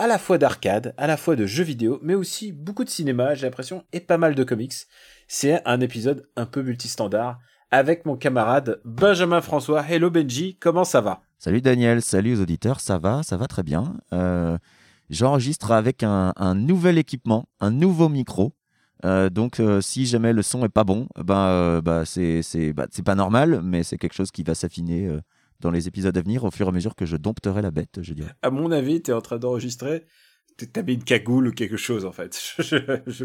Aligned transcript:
à 0.00 0.06
la 0.06 0.16
fois 0.16 0.38
d'arcade, 0.38 0.94
à 0.96 1.06
la 1.06 1.18
fois 1.18 1.36
de 1.36 1.44
jeux 1.44 1.62
vidéo, 1.62 1.98
mais 2.02 2.14
aussi 2.14 2.52
beaucoup 2.52 2.84
de 2.84 2.88
cinéma, 2.88 3.34
j'ai 3.34 3.44
l'impression, 3.44 3.84
et 3.92 4.00
pas 4.00 4.16
mal 4.16 4.34
de 4.34 4.44
comics. 4.44 4.72
C'est 5.28 5.60
un 5.66 5.78
épisode 5.82 6.26
un 6.36 6.46
peu 6.46 6.62
multistandard 6.62 7.38
avec 7.70 8.06
mon 8.06 8.16
camarade 8.16 8.80
Benjamin 8.86 9.42
François. 9.42 9.84
Hello 9.86 10.08
Benji, 10.08 10.56
comment 10.58 10.84
ça 10.84 11.02
va? 11.02 11.20
Salut 11.38 11.60
Daniel, 11.60 12.00
salut 12.00 12.34
aux 12.34 12.40
auditeurs, 12.40 12.80
ça 12.80 12.96
va, 12.96 13.22
ça 13.22 13.36
va 13.36 13.46
très 13.46 13.62
bien. 13.62 13.92
Euh, 14.14 14.56
J'enregistre 15.10 15.70
avec 15.70 16.02
un, 16.02 16.32
nouvel 16.54 16.96
équipement, 16.96 17.46
un 17.60 17.70
nouveau 17.70 18.08
micro. 18.08 18.54
Euh, 19.04 19.28
donc, 19.28 19.60
euh, 19.60 19.82
si 19.82 20.06
jamais 20.06 20.32
le 20.32 20.40
son 20.40 20.64
est 20.64 20.70
pas 20.70 20.84
bon, 20.84 21.08
bah, 21.16 21.82
c'est 22.06 22.40
c'est 22.42 22.72
bah, 22.72 22.86
c'est 22.90 23.04
pas 23.04 23.16
normal, 23.16 23.60
mais 23.62 23.82
c'est 23.82 23.98
quelque 23.98 24.14
chose 24.14 24.30
qui 24.30 24.44
va 24.44 24.54
s'affiner 24.54 25.10
dans 25.60 25.70
les 25.70 25.88
épisodes 25.88 26.16
à 26.16 26.22
venir 26.22 26.44
au 26.44 26.50
fur 26.50 26.66
et 26.66 26.68
à 26.68 26.72
mesure 26.72 26.94
que 26.94 27.06
je 27.06 27.16
dompterai 27.16 27.62
la 27.62 27.70
bête, 27.70 27.98
je 28.02 28.14
dirais. 28.14 28.32
À 28.42 28.50
mon 28.50 28.70
avis, 28.72 29.02
t'es 29.02 29.12
en 29.12 29.20
train 29.20 29.38
d'enregistrer, 29.38 30.04
t'as 30.72 30.82
mis 30.82 30.94
une 30.94 31.04
cagoule 31.04 31.48
ou 31.48 31.52
quelque 31.52 31.76
chose 31.76 32.04
en 32.04 32.12
fait. 32.12 32.38
Je- 32.58 33.00
je- 33.06 33.24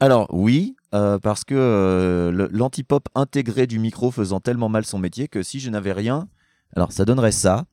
Alors 0.00 0.26
oui, 0.32 0.76
euh, 0.94 1.18
parce 1.18 1.44
que 1.44 1.54
euh, 1.56 2.48
l'antipop 2.52 3.08
intégré 3.14 3.66
du 3.66 3.78
micro 3.78 4.10
faisant 4.10 4.40
tellement 4.40 4.68
mal 4.68 4.84
son 4.84 4.98
métier 4.98 5.28
que 5.28 5.42
si 5.42 5.58
je 5.60 5.70
n'avais 5.70 5.92
rien, 5.92 6.28
alors 6.76 6.92
ça 6.92 7.04
donnerait 7.04 7.32
ça. 7.32 7.64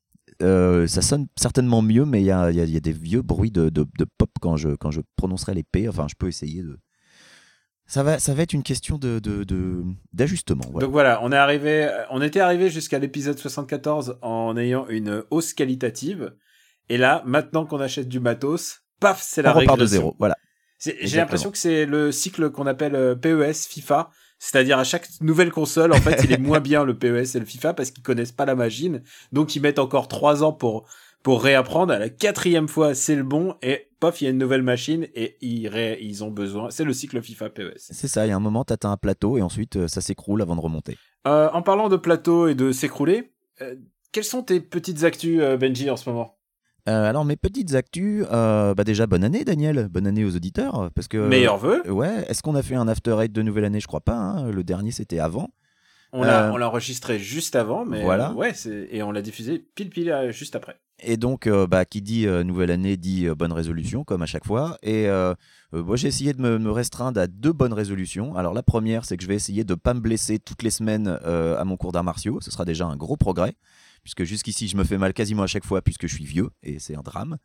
Euh, 0.41 0.85
ça 0.87 1.01
sonne 1.01 1.27
certainement 1.37 1.81
mieux, 1.81 2.03
mais 2.03 2.21
il 2.21 2.25
y 2.25 2.31
a, 2.31 2.51
il 2.51 2.57
y 2.57 2.61
a- 2.61 2.65
il 2.65 2.71
y 2.71 2.75
a 2.77 2.81
des 2.81 2.91
vieux 2.91 3.21
bruits 3.21 3.51
de, 3.51 3.69
de- 3.69 3.85
de 3.97 4.05
pop 4.17 4.29
quand 4.41 4.57
je, 4.57 4.69
quand 4.75 4.91
je 4.91 4.99
prononcerai 5.15 5.53
les 5.53 5.63
P. 5.63 5.87
Enfin, 5.87 6.07
je 6.09 6.15
peux 6.17 6.27
essayer 6.27 6.61
de. 6.61 6.77
Ça 7.87 8.01
va, 8.01 8.17
ça 8.19 8.33
va 8.33 8.41
être 8.43 8.53
une 8.53 8.63
question 8.63 8.97
de 8.97 9.19
de- 9.19 9.43
de- 9.43 9.83
d'ajustement. 10.13 10.63
voilà. 10.71 10.85
Donc 10.85 10.91
voilà, 10.91 11.19
on 11.23 11.31
est 11.31 11.37
arrivé, 11.37 11.87
on 12.09 12.21
était 12.21 12.39
arrivé 12.39 12.69
jusqu'à 12.69 12.97
l'épisode 12.99 13.37
74 13.37 14.17
en 14.21 14.57
ayant 14.57 14.87
une 14.87 15.23
hausse 15.29 15.53
qualitative. 15.53 16.33
Et 16.89 16.97
là, 16.97 17.21
maintenant 17.25 17.65
qu'on 17.65 17.79
achète 17.79 18.07
du 18.09 18.19
matos, 18.19 18.81
paf, 18.99 19.21
c'est 19.21 19.41
la 19.41 19.55
On 19.55 19.59
repart 19.59 19.79
de 19.79 19.85
zéro. 19.85 20.15
Voilà. 20.19 20.35
J'ai 20.79 21.17
l'impression 21.17 21.51
que 21.51 21.57
c'est 21.57 21.85
le 21.85 22.11
cycle 22.11 22.49
qu'on 22.51 22.67
appelle 22.67 22.95
euh, 22.95 23.15
PES, 23.15 23.67
FIFA. 23.67 24.09
C'est-à-dire 24.37 24.77
à 24.77 24.83
chaque 24.83 25.07
nouvelle 25.21 25.49
console, 25.51 25.93
en 25.93 26.01
fait, 26.01 26.23
il 26.23 26.31
est 26.31 26.37
moins 26.39 26.59
bien 26.59 26.83
le 26.83 26.97
PES 26.97 27.35
et 27.35 27.39
le 27.39 27.45
FIFA 27.45 27.73
parce 27.73 27.91
qu'ils 27.91 28.03
connaissent 28.03 28.33
pas 28.33 28.45
la 28.45 28.55
machine. 28.55 29.01
Donc 29.31 29.55
ils 29.55 29.61
mettent 29.61 29.79
encore 29.79 30.07
trois 30.07 30.43
ans 30.43 30.53
pour 30.53 30.87
pour 31.25 31.41
réapprendre. 31.41 31.91
À 31.91 31.97
la 31.97 32.09
quatrième 32.09 32.67
fois, 32.67 32.93
c'est 32.93 33.15
le 33.15 33.23
bon 33.23 33.55
et 33.63 33.87
paf, 33.99 34.21
il 34.21 34.25
y 34.25 34.27
a 34.27 34.29
une 34.29 34.37
nouvelle 34.37 34.61
machine 34.61 35.07
et 35.15 35.37
ils 35.41 35.67
ré- 35.67 35.97
ils 35.99 36.23
ont 36.23 36.29
besoin. 36.29 36.69
C'est 36.69 36.83
le 36.83 36.93
cycle 36.93 37.19
FIFA 37.19 37.49
PES. 37.49 37.73
C'est 37.79 38.07
ça. 38.07 38.27
Il 38.27 38.29
y 38.29 38.31
a 38.31 38.35
un 38.35 38.39
moment, 38.39 38.63
t'atteins 38.63 38.91
un 38.91 38.97
plateau 38.97 39.39
et 39.39 39.41
ensuite 39.41 39.75
euh, 39.75 39.87
ça 39.87 40.01
s'écroule 40.01 40.43
avant 40.43 40.55
de 40.55 40.61
remonter. 40.61 40.99
Euh, 41.25 41.49
en 41.51 41.63
parlant 41.63 41.89
de 41.89 41.95
plateau 41.97 42.47
et 42.47 42.53
de 42.53 42.71
s'écrouler, 42.71 43.31
euh, 43.63 43.73
quelles 44.11 44.23
sont 44.23 44.43
tes 44.43 44.59
petites 44.61 45.03
actus, 45.03 45.41
Benji, 45.59 45.89
en 45.89 45.97
ce 45.97 46.07
moment? 46.07 46.37
Euh, 46.87 47.09
alors 47.09 47.25
mes 47.25 47.37
petites 47.37 47.73
actus, 47.73 48.23
euh, 48.31 48.75
bah 48.75 48.83
déjà 48.83 49.07
bonne 49.07 49.23
année 49.23 49.43
Daniel, 49.43 49.87
bonne 49.89 50.05
année 50.05 50.23
aux 50.23 50.35
auditeurs, 50.35 50.91
parce 50.93 51.07
que 51.07 51.17
Meilleurs 51.27 51.57
vœux. 51.57 51.81
Ouais, 51.91 52.23
est-ce 52.29 52.43
qu'on 52.43 52.53
a 52.53 52.61
fait 52.61 52.75
un 52.75 52.87
after 52.87 53.17
eight 53.23 53.31
de 53.31 53.41
nouvelle 53.41 53.65
année? 53.65 53.79
Je 53.79 53.87
crois 53.87 54.01
pas. 54.01 54.13
hein. 54.15 54.51
Le 54.51 54.63
dernier 54.63 54.91
c'était 54.91 55.17
avant. 55.17 55.49
On 56.15 56.23
l'a 56.23 56.47
Euh, 56.47 56.51
on 56.51 56.57
l'a 56.57 56.67
enregistré 56.67 57.19
juste 57.19 57.55
avant, 57.55 57.85
mais 57.85 58.03
voilà. 58.03 58.31
ouais, 58.33 58.53
et 58.89 59.03
on 59.03 59.11
l'a 59.11 59.21
diffusé 59.21 59.59
pile 59.75 59.89
pile 59.89 60.09
euh, 60.11 60.31
juste 60.31 60.55
après. 60.55 60.79
Et 61.03 61.17
donc, 61.17 61.45
euh, 61.45 61.67
bah, 61.67 61.83
qui 61.83 62.01
dit 62.01 62.25
nouvelle 62.25 62.71
année 62.71 62.95
dit 62.95 63.27
bonne 63.27 63.51
résolution, 63.51 64.05
comme 64.05 64.21
à 64.21 64.25
chaque 64.25 64.45
fois. 64.45 64.77
Et 64.81 65.07
moi, 65.73 65.97
j'ai 65.97 66.07
essayé 66.07 66.31
de 66.31 66.41
me, 66.41 66.57
me 66.57 66.71
restreindre 66.71 67.19
à 67.19 67.27
deux 67.27 67.51
bonnes 67.51 67.73
résolutions. 67.73 68.33
Alors, 68.35 68.53
la 68.53 68.63
première, 68.63 69.03
c'est 69.03 69.17
que 69.17 69.23
je 69.23 69.27
vais 69.27 69.35
essayer 69.35 69.65
de 69.65 69.73
ne 69.73 69.77
pas 69.77 69.93
me 69.93 69.99
blesser 69.99 70.39
toutes 70.39 70.63
les 70.63 70.69
semaines 70.69 71.07
à 71.07 71.63
mon 71.65 71.75
cours 71.75 71.91
d'arts 71.91 72.05
martiaux. 72.05 72.39
Ce 72.39 72.49
sera 72.49 72.63
déjà 72.63 72.85
un 72.85 72.95
gros 72.95 73.17
progrès, 73.17 73.55
puisque 74.05 74.23
jusqu'ici, 74.23 74.67
je 74.67 74.77
me 74.77 74.83
fais 74.83 74.99
mal 74.99 75.13
quasiment 75.13 75.41
à 75.41 75.47
chaque 75.47 75.65
fois, 75.65 75.81
puisque 75.81 76.05
je 76.05 76.13
suis 76.13 76.25
vieux, 76.25 76.51
et 76.61 76.77
c'est 76.77 76.95
un 76.95 77.01
drame. 77.01 77.37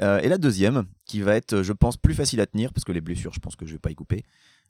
Euh, 0.00 0.18
et 0.20 0.28
la 0.28 0.38
deuxième, 0.38 0.86
qui 1.04 1.20
va 1.20 1.36
être, 1.36 1.62
je 1.62 1.72
pense, 1.74 1.98
plus 1.98 2.14
facile 2.14 2.40
à 2.40 2.46
tenir, 2.46 2.72
parce 2.72 2.84
que 2.84 2.92
les 2.92 3.02
blessures, 3.02 3.34
je 3.34 3.40
pense 3.40 3.56
que 3.56 3.66
je 3.66 3.72
vais 3.72 3.78
pas 3.78 3.90
y 3.90 3.94
couper. 3.94 4.24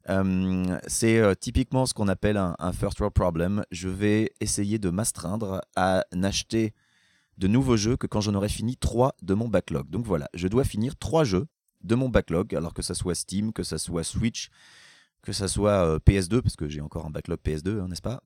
euh, 0.09 0.79
c'est 0.89 1.19
euh, 1.19 1.35
typiquement 1.35 1.87
ce 1.87 1.95
qu'on 1.95 2.09
appelle 2.09 2.37
un, 2.37 2.73
first 2.73 2.99
world 2.99 3.15
problem. 3.15 3.63
Je 3.71 3.89
vais 3.89 4.33
essayer 4.41 4.81
de 4.81 4.91
m'astreindre 4.91 5.61
à 5.77 6.05
n'acheter 6.13 6.75
de 7.37 7.47
nouveaux 7.47 7.77
jeux 7.77 7.97
que 7.97 8.09
quand 8.09 8.21
j'en 8.21 8.35
aurai 8.35 8.49
fini 8.49 8.77
trois 8.77 9.15
de 9.23 9.35
mon 9.35 9.47
backlog. 9.47 9.89
Donc 9.91 10.05
voilà, 10.07 10.29
je 10.35 10.49
dois 10.49 10.65
finir 10.65 10.97
trois 10.97 11.23
jeux 11.23 11.47
de 11.85 11.95
mon 11.95 12.09
backlog, 12.09 12.53
alors 12.57 12.75
que 12.75 12.83
ça 12.83 12.95
soit 12.95 13.15
Steam, 13.15 13.53
que 13.53 13.63
ça 13.63 13.79
soit 13.79 14.03
Switch, 14.03 14.49
que 15.23 15.33
ça 15.33 15.47
soit 15.47 15.87
euh, 15.87 15.99
PS2, 16.01 16.43
parce 16.43 16.57
que 16.57 16.69
j'ai 16.69 16.81
encore 16.81 17.07
un 17.07 17.11
backlog 17.11 17.39
PS2, 17.45 17.81
hein, 17.81 17.87
n'est-ce 17.87 18.03
pas? 18.03 18.25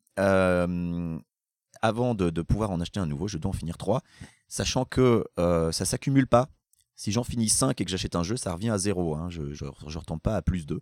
Avant 1.82 2.14
de, 2.14 2.30
de 2.30 2.42
pouvoir 2.42 2.70
en 2.70 2.80
acheter 2.80 3.00
un 3.00 3.06
nouveau, 3.06 3.28
je 3.28 3.38
dois 3.38 3.50
en 3.50 3.52
finir 3.52 3.76
trois, 3.76 4.02
sachant 4.48 4.84
que 4.84 5.24
euh, 5.38 5.72
ça 5.72 5.84
s'accumule 5.84 6.26
pas. 6.28 6.48
Si 6.94 7.10
j'en 7.12 7.24
finis 7.24 7.48
5 7.48 7.80
et 7.80 7.84
que 7.84 7.90
j'achète 7.90 8.14
un 8.16 8.22
jeu, 8.22 8.36
ça 8.36 8.52
revient 8.52 8.70
à 8.70 8.78
zéro. 8.78 9.16
hein. 9.16 9.28
Je 9.30 9.42
ne 9.42 9.98
retombe 9.98 10.20
pas 10.20 10.36
à 10.36 10.42
plus 10.42 10.66
2. 10.66 10.80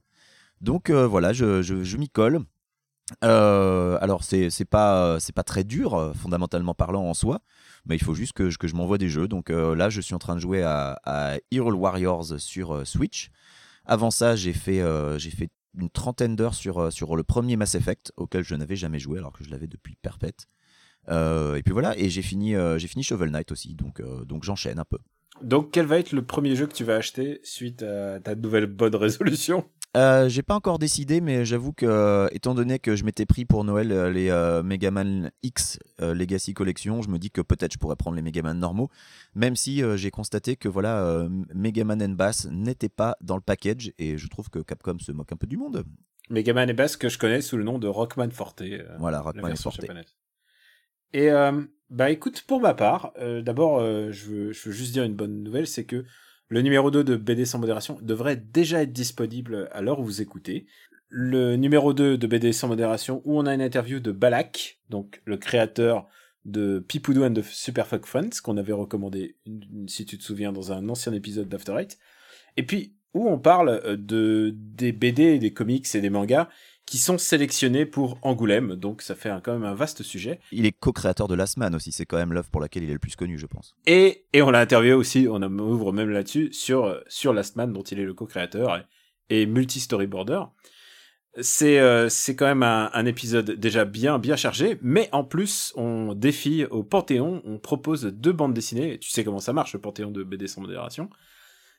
Donc 0.60 0.91
euh, 0.91 1.06
voilà, 1.06 1.33
je, 1.33 1.62
je- 1.62 1.84
je 1.84 1.97
m'y 1.97 2.09
colle. 2.10 2.41
Euh, 3.25 3.99
alors 4.00 4.22
c'est 4.22 4.50
pas 4.69 5.19
c'est 5.19 5.33
pas 5.34 5.43
très 5.43 5.65
dur 5.65 5.94
euh, 5.94 6.12
fondamentalement 6.12 6.75
parlant 6.75 7.03
en 7.05 7.15
soi, 7.15 7.41
mais 7.84 7.97
il 7.97 8.03
faut 8.03 8.15
juste 8.15 8.34
que, 8.34 8.50
je- 8.50 8.59
que 8.59 8.69
je 8.69 8.75
m'envoie 8.77 8.99
des 8.99 9.09
jeux. 9.09 9.27
Donc 9.27 9.50
euh, 9.50 9.75
là, 9.75 9.91
je 9.91 10.00
suis 10.00 10.15
en 10.15 10.19
train 10.21 10.37
de 10.37 10.41
jouer 10.41 10.62
à, 10.62 11.00
à 11.05 11.37
Hero 11.50 11.72
Warriors 11.72 12.39
sur 12.39 12.72
euh, 12.75 12.84
Switch. 12.84 13.31
Avant 13.87 14.10
ça, 14.12 14.37
j'ai 14.37 14.53
fait 14.53 14.83
j'ai 15.19 15.31
fait 15.31 15.50
une 15.78 15.91
trentaine 15.91 16.37
d'heures 16.37 16.55
sur 16.55 16.93
sur 16.93 17.16
le 17.16 17.25
premier 17.25 17.56
Mass 17.56 17.75
Effect 17.75 18.12
auquel 18.16 18.44
je 18.44 18.55
n'avais 18.55 18.77
jamais 18.77 18.99
joué 19.00 19.19
alors 19.19 19.33
que 19.33 19.44
je 19.44 19.50
l'avais 19.50 19.66
depuis 19.69 19.97
perpète. 20.03 20.47
Euh, 21.10 21.56
et 21.56 21.62
puis 21.62 21.72
voilà, 21.72 21.98
et 21.98 22.09
j'ai 22.09 22.22
fini 22.22 22.54
euh, 22.54 22.78
j'ai 22.78 22.88
fini 22.88 23.03
Shovel 23.03 23.31
Knight 23.31 23.50
aussi, 23.53 23.75
donc 23.75 24.00
euh, 24.00 24.25
donc 24.25 24.44
j'enchaîne 24.44 24.78
un 24.78 24.84
peu. 24.84 24.98
Donc, 25.43 25.71
quel 25.72 25.87
va 25.87 25.98
être 25.98 26.12
le 26.12 26.22
premier 26.22 26.54
jeu 26.54 26.66
que 26.66 26.75
tu 26.75 26.84
vas 26.84 26.97
acheter 26.97 27.41
suite 27.43 27.82
à 27.82 28.21
ta 28.21 28.34
nouvelle 28.34 28.66
bonne 28.66 28.94
résolution? 28.94 29.65
Euh, 29.97 30.28
j'ai 30.28 30.43
pas 30.43 30.54
encore 30.54 30.78
décidé, 30.78 31.21
mais 31.21 31.44
j'avoue 31.44 31.72
que, 31.72 31.87
euh, 31.87 32.28
étant 32.31 32.54
donné 32.54 32.78
que 32.78 32.94
je 32.94 33.04
m'étais 33.04 33.26
pris 33.26 33.44
pour 33.44 33.65
Noël 33.65 33.91
euh, 33.91 34.10
les 34.10 34.31
euh, 34.31 34.62
Mega 34.62 34.91
Man 34.91 35.32
X 35.43 35.78
Legacy 35.98 36.54
Collection, 36.54 37.03
je 37.03 37.09
me 37.09 37.19
dis 37.19 37.31
que 37.31 37.41
peut-être 37.41 37.72
je 37.72 37.78
pourrais 37.78 37.97
prendre 37.97 38.16
les 38.16 38.22
Mega 38.22 38.42
Man 38.42 38.59
normaux, 38.59 38.88
même 39.34 39.56
si 39.56 39.82
j'ai 39.97 40.10
constaté 40.10 40.56
que 40.56 40.69
voilà, 40.69 41.04
euh, 41.04 41.28
Mega 41.54 41.84
Man 41.84 42.03
and 42.03 42.10
Bass 42.10 42.47
n'était 42.50 42.88
pas 42.88 43.16
dans 43.21 43.34
le 43.34 43.42
package, 43.42 43.92
et 43.98 44.16
je 44.16 44.28
trouve 44.28 44.48
que 44.48 44.60
Capcom 44.60 44.98
se 44.98 45.10
moque 45.10 45.32
un 45.32 45.37
peu 45.37 45.47
du 45.47 45.56
monde. 45.56 45.84
Megaman 46.28 46.71
et 46.71 46.72
Bass 46.72 46.97
que 46.97 47.09
je 47.09 47.19
connais 47.19 47.41
sous 47.41 47.56
le 47.56 47.65
nom 47.65 47.78
de 47.81 47.88
Rockman 47.88 48.31
Forte. 48.31 48.62
Voilà, 49.00 49.21
Rockman 49.21 49.56
Forte. 49.56 49.81
japonaise. 49.81 50.15
Et 51.12 51.31
euh, 51.31 51.62
bah 51.91 52.10
écoute, 52.10 52.43
pour 52.47 52.60
ma 52.60 52.75
part, 52.75 53.12
euh, 53.19 53.43
d'abord, 53.43 53.78
euh, 53.81 54.10
je, 54.12 54.31
veux, 54.31 54.53
juste 54.53 54.93
dire 54.93 55.04
une 55.04 55.15
bonne 55.15 55.43
nouvelle, 55.43 55.66
c'est 55.66 55.84
que 55.84 56.04
le 56.48 56.62
numéro 56.62 56.91
2 56.91 57.04
de 57.04 57.16
BD 57.16 57.44
sans 57.44 57.59
modération 57.59 57.98
devrait 58.03 58.37
déjà 58.37 58.82
être 58.82 58.93
disponible 58.93 59.69
à 59.72 59.82
l'heure 59.82 60.00
où 60.00 60.04
vous 60.04 60.22
écoutez. 60.22 60.66
Le 61.09 61.56
numéro 61.56 61.93
2 61.93 62.19
de 62.19 62.26
BD 62.26 62.53
sans 62.53 62.69
modération, 62.69 63.22
où 63.25 63.38
on 63.38 63.47
a 63.47 63.54
une 63.54 63.62
interview 63.62 63.98
de 63.98 64.12
Balak, 64.12 64.81
donc 64.88 65.21
le 65.25 65.37
créateur 65.37 66.07
de 66.45 66.78
Pipoudou 66.78 67.24
and 67.24 67.34
the 67.34 67.42
Super 67.42 67.86
Fuck 67.86 68.07
Friends, 68.07 68.41
qu'on 68.42 68.57
avait 68.57 68.72
recommandé, 68.72 69.36
si 69.86 70.07
tu 70.07 70.16
te 70.18 70.22
souviens, 70.22 70.53
dans 70.53 70.72
un 70.72 70.89
ancien 70.89 71.12
épisode 71.12 71.48
d'After 71.48 71.74
Eight. 71.78 71.98
Et 72.57 72.65
puis, 72.65 72.95
où 73.15 73.28
on 73.28 73.39
parle 73.39 73.80
euh, 73.84 73.97
de, 73.97 74.54
des 74.54 74.92
BD, 74.92 75.39
des 75.39 75.53
comics 75.53 75.95
et 75.95 76.01
des 76.01 76.10
mangas 76.10 76.48
qui 76.91 76.98
sont 76.98 77.19
sélectionnés 77.19 77.87
pour 77.87 78.19
Angoulême, 78.22 78.75
donc 78.75 79.01
ça 79.01 79.15
fait 79.15 79.28
un- 79.31 79.41
quand 79.41 79.53
même 79.53 79.63
un 79.63 79.75
vaste 79.75 80.03
sujet. 80.03 80.41
Il 80.51 80.66
est 80.66 80.72
co-créateur 80.72 81.28
de 81.28 81.37
Last 81.37 81.57
Man 81.57 81.72
aussi, 81.77 81.92
c'est 81.92 82.04
quand 82.04 82.16
même 82.16 82.33
l'œuvre 82.33 82.51
pour 82.51 82.60
laquelle 82.60 82.83
il 82.83 82.91
est 82.91 82.95
le 82.95 82.98
plus 82.98 83.15
connu, 83.15 83.39
je 83.39 83.47
pense. 83.47 83.77
Et, 83.87 84.25
et 84.33 84.42
on 84.42 84.51
l'a 84.51 84.59
interviewé 84.59 84.95
aussi, 84.95 85.28
on 85.31 85.41
ouvre 85.41 85.92
même 85.92 86.10
là-dessus, 86.10 86.53
sur, 86.53 87.01
sur 87.07 87.33
Last 87.33 87.54
Man, 87.54 87.72
dont 87.72 87.83
il 87.83 88.01
est 88.01 88.04
le 88.04 88.13
co-créateur 88.15 88.77
et, 89.31 89.42
et 89.42 89.47
multi-storyboarder. 89.47 90.42
C'est 91.41 91.78
euh, 91.78 92.09
c'est 92.09 92.34
quand 92.34 92.47
même 92.47 92.65
un, 92.65 92.91
un 92.93 93.07
épisode 93.07 93.53
déjà 93.53 93.84
bien 93.84 94.19
bien 94.19 94.34
chargé, 94.34 94.78
mais 94.83 95.09
en 95.13 95.22
plus 95.22 95.72
on 95.77 96.13
défie 96.15 96.65
au 96.65 96.83
Panthéon, 96.83 97.41
on 97.45 97.59
propose 97.60 98.07
deux 98.07 98.33
bandes 98.33 98.53
dessinées. 98.53 98.98
Tu 98.98 99.10
sais 99.10 99.22
comment 99.22 99.39
ça 99.39 99.53
marche 99.53 99.72
le 99.75 99.81
Panthéon 99.81 100.10
de 100.10 100.25
BD 100.25 100.48
sans 100.48 100.60
modération. 100.60 101.09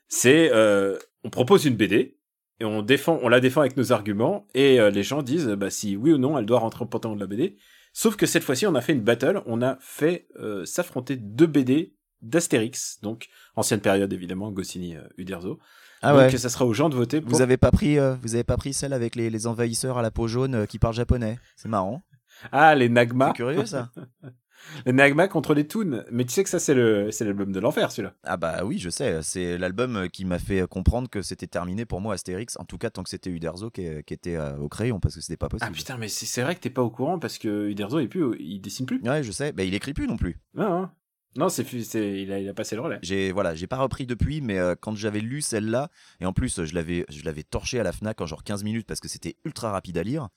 C'est 0.07 0.49
euh, 0.53 0.97
on 1.25 1.29
propose 1.29 1.65
une 1.65 1.75
BD 1.75 2.17
et 2.61 2.65
on 2.65 2.83
défend, 2.83 3.19
on 3.23 3.29
la 3.29 3.39
défend 3.39 3.61
avec 3.61 3.75
nos 3.75 3.91
arguments 3.91 4.47
et 4.53 4.79
euh, 4.79 4.91
les 4.91 5.01
gens 5.01 5.23
disent 5.23 5.47
bah 5.47 5.71
si 5.71 5.97
oui 5.97 6.13
ou 6.13 6.19
non 6.19 6.37
elle 6.37 6.45
doit 6.45 6.59
rentrer 6.59 6.83
au 6.83 6.87
Panthéon 6.87 7.15
de 7.15 7.19
la 7.19 7.25
BD. 7.25 7.57
Sauf 7.91 8.15
que 8.15 8.27
cette 8.27 8.43
fois-ci 8.43 8.67
on 8.67 8.75
a 8.75 8.81
fait 8.81 8.93
une 8.93 9.01
battle, 9.01 9.41
on 9.47 9.63
a 9.63 9.77
fait 9.81 10.27
euh, 10.39 10.63
s'affronter 10.63 11.15
deux 11.15 11.47
BD 11.47 11.95
d'Astérix, 12.21 12.99
donc 13.01 13.29
ancienne 13.55 13.81
période 13.81 14.13
évidemment, 14.13 14.51
Goscinny, 14.51 14.95
euh, 14.95 15.01
Uderzo. 15.17 15.59
Ah 16.03 16.13
donc 16.13 16.31
ouais. 16.31 16.37
ça 16.37 16.49
sera 16.49 16.65
aux 16.65 16.73
gens 16.73 16.89
de 16.89 16.95
voter. 16.95 17.19
Pour... 17.19 17.31
Vous 17.31 17.41
avez 17.41 17.57
pas 17.57 17.71
pris, 17.71 17.97
vous 17.97 18.35
avez 18.35 18.43
pas 18.43 18.57
pris 18.57 18.73
celle 18.73 18.93
avec 18.93 19.15
les, 19.15 19.31
les 19.31 19.47
envahisseurs 19.47 19.97
à 19.97 20.03
la 20.03 20.11
peau 20.11 20.27
jaune 20.27 20.67
qui 20.67 20.77
parlent 20.77 20.95
japonais. 20.95 21.39
C'est 21.55 21.69
marrant. 21.69 22.03
Ah 22.51 22.75
les 22.75 22.89
Nagma, 22.89 23.27
C'est 23.29 23.33
curieux 23.33 23.65
ça. 23.65 23.91
les 24.85 24.93
Nagma 24.93 25.27
contre 25.27 25.53
les 25.53 25.67
Toons. 25.67 26.03
Mais 26.11 26.25
tu 26.25 26.31
sais 26.31 26.43
que 26.43 26.49
ça 26.49 26.59
c'est 26.59 26.73
le 26.73 27.11
c'est 27.11 27.25
l'album 27.25 27.51
de 27.51 27.59
l'enfer 27.59 27.91
celui-là. 27.91 28.13
ah 28.23 28.37
bah 28.37 28.63
oui, 28.63 28.77
je 28.77 28.89
sais. 28.89 29.21
C'est 29.21 29.57
l'album 29.57 30.09
qui 30.09 30.25
m'a 30.25 30.39
fait 30.39 30.67
comprendre 30.67 31.09
que 31.09 31.21
c'était 31.21 31.47
terminé 31.47 31.85
pour 31.85 32.01
moi 32.01 32.13
Astérix. 32.13 32.57
En 32.59 32.65
tout 32.65 32.77
cas, 32.77 32.89
tant 32.89 33.03
que 33.03 33.09
c'était 33.09 33.29
Uderzo 33.29 33.69
qui, 33.69 33.87
qui 34.05 34.13
était 34.13 34.35
euh, 34.35 34.57
au 34.57 34.69
crayon 34.69 34.99
parce 34.99 35.15
que 35.15 35.21
c'était 35.21 35.37
pas 35.37 35.49
possible. 35.49 35.71
Ah 35.71 35.75
putain 35.75 35.97
mais 35.97 36.07
c'est 36.07 36.25
c'est 36.25 36.41
vrai 36.41 36.55
que 36.55 36.59
t'es 36.59 36.69
pas 36.69 36.81
au 36.83 36.89
courant 36.89 37.19
parce 37.19 37.37
que 37.37 37.69
Uderzo 37.69 37.99
il 37.99 38.09
plus 38.09 38.35
il 38.39 38.59
dessine 38.59 38.85
plus. 38.85 39.01
Ouais, 39.01 39.23
je 39.23 39.31
sais. 39.31 39.51
Bah, 39.51 39.63
il 39.63 39.73
écrit 39.73 39.93
plus 39.93 40.07
non 40.07 40.17
plus. 40.17 40.39
Non 40.53 40.69
non, 40.69 40.89
non 41.37 41.49
c'est 41.49 41.63
il 41.73 42.31
a 42.31 42.39
il 42.39 42.49
a 42.49 42.53
passé 42.53 42.75
le 42.75 42.81
relais. 42.81 42.99
J'ai 43.01 43.31
voilà, 43.31 43.55
j'ai 43.55 43.67
pas 43.67 43.77
repris 43.77 44.05
depuis, 44.05 44.41
mais 44.41 44.59
euh, 44.59 44.75
quand 44.79 44.95
j'avais 44.95 45.19
lu 45.21 45.41
celle-là, 45.41 45.89
et 46.19 46.25
en 46.25 46.33
plus 46.33 46.63
je 46.63 46.75
l'avais 46.75 47.05
je 47.09 47.23
l'avais 47.23 47.43
torché 47.43 47.79
à 47.79 47.83
la 47.83 47.91
Fnac 47.91 48.19
en 48.21 48.25
genre 48.25 48.43
15 48.43 48.63
minutes 48.63 48.87
parce 48.87 48.99
que 48.99 49.07
c'était 49.07 49.35
ultra 49.45 49.71
rapide 49.71 49.97
à 49.97 50.03
lire. 50.03 50.29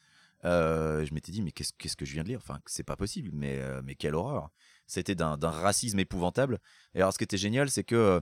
Euh, 0.45 1.05
je 1.05 1.15
m'étais 1.15 1.33
dit 1.33 1.43
mais 1.43 1.53
qu'est-ce 1.53 1.73
qu'est-ce 1.79 1.97
que 1.97 2.05
je 2.05 2.13
viens 2.15 2.23
de 2.23 2.29
lire? 2.29 2.41
Enfin, 2.43 2.59
c'est 2.67 2.83
pas 2.85 2.97
possible. 2.97 3.31
Mais 3.33 3.59
euh, 3.61 3.81
mais 3.85 3.95
quelle 3.95 4.15
horreur 4.15 4.51
C'était 4.87 5.15
d'un 5.15 5.37
d'un 5.37 5.51
racisme 5.51 5.99
épouvantable. 5.99 6.59
Et 6.95 6.99
alors 7.01 7.13
ce 7.13 7.19
qui 7.19 7.25
était 7.25 7.37
génial, 7.39 7.71
c'est 7.71 7.85
que 7.85 7.95
euh, 7.95 8.21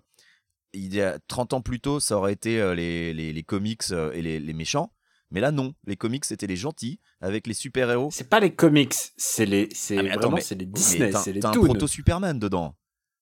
il 0.72 0.94
y 0.94 1.00
a 1.02 1.18
30 1.28 1.52
ans 1.52 1.60
plus 1.60 1.80
tôt, 1.80 2.00
ça 2.00 2.16
aurait 2.16 2.32
été 2.32 2.74
les, 2.74 3.12
les, 3.12 3.32
les 3.32 3.42
comics 3.42 3.82
et 3.90 4.22
les, 4.22 4.40
les 4.40 4.52
méchants. 4.54 4.92
Mais 5.30 5.40
là, 5.40 5.50
non. 5.50 5.74
Les 5.86 5.96
comics, 5.96 6.24
c'était 6.24 6.46
les 6.46 6.56
gentils 6.56 6.98
avec 7.20 7.46
les 7.46 7.54
super-héros. 7.54 8.10
C'est 8.12 8.28
pas 8.28 8.40
les 8.40 8.54
comics, 8.54 8.94
c'est 9.16 9.46
les 9.46 9.68
c'est 9.74 9.98
Ah, 9.98 10.02
mais 10.02 10.10
attends, 10.10 10.20
vraiment 10.20 10.36
mais- 10.36 10.42
c'est 10.42 10.54
les 10.54 10.66
Disney, 10.66 11.10
t'as- 11.10 11.18
c'est 11.20 11.32
les 11.32 11.40
T'as 11.40 11.48
un 11.50 11.52
proto-Superman 11.52 12.38
dedans. 12.38 12.76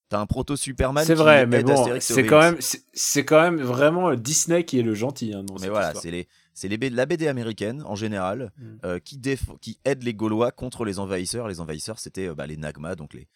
T'as 0.09 0.19
un 0.21 0.27
proto-Superman. 0.27 1.05
C'est 1.05 1.15
qui 1.15 1.19
vrai, 1.21 1.47
mais 1.47 1.63
bon, 1.63 1.99
c'est 2.01 2.27
quand 2.27 2.41
même, 2.41 2.57
c'est 2.61 2.83
c'est 2.93 3.25
quand 3.25 3.41
même 3.41 3.61
vraiment 3.61 4.13
Disney 4.15 4.65
qui 4.65 4.79
est 4.81 4.83
le 4.83 4.95
gentil. 4.95 5.33
Hein, 5.35 5.45
dans 5.45 5.55
Mais 5.55 5.61
cette 5.61 5.71
voilà, 5.71 5.87
histoire. 5.89 6.03
c'est 6.03 6.11
les, 6.11 6.29
c'est 6.61 6.69
les 6.69 6.77
B- 6.79 6.93
la 6.95 7.07
BD 7.07 7.27
américaine 7.27 7.83
en 7.87 7.95
général 7.95 8.53
Mm. 8.59 8.65
euh, 8.85 8.99
qui, 8.99 9.17
déf- 9.19 9.59
qui 9.61 9.79
aide 9.85 10.03
les 10.03 10.13
Gaulois 10.15 10.51
contre 10.53 10.85
les 10.85 10.99
envahisseurs. 10.99 11.49
Les 11.49 11.61
envahisseurs, 11.61 11.99
c'était 11.99 12.29
euh, 12.29 12.35
bah, 12.35 12.47
les 12.47 12.57
Nagma, 12.59 12.95
donc 12.97 13.15
les, 13.15 13.29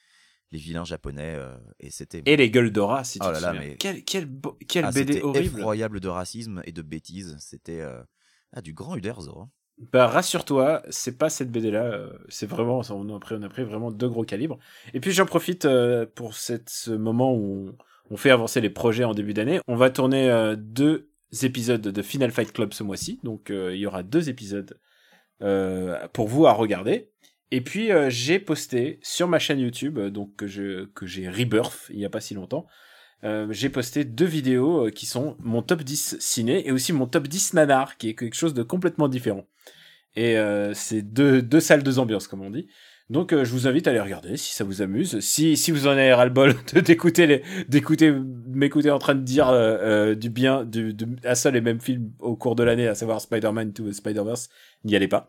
les 0.53 0.59
vilains 0.59 0.85
japonais. 0.85 1.35
euh, 1.37 1.57
et 1.81 1.91
c'était 1.91 2.23
Et 2.27 2.37
les 2.37 2.51
gueules 2.51 2.71
d'Ora, 2.71 3.03
si 3.05 3.19
tu 3.19 3.27
Oh 3.27 3.31
te 3.31 3.35
là 3.35 3.41
là, 3.41 3.53
mais- 3.59 3.77
Quel, 3.79 4.05
quel, 4.05 4.27
beau- 4.27 4.59
quel 4.69 4.85
ah, 4.85 4.91
BD 4.93 5.15
c'était 5.15 5.25
horrible. 5.25 5.59
effroyable 5.59 6.01
de 6.01 6.09
racisme 6.09 6.61
et 6.65 6.73
de 6.73 6.83
bêtises. 6.83 7.37
C'était 7.41 7.81
euh, 7.81 8.03
ah, 8.53 8.61
du 8.61 8.73
grand 8.75 8.95
Uderzo. 8.97 9.39
hein. 9.39 9.51
Bah 9.93 10.07
rassure-toi, 10.07 10.83
c'est 10.89 11.19
pas 11.19 11.29
cette 11.31 11.51
BD 11.51 11.73
là, 11.73 11.99
c'est 12.29 12.47
vraiment 12.47 12.83
on 12.91 13.17
a 13.17 13.19
pris 13.19 13.35
on 13.35 13.43
a 13.43 13.49
pris 13.49 13.65
vraiment 13.65 13.91
deux 13.91 14.09
gros 14.09 14.23
calibres. 14.23 14.59
Et 14.93 15.01
puis 15.01 15.11
j'en 15.11 15.27
profite 15.27 15.65
euh, 15.65 16.07
pour 16.15 16.35
cette, 16.35 16.71
ce 16.71 16.93
moment 16.93 17.35
où 17.35 17.71
on, 17.71 17.77
on 18.15 18.17
fait 18.17 18.31
avancer 18.31 18.61
les 18.61 18.71
projets 18.71 19.03
en 19.03 19.15
début 19.15 19.35
d'année. 19.35 19.59
On 19.67 19.75
va 19.75 19.91
tourner 19.91 20.31
euh, 20.31 20.55
deux 20.55 21.11
épisodes 21.43 21.81
de 21.81 22.03
Final 22.03 22.31
Fight 22.31 22.53
Club 22.53 22.73
ce 22.73 22.83
mois-ci, 22.83 23.21
donc 23.23 23.51
euh, 23.51 23.75
il 23.75 23.81
y 23.81 23.87
aura 23.87 24.03
deux 24.03 24.29
épisodes 24.29 24.79
euh, 25.43 26.07
pour 26.13 26.29
vous 26.29 26.47
à 26.47 26.53
regarder. 26.53 27.11
Et 27.51 27.61
puis 27.61 27.93
euh, 27.93 28.11
j'ai 28.11 28.39
posté 28.39 28.99
sur 29.03 29.29
ma 29.29 29.39
chaîne 29.39 29.59
YouTube, 29.59 29.99
donc 29.99 30.37
que 30.37 30.47
je 30.47 30.87
que 30.87 31.07
j'ai 31.07 31.29
rebirth 31.29 31.91
il 31.91 31.99
y 31.99 32.05
a 32.05 32.11
pas 32.11 32.21
si 32.21 32.35
longtemps. 32.35 32.67
j'ai 33.51 33.71
posté 33.71 34.05
deux 34.05 34.27
vidéos 34.27 34.91
qui 34.91 35.07
sont 35.07 35.37
mon 35.41 35.63
top 35.63 35.83
10 35.83 36.17
ciné 36.21 36.67
et 36.67 36.73
aussi 36.73 36.93
mon 36.93 37.07
top 37.07 37.27
10 37.27 37.55
nanar, 37.55 37.97
qui 37.97 38.11
est 38.11 38.15
quelque 38.15 38.37
chose 38.37 38.55
de 38.55 38.63
complètement 38.63 39.09
différent. 39.09 39.47
Et 40.17 40.37
c'est 40.75 41.03
deux, 41.03 41.43
deux 41.43 41.61
salles, 41.61 41.83
deux 41.83 41.99
ambiances, 41.99 42.29
comme 42.29 42.43
on 42.43 42.51
dit. 42.51 42.69
Donc 43.11 43.33
euh, 43.33 43.45
je 43.45 43.53
vous 43.53 43.67
invite 43.69 43.87
à 43.87 43.93
les 43.93 44.01
regarder 44.01 44.37
si 44.37 44.55
ça 44.55 44.65
vous 44.65 44.81
amuse. 44.81 45.21
Si, 45.21 45.57
si 45.57 45.71
vous 45.71 45.87
en 45.87 45.91
avez 45.91 46.13
ras-le-bol 46.15 46.55
de- 46.75 46.81
d'écouter 46.81 47.27
les, 47.27 47.43
d'écouter, 47.69 48.13
m'écouter 48.49 48.91
en 48.91 48.99
train 48.99 49.15
de 49.15 49.21
dire 49.23 49.49
euh, 49.49 49.77
euh, 49.81 50.15
du 50.15 50.31
bien 50.31 50.65
du, 50.65 50.95
de, 50.95 51.07
un 51.25 51.35
seul 51.35 51.57
et 51.57 51.61
même 51.61 51.81
film 51.81 52.11
au 52.19 52.35
cours 52.37 52.55
de 52.57 52.63
l'année, 52.63 52.89
à 52.89 52.95
savoir 52.95 53.21
Spider-Man 53.21 53.73
to 53.75 53.93
Spider-Verse, 53.93 54.49
n'y 54.85 54.97
allez 54.97 55.09
pas. 55.09 55.29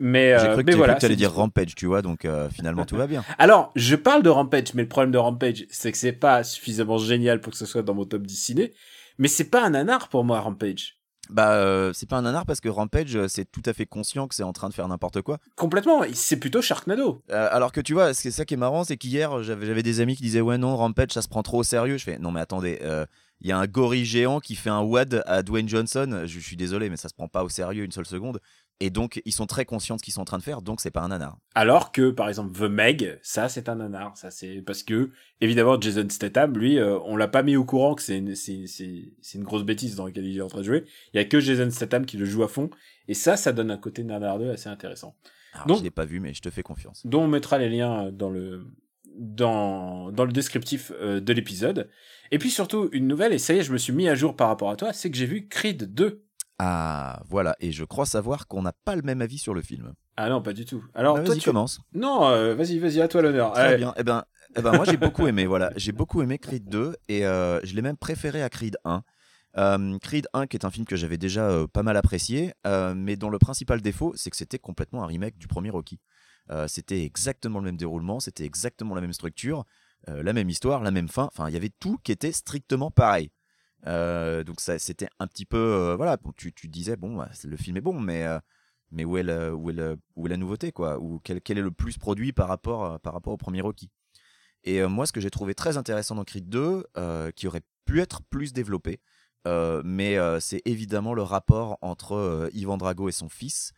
Mais, 0.00 0.36
J'ai 0.38 0.46
euh, 0.46 0.52
cru 0.52 0.62
que 0.62 0.66
mais 0.66 0.72
j'ai 0.72 0.78
voilà. 0.78 0.92
cru 0.92 0.98
que 0.98 1.00
t'allais 1.02 1.14
c'est 1.14 1.18
dire. 1.18 1.32
Rampage, 1.32 1.74
tu 1.74 1.86
vois, 1.86 2.02
donc 2.02 2.24
euh, 2.24 2.48
finalement 2.50 2.84
tout 2.84 2.94
va 2.94 3.08
bien. 3.08 3.24
Alors, 3.38 3.72
je 3.74 3.96
parle 3.96 4.22
de 4.22 4.28
Rampage, 4.28 4.74
mais 4.74 4.82
le 4.82 4.88
problème 4.88 5.10
de 5.10 5.18
Rampage, 5.18 5.66
c'est 5.70 5.90
que 5.90 5.98
c'est 5.98 6.12
pas 6.12 6.44
suffisamment 6.44 6.98
génial 6.98 7.40
pour 7.40 7.50
que 7.52 7.58
ce 7.58 7.66
soit 7.66 7.82
dans 7.82 7.94
mon 7.94 8.04
top 8.04 8.22
10 8.22 8.36
ciné. 8.36 8.74
Mais 9.18 9.26
c'est 9.26 9.50
pas 9.50 9.64
un 9.64 9.70
nanar 9.70 10.08
pour 10.08 10.22
moi, 10.22 10.38
Rampage. 10.38 10.97
Bah, 11.30 11.52
euh, 11.52 11.92
c'est 11.92 12.08
pas 12.08 12.16
un 12.16 12.22
nanar 12.22 12.46
parce 12.46 12.60
que 12.60 12.68
Rampage, 12.68 13.16
euh, 13.16 13.28
c'est 13.28 13.44
tout 13.44 13.62
à 13.66 13.72
fait 13.72 13.86
conscient 13.86 14.28
que 14.28 14.34
c'est 14.34 14.42
en 14.42 14.52
train 14.52 14.68
de 14.68 14.74
faire 14.74 14.88
n'importe 14.88 15.22
quoi. 15.22 15.38
Complètement, 15.56 16.02
c'est 16.14 16.38
plutôt 16.38 16.62
Sharknado. 16.62 17.22
Euh, 17.30 17.48
alors 17.50 17.72
que 17.72 17.80
tu 17.80 17.92
vois, 17.92 18.14
c'est 18.14 18.30
ça 18.30 18.44
qui 18.44 18.54
est 18.54 18.58
marrant, 18.58 18.84
c'est 18.84 18.96
qu'hier, 18.96 19.42
j'avais 19.42 19.82
des 19.82 20.00
amis 20.00 20.16
qui 20.16 20.22
disaient 20.22 20.40
Ouais, 20.40 20.58
non, 20.58 20.76
Rampage, 20.76 21.12
ça 21.12 21.22
se 21.22 21.28
prend 21.28 21.42
trop 21.42 21.58
au 21.58 21.62
sérieux. 21.64 21.98
Je 21.98 22.04
fais 22.04 22.18
Non, 22.18 22.30
mais 22.30 22.40
attendez, 22.40 22.78
euh, 22.82 23.04
il 23.40 23.48
y 23.48 23.52
a 23.52 23.58
un 23.58 23.66
gorille 23.66 24.04
géant 24.04 24.40
qui 24.40 24.54
fait 24.54 24.70
un 24.70 24.80
WAD 24.80 25.22
à 25.26 25.42
Dwayne 25.42 25.68
Johnson. 25.68 26.22
Je, 26.22 26.26
je 26.26 26.40
suis 26.40 26.56
désolé, 26.56 26.88
mais 26.90 26.96
ça 26.96 27.08
se 27.08 27.14
prend 27.14 27.28
pas 27.28 27.44
au 27.44 27.48
sérieux 27.48 27.84
une 27.84 27.92
seule 27.92 28.06
seconde. 28.06 28.40
Et 28.80 28.90
donc, 28.90 29.20
ils 29.24 29.32
sont 29.32 29.46
très 29.46 29.64
conscients 29.64 29.96
de 29.96 30.00
ce 30.00 30.04
qu'ils 30.04 30.14
sont 30.14 30.20
en 30.20 30.24
train 30.24 30.38
de 30.38 30.42
faire, 30.42 30.62
donc 30.62 30.80
c'est 30.80 30.92
pas 30.92 31.00
un 31.00 31.08
nanar. 31.08 31.36
Alors 31.56 31.90
que, 31.90 32.10
par 32.10 32.28
exemple, 32.28 32.56
The 32.56 32.70
Meg, 32.70 33.18
ça, 33.22 33.48
c'est 33.48 33.68
un 33.68 33.76
nanar. 33.76 34.16
Ça, 34.16 34.30
c'est 34.30 34.62
parce 34.62 34.84
que, 34.84 35.10
évidemment, 35.40 35.80
Jason 35.80 36.06
Statham, 36.08 36.56
lui, 36.56 36.78
euh, 36.78 36.96
on 37.00 37.16
l'a 37.16 37.26
pas 37.26 37.42
mis 37.42 37.56
au 37.56 37.64
courant 37.64 37.96
que 37.96 38.02
c'est 38.02 38.18
une, 38.18 39.44
grosse 39.44 39.64
bêtise 39.64 39.96
dans 39.96 40.06
laquelle 40.06 40.26
il 40.26 40.38
est 40.38 40.42
en 40.42 40.46
train 40.46 40.60
de 40.60 40.64
jouer. 40.64 40.84
Il 41.12 41.16
y 41.16 41.20
a 41.20 41.24
que 41.24 41.40
Jason 41.40 41.70
Statham 41.70 42.06
qui 42.06 42.16
le 42.18 42.24
joue 42.24 42.44
à 42.44 42.48
fond. 42.48 42.70
Et 43.08 43.14
ça, 43.14 43.36
ça 43.36 43.52
donne 43.52 43.72
un 43.72 43.78
côté 43.78 44.04
nanardeux 44.04 44.50
assez 44.50 44.68
intéressant. 44.68 45.16
Alors, 45.54 45.66
Donc- 45.66 45.78
je 45.78 45.82
l'ai 45.82 45.90
pas 45.90 46.04
vu, 46.04 46.20
mais 46.20 46.32
je 46.32 46.42
te 46.42 46.50
fais 46.50 46.62
confiance. 46.62 47.04
dont 47.04 47.22
on 47.22 47.28
mettra 47.28 47.58
les 47.58 47.70
liens 47.70 48.12
dans 48.12 48.30
le 48.30 48.66
dans 49.18 50.12
dans 50.12 50.24
le 50.24 50.32
descriptif 50.32 50.92
euh, 51.00 51.20
de 51.20 51.32
l'épisode. 51.32 51.90
Et 52.30 52.38
puis 52.38 52.50
surtout 52.50 52.88
une 52.92 53.08
nouvelle 53.08 53.32
et 53.32 53.38
ça 53.38 53.54
y 53.54 53.58
est, 53.58 53.62
je 53.62 53.72
me 53.72 53.78
suis 53.78 53.92
mis 53.92 54.08
à 54.08 54.14
jour 54.14 54.36
par 54.36 54.46
rapport 54.46 54.70
à 54.70 54.76
toi, 54.76 54.92
c'est 54.92 55.10
que 55.10 55.16
j'ai 55.16 55.26
vu 55.26 55.48
Creed 55.48 55.92
2. 55.92 56.22
Ah, 56.58 57.22
voilà. 57.28 57.56
Et 57.60 57.70
je 57.72 57.84
crois 57.84 58.06
savoir 58.06 58.46
qu'on 58.48 58.62
n'a 58.62 58.72
pas 58.84 58.96
le 58.96 59.02
même 59.02 59.22
avis 59.22 59.38
sur 59.38 59.54
le 59.54 59.62
film. 59.62 59.92
Ah 60.16 60.28
non, 60.28 60.42
pas 60.42 60.52
du 60.52 60.64
tout. 60.64 60.84
Alors 60.94 61.14
Bah, 61.16 61.22
toi 61.22 61.34
vas-y, 61.34 61.40
tu 61.40 61.48
commence. 61.50 61.80
Non, 61.94 62.26
euh, 62.28 62.54
vas-y, 62.54 62.78
vas-y, 62.78 63.00
à 63.00 63.06
toi 63.08 63.22
l'honneur. 63.22 63.52
Très 63.52 63.62
Allez. 63.62 63.76
bien. 63.76 63.94
Eh 63.96 64.02
ben, 64.02 64.24
eh 64.56 64.62
ben 64.62 64.72
moi 64.72 64.84
j'ai 64.84 64.96
beaucoup 64.96 65.26
aimé. 65.28 65.46
Voilà, 65.46 65.70
j'ai 65.76 65.92
beaucoup 65.92 66.20
aimé 66.22 66.38
Creed 66.38 66.68
2 66.68 66.96
et 67.08 67.24
euh, 67.24 67.60
je 67.62 67.74
l'ai 67.74 67.82
même 67.82 67.96
préféré 67.96 68.42
à 68.42 68.48
Creed 68.48 68.76
1. 68.84 69.02
Euh, 69.56 69.98
Creed 69.98 70.26
1 70.34 70.48
qui 70.48 70.56
est 70.56 70.64
un 70.64 70.70
film 70.70 70.84
que 70.86 70.96
j'avais 70.96 71.18
déjà 71.18 71.64
pas 71.72 71.84
mal 71.84 71.96
apprécié, 71.96 72.52
mais 72.96 73.16
dont 73.16 73.30
le 73.30 73.38
principal 73.38 73.80
défaut 73.80 74.12
c'est 74.16 74.30
que 74.30 74.36
c'était 74.36 74.58
complètement 74.58 75.04
un 75.04 75.06
remake 75.06 75.38
du 75.38 75.46
premier 75.46 75.70
Rocky. 75.70 76.00
C'était 76.66 77.04
exactement 77.04 77.58
le 77.58 77.66
même 77.66 77.76
déroulement, 77.76 78.20
c'était 78.20 78.44
exactement 78.44 78.94
la 78.94 79.00
même 79.00 79.12
structure, 79.12 79.64
la 80.06 80.32
même 80.32 80.48
histoire, 80.50 80.82
la 80.82 80.90
même 80.90 81.08
fin. 81.08 81.24
Enfin, 81.32 81.48
il 81.48 81.54
y 81.54 81.56
avait 81.56 81.72
tout 81.78 81.98
qui 82.02 82.10
était 82.12 82.32
strictement 82.32 82.90
pareil. 82.90 83.30
Euh, 83.86 84.44
donc 84.44 84.60
ça, 84.60 84.78
c'était 84.78 85.08
un 85.18 85.26
petit 85.26 85.44
peu, 85.44 85.56
euh, 85.58 85.96
voilà, 85.96 86.18
tu, 86.36 86.52
tu 86.52 86.68
disais 86.68 86.96
bon, 86.96 87.16
bah, 87.16 87.30
le 87.44 87.56
film 87.56 87.76
est 87.76 87.80
bon, 87.80 88.00
mais 88.00 88.24
euh, 88.24 88.38
mais 88.90 89.04
où 89.04 89.16
est, 89.18 89.22
le- 89.22 89.54
où, 89.54 89.70
est 89.70 89.74
le- 89.74 89.98
où 90.16 90.26
est 90.26 90.30
la 90.30 90.36
nouveauté 90.36 90.72
quoi? 90.72 90.98
Ou 90.98 91.20
quel, 91.22 91.40
quel 91.40 91.58
est 91.58 91.62
le 91.62 91.70
plus 91.70 91.98
produit 91.98 92.32
par 92.32 92.48
rapport, 92.48 92.98
par 93.00 93.12
rapport 93.12 93.32
au 93.32 93.36
premier 93.36 93.60
Rocky? 93.60 93.90
Et 94.64 94.84
moi, 94.86 95.06
ce 95.06 95.12
que 95.12 95.20
j'ai 95.20 95.30
trouvé 95.30 95.54
très 95.54 95.76
intéressant 95.76 96.14
dans 96.16 96.24
Creed 96.24 96.48
2, 96.48 96.84
euh, 96.96 97.30
qui 97.30 97.46
aurait 97.46 97.62
pu 97.84 98.00
être 98.00 98.22
plus 98.30 98.52
développé, 98.52 99.00
mais 99.84 100.18
c'est 100.40 100.60
évidemment 100.66 101.14
le 101.14 101.22
rapport 101.22 101.78
entre 101.80 102.50
Ivan 102.52 102.76
Drago 102.76 103.08
et 103.08 103.12
son 103.12 103.28
fils, 103.28 103.72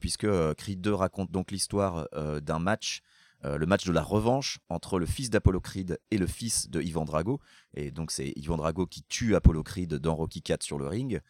puisque 0.00 0.26
Creed 0.54 0.80
2 0.80 0.94
raconte 0.94 1.32
donc 1.32 1.50
l'histoire 1.50 2.06
d'un 2.42 2.58
match, 2.60 3.00
euh, 3.44 3.58
le 3.58 3.66
match 3.66 3.84
de 3.84 3.92
la 3.92 4.02
revanche 4.02 4.58
entre 4.68 4.98
le 4.98 5.06
fils 5.06 5.30
d'Apollo 5.30 5.60
Creed 5.60 5.98
et 6.10 6.18
le 6.18 6.26
fils 6.26 6.70
de 6.70 6.80
Ivan 6.80 7.04
Drago. 7.04 7.40
Et 7.74 7.90
donc 7.90 8.10
c'est 8.10 8.32
Ivan 8.36 8.56
Drago 8.56 8.86
qui 8.86 9.02
tue 9.04 9.34
Apollo 9.34 9.62
Creed 9.62 9.94
dans 9.94 10.14
Rocky 10.14 10.42
4 10.42 10.62
sur 10.62 10.78
le 10.78 10.86
ring. 10.86 11.20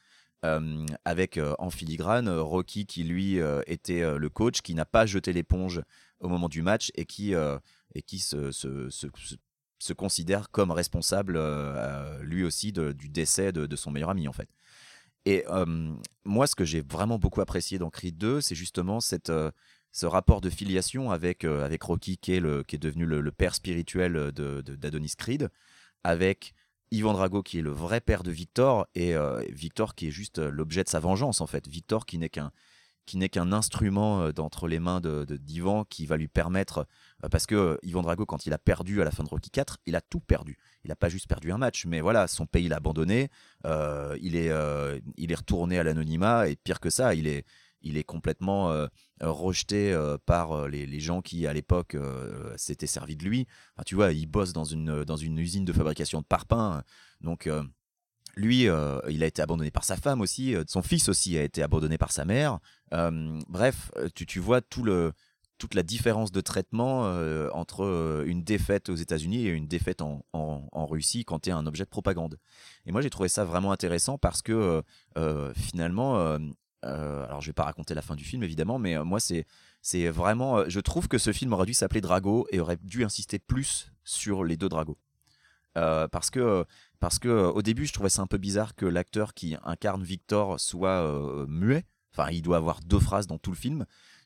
euh, 0.45 0.85
avec 1.07 1.39
euh, 1.39 1.55
en 1.59 1.71
filigrane 1.71 2.29
Rocky 2.29 2.85
qui 2.85 3.03
lui 3.03 3.39
était 3.67 4.19
le 4.19 4.29
coach 4.29 4.61
qui 4.61 4.75
n'a 4.75 4.85
pas 4.85 5.07
jeté 5.07 5.33
l'éponge 5.33 5.81
au 6.21 6.29
moment 6.29 6.51
du 6.51 6.61
match 6.61 6.91
et 6.95 7.07
qui, 7.07 7.33
et 7.33 8.03
qui 8.03 8.19
se, 8.19 8.53
se, 8.53 8.91
se, 8.91 9.93
considère 9.95 10.51
comme 10.51 10.71
responsable 10.71 11.39
lui 12.21 12.45
aussi 12.45 12.73
du 12.73 13.09
décès 13.09 13.53
de, 13.53 13.67
de 13.67 13.77
son 13.77 13.91
meilleur 13.91 14.11
ami 14.11 14.29
en 14.29 14.33
fait. 14.33 14.49
Et 15.27 15.45
moi, 16.25 16.47
ce 16.47 16.55
que 16.55 16.65
j'ai 16.65 16.83
vraiment 16.83 17.19
beaucoup 17.19 17.41
apprécié 17.41 17.79
dans 17.79 17.91
Creed 17.91 18.19
2, 18.19 18.43
c'est 18.43 18.55
justement 18.55 19.01
cette, 19.01 19.33
ce 19.95 20.07
rapport 20.07 20.41
de 20.41 20.51
filiation 20.51 21.13
avec, 21.13 21.45
euh, 21.45 21.65
avec 21.65 21.85
Rocky, 21.85 22.19
qui 22.19 22.33
est, 22.35 22.41
le, 22.41 22.65
qui 22.65 22.75
est 22.75 22.81
devenu 22.81 23.07
le, 23.07 23.31
père 23.31 23.55
spirituel 23.55 24.13
de, 24.33 24.61
de- 24.61 24.75
d'Adonis 24.75 25.15
Creed, 25.17 25.51
avec 26.03 26.53
Ivan 26.91 27.13
Drago, 27.13 27.45
qui 27.45 27.61
est 27.61 27.63
le 27.63 27.71
vrai 27.71 28.01
père 28.01 28.25
de 28.25 28.33
Victor, 28.33 28.89
et 28.97 29.15
euh, 29.15 29.41
Victor 29.51 29.95
qui 29.95 30.09
est 30.09 30.11
juste 30.11 30.41
euh, 30.41 30.51
l'objet 30.51 30.83
de 30.83 30.89
sa 30.89 30.99
vengeance, 30.99 31.41
en 31.41 31.47
fait. 31.47 31.69
Victor 31.69 32.07
qui 32.07 32.19
n'est 32.19 32.29
qu'un 32.29 32.51
qui 33.07 33.19
n'est 33.19 33.29
qu'un 33.29 33.53
instrument 33.53 34.31
d'entre 34.31 34.67
les 34.67 34.79
mains 34.81 34.99
de, 34.99 35.27
de- 35.27 35.37
d'Ivan 35.37 35.85
qui 35.85 36.07
va 36.07 36.17
lui 36.17 36.27
permettre, 36.27 36.87
parce 37.31 37.45
que 37.47 37.79
Ivan 37.83 38.01
Drago, 38.01 38.25
quand 38.25 38.47
il 38.47 38.53
a 38.55 38.59
perdu 38.59 39.01
à 39.03 39.05
la 39.05 39.11
fin 39.11 39.23
de 39.23 39.29
Rocky 39.29 39.51
4, 39.51 39.79
il 39.87 39.95
a 39.95 40.01
tout 40.01 40.21
perdu. 40.21 40.57
Il 40.85 40.89
n'a 40.89 40.97
pas 40.97 41.11
juste 41.11 41.29
perdu 41.29 41.53
un 41.53 41.59
match, 41.59 41.85
mais 41.85 42.01
voilà, 42.01 42.27
son 42.29 42.47
pays 42.47 42.67
l'a 42.67 42.77
abandonné, 42.77 43.29
il, 43.67 44.37
est, 44.37 44.49
euh, 44.51 44.99
il 45.19 45.33
est 45.33 45.35
retourné 45.35 45.79
à 45.79 45.83
l'anonymat, 45.83 46.49
et 46.49 46.57
pire 46.57 46.81
que 46.81 46.89
ça, 46.89 47.15
il 47.15 47.27
est, 47.27 47.45
il 47.85 47.97
est 47.97 48.05
complètement 48.05 48.73
euh, 48.73 48.87
rejeté 49.21 49.93
euh, 49.93 50.17
par 50.27 50.53
euh, 50.53 50.69
les, 50.69 50.87
les 50.87 51.01
gens 51.01 51.23
qui, 51.23 51.47
à 51.47 51.53
l'époque, 51.53 51.97
s'étaient 52.57 52.87
servis 52.89 53.17
de 53.17 53.25
lui. 53.25 53.47
Tu 53.87 53.95
vois, 53.95 54.13
il 54.13 54.27
bosse 54.27 54.53
dans 54.53 54.65
une, 54.65 55.05
dans 55.05 55.17
une 55.17 55.39
usine 55.39 55.65
de 55.65 55.73
fabrication 55.73 56.21
de 56.21 56.27
parpaings. 56.27 56.83
Donc, 57.21 57.49
lui, 58.37 58.63
il 58.65 59.23
a 59.23 59.27
été 59.27 59.43
abandonné 59.43 59.71
par 59.71 59.85
sa 59.85 59.97
femme 59.97 60.21
aussi. 60.21 60.57
son 60.67 60.83
fils 60.83 61.09
aussi 61.09 61.39
a 61.39 61.43
été 61.43 61.63
abandonné 61.63 61.99
par 61.99 62.11
sa 62.11 62.25
mère. 62.25 62.59
Bref, 63.49 63.91
tu, 64.15 64.27
tu 64.27 64.41
vois 64.41 64.61
tout 64.61 64.83
le, 64.83 65.13
toute 65.59 65.75
la 65.75 65.83
différence 65.83 66.33
de 66.33 66.41
traitement 66.41 67.03
entre 67.53 68.25
une 68.27 68.43
défaite 68.43 68.89
aux 68.89 68.97
États-Unis 68.97 69.47
et 69.47 69.51
une 69.51 69.69
défaite 69.69 70.03
en, 70.03 70.25
en- 70.33 70.67
en 70.73 70.87
Russie 70.87 71.25
quand 71.25 71.41
tu 71.41 71.51
es 71.51 71.53
un 71.53 71.67
objet 71.67 71.85
de 71.85 71.89
propagande. 71.91 72.39
Et 72.87 72.93
moi, 72.93 73.03
j'ai 73.03 73.11
trouvé 73.11 73.29
ça 73.29 73.45
vraiment 73.45 73.73
intéressant 73.73 74.19
parce 74.19 74.43
que 74.43 74.83
finalement, 75.55 76.39
euh, 76.85 77.25
alors 77.25 77.41
je 77.41 77.47
vais 77.47 77.53
pas 77.55 77.65
raconter 77.65 77.95
la 77.95 78.03
fin 78.03 78.15
du 78.15 78.25
film 78.25 78.43
évidemment, 78.43 78.79
mais 78.79 78.97
euh, 78.97 79.05
moi, 79.05 79.19
c'est 79.21 79.47
vraiment. 80.09 80.59
euh, 80.59 80.65
je 80.69 80.81
trouve 80.81 81.09
que 81.09 81.19
ce 81.19 81.33
film 81.33 81.53
aurait 81.53 81.67
dû 81.67 81.75
s'appeler 81.75 82.01
Drago 82.01 82.47
et 82.51 82.61
aurait 82.61 82.79
dû 82.83 83.05
insister 83.05 83.39
plus 83.39 83.93
sur 84.05 84.45
les 84.45 84.57
deux 84.57 84.69
Dragos. 84.69 84.99
Parce 85.75 86.31
que 86.31 86.65
au 87.31 87.63
début, 87.63 87.87
je 87.87 87.93
trouvais 87.93 88.09
ça 88.09 88.23
un 88.23 88.27
peu 88.27 88.39
bizarre 88.39 88.75
que 88.75 88.87
l'acteur 88.87 89.35
qui 89.35 89.57
incarne 89.65 90.03
Victor 90.03 90.61
soit 90.61 91.47
muet. 91.49 91.85
Enfin, 92.13 92.31
il 92.31 92.43
doit 92.43 92.59
avoir 92.59 92.81
deux 92.81 93.01
phrases 93.01 93.27
dans 93.27 93.39
tout 93.39 93.51
le 93.51 93.57
film. 93.57 93.85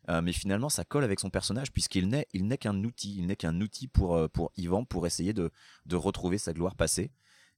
Mais 0.08 0.32
finalement, 0.32 0.68
ça 0.68 0.84
colle 0.84 1.04
avec 1.04 1.20
son 1.20 1.30
personnage 1.30 1.72
puisqu'il 1.72 2.08
n'est, 2.08 2.58
qu'un 2.58 2.84
outil. 2.84 3.16
Il 3.18 3.26
n'est 3.26 3.36
qu'un 3.36 3.60
outil 3.62 3.88
pour, 3.88 4.28
pour 4.30 4.52
Ivan 4.56 4.84
pour 4.84 5.06
essayer 5.06 5.32
de, 5.32 5.50
de 5.86 5.96
retrouver 5.96 6.36
sa 6.36 6.52
gloire 6.52 6.76
passée. 6.76 7.10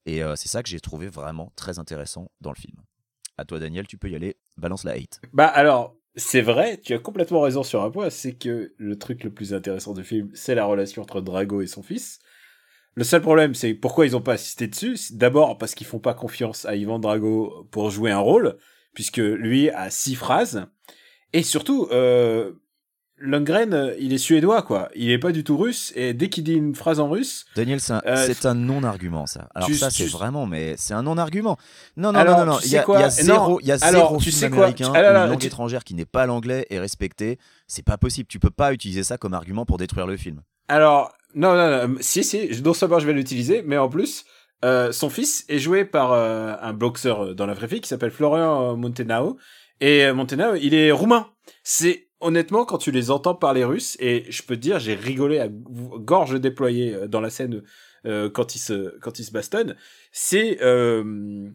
Et 0.07 0.21
c'est 0.37 0.49
ça 0.49 0.63
que 0.63 0.69
j'ai 0.69 0.81
trouvé 0.81 1.09
vraiment 1.09 1.53
très 1.57 1.81
intéressant 1.81 2.31
dans 2.41 2.53
le 2.53 2.57
film. 2.57 2.81
À 3.41 3.47
toi, 3.47 3.59
Daniel, 3.59 3.87
tu 3.87 3.97
peux 3.97 4.11
y 4.11 4.15
aller. 4.15 4.37
Balance 4.59 4.85
la 4.85 4.93
hate. 4.93 5.19
Bah 5.33 5.47
alors, 5.47 5.97
c'est 6.15 6.43
vrai, 6.43 6.77
tu 6.77 6.93
as 6.93 6.99
complètement 6.99 7.41
raison 7.41 7.63
sur 7.63 7.83
un 7.83 7.91
point, 7.91 8.11
c'est 8.11 8.35
que 8.35 8.75
le 8.77 8.99
truc 8.99 9.25
le 9.25 9.31
plus 9.31 9.55
intéressant 9.55 9.95
du 9.95 10.05
film, 10.05 10.31
c'est 10.35 10.55
la 10.55 10.67
relation 10.67 11.01
entre 11.01 11.23
Drago 11.23 11.63
et 11.63 11.67
son 11.67 11.83
fils. 11.83 12.19
Le 12.97 13.03
seul 13.03 13.23
problème, 13.23 13.55
c'est 13.55 13.73
pourquoi 13.73 14.05
ils 14.05 14.15
ont 14.15 14.21
pas 14.21 14.35
assisté 14.35 14.67
dessus. 14.67 14.99
D'abord 15.13 15.57
parce 15.57 15.75
qu'ils 15.75 15.87
font 15.87 16.01
pas 16.01 16.13
confiance 16.13 16.67
à 16.67 16.77
Ivan 16.77 16.99
Drago 16.99 17.67
pour 17.71 17.89
jouer 17.89 18.11
un 18.11 18.19
rôle, 18.19 18.59
puisque 18.93 19.17
lui 19.17 19.71
a 19.71 19.89
six 19.89 20.17
phrases. 20.17 20.67
Et 21.33 21.43
surtout, 21.43 21.89
euh, 21.93 22.53
Lundgren, 23.23 23.75
euh, 23.75 23.95
il 23.99 24.13
est 24.15 24.19
suédois, 24.19 24.63
quoi. 24.63 24.89
Il 24.95 25.11
est 25.11 25.19
pas 25.19 25.31
du 25.31 25.45
tout 25.45 25.57
russe, 25.59 25.93
et 25.95 26.15
dès 26.15 26.29
qu'il 26.31 26.43
dit 26.45 26.55
une 26.55 26.75
phrase 26.75 27.01
en 27.01 27.09
russe, 27.11 27.45
Daniel, 27.55 27.79
c'est 27.81 27.93
un, 27.93 28.03
Euh, 28.07 28.25
c'est 28.27 28.47
un 28.47 28.55
non-argument, 28.55 29.27
ça. 29.27 29.49
Alors 29.55 29.69
tu- 29.69 29.75
ça, 29.77 29.91
c'est 29.91 30.05
tu- 30.05 30.11
vraiment, 30.11 30.47
mais 30.47 30.75
c'est 30.79 30.95
un 30.95 31.03
non-argument. 31.03 31.59
Non, 31.99 32.13
non, 32.13 32.19
Alors, 32.19 32.39
non, 32.41 32.47
non, 32.47 32.57
tu 32.59 32.65
Il 32.65 32.67
y, 32.69 32.71
sais 32.71 32.79
a- 32.79 32.83
quoi 32.83 32.97
il 32.99 33.01
y 33.01 33.05
a 33.05 33.07
Non, 33.09 33.13
zéro, 33.13 33.61
il 33.61 33.67
y 33.67 33.73
a 33.73 33.77
alors, 33.83 34.09
zéro 34.09 34.17
tu 34.19 34.25
film 34.31 34.37
sais 34.37 34.49
quoi? 34.51 34.59
américain 34.65 34.93
Ah 34.95 35.03
là 35.03 35.13
là, 35.13 35.21
ou 35.21 35.25
une 35.27 35.31
langue 35.33 35.45
étrangère 35.45 35.85
qui 35.85 35.95
n'est 35.95 36.07
pas 36.07 36.25
l'anglais 36.27 36.67
et 36.71 36.79
respecté. 36.79 37.39
C'est 37.67 37.85
pas 37.85 37.99
possible. 37.99 38.27
Tu 38.27 38.39
peux 38.39 38.51
pas 38.51 38.73
utiliser 38.73 39.03
ça 39.03 39.19
comme 39.19 39.35
argument 39.35 39.67
pour 39.67 39.77
détruire 39.77 40.07
le 40.07 40.17
film. 40.17 40.41
Alors, 40.69 41.13
non, 41.35 41.55
non, 41.55 41.89
non, 41.89 41.97
si, 42.01 42.25
si, 42.25 42.49
non 42.65 42.73
seulement 42.73 42.99
je 43.01 43.07
vais 43.07 43.13
l'utiliser, 43.13 43.63
mais 43.67 43.77
en 43.77 43.89
plus, 43.91 44.25
euh, 44.65 44.93
son 44.93 45.11
fils 45.11 45.45
est 45.49 45.59
joué 45.59 45.85
par 45.85 46.13
euh, 46.13 46.55
un 46.63 46.73
boxeur 46.73 47.35
dans 47.35 47.47
la 47.47 47.53
vraie 47.55 47.67
vie 47.67 47.81
qui 47.83 47.89
s'appelle 47.89 48.11
Florian 48.13 48.77
Montenao. 48.77 49.37
Et 49.83 50.11
Montenao, 50.13 50.55
il 50.57 50.75
est 50.75 50.91
roumain. 50.93 51.27
C'est, 51.65 52.09
honnêtement, 52.21 52.65
quand 52.65 52.79
tu 52.79 52.91
les 52.91 53.11
entends 53.11 53.35
parler 53.35 53.65
russe, 53.65 53.97
et 54.01 54.25
je 54.31 54.43
peux 54.43 54.57
te 54.57 54.61
dire, 54.61 54.79
j'ai 54.79 54.95
rigolé 54.95 55.39
à 55.41 55.49
gorge 55.49 56.39
déployée 56.41 56.95
euh, 56.95 57.09
dans 57.09 57.21
la 57.21 57.31
scène 57.31 57.63
euh, 58.07 58.31
quand 58.31 58.55
ils 58.55 58.59
se, 58.59 58.99
quand 59.01 59.19
ils 59.19 59.25
se 59.25 59.33
bastonnent, 59.33 59.77
c'est, 60.13 60.59
euh, 60.63 61.49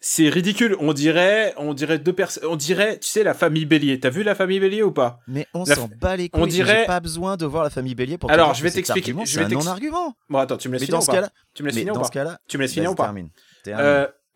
c'est 0.00 0.28
ridicule. 0.28 0.76
On 0.78 0.92
dirait, 0.92 1.54
on 1.56 1.74
dirait 1.74 1.98
deux 1.98 2.12
personnes, 2.12 2.44
on 2.48 2.54
dirait, 2.56 2.98
tu 3.00 3.08
sais, 3.08 3.24
la 3.24 3.34
famille 3.34 3.64
Bélier. 3.66 3.98
T'as 3.98 4.10
vu 4.10 4.22
la 4.22 4.34
famille 4.36 4.60
Bélier 4.60 4.82
ou 4.84 4.92
pas? 4.92 5.18
Mais 5.26 5.46
on 5.54 5.64
s'en 5.64 5.88
bat 6.00 6.16
les 6.16 6.30
on 6.32 6.42
couilles. 6.42 6.50
dirait- 6.50 6.80
J'ai 6.82 6.86
pas 6.86 7.00
besoin 7.00 7.36
de 7.36 7.46
voir 7.46 7.64
la 7.64 7.70
famille 7.70 7.94
Bélier 7.96 8.16
pour. 8.18 8.30
Alors, 8.30 8.54
je 8.54 8.62
vais 8.62 8.70
t'expliquer- 8.70 9.10
argument, 9.10 9.24
je 9.24 9.38
vais 9.38 9.44
un 9.46 9.48
t'ex- 9.48 9.64
non-argument. 9.64 10.14
Bon, 10.28 10.38
attends, 10.38 10.56
tu 10.56 10.68
me 10.68 10.74
laisses 10.74 10.82
finir 10.86 11.00
ou 11.02 11.06
pas? 11.06 11.12
Tu 11.54 11.62
me 11.64 11.68
laisses 11.68 11.74
finir 11.80 11.92
ou 11.94 11.96
pas? 12.02 12.06
Tu 12.46 12.58
me 12.58 12.62
laisses 12.62 12.74
finir 12.74 12.90
ou 12.92 12.94
pas? 12.94 13.06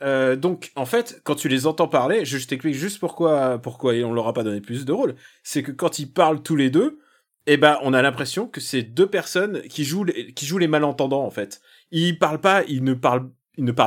Euh, 0.02 0.36
donc, 0.36 0.72
en 0.74 0.86
fait, 0.86 1.20
quand 1.24 1.34
tu 1.34 1.48
les 1.48 1.66
entends 1.66 1.88
parler, 1.88 2.24
je, 2.24 2.36
t'explique 2.46 2.74
juste 2.74 2.98
pourquoi, 2.98 3.58
pourquoi 3.58 3.94
on 3.94 4.12
leur 4.12 4.26
a 4.26 4.32
pas 4.32 4.42
donné 4.42 4.60
plus 4.60 4.84
de 4.84 4.92
rôle. 4.92 5.14
C'est 5.42 5.62
que 5.62 5.72
quand 5.72 5.98
ils 5.98 6.12
parlent 6.12 6.42
tous 6.42 6.56
les 6.56 6.70
deux, 6.70 6.98
eh 7.46 7.56
ben, 7.56 7.78
on 7.82 7.92
a 7.92 8.02
l'impression 8.02 8.46
que 8.46 8.60
c'est 8.60 8.82
deux 8.82 9.06
personnes 9.06 9.62
qui 9.62 9.84
jouent, 9.84 10.04
les, 10.04 10.68
malentendants, 10.68 11.24
en 11.24 11.30
fait. 11.30 11.60
Ils 11.90 12.18
parlent 12.18 12.40
pas, 12.40 12.64
ils 12.64 12.82
ne 12.82 12.94
parlent, 12.94 13.30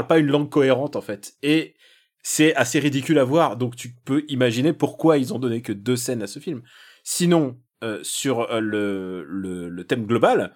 pas 0.07 0.17
une 0.17 0.27
langue 0.27 0.49
cohérente, 0.49 0.95
en 0.95 1.01
fait. 1.01 1.35
Et 1.43 1.75
c'est 2.23 2.55
assez 2.55 2.79
ridicule 2.79 3.19
à 3.19 3.23
voir. 3.23 3.57
Donc, 3.57 3.75
tu 3.75 3.93
peux 4.05 4.23
imaginer 4.29 4.73
pourquoi 4.73 5.17
ils 5.17 5.33
ont 5.33 5.39
donné 5.39 5.61
que 5.61 5.73
deux 5.73 5.95
scènes 5.95 6.21
à 6.21 6.27
ce 6.27 6.39
film. 6.39 6.63
Sinon, 7.03 7.57
euh, 7.83 7.99
sur 8.03 8.51
euh, 8.51 8.61
le, 8.61 9.83
thème 9.83 10.05
global, 10.05 10.53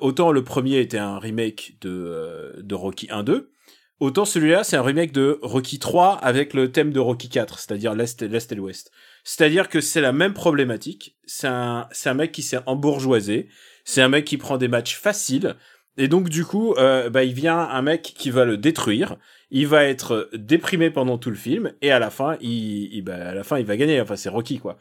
autant 0.00 0.32
le 0.32 0.42
premier 0.42 0.80
était 0.80 0.98
un 0.98 1.20
remake 1.20 1.76
de, 1.80 2.56
de 2.60 2.74
Rocky 2.74 3.06
1-2, 3.06 3.46
autant 4.00 4.24
celui-là 4.24 4.64
c'est 4.64 4.76
un 4.76 4.82
remake 4.82 5.12
de 5.12 5.38
Rocky 5.42 5.78
3 5.78 6.14
avec 6.14 6.54
le 6.54 6.72
thème 6.72 6.92
de 6.92 6.98
Rocky 6.98 7.28
4, 7.28 7.58
c'est-à-dire 7.58 7.94
l'Est, 7.94 8.22
et 8.22 8.54
l'Ouest. 8.54 8.90
C'est-à-dire 9.22 9.68
que 9.68 9.80
c'est 9.80 10.00
la 10.00 10.12
même 10.12 10.34
problématique, 10.34 11.16
c'est 11.26 11.46
un, 11.46 12.14
mec 12.14 12.32
qui 12.32 12.42
s'est 12.42 12.60
embourgeoisé, 12.66 13.48
c'est 13.84 14.02
un 14.02 14.08
mec 14.08 14.24
qui 14.24 14.38
prend 14.38 14.56
des 14.56 14.68
matchs 14.68 14.96
faciles, 14.96 15.56
et 15.96 16.08
donc 16.08 16.28
du 16.28 16.44
coup, 16.44 16.74
euh, 16.74 17.10
bah, 17.10 17.24
il 17.24 17.34
vient 17.34 17.58
un 17.58 17.82
mec 17.82 18.02
qui 18.02 18.30
va 18.30 18.44
le 18.44 18.56
détruire, 18.56 19.16
il 19.50 19.66
va 19.66 19.84
être 19.84 20.30
déprimé 20.32 20.90
pendant 20.90 21.18
tout 21.18 21.30
le 21.30 21.36
film, 21.36 21.72
et 21.82 21.90
à 21.90 21.98
la 21.98 22.10
fin, 22.10 22.36
il, 22.40 22.94
il- 22.94 23.02
bah, 23.02 23.16
à 23.16 23.34
la 23.34 23.44
fin, 23.44 23.58
il 23.58 23.66
va 23.66 23.76
gagner, 23.76 24.00
enfin 24.00 24.16
c'est 24.16 24.28
Rocky 24.28 24.58
quoi. 24.58 24.78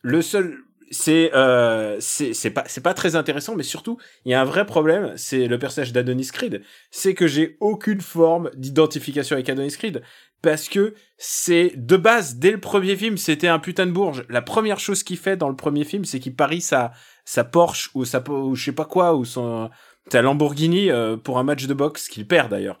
Le 0.00 0.22
seul, 0.22 0.58
c'est 0.94 1.34
euh, 1.34 1.96
c'est 2.00 2.50
pas 2.50 2.64
c'est 2.66 2.80
pas 2.80 2.94
très 2.94 3.16
intéressant 3.16 3.56
mais 3.56 3.64
surtout 3.64 3.98
il 4.24 4.30
y 4.30 4.34
a 4.34 4.40
un 4.40 4.44
vrai 4.44 4.64
problème 4.64 5.12
c'est 5.16 5.48
le 5.48 5.58
personnage 5.58 5.92
d'Adonis 5.92 6.30
Creed. 6.32 6.62
C'est 6.90 7.14
que 7.14 7.26
j'ai 7.26 7.56
aucune 7.60 8.00
forme 8.00 8.50
d'identification 8.54 9.34
avec 9.34 9.48
Adonis 9.48 9.72
Creed 9.72 10.02
parce 10.40 10.68
que 10.68 10.94
c'est 11.18 11.72
de 11.74 11.96
base 11.96 12.36
dès 12.36 12.52
le 12.52 12.60
premier 12.60 12.96
film 12.96 13.18
c'était 13.18 13.48
un 13.48 13.58
putain 13.58 13.86
de 13.86 13.90
bourge. 13.90 14.24
La 14.28 14.40
première 14.40 14.78
chose 14.78 15.02
qu'il 15.02 15.18
fait 15.18 15.36
dans 15.36 15.48
le 15.48 15.56
premier 15.56 15.84
film 15.84 16.04
c'est 16.04 16.20
qu'il 16.20 16.36
parie 16.36 16.60
sa 16.60 16.92
sa 17.24 17.42
Porsche 17.42 17.90
ou 17.94 18.04
sa 18.04 18.22
ou 18.30 18.54
je 18.54 18.64
sais 18.64 18.72
pas 18.72 18.84
quoi 18.84 19.14
ou 19.14 19.24
son 19.24 19.70
sa 20.12 20.22
Lamborghini 20.22 20.90
euh, 20.90 21.16
pour 21.16 21.38
un 21.38 21.42
match 21.42 21.66
de 21.66 21.74
boxe 21.74 22.08
qu'il 22.08 22.26
perd 22.26 22.50
d'ailleurs. 22.50 22.78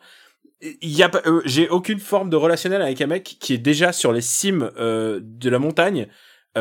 Il 0.60 0.96
y 0.96 1.02
a 1.02 1.10
euh, 1.26 1.42
j'ai 1.44 1.68
aucune 1.68 1.98
forme 1.98 2.30
de 2.30 2.36
relationnel 2.36 2.80
avec 2.80 3.00
un 3.00 3.06
mec 3.06 3.36
qui 3.40 3.54
est 3.54 3.58
déjà 3.58 3.92
sur 3.92 4.12
les 4.12 4.20
cimes 4.20 4.70
euh, 4.78 5.18
de 5.20 5.50
la 5.50 5.58
montagne 5.58 6.06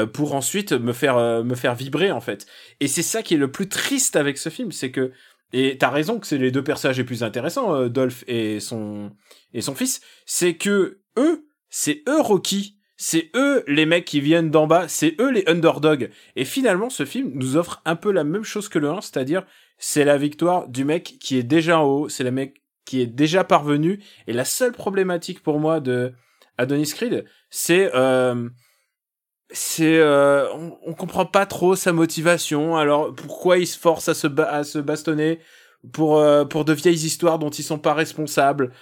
pour 0.06 0.36
ensuite 0.36 0.72
me 0.72 0.94
faire 0.94 1.18
euh, 1.18 1.44
me 1.44 1.56
faire 1.56 1.76
vibrer 1.76 2.12
en 2.12 2.22
fait. 2.22 2.46
Et 2.80 2.88
c'est 2.88 3.04
ça 3.04 3.24
qui 3.24 3.36
est 3.36 3.38
le 3.38 3.52
plus 3.52 3.70
triste 3.70 4.16
avec 4.16 4.38
ce 4.38 4.50
film, 4.50 4.72
c'est 4.72 4.92
que 4.92 5.12
et 5.52 5.78
t'as 5.78 5.90
raison 5.90 6.20
que 6.20 6.26
c'est 6.26 6.40
les 6.40 6.52
deux 6.52 6.64
personnages 6.64 6.98
les 6.98 7.04
plus 7.04 7.24
intéressants, 7.24 7.76
euh, 7.76 7.90
Dolph 7.90 8.24
et 8.28 8.60
son 8.60 9.12
et 9.54 9.62
son 9.62 9.76
fils, 9.76 10.02
c'est 10.26 10.56
que 10.56 11.00
eux, 11.18 11.46
c'est 11.70 12.02
eux 12.10 12.22
Rocky, 12.22 12.78
c'est 12.98 13.30
eux 13.36 13.64
les 13.68 13.86
mecs 13.86 14.06
qui 14.06 14.20
viennent 14.20 14.50
d'en 14.50 14.66
bas, 14.66 14.88
c'est 14.88 15.16
eux 15.22 15.32
les 15.32 15.44
underdogs. 15.48 16.10
Et 16.36 16.46
finalement, 16.46 16.90
ce 16.90 17.06
film 17.06 17.32
nous 17.36 17.56
offre 17.56 17.82
un 17.86 17.96
peu 17.96 18.12
la 18.12 18.24
même 18.24 18.44
chose 18.44 18.70
que 18.70 18.80
le 18.80 18.90
1, 18.90 19.02
c'est-à-dire 19.02 19.46
c'est 19.78 20.06
la 20.06 20.18
victoire 20.18 20.70
du 20.70 20.86
mec 20.86 21.18
qui 21.20 21.38
est 21.38 21.44
déjà 21.44 21.80
en 21.80 21.86
haut, 21.86 22.10
c'est 22.10 22.24
le 22.24 22.32
mec 22.32 22.62
qui 22.86 23.02
est 23.02 23.08
déjà 23.08 23.44
parvenu. 23.44 24.02
Et 24.28 24.34
la 24.34 24.46
seule 24.46 24.72
problématique 24.72 25.44
pour 25.44 25.60
moi 25.60 25.80
de 25.80 26.14
Adonis 26.58 26.94
Creed, 26.94 27.26
c'est 27.50 27.92
euh, 27.94 28.50
c'est 29.54 30.00
euh, 30.00 30.52
on, 30.54 30.78
on 30.86 30.94
comprend 30.94 31.26
pas 31.26 31.46
trop 31.46 31.76
sa 31.76 31.94
motivation. 31.94 32.76
Alors 32.76 33.16
pourquoi 33.16 33.60
il 33.60 33.68
se 33.68 33.80
force 33.80 34.10
à 34.10 34.14
se 34.14 34.28
à 34.42 34.64
se 34.64 34.80
bastonner 34.80 35.40
pour 35.94 36.18
euh, 36.18 36.44
pour 36.44 36.66
de 36.66 36.74
vieilles 36.74 37.06
histoires 37.06 37.40
dont 37.40 37.50
ils 37.50 37.64
sont 37.64 37.80
pas 37.80 37.94
responsables? 37.94 38.74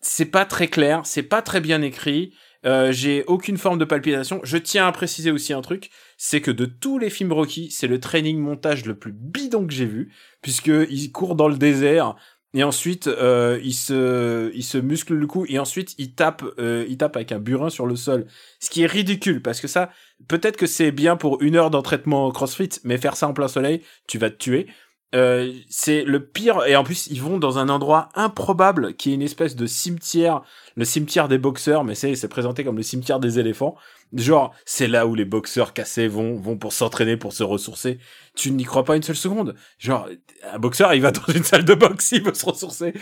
C'est 0.00 0.26
pas 0.30 0.44
très 0.44 0.68
clair, 0.68 1.02
c'est 1.04 1.22
pas 1.22 1.42
très 1.42 1.60
bien 1.60 1.82
écrit. 1.82 2.32
Euh, 2.64 2.90
j'ai 2.90 3.22
aucune 3.26 3.58
forme 3.58 3.78
de 3.78 3.84
palpitation. 3.84 4.40
Je 4.42 4.56
tiens 4.56 4.88
à 4.88 4.92
préciser 4.92 5.30
aussi 5.30 5.52
un 5.52 5.60
truc, 5.60 5.90
c'est 6.16 6.40
que 6.40 6.50
de 6.50 6.64
tous 6.64 6.98
les 6.98 7.10
films 7.10 7.32
Rocky, 7.32 7.70
c'est 7.70 7.86
le 7.86 8.00
training 8.00 8.38
montage 8.40 8.84
le 8.86 8.98
plus 8.98 9.12
bidon 9.12 9.66
que 9.66 9.72
j'ai 9.72 9.84
vu, 9.84 10.12
puisque 10.42 10.72
il 10.90 11.12
court 11.12 11.36
dans 11.36 11.48
le 11.48 11.56
désert 11.56 12.16
et 12.54 12.62
ensuite 12.64 13.06
euh, 13.06 13.60
il 13.62 13.74
se 13.74 14.50
il 14.54 14.64
se 14.64 14.78
muscle 14.78 15.14
le 15.14 15.26
cou 15.26 15.44
et 15.48 15.58
ensuite 15.58 15.94
il 15.98 16.14
tape 16.14 16.42
euh, 16.58 16.86
il 16.88 16.96
avec 17.02 17.32
un 17.32 17.38
burin 17.38 17.70
sur 17.70 17.86
le 17.86 17.96
sol, 17.96 18.26
ce 18.60 18.70
qui 18.70 18.82
est 18.82 18.86
ridicule 18.86 19.42
parce 19.42 19.60
que 19.60 19.68
ça 19.68 19.90
peut-être 20.28 20.56
que 20.56 20.66
c'est 20.66 20.90
bien 20.90 21.16
pour 21.16 21.42
une 21.42 21.56
heure 21.56 21.70
d'entraînement 21.70 22.30
CrossFit, 22.30 22.70
mais 22.84 22.98
faire 22.98 23.16
ça 23.16 23.28
en 23.28 23.34
plein 23.34 23.48
soleil, 23.48 23.82
tu 24.08 24.18
vas 24.18 24.30
te 24.30 24.36
tuer. 24.36 24.66
Euh, 25.14 25.52
c'est 25.68 26.02
le 26.02 26.26
pire 26.26 26.64
et 26.66 26.74
en 26.74 26.82
plus 26.82 27.06
ils 27.06 27.22
vont 27.22 27.38
dans 27.38 27.58
un 27.58 27.68
endroit 27.68 28.08
improbable 28.14 28.94
qui 28.94 29.12
est 29.12 29.14
une 29.14 29.22
espèce 29.22 29.54
de 29.54 29.66
cimetière 29.66 30.42
le 30.74 30.84
cimetière 30.84 31.28
des 31.28 31.38
boxeurs 31.38 31.84
mais 31.84 31.94
c'est 31.94 32.28
présenté 32.28 32.64
comme 32.64 32.76
le 32.76 32.82
cimetière 32.82 33.20
des 33.20 33.38
éléphants 33.38 33.76
genre 34.12 34.54
c'est 34.64 34.86
là 34.86 35.06
où 35.06 35.14
les 35.14 35.24
boxeurs 35.24 35.72
cassés 35.72 36.08
vont 36.08 36.36
vont 36.36 36.56
pour 36.56 36.72
s'entraîner 36.72 37.16
pour 37.16 37.32
se 37.32 37.42
ressourcer 37.42 37.98
tu 38.34 38.50
n'y 38.52 38.64
crois 38.64 38.84
pas 38.84 38.96
une 38.96 39.02
seule 39.02 39.16
seconde 39.16 39.54
genre 39.78 40.08
un 40.44 40.58
boxeur 40.58 40.94
il 40.94 41.02
va 41.02 41.10
dans 41.10 41.26
une 41.34 41.42
salle 41.42 41.64
de 41.64 41.74
boxe 41.74 42.12
il 42.12 42.22
veut 42.22 42.34
se 42.34 42.46
ressourcer 42.46 42.94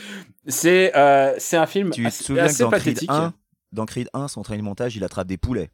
c'est 0.47 0.95
euh, 0.97 1.35
c'est 1.39 1.57
un 1.57 1.67
film 1.67 1.91
Tu 1.91 2.03
te 2.03 2.09
assez, 2.09 2.35
que 2.35 2.39
assez 2.39 2.63
dans 2.63 2.71
Creed 2.71 2.85
pathétique 2.85 3.11
1, 3.11 3.35
dans 3.73 3.87
Creed 3.87 4.09
1, 4.13 4.29
son 4.29 4.43
training 4.43 4.65
montage, 4.65 4.97
il 4.97 5.05
attrape 5.05 5.27
des 5.27 5.37
poulets. 5.37 5.71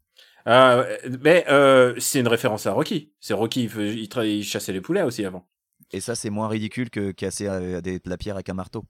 Euh, 0.47 0.97
mais 1.23 1.45
euh, 1.49 1.95
c'est 1.99 2.21
une 2.21 2.29
référence 2.29 2.67
à 2.67 2.73
Rocky. 2.73 3.13
C'est 3.21 3.35
Rocky, 3.35 3.65
il, 3.65 4.45
chassait 4.45 4.73
les 4.73 4.81
poulets 4.81 5.03
aussi 5.03 5.25
avant. 5.25 5.47
Et 5.93 6.01
ça, 6.01 6.15
c'est 6.15 6.31
moins 6.31 6.49
ridicule 6.49 6.89
que 6.89 7.11
casser 7.11 7.49
des, 7.83 8.01
la 8.05 8.17
pierre 8.17 8.37
avec 8.37 8.49
un 8.49 8.55
marteau. 8.55 8.85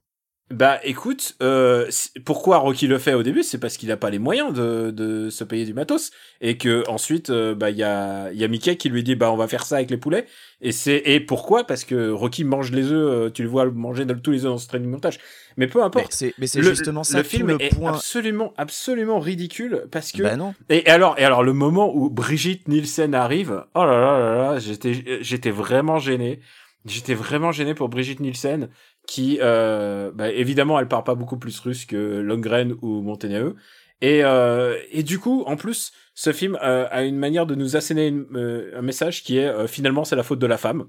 Bah 0.51 0.81
écoute, 0.83 1.37
euh, 1.43 1.89
pourquoi 2.25 2.59
Rocky 2.59 2.89
le 2.89 2.99
fait 2.99 3.15
au 3.15 3.23
début, 3.23 3.45
c'est 3.45 3.59
parce 3.59 3.77
qu'il 3.77 3.89
n'a 3.89 3.97
pas 3.97 4.11
les 4.11 4.19
moyens 4.19 4.53
de, 4.53 4.91
de 4.91 5.31
se 5.31 5.45
payer 5.45 5.65
du 5.65 5.75
matos 5.75 6.11
et 6.41 6.59
que 6.59 6.83
ensuite 6.89 7.31
euh, 7.31 7.55
bah 7.55 7.71
il 7.71 7.77
y 7.77 7.85
a 7.85 8.33
il 8.33 8.39
y 8.41 8.43
a 8.43 8.49
Mickey 8.49 8.77
qui 8.77 8.89
lui 8.89 9.05
dit 9.05 9.15
bah 9.15 9.31
on 9.31 9.37
va 9.37 9.47
faire 9.47 9.65
ça 9.65 9.77
avec 9.77 9.91
les 9.91 9.97
poulets 9.97 10.27
et 10.61 10.73
c'est 10.73 11.01
et 11.05 11.21
pourquoi? 11.21 11.63
Parce 11.63 11.85
que 11.85 12.11
Rocky 12.11 12.43
mange 12.43 12.73
les 12.73 12.91
œufs, 12.91 12.93
euh, 13.29 13.31
tu 13.31 13.45
le 13.45 13.49
vois 13.49 13.67
manger 13.71 14.05
tous 14.25 14.33
les 14.33 14.45
œufs 14.45 14.51
dans 14.51 14.59
ce 14.59 14.67
training 14.67 14.91
montage. 14.91 15.21
Mais 15.57 15.69
peu 15.69 15.85
importe. 15.85 16.13
mais 16.39 16.49
c'est 16.49 16.63
justement 16.63 17.05
ça 17.05 17.19
le 17.19 17.23
film 17.25 17.51
est 17.61 17.73
point. 17.77 17.93
absolument 17.95 18.53
absolument 18.57 19.21
ridicule 19.21 19.85
parce 19.93 20.11
que 20.11 20.23
Bah 20.25 20.37
non. 20.37 20.55
et, 20.69 20.79
et 20.79 20.91
alors, 20.91 21.17
et 21.17 21.25
alors 21.25 21.45
le 21.45 21.53
moment 21.53 21.95
où 21.95 22.11
Brigitte 22.11 22.67
Nielsen 22.67 23.15
arrive, 23.15 23.65
oh 23.75 23.85
là 23.85 24.01
là 24.01 24.19
là 24.19 24.53
là, 24.53 24.59
j'étais, 24.59 25.19
j'étais 25.23 25.51
vraiment 25.53 26.01
gêné. 26.01 26.41
J'étais 26.87 27.13
vraiment 27.13 27.53
gêné 27.53 27.75
pour 27.75 27.91
Brigitte 27.91 28.21
Nielsen, 28.21 28.71
qui, 29.07 29.39
euh, 29.41 30.11
bah, 30.15 30.31
évidemment, 30.31 30.79
elle 30.79 30.89
parle 30.89 31.05
pas 31.05 31.15
beaucoup 31.15 31.39
plus 31.39 31.59
russe 31.61 31.85
que 31.85 32.21
Lundgren 32.21 32.75
ou 32.83 33.03
Montenegro. 33.03 33.55
Et, 34.01 34.25
euh, 34.25 34.79
et 34.91 35.03
du 35.03 35.19
coup, 35.19 35.43
en 35.47 35.57
plus, 35.57 35.93
ce 36.23 36.33
film 36.35 36.59
euh, 36.63 36.87
a 36.91 37.03
une 37.05 37.17
manière 37.17 37.47
de 37.47 37.55
nous 37.55 37.77
asséner 37.79 38.09
une- 38.09 38.27
euh, 38.35 38.79
un 38.79 38.83
message 38.83 39.23
qui 39.25 39.39
est 39.39 39.47
euh, 39.47 39.67
finalement 39.67 40.05
c'est 40.05 40.17
la 40.17 40.23
faute 40.23 40.39
de 40.39 40.47
la 40.47 40.59
femme, 40.59 40.85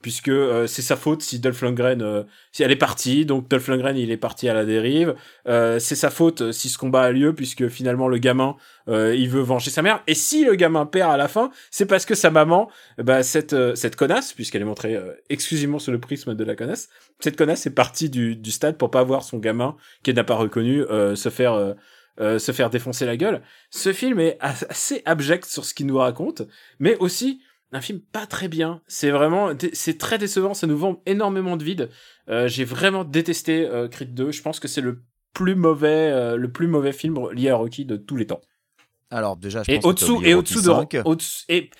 puisque 0.00 0.28
euh, 0.28 0.68
c'est 0.68 0.82
sa 0.82 0.94
faute 0.94 1.22
si 1.22 1.40
Dolph 1.40 1.60
Lundgren, 1.62 2.02
euh, 2.02 2.22
si 2.52 2.62
elle 2.62 2.70
est 2.70 2.76
partie, 2.76 3.26
donc 3.26 3.48
Dolph 3.48 3.66
Lundgren 3.66 3.96
il 3.96 4.12
est 4.12 4.16
parti 4.16 4.48
à 4.48 4.54
la 4.54 4.64
dérive. 4.64 5.16
Euh, 5.48 5.80
c'est 5.80 5.96
sa 5.96 6.10
faute 6.10 6.52
si 6.52 6.68
ce 6.68 6.78
combat 6.78 7.02
a 7.02 7.10
lieu, 7.10 7.34
puisque 7.34 7.66
finalement 7.66 8.06
le 8.06 8.18
gamin 8.18 8.54
il 8.88 9.28
veut 9.28 9.40
venger 9.42 9.70
sa 9.72 9.82
mère. 9.82 10.04
Et 10.06 10.14
si 10.14 10.44
le 10.44 10.54
gamin 10.54 10.86
perd 10.86 11.10
à 11.10 11.16
la 11.16 11.26
fin, 11.26 11.50
c'est 11.72 11.86
parce 11.86 12.06
que 12.06 12.14
sa 12.14 12.30
maman, 12.30 12.70
bah 12.98 13.24
cette 13.24 13.56
cette 13.74 13.96
connasse, 13.96 14.32
puisqu'elle 14.32 14.62
est 14.62 14.70
montrée 14.72 14.96
exclusivement 15.28 15.80
sous 15.80 15.90
le 15.90 15.98
prisme 15.98 16.36
de 16.36 16.44
la 16.44 16.54
connasse, 16.54 16.88
cette 17.18 17.36
connasse 17.36 17.66
est 17.66 17.74
partie 17.74 18.08
du, 18.08 18.36
du 18.36 18.52
stade 18.52 18.76
pour 18.78 18.92
pas 18.92 19.02
voir 19.02 19.24
son 19.24 19.38
gamin 19.38 19.74
qu'elle 20.04 20.14
n'a 20.14 20.22
pas 20.22 20.36
reconnu 20.36 20.84
se 21.16 21.28
faire 21.30 21.74
euh, 22.20 22.38
se 22.38 22.52
faire 22.52 22.70
défoncer 22.70 23.04
la 23.06 23.16
gueule. 23.16 23.42
Ce 23.70 23.92
film 23.92 24.20
est 24.20 24.36
as- 24.40 24.64
assez 24.68 25.02
abject 25.04 25.44
sur 25.44 25.64
ce 25.64 25.74
qu'il 25.74 25.86
nous 25.86 25.98
raconte, 25.98 26.42
mais 26.78 26.96
aussi 26.98 27.40
un 27.72 27.80
film 27.80 28.00
pas 28.00 28.26
très 28.26 28.48
bien. 28.48 28.80
C'est 28.86 29.10
vraiment, 29.10 29.50
c'est 29.72 29.98
très 29.98 30.18
décevant. 30.18 30.54
Ça 30.54 30.66
nous 30.66 30.78
vend 30.78 31.02
énormément 31.06 31.56
de 31.56 31.64
vide. 31.64 31.90
Euh, 32.28 32.48
J'ai 32.48 32.64
vraiment 32.64 33.04
détesté 33.04 33.66
euh, 33.68 33.88
Creed 33.88 34.14
2. 34.14 34.30
Je 34.32 34.40
pense 34.42 34.60
que 34.60 34.68
c'est 34.68 34.80
le 34.80 35.02
plus 35.34 35.54
mauvais, 35.56 36.10
euh, 36.12 36.36
le 36.36 36.50
plus 36.50 36.68
mauvais 36.68 36.92
film 36.92 37.18
lié 37.32 37.50
à 37.50 37.56
Rocky 37.56 37.84
de 37.84 37.96
tous 37.96 38.16
les 38.16 38.26
temps. 38.26 38.40
Alors 39.10 39.36
déjà, 39.36 39.62
je 39.62 39.70
Et 39.70 39.80
au-dessous, 39.84 40.14
et 40.24 40.34
Rocky 40.34 40.54
au-dessous 40.54 40.60
de, 40.60 40.74
5. 40.74 40.96
au-dessous- 41.04 41.44
et 41.48 41.70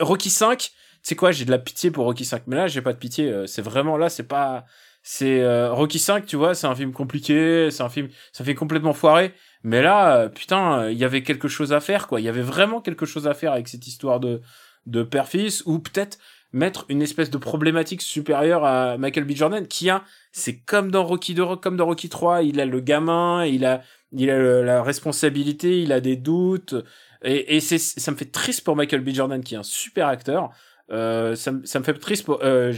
Rocky 0.00 0.30
5, 0.30 0.70
c'est 1.02 1.14
quoi, 1.14 1.30
j'ai 1.32 1.44
de 1.44 1.50
la 1.50 1.58
pitié 1.58 1.90
pour 1.90 2.04
Rocky 2.04 2.24
5, 2.24 2.42
mais 2.46 2.56
là, 2.56 2.66
j'ai 2.66 2.82
pas 2.82 2.92
de 2.92 2.98
pitié, 2.98 3.44
c'est 3.46 3.62
vraiment 3.62 3.96
là, 3.96 4.08
c'est 4.10 4.22
pas, 4.24 4.64
c'est, 5.02 5.40
euh, 5.40 5.72
Rocky 5.72 5.98
5, 5.98 6.26
tu 6.26 6.36
vois, 6.36 6.54
c'est 6.54 6.66
un 6.66 6.74
film 6.74 6.92
compliqué, 6.92 7.68
c'est 7.70 7.82
un 7.82 7.88
film, 7.88 8.08
ça 8.32 8.44
fait 8.44 8.54
complètement 8.54 8.92
foiré, 8.92 9.32
mais 9.64 9.82
là, 9.82 10.18
euh, 10.18 10.28
putain, 10.28 10.82
euh, 10.82 10.92
il 10.92 10.98
y 10.98 11.04
avait 11.04 11.22
quelque 11.22 11.48
chose 11.48 11.72
à 11.72 11.80
faire, 11.80 12.06
quoi, 12.06 12.20
il 12.20 12.24
y 12.24 12.28
avait 12.28 12.42
vraiment 12.42 12.80
quelque 12.80 13.06
chose 13.06 13.26
à 13.26 13.34
faire 13.34 13.52
avec 13.52 13.66
cette 13.68 13.86
histoire 13.86 14.20
de, 14.20 14.40
de 14.86 15.02
père-fils, 15.02 15.62
ou 15.66 15.80
peut-être 15.80 16.18
mettre 16.52 16.86
une 16.88 17.02
espèce 17.02 17.30
de 17.30 17.38
problématique 17.38 18.02
supérieure 18.02 18.64
à 18.64 18.96
Michael 18.96 19.24
B. 19.24 19.32
Jordan, 19.32 19.66
qui 19.66 19.90
a, 19.90 20.04
c'est 20.30 20.58
comme 20.60 20.92
dans 20.92 21.04
Rocky 21.04 21.34
2, 21.34 21.56
comme 21.56 21.76
dans 21.76 21.86
Rocky 21.86 22.08
3, 22.08 22.42
il 22.42 22.60
a 22.60 22.66
le 22.66 22.80
gamin, 22.80 23.44
il 23.44 23.64
a, 23.64 23.82
il 24.12 24.30
a 24.30 24.62
la 24.62 24.82
responsabilité, 24.82 25.82
il 25.82 25.92
a 25.92 26.00
des 26.00 26.16
doutes, 26.16 26.76
et, 27.24 27.56
et 27.56 27.60
c'est, 27.60 27.78
ça 27.78 28.12
me 28.12 28.16
fait 28.16 28.30
triste 28.30 28.62
pour 28.62 28.76
Michael 28.76 29.00
B. 29.00 29.10
Jordan, 29.10 29.42
qui 29.42 29.54
est 29.54 29.58
un 29.58 29.62
super 29.64 30.06
acteur. 30.06 30.50
Euh, 30.90 31.34
ça, 31.34 31.52
ça 31.64 31.78
me 31.78 31.84
fait 31.84 31.94
triste 31.94 32.24
pour, 32.24 32.44
euh, 32.44 32.74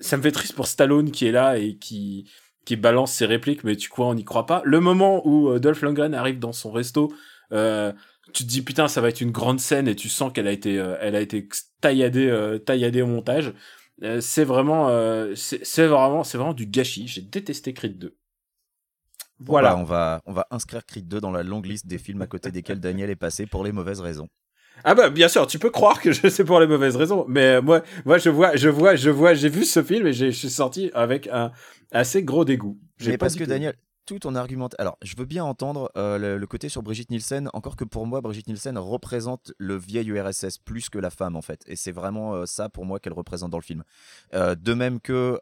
ça 0.00 0.16
me 0.16 0.22
fait 0.22 0.32
triste 0.32 0.54
pour 0.54 0.66
Stallone 0.66 1.10
qui 1.10 1.26
est 1.26 1.32
là 1.32 1.58
et 1.58 1.76
qui, 1.76 2.30
qui 2.64 2.76
balance 2.76 3.12
ses 3.12 3.26
répliques, 3.26 3.64
mais 3.64 3.76
tu 3.76 3.88
crois, 3.88 4.06
on 4.06 4.14
n'y 4.14 4.24
croit 4.24 4.46
pas. 4.46 4.62
Le 4.64 4.80
moment 4.80 5.26
où 5.26 5.48
euh, 5.50 5.58
Dolph 5.58 5.82
Lundgren 5.82 6.14
arrive 6.14 6.38
dans 6.38 6.52
son 6.52 6.70
resto, 6.72 7.12
euh, 7.52 7.92
tu 8.32 8.44
te 8.44 8.48
dis 8.48 8.62
putain, 8.62 8.88
ça 8.88 9.00
va 9.00 9.08
être 9.08 9.20
une 9.20 9.32
grande 9.32 9.60
scène 9.60 9.88
et 9.88 9.96
tu 9.96 10.08
sens 10.08 10.32
qu'elle 10.32 10.46
a 10.46 10.52
été, 10.52 10.78
euh, 10.78 10.96
elle 11.00 11.16
a 11.16 11.20
été 11.20 11.48
tailladée, 11.80 12.28
euh, 12.28 12.58
tailladée 12.58 13.02
au 13.02 13.06
montage. 13.06 13.52
Euh, 14.02 14.20
c'est 14.20 14.44
vraiment, 14.44 14.88
euh, 14.88 15.34
c'est 15.36 15.86
vraiment, 15.86 16.24
c'est 16.24 16.38
vraiment 16.38 16.54
du 16.54 16.66
gâchis. 16.66 17.06
J'ai 17.08 17.22
détesté 17.22 17.72
Creed 17.74 17.98
2. 17.98 18.16
Bon, 19.38 19.52
Voilà. 19.52 19.70
bah, 19.70 19.76
on 19.76 19.84
va 19.84 20.20
on 20.26 20.32
va 20.32 20.46
inscrire 20.50 20.84
Creed 20.86 21.08
2 21.08 21.20
dans 21.20 21.32
la 21.32 21.42
longue 21.42 21.66
liste 21.66 21.86
des 21.86 21.98
films 21.98 22.22
à 22.22 22.26
côté 22.26 22.50
desquels 22.52 22.80
Daniel 22.80 23.10
est 23.10 23.16
passé 23.16 23.46
pour 23.46 23.64
les 23.64 23.72
mauvaises 23.72 24.00
raisons. 24.00 24.28
Ah 24.84 24.94
bah 24.94 25.10
bien 25.10 25.28
sûr, 25.28 25.46
tu 25.46 25.58
peux 25.58 25.70
croire 25.70 26.00
que 26.00 26.12
je 26.12 26.28
sais 26.28 26.44
pour 26.44 26.58
les 26.60 26.66
mauvaises 26.66 26.96
raisons, 26.96 27.24
mais 27.28 27.56
euh, 27.56 27.62
moi, 27.62 27.82
moi 28.04 28.18
je 28.18 28.30
vois, 28.30 28.56
je 28.56 28.68
vois, 28.68 28.96
je 28.96 29.10
vois, 29.10 29.34
j'ai 29.34 29.48
vu 29.48 29.64
ce 29.64 29.82
film 29.82 30.06
et 30.06 30.12
je 30.12 30.30
suis 30.30 30.50
sorti 30.50 30.90
avec 30.94 31.28
un 31.28 31.52
assez 31.92 32.22
gros 32.24 32.44
dégoût. 32.44 32.78
Mais 33.00 33.12
pas 33.12 33.18
parce 33.18 33.34
que 33.36 33.44
tout- 33.44 33.50
Daniel, 33.50 33.74
tout 34.06 34.18
ton 34.18 34.34
argument. 34.34 34.68
Alors, 34.78 34.98
je 35.02 35.14
veux 35.16 35.24
bien 35.24 35.44
entendre 35.44 35.92
euh, 35.96 36.18
le, 36.18 36.36
le 36.38 36.46
côté 36.48 36.68
sur 36.68 36.82
Brigitte 36.82 37.10
Nielsen, 37.10 37.48
encore 37.52 37.76
que 37.76 37.84
pour 37.84 38.06
moi, 38.06 38.20
Brigitte 38.20 38.48
Nielsen 38.48 38.76
représente 38.76 39.52
le 39.58 39.76
vieil 39.76 40.08
URSS 40.08 40.58
plus 40.58 40.90
que 40.90 40.98
la 40.98 41.10
femme, 41.10 41.36
en 41.36 41.42
fait. 41.42 41.62
Et 41.68 41.76
c'est 41.76 41.92
vraiment 41.92 42.34
euh, 42.34 42.46
ça, 42.46 42.68
pour 42.68 42.84
moi, 42.84 42.98
qu'elle 42.98 43.12
représente 43.12 43.50
dans 43.52 43.58
le 43.58 43.62
film. 43.62 43.84
Euh, 44.34 44.56
de 44.56 44.74
même 44.74 45.00
que 45.00 45.38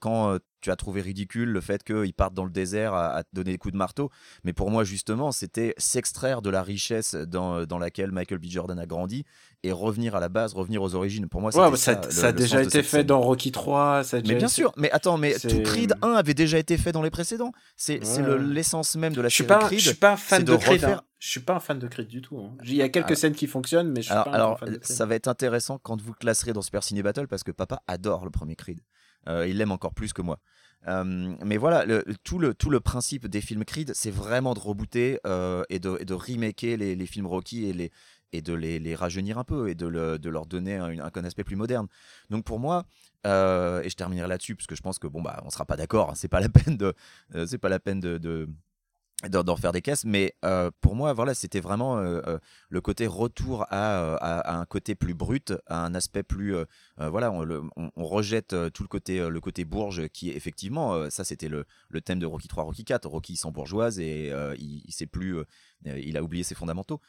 quand 0.00 0.36
tu 0.62 0.70
as 0.70 0.76
trouvé 0.76 1.02
ridicule 1.02 1.50
le 1.50 1.60
fait 1.60 1.82
qu'ils 1.84 2.14
partent 2.14 2.32
dans 2.34 2.44
le 2.44 2.50
désert 2.50 2.94
à, 2.94 3.08
à 3.14 3.22
te 3.24 3.28
donner 3.34 3.52
des 3.52 3.58
coups 3.58 3.72
de 3.72 3.78
marteau. 3.78 4.10
Mais 4.44 4.52
pour 4.54 4.70
moi, 4.70 4.84
justement, 4.84 5.32
c'était 5.32 5.74
s'extraire 5.76 6.40
de 6.40 6.48
la 6.50 6.62
richesse 6.62 7.14
dans, 7.14 7.64
dans 7.66 7.78
laquelle 7.78 8.12
Michael 8.12 8.38
B. 8.38 8.44
Jordan 8.46 8.78
a 8.78 8.86
grandi 8.86 9.24
et 9.64 9.70
revenir 9.72 10.16
à 10.16 10.20
la 10.20 10.28
base, 10.28 10.54
revenir 10.54 10.82
aux 10.82 10.94
origines. 10.94 11.28
Pour 11.28 11.40
moi, 11.40 11.54
Ouais, 11.56 11.70
mais 11.70 11.76
ça, 11.76 12.00
a 12.22 12.32
déjà 12.32 12.62
été 12.62 12.82
fait 12.82 12.98
scène. 12.98 13.06
dans 13.06 13.20
Rocky 13.20 13.52
3. 13.52 14.02
Ça 14.04 14.16
a 14.16 14.20
Mais 14.20 14.22
déjà 14.22 14.34
bien 14.38 14.46
été- 14.46 14.54
sûr, 14.54 14.72
mais 14.76 14.90
attends, 14.90 15.18
mais 15.18 15.38
tout 15.38 15.62
Creed 15.62 15.94
1 16.02 16.12
avait 16.14 16.34
déjà 16.34 16.58
été 16.58 16.76
fait 16.78 16.92
dans 16.92 17.02
les 17.02 17.10
précédents. 17.10 17.52
C'est 17.76 18.00
Ouais. 18.02 18.38
l'essence 18.40 18.96
même 18.96 19.12
de 19.12 19.20
la 19.20 19.30
série 19.30 19.46
pas, 19.48 19.58
Creed. 19.60 19.78
je 19.80 19.88
suis 19.90 19.94
pas 19.98 20.16
fan 20.16 20.42
de, 20.44 20.52
de 20.52 20.56
Creed. 20.56 20.72
refaire- 20.82 20.98
hein. 20.98 21.02
Je 21.18 21.28
suis 21.30 21.40
pas 21.40 21.54
un 21.54 21.60
fan 21.60 21.78
de 21.78 21.86
Creed 21.86 22.08
du 22.08 22.20
tout. 22.20 22.36
hein. 22.38 22.56
Il 22.64 22.74
y 22.74 22.82
a 22.82 22.88
quelques 22.88 23.06
Alors- 23.06 23.18
scènes 23.18 23.34
qui 23.36 23.46
fonctionnent, 23.46 23.90
mais 23.92 24.00
je 24.02 24.06
suis 24.06 24.12
Alors, 24.12 24.24
pas 24.24 24.30
un 24.30 24.34
alors, 24.34 24.48
grand 24.50 24.56
fan 24.58 24.70
de 24.70 24.78
Creed. 24.78 24.96
ça 24.96 25.06
va 25.06 25.14
être 25.14 25.28
intéressant 25.28 25.78
quand 25.78 26.00
vous 26.00 26.12
classerez 26.14 26.52
dans 26.52 26.62
Super 26.62 26.82
Ciné 26.82 27.02
Battle 27.04 27.28
parce 27.28 27.44
que 27.44 27.52
papa 27.52 27.82
adore 27.86 28.24
le 28.24 28.30
premier 28.32 28.56
Creed. 28.56 28.80
Euh, 29.28 29.46
il 29.46 29.56
l'aime 29.58 29.72
encore 29.72 29.94
plus 29.94 30.12
que 30.12 30.22
moi. 30.22 30.38
Euh, 30.88 31.36
mais 31.44 31.58
voilà, 31.58 31.84
tout, 32.24 32.38
le, 32.38 32.54
tout 32.54 32.70
le 32.70 32.80
principe 32.80 33.28
des 33.28 33.40
films 33.40 33.64
Creed, 33.64 33.92
c'est 33.94 34.10
vraiment 34.10 34.52
de 34.54 34.58
rebooter 34.58 35.20
euh, 35.26 35.62
et, 35.70 35.78
de, 35.78 35.96
et 36.00 36.04
de 36.04 36.14
remaker 36.14 36.76
les, 36.76 37.06
films 37.06 37.26
Rocky 37.26 37.66
et, 37.66 37.72
les, 37.72 37.92
et 38.32 38.42
de 38.42 38.52
les, 38.52 38.80
les 38.80 38.96
rajeunir 38.96 39.38
un 39.38 39.44
peu 39.44 39.68
et 39.68 39.76
de, 39.76 39.86
le- 39.86 40.18
de 40.18 40.28
leur 40.28 40.46
donner 40.46 40.76
un, 40.76 40.98
un- 40.98 41.24
aspect 41.24 41.44
plus 41.44 41.54
moderne. 41.54 41.86
Donc 42.30 42.44
pour 42.44 42.58
moi, 42.58 42.84
et 43.24 43.88
je 43.88 43.94
terminerai 43.94 44.26
là-dessus 44.26 44.56
parce 44.56 44.66
que 44.66 44.74
je 44.74 44.82
pense 44.82 44.98
que 44.98 45.06
bon 45.06 45.22
bah 45.22 45.40
on 45.44 45.50
sera 45.50 45.64
pas 45.64 45.76
d'accord, 45.76 46.10
hein, 46.10 46.14
c'est 46.16 46.26
pas 46.26 46.40
la 46.40 46.48
peine 46.48 46.76
de, 46.76 46.94
c'est 47.46 47.58
pas 47.58 47.68
la 47.68 47.78
peine 47.78 48.00
de 48.00 48.48
d'en 49.28 49.54
refaire 49.54 49.72
des 49.72 49.82
caisses, 49.82 50.04
mais 50.04 50.34
euh, 50.44 50.70
pour 50.80 50.94
moi, 50.96 51.12
voilà, 51.12 51.34
c'était 51.34 51.60
vraiment 51.60 51.98
euh, 51.98 52.20
euh, 52.26 52.38
le 52.70 52.80
côté 52.80 53.06
retour 53.06 53.66
à, 53.70 54.00
euh, 54.00 54.16
à, 54.20 54.40
à 54.40 54.56
un 54.56 54.64
côté 54.64 54.94
plus 54.94 55.14
brut, 55.14 55.52
à 55.66 55.84
un 55.84 55.94
aspect 55.94 56.22
plus, 56.22 56.56
euh, 56.56 56.64
euh, 57.00 57.08
voilà, 57.08 57.30
on, 57.30 57.42
le- 57.44 57.62
on- 57.76 57.90
rejette 58.04 58.54
tout 58.74 58.82
le 58.82 58.88
côté, 58.88 59.28
le 59.28 59.40
côté 59.40 59.64
bourge, 59.64 60.08
qui 60.08 60.30
effectivement, 60.30 61.08
ça 61.08 61.24
c'était 61.24 61.48
le, 61.48 61.64
le 61.88 62.00
thème 62.00 62.18
de 62.18 62.26
Rocky 62.26 62.48
3, 62.48 62.64
Rocky 62.64 62.84
4, 62.84 63.06
Rocky 63.08 63.36
sans 63.36 63.52
bourgeoise 63.52 63.98
et 64.00 64.28
il, 64.58 64.82
il 64.84 64.92
sait 64.92 65.06
plus, 65.06 65.36
il 65.84 66.16
a 66.16 66.22
oublié 66.22 66.42
ses 66.42 66.54
fondamentaux. 66.54 67.00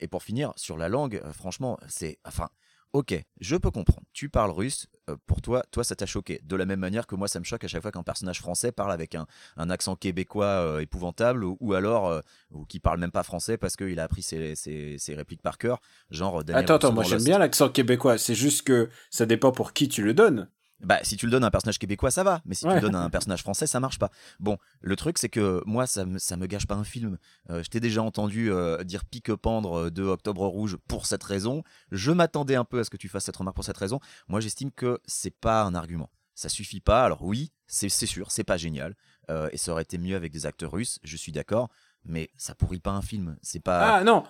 Et 0.00 0.08
pour 0.08 0.22
finir 0.22 0.52
sur 0.56 0.76
la 0.76 0.88
langue, 0.88 1.22
franchement, 1.32 1.78
c'est, 1.86 2.18
enfin. 2.24 2.48
Ok, 2.96 3.14
je 3.42 3.56
peux 3.56 3.70
comprendre. 3.70 4.00
Tu 4.14 4.30
parles 4.30 4.50
russe, 4.52 4.86
euh, 5.10 5.16
pour 5.26 5.42
toi, 5.42 5.62
toi 5.70 5.84
ça 5.84 5.94
t'a 5.94 6.06
choqué. 6.06 6.40
De 6.44 6.56
la 6.56 6.64
même 6.64 6.80
manière 6.80 7.06
que 7.06 7.14
moi, 7.14 7.28
ça 7.28 7.38
me 7.38 7.44
choque 7.44 7.62
à 7.62 7.68
chaque 7.68 7.82
fois 7.82 7.92
qu'un 7.92 8.02
personnage 8.02 8.40
français 8.40 8.72
parle 8.72 8.90
avec 8.90 9.14
un, 9.14 9.26
un 9.58 9.68
accent 9.68 9.96
québécois 9.96 10.46
euh, 10.46 10.78
épouvantable 10.80 11.44
ou, 11.44 11.58
ou 11.60 11.74
alors 11.74 12.08
euh, 12.08 12.20
ou 12.50 12.64
qui 12.64 12.80
parle 12.80 12.98
même 12.98 13.10
pas 13.10 13.22
français 13.22 13.58
parce 13.58 13.76
qu'il 13.76 14.00
a 14.00 14.04
appris 14.04 14.22
ses, 14.22 14.54
ses- 14.54 14.96
ses 14.98 15.14
répliques 15.14 15.42
par 15.42 15.58
cœur. 15.58 15.82
Genre 16.10 16.42
Daniel 16.42 16.64
Attends, 16.64 16.74
attends, 16.76 16.92
moi 16.94 17.04
j'aime 17.04 17.22
bien 17.22 17.38
l'accent 17.38 17.68
québécois. 17.68 18.16
C'est 18.16 18.34
juste 18.34 18.62
que 18.62 18.88
ça 19.10 19.26
dépend 19.26 19.52
pour 19.52 19.74
qui 19.74 19.90
tu 19.90 20.02
le 20.02 20.14
donnes. 20.14 20.48
Bah, 20.80 20.98
si 21.02 21.16
tu 21.16 21.26
le 21.26 21.32
donnes 21.32 21.44
à 21.44 21.46
un 21.46 21.50
personnage 21.50 21.78
québécois, 21.78 22.10
ça 22.10 22.22
va. 22.22 22.42
Mais 22.44 22.54
si 22.54 22.66
tu 22.66 22.74
le 22.74 22.80
donnes 22.80 22.94
à 22.94 23.02
un 23.02 23.10
personnage 23.16 23.42
français, 23.42 23.66
ça 23.66 23.80
marche 23.80 23.98
pas. 23.98 24.10
Bon, 24.40 24.58
le 24.80 24.96
truc, 24.96 25.18
c'est 25.18 25.28
que 25.28 25.62
moi, 25.66 25.86
ça 25.86 26.04
me, 26.04 26.18
ça 26.18 26.36
me 26.36 26.46
gâche 26.46 26.66
pas 26.66 26.74
un 26.74 26.84
film. 26.84 27.18
Euh, 27.50 27.62
je 27.62 27.70
t'ai 27.70 27.80
déjà 27.80 28.02
entendu 28.02 28.50
euh, 28.50 28.84
dire 28.84 29.04
pique-pendre 29.04 29.90
de 29.90 30.02
Octobre 30.02 30.46
Rouge 30.46 30.76
pour 30.86 31.06
cette 31.06 31.24
raison. 31.24 31.62
Je 31.92 32.12
m'attendais 32.12 32.56
un 32.56 32.64
peu 32.64 32.80
à 32.80 32.84
ce 32.84 32.90
que 32.90 32.96
tu 32.96 33.08
fasses 33.08 33.24
cette 33.24 33.36
remarque 33.36 33.56
pour 33.56 33.64
cette 33.64 33.78
raison. 33.78 34.00
Moi, 34.28 34.40
j'estime 34.40 34.70
que 34.70 35.00
c'est 35.06 35.34
pas 35.34 35.62
un 35.62 35.74
argument. 35.74 36.10
Ça 36.34 36.50
suffit 36.50 36.80
pas. 36.80 37.04
Alors, 37.04 37.22
oui, 37.22 37.52
c'est 37.66 37.88
sûr, 37.88 38.30
c'est 38.30 38.44
pas 38.44 38.58
génial. 38.58 38.94
Euh, 39.30 39.48
et 39.52 39.56
ça 39.56 39.72
aurait 39.72 39.82
été 39.82 39.98
mieux 39.98 40.14
avec 40.14 40.32
des 40.32 40.46
acteurs 40.46 40.72
russes, 40.72 40.98
je 41.02 41.16
suis 41.16 41.32
d'accord. 41.32 41.70
Mais 42.04 42.30
ça 42.36 42.54
pourrit 42.54 42.78
pas 42.78 42.92
un 42.92 43.02
film. 43.02 43.36
C'est 43.42 43.60
pas. 43.60 43.96
Ah 43.96 44.04
non, 44.04 44.22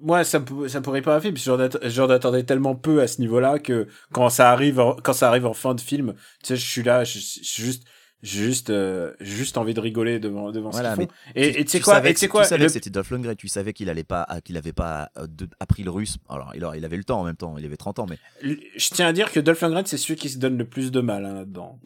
moi 0.00 0.24
ça 0.24 0.38
me 0.40 0.68
ça 0.68 0.78
me 0.80 0.84
pourrait 0.84 1.02
pas 1.02 1.16
un 1.16 1.20
film. 1.20 1.34
parce 1.34 1.44
que 1.44 1.50
J'en 1.50 1.58
att- 1.60 1.88
j'en 1.88 2.08
attendais 2.10 2.44
tellement 2.44 2.74
peu 2.74 3.00
à 3.02 3.06
ce 3.06 3.20
niveau-là 3.20 3.58
que 3.58 3.86
quand 4.12 4.28
ça 4.30 4.50
arrive, 4.50 4.80
en- 4.80 4.94
quand 4.96 5.12
ça 5.12 5.28
arrive 5.28 5.46
en 5.46 5.54
fin 5.54 5.74
de 5.74 5.80
film, 5.80 6.14
tu 6.42 6.48
sais, 6.48 6.56
je 6.56 6.66
suis 6.66 6.82
là, 6.82 7.04
je, 7.04 7.18
je 7.18 7.24
suis 7.42 7.62
juste, 7.62 7.84
J'ai 8.20 8.42
juste, 8.42 8.70
euh, 8.70 9.14
juste 9.20 9.56
envie 9.58 9.74
de 9.74 9.78
rigoler 9.80 10.18
devant, 10.18 10.50
devant 10.50 10.70
Voilà, 10.70 10.96
ce 10.96 10.98
qu'ils 11.00 11.06
font. 11.06 11.12
Et 11.36 11.60
et 11.60 11.64
tu 11.64 11.70
sais 11.70 11.78
quoi, 11.80 12.04
et 12.04 12.12
tu 12.14 12.18
sais 12.18 12.26
quoi, 12.26 12.42
tu 12.42 12.48
savais 12.48 12.62
le- 12.64 12.66
que 12.66 12.72
c'était 12.72 12.90
Dolph 12.90 13.10
Lundgren, 13.12 13.36
tu 13.36 13.46
savais 13.46 13.72
qu'il 13.72 13.88
allait 13.88 14.02
pas, 14.02 14.26
qu'il 14.44 14.56
avait 14.56 14.72
pas 14.72 15.10
euh, 15.18 15.28
de- 15.28 15.48
appris 15.60 15.84
le 15.84 15.90
russe. 15.92 16.16
Alors, 16.28 16.50
il, 16.56 16.66
il 16.76 16.84
avait 16.84 16.96
le 16.96 17.04
temps 17.04 17.20
en 17.20 17.24
même 17.24 17.36
temps, 17.36 17.54
il 17.58 17.64
avait 17.64 17.76
30 17.76 18.00
ans, 18.00 18.06
mais 18.10 18.18
je 18.42 18.88
tiens 18.90 19.06
à 19.06 19.12
dire 19.12 19.30
que 19.30 19.38
Dolph 19.38 19.60
Lundgren, 19.60 19.86
c'est 19.86 19.98
celui 19.98 20.16
qui 20.16 20.30
se 20.30 20.38
donne 20.38 20.58
le 20.58 20.64
plus 20.64 20.90
de 20.90 21.00
mal 21.00 21.24
hein, 21.26 21.34
là-dedans. 21.34 21.78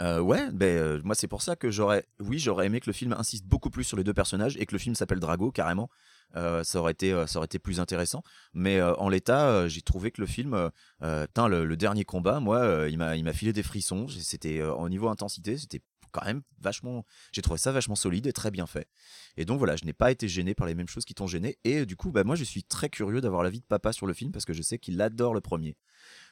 Euh, 0.00 0.20
ouais, 0.20 0.42
ben 0.52 0.76
euh, 0.76 1.00
moi 1.04 1.14
c'est 1.14 1.26
pour 1.26 1.40
ça 1.40 1.56
que 1.56 1.70
j'aurais, 1.70 2.04
oui, 2.20 2.38
j'aurais 2.38 2.66
aimé 2.66 2.80
que 2.80 2.86
le 2.90 2.92
film 2.92 3.14
insiste 3.18 3.46
beaucoup 3.46 3.70
plus 3.70 3.84
sur 3.84 3.96
les 3.96 4.04
deux 4.04 4.12
personnages 4.14 4.58
et 4.60 4.66
que 4.66 4.74
le 4.74 4.78
film 4.78 4.94
s'appelle 4.94 5.20
Drago 5.20 5.50
carrément. 5.52 5.88
Euh, 6.36 6.62
ça 6.62 6.78
aurait 6.80 6.92
été, 6.92 7.12
euh, 7.12 7.26
ça 7.26 7.38
aurait 7.38 7.46
été 7.46 7.58
plus 7.58 7.80
intéressant. 7.80 8.22
Mais 8.52 8.78
euh, 8.78 8.94
en 8.96 9.08
l'état, 9.08 9.48
euh, 9.48 9.68
j'ai 9.68 9.82
trouvé 9.82 10.10
que 10.10 10.20
le 10.20 10.26
film, 10.26 10.70
tain, 11.00 11.48
le, 11.48 11.64
le 11.64 11.76
dernier 11.76 12.04
combat, 12.04 12.40
moi, 12.40 12.58
euh, 12.58 12.88
il 12.90 12.98
m'a, 12.98 13.16
il 13.16 13.24
m'a 13.24 13.32
filé 13.32 13.52
des 13.52 13.62
frissons. 13.62 14.06
C'était 14.08 14.58
euh, 14.58 14.72
au 14.74 14.88
niveau 14.88 15.08
intensité, 15.08 15.56
c'était 15.56 15.80
quand 16.10 16.24
même 16.24 16.42
vachement. 16.60 17.04
J'ai 17.32 17.42
trouvé 17.42 17.58
ça 17.58 17.70
vachement 17.70 17.94
solide 17.94 18.26
et 18.26 18.32
très 18.32 18.50
bien 18.50 18.66
fait. 18.66 18.88
Et 19.36 19.44
donc 19.44 19.58
voilà, 19.58 19.76
je 19.76 19.84
n'ai 19.84 19.92
pas 19.92 20.10
été 20.10 20.26
gêné 20.26 20.54
par 20.54 20.66
les 20.66 20.74
mêmes 20.74 20.88
choses 20.88 21.04
qui 21.04 21.14
t'ont 21.14 21.26
gêné. 21.26 21.58
Et 21.64 21.80
euh, 21.80 21.86
du 21.86 21.96
coup, 21.96 22.12
bah 22.12 22.24
moi, 22.24 22.34
je 22.36 22.44
suis 22.44 22.64
très 22.64 22.88
curieux 22.88 23.20
d'avoir 23.20 23.42
l'avis 23.42 23.60
de 23.60 23.66
papa 23.66 23.92
sur 23.92 24.06
le 24.06 24.14
film 24.14 24.32
parce 24.32 24.44
que 24.44 24.52
je 24.52 24.62
sais 24.62 24.78
qu'il 24.78 25.00
adore 25.00 25.34
le 25.34 25.40
premier. 25.40 25.76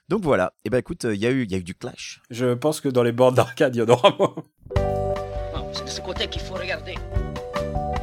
Donc 0.09 0.23
voilà. 0.23 0.55
Et 0.65 0.71
ben 0.71 0.79
écoute, 0.79 1.05
il 1.05 1.21
y 1.21 1.27
a 1.27 1.31
eu, 1.31 1.45
il 1.45 1.51
y 1.51 1.55
a 1.55 1.59
eu 1.59 1.65
du 1.65 1.75
clash. 1.75 2.23
Je 2.31 2.55
pense 2.55 2.81
que 2.81 2.89
dans 2.89 3.03
les 3.03 3.13
bornes 3.13 3.35
d'arcade, 3.35 3.75
il 3.77 3.81
y 3.81 3.83
en 3.83 3.89
aura 3.89 4.15
moins. 4.19 4.35
C'est 5.73 5.85
de 5.85 5.91
ce 5.91 6.01
côté 6.01 6.27
qu'il 6.29 6.41
faut 6.41 6.55
regarder. 6.55 6.95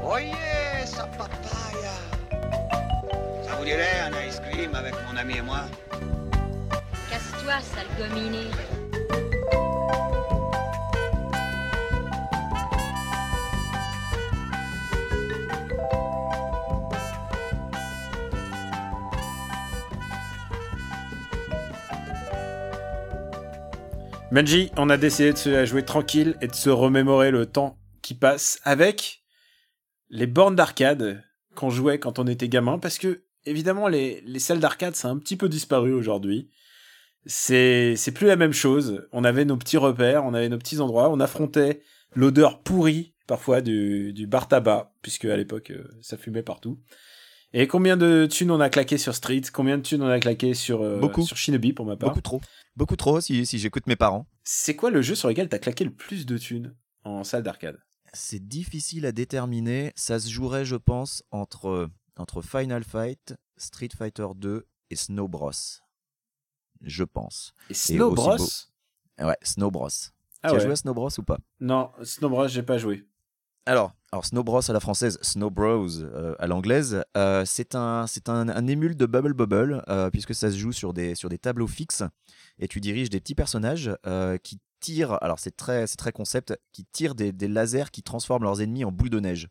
Oyez, 0.04 0.86
sa 0.86 1.08
papaya 1.08 1.43
Dirait 3.64 4.00
un 4.02 4.28
ice 4.28 4.42
cream 4.42 4.76
avec 4.76 4.94
mon 5.08 5.16
ami 5.16 5.38
et 5.38 5.42
moi 5.42 5.62
Casse-toi, 7.10 7.54
sale 7.62 7.88
gominé. 7.98 8.48
Benji, 24.30 24.72
on 24.76 24.90
a 24.90 24.98
décidé 24.98 25.32
de 25.32 25.38
se 25.38 25.50
la 25.50 25.64
jouer 25.64 25.86
tranquille 25.86 26.36
et 26.42 26.48
de 26.48 26.56
se 26.56 26.70
remémorer 26.70 27.32
le 27.32 27.46
temps 27.46 27.78
qui 28.02 28.14
passe 28.14 28.60
avec 28.66 29.24
les 30.10 30.28
bornes 30.28 30.56
d'arcade 30.56 31.24
qu'on 31.56 31.70
jouait 31.70 32.00
quand 32.00 32.20
on 32.20 32.28
était 32.28 32.50
gamin, 32.50 32.78
parce 32.78 32.98
que 32.98 33.24
évidemment 33.46 33.88
les, 33.88 34.22
les 34.22 34.40
salles 34.40 34.60
d'arcade 34.60 34.96
ça 34.96 35.08
a 35.10 35.12
un 35.12 35.18
petit 35.18 35.38
peu 35.38 35.50
disparu 35.50 35.94
aujourd'hui. 35.94 36.50
C'est 37.26 37.96
c'est 37.96 38.12
plus 38.12 38.28
la 38.28 38.36
même 38.36 38.54
chose. 38.54 39.08
On 39.12 39.24
avait 39.24 39.46
nos 39.46 39.58
petits 39.58 39.78
repères, 39.78 40.26
on 40.26 40.34
avait 40.34 40.50
nos 40.50 40.58
petits 40.58 40.80
endroits, 40.80 41.10
on 41.10 41.20
affrontait 41.20 41.82
l'odeur 42.16 42.62
pourrie 42.62 43.14
parfois 43.28 43.62
du, 43.62 44.12
du 44.14 44.28
bar 44.28 44.48
tabac, 44.48 44.94
puisque 45.02 45.26
à 45.26 45.38
l'époque 45.38 45.72
euh, 45.72 45.88
ça 46.02 46.18
fumait 46.18 46.44
partout. 46.44 46.80
Et 47.54 47.68
combien 47.68 47.96
de 47.98 48.28
thunes 48.30 48.52
on 48.52 48.60
a 48.60 48.70
claqué 48.70 48.98
sur 48.98 49.14
Street? 49.14 49.44
Combien 49.54 49.78
de 49.78 49.84
thunes 49.84 50.02
on 50.02 50.10
a 50.10 50.20
claqué 50.20 50.54
sur, 50.56 50.82
euh, 50.82 51.00
Beaucoup. 51.00 51.22
sur 51.22 51.38
Shinobi 51.38 51.72
pour 51.72 51.86
ma 51.86 51.96
part? 51.96 52.10
Beaucoup 52.10 52.22
trop. 52.22 52.42
Beaucoup 52.76 52.96
trop 52.96 53.22
si, 53.22 53.46
si 53.46 53.60
j'écoute 53.60 53.86
mes 53.86 53.96
parents. 53.96 54.26
C'est 54.44 54.76
quoi 54.76 54.90
le 54.90 55.02
jeu 55.04 55.14
sur 55.14 55.30
lequel 55.30 55.50
t'as 55.50 55.60
claqué 55.60 55.84
le 55.86 55.94
plus 55.94 56.26
de 56.26 56.38
thunes 56.38 56.76
en 57.04 57.24
salle 57.24 57.44
d'arcade? 57.44 57.78
C'est 58.12 58.46
difficile 58.46 59.06
à 59.06 59.12
déterminer. 59.12 59.94
Ça 59.96 60.20
se 60.20 60.30
jouerait, 60.30 60.66
je 60.66 60.76
pense, 60.76 61.24
entre, 61.32 61.90
entre 62.18 62.42
Final 62.42 62.84
Fight, 62.84 63.36
Street 63.58 63.90
Fighter 63.98 64.28
2 64.36 64.66
et 64.90 64.96
Snow 64.96 65.28
Bros. 65.28 65.52
Je 66.82 67.04
pense. 67.04 67.54
Et 67.70 67.74
Snow 67.74 68.12
Bros 68.14 68.38
beau. 68.38 68.48
Ouais, 69.20 69.38
Snow 69.42 69.72
Bros. 69.72 69.88
Ah 70.42 70.50
tu 70.50 70.56
as 70.56 70.60
joué 70.60 70.72
à 70.72 70.76
Snow 70.76 70.94
Bros 70.94 71.10
ou 71.18 71.24
pas? 71.24 71.38
Non, 71.62 71.92
Snow 72.04 72.30
Bros, 72.30 72.48
j'ai 72.48 72.64
pas 72.64 72.78
joué. 72.78 73.08
alors, 73.66 73.94
alors, 74.12 74.26
Snow 74.26 74.44
Bros 74.44 74.70
à 74.70 74.74
la 74.74 74.80
française, 74.80 75.18
Snow 75.22 75.50
Bros 75.50 75.88
euh, 76.02 76.36
à 76.38 76.46
l'anglaise, 76.48 77.04
euh, 77.18 77.46
c'est 77.46 77.74
un, 77.76 78.06
c'est 78.06 78.28
un, 78.30 78.50
un 78.50 78.68
émule 78.68 78.96
de 78.96 79.06
Bubble 79.06 79.34
Bubble, 79.34 79.84
euh, 79.88 80.10
puisque 80.12 80.36
ça 80.36 80.52
se 80.52 80.58
joue 80.58 80.72
sur 80.74 80.94
des, 80.94 81.16
sur 81.16 81.30
des 81.30 81.38
tableaux 81.40 81.68
fixes, 81.68 82.04
et 82.60 82.68
tu 82.68 82.80
diriges 82.82 83.10
des 83.10 83.20
petits 83.20 83.34
personnages 83.36 83.90
qui 84.44 84.60
tirent, 84.82 85.18
alors 85.24 85.40
c'est 85.40 85.56
très, 85.56 85.88
c'est 85.88 85.96
très 85.98 86.12
concept, 86.12 86.54
qui 86.74 86.84
tirent 86.86 87.16
des, 87.16 87.32
des 87.32 87.48
lasers 87.48 87.90
qui 87.92 88.04
transforment 88.04 88.44
leurs 88.44 88.62
ennemis 88.62 88.84
en 88.84 88.92
boules 88.92 89.10
de 89.10 89.20
neige. 89.22 89.48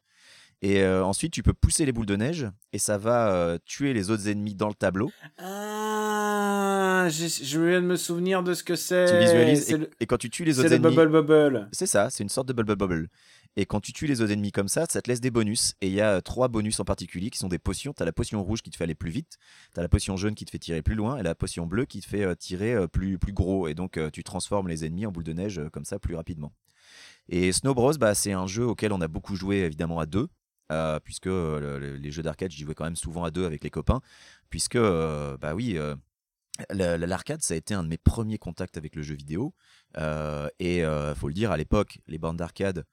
Et 0.65 0.83
euh, 0.83 1.05
ensuite, 1.05 1.33
tu 1.33 1.43
peux 1.43 1.53
pousser 1.53 1.85
les 1.85 1.91
boules 1.91 2.07
de 2.07 2.15
neige, 2.15 2.47
et 2.73 2.79
ça 2.79 2.97
va 2.97 3.35
euh, 3.35 3.59
tuer 3.67 3.93
les 3.93 4.11
autres 4.11 4.29
ennemis 4.29 4.55
dans 4.55 4.69
le 4.69 4.75
tableau. 4.75 5.11
Ah, 5.39 7.09
je 7.11 7.61
viens 7.61 7.83
de 7.83 7.87
me 7.87 7.97
souvenir 7.97 8.45
de 8.45 8.55
ce 8.55 8.63
que 8.63 8.77
c'est. 8.77 9.07
tu 9.11 9.19
visualises, 9.19 9.65
C'est 9.67 9.73
et, 9.73 9.79
le, 9.79 9.91
et 9.99 10.07
quand 10.07 10.19
tu 10.19 10.31
tues 10.31 10.45
les 10.45 10.55
c'est 10.55 10.61
autres 10.61 10.69
le 10.69 10.77
ennemis... 10.77 10.95
Bubble 10.95 11.11
Bubble. 11.11 11.69
C'est 11.73 11.87
ça, 11.87 12.11
c'est 12.11 12.23
une 12.23 12.29
sorte 12.29 12.47
de 12.47 12.53
bubble 12.53 12.77
bubble. 12.77 13.09
Et 13.57 13.67
quand 13.67 13.81
tu 13.81 13.93
tues 13.93 14.07
les 14.07 14.21
autres 14.21 14.33
ennemis 14.33 14.53
comme 14.53 14.69
ça, 14.69 14.87
ça 14.89 15.03
te 15.03 15.11
laisse 15.11 15.21
des 15.21 15.33
bonus. 15.33 15.75
Et 15.81 15.89
il 15.89 15.93
y 15.93 16.01
a 16.01 16.13
euh, 16.13 16.21
trois 16.21 16.47
bonus 16.47 16.79
en 16.79 16.85
particulier 16.85 17.29
qui 17.31 17.39
sont 17.39 17.49
des 17.49 17.59
potions. 17.59 17.93
T'as 17.93 18.05
la 18.05 18.13
potion 18.13 18.43
rouge 18.43 18.63
qui 18.63 18.71
te 18.71 18.77
fait 18.77 18.85
aller 18.85 18.95
plus 18.95 19.11
vite, 19.11 19.39
t'as 19.75 19.83
la 19.83 19.89
potion 19.89 20.17
jaune 20.17 20.37
qui 20.37 20.45
te 20.45 20.51
fait 20.53 20.61
tirer 20.61 20.81
plus 20.81 20.95
loin, 20.95 21.19
et 21.19 21.25
la 21.25 21.35
potion 21.35 21.67
bleue 21.67 21.87
qui 21.87 22.01
te 22.01 22.07
fait 22.07 22.23
euh, 22.23 22.37
tirer 22.37 22.73
euh, 22.73 22.87
plus, 22.87 23.19
plus 23.19 23.33
gros. 23.33 23.67
Et 23.67 23.75
donc 23.75 23.99
tu 24.13 24.23
transformes 24.23 24.69
les 24.69 24.85
ennemis 24.85 25.07
en 25.07 25.11
boules 25.13 25.25
de 25.25 25.33
neige 25.33 25.61
comme 25.73 25.85
ça 25.85 25.99
plus 25.99 26.15
rapidement. 26.15 26.53
Et 27.29 27.53
Snow 27.53 27.75
Bros, 27.75 27.93
bah, 27.95 28.15
c'est 28.15 28.33
un 28.33 28.47
jeu 28.47 28.65
auquel 28.65 28.93
on 28.93 29.01
a 29.01 29.09
beaucoup 29.09 29.35
joué 29.35 29.59
évidemment 29.59 29.99
à 29.99 30.07
deux. 30.07 30.29
Euh, 30.73 31.01
puisque 31.01 31.27
euh, 31.27 31.61
le- 31.61 31.79
le- 31.79 31.97
les 31.97 32.11
jeux 32.11 32.23
d'arcade, 32.23 32.51
j'y 32.51 32.65
jouais 32.65 32.75
quand 32.75 32.85
même 32.85 32.97
souvent 32.97 33.25
à 33.25 33.31
deux 33.31 33.45
avec 33.47 33.63
les 33.63 33.71
copains, 33.71 34.01
puisque, 34.51 34.77
euh, 34.77 35.37
bah 35.39 35.55
oui, 35.55 35.79
la- 36.71 36.99
la- 36.99 37.07
l'arcade, 37.07 37.43
ça 37.43 37.55
a 37.55 37.57
été 37.57 37.75
un 37.75 37.83
de 37.83 37.89
mes 37.89 37.99
premiers 37.99 38.39
contacts 38.39 38.77
avec 38.77 38.97
le 38.97 39.03
jeu 39.03 39.15
vidéo. 39.15 39.55
Et 40.59 40.83
faut 41.17 41.29
le 41.29 41.35
dire, 41.35 41.51
à 41.51 41.57
l'époque, 41.57 41.99
les 42.07 42.19
bandes 42.19 42.37
d'arcade, 42.39 42.85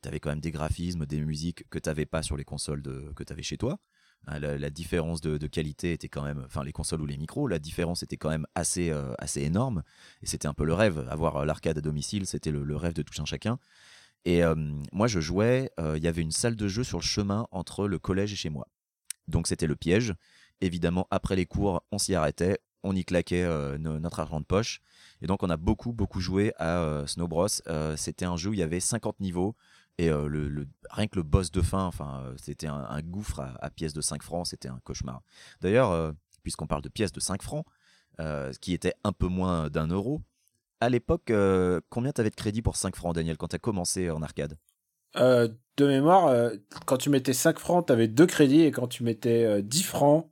t'avais 0.00 0.20
quand 0.20 0.30
même 0.30 0.40
des 0.40 0.50
graphismes, 0.50 1.06
des 1.06 1.20
musiques 1.20 1.64
que 1.70 1.78
t'avais 1.78 2.06
pas 2.06 2.22
sur 2.22 2.36
les 2.36 2.44
consoles 2.44 2.82
de, 2.82 3.12
que 3.16 3.24
t'avais 3.24 3.42
chez 3.42 3.56
toi. 3.56 3.78
La, 4.26 4.70
différence 4.70 5.20
de, 5.20 5.46
qualité 5.46 5.92
était 5.92 6.08
quand 6.08 6.22
même, 6.22 6.42
enfin 6.46 6.64
les 6.64 6.72
consoles 6.72 7.02
ou 7.02 7.06
les 7.06 7.18
micros, 7.18 7.46
la 7.46 7.58
différence 7.58 8.02
était 8.02 8.16
quand 8.16 8.30
même 8.30 8.46
assez, 8.54 8.90
assez 9.18 9.42
énorme. 9.42 9.82
Et 10.22 10.26
c'était 10.26 10.48
un 10.48 10.54
peu 10.54 10.64
le 10.64 10.74
rêve. 10.74 11.06
Avoir 11.10 11.44
l'arcade 11.44 11.78
à 11.78 11.80
domicile, 11.80 12.26
c'était 12.26 12.50
le, 12.50 12.64
le 12.64 12.76
rêve 12.76 12.94
de 12.94 13.02
tout 13.02 13.20
un 13.20 13.26
chacun. 13.26 13.58
Et 14.24 14.42
moi, 14.92 15.06
je 15.06 15.20
jouais, 15.20 15.70
il 15.78 16.02
y 16.02 16.08
avait 16.08 16.22
une 16.22 16.32
salle 16.32 16.56
de 16.56 16.68
jeu 16.68 16.82
sur 16.84 16.98
le 16.98 17.04
chemin 17.04 17.46
entre 17.50 17.86
le 17.86 17.98
collège 17.98 18.32
et 18.32 18.36
chez 18.36 18.50
moi. 18.50 18.68
Donc 19.28 19.46
c'était 19.46 19.66
le 19.66 19.76
piège. 19.76 20.14
Évidemment, 20.60 21.06
après 21.10 21.36
les 21.36 21.46
cours, 21.46 21.82
on 21.92 21.98
s'y 21.98 22.14
arrêtait, 22.14 22.58
on 22.82 22.94
y 22.94 23.04
claquait 23.04 23.46
no- 23.78 23.98
notre 23.98 24.20
argent 24.20 24.40
de 24.40 24.46
poche. 24.46 24.80
Et 25.20 25.26
donc 25.26 25.42
on 25.42 25.50
a 25.50 25.56
beaucoup, 25.56 25.92
beaucoup 25.92 26.20
joué 26.20 26.52
à 26.58 27.04
Snow 27.06 27.28
Bros. 27.28 27.48
C'était 27.96 28.24
un 28.24 28.36
jeu 28.36 28.50
où 28.50 28.54
il 28.54 28.60
y 28.60 28.62
avait 28.62 28.80
50 28.80 29.20
niveaux. 29.20 29.54
Et 29.98 30.10
rien 30.10 31.06
que 31.06 31.16
le 31.16 31.22
boss 31.22 31.50
de 31.50 31.60
fin, 31.60 31.90
c'était 32.36 32.66
un, 32.66 33.02
gouffre 33.02 33.40
à, 33.60 33.70
pièces 33.70 33.92
de 33.92 34.00
5 34.00 34.22
francs, 34.22 34.46
c'était 34.46 34.68
un 34.68 34.80
cauchemar. 34.84 35.22
D'ailleurs, 35.60 36.14
puisqu'on 36.42 36.66
parle 36.66 36.82
de 36.82 36.88
pièces 36.88 37.12
de 37.12 37.20
5 37.20 37.42
francs, 37.42 37.64
ce 38.18 38.58
qui 38.58 38.72
était 38.72 38.94
un 39.04 39.12
peu 39.12 39.28
moins 39.28 39.70
d'un 39.70 39.86
euro, 39.86 40.22
à 40.80 40.88
l'époque, 40.88 41.30
euh, 41.30 41.80
combien 41.88 42.12
t'avais 42.12 42.30
de 42.30 42.34
crédit 42.34 42.62
pour 42.62 42.76
5 42.76 42.96
francs, 42.96 43.14
Daniel, 43.14 43.36
quand 43.36 43.48
t'as 43.48 43.58
commencé 43.58 44.10
en 44.10 44.22
arcade? 44.22 44.56
Euh, 45.16 45.48
de 45.76 45.86
mémoire, 45.86 46.26
euh, 46.26 46.50
quand 46.86 46.96
tu 46.96 47.10
mettais 47.10 47.32
5 47.32 47.58
francs, 47.58 47.86
t'avais 47.86 48.08
2 48.08 48.26
crédits, 48.26 48.62
et 48.62 48.70
quand 48.70 48.88
tu 48.88 49.02
mettais 49.04 49.44
euh, 49.44 49.62
10 49.62 49.82
francs, 49.84 50.30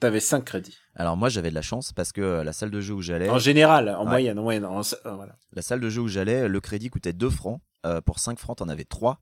t'avais 0.00 0.20
5 0.20 0.44
crédits. 0.44 0.78
Alors 0.94 1.16
moi, 1.16 1.28
j'avais 1.28 1.50
de 1.50 1.54
la 1.54 1.62
chance 1.62 1.92
parce 1.92 2.12
que 2.12 2.20
euh, 2.20 2.44
la 2.44 2.52
salle 2.52 2.70
de 2.70 2.80
jeu 2.80 2.94
où 2.94 3.02
j'allais, 3.02 3.28
En 3.30 3.38
général, 3.38 3.88
en 3.88 4.04
Ouais. 4.04 4.08
moyenne, 4.10 4.38
en 4.38 4.42
moyenne. 4.42 4.64
en- 4.64 4.80
euh, 4.80 5.14
voilà. 5.14 5.36
la 5.52 5.62
salle 5.62 5.80
de 5.80 5.88
jeu 5.88 6.02
où 6.02 6.08
j'allais, 6.08 6.48
le 6.48 6.60
crédit 6.60 6.88
coûtait 6.90 7.12
2 7.12 7.30
francs. 7.30 7.60
Euh, 7.84 8.00
pour 8.00 8.18
5 8.20 8.38
francs, 8.38 8.58
t'en 8.58 8.68
avais 8.68 8.84
3. 8.84 9.20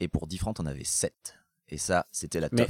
Et 0.00 0.08
pour 0.08 0.26
10 0.26 0.38
francs, 0.38 0.56
t'en 0.56 0.66
avais 0.66 0.84
7. 0.84 1.36
Et 1.68 1.78
ça, 1.78 2.06
c'était 2.10 2.40
la 2.40 2.48
Mais-. 2.52 2.66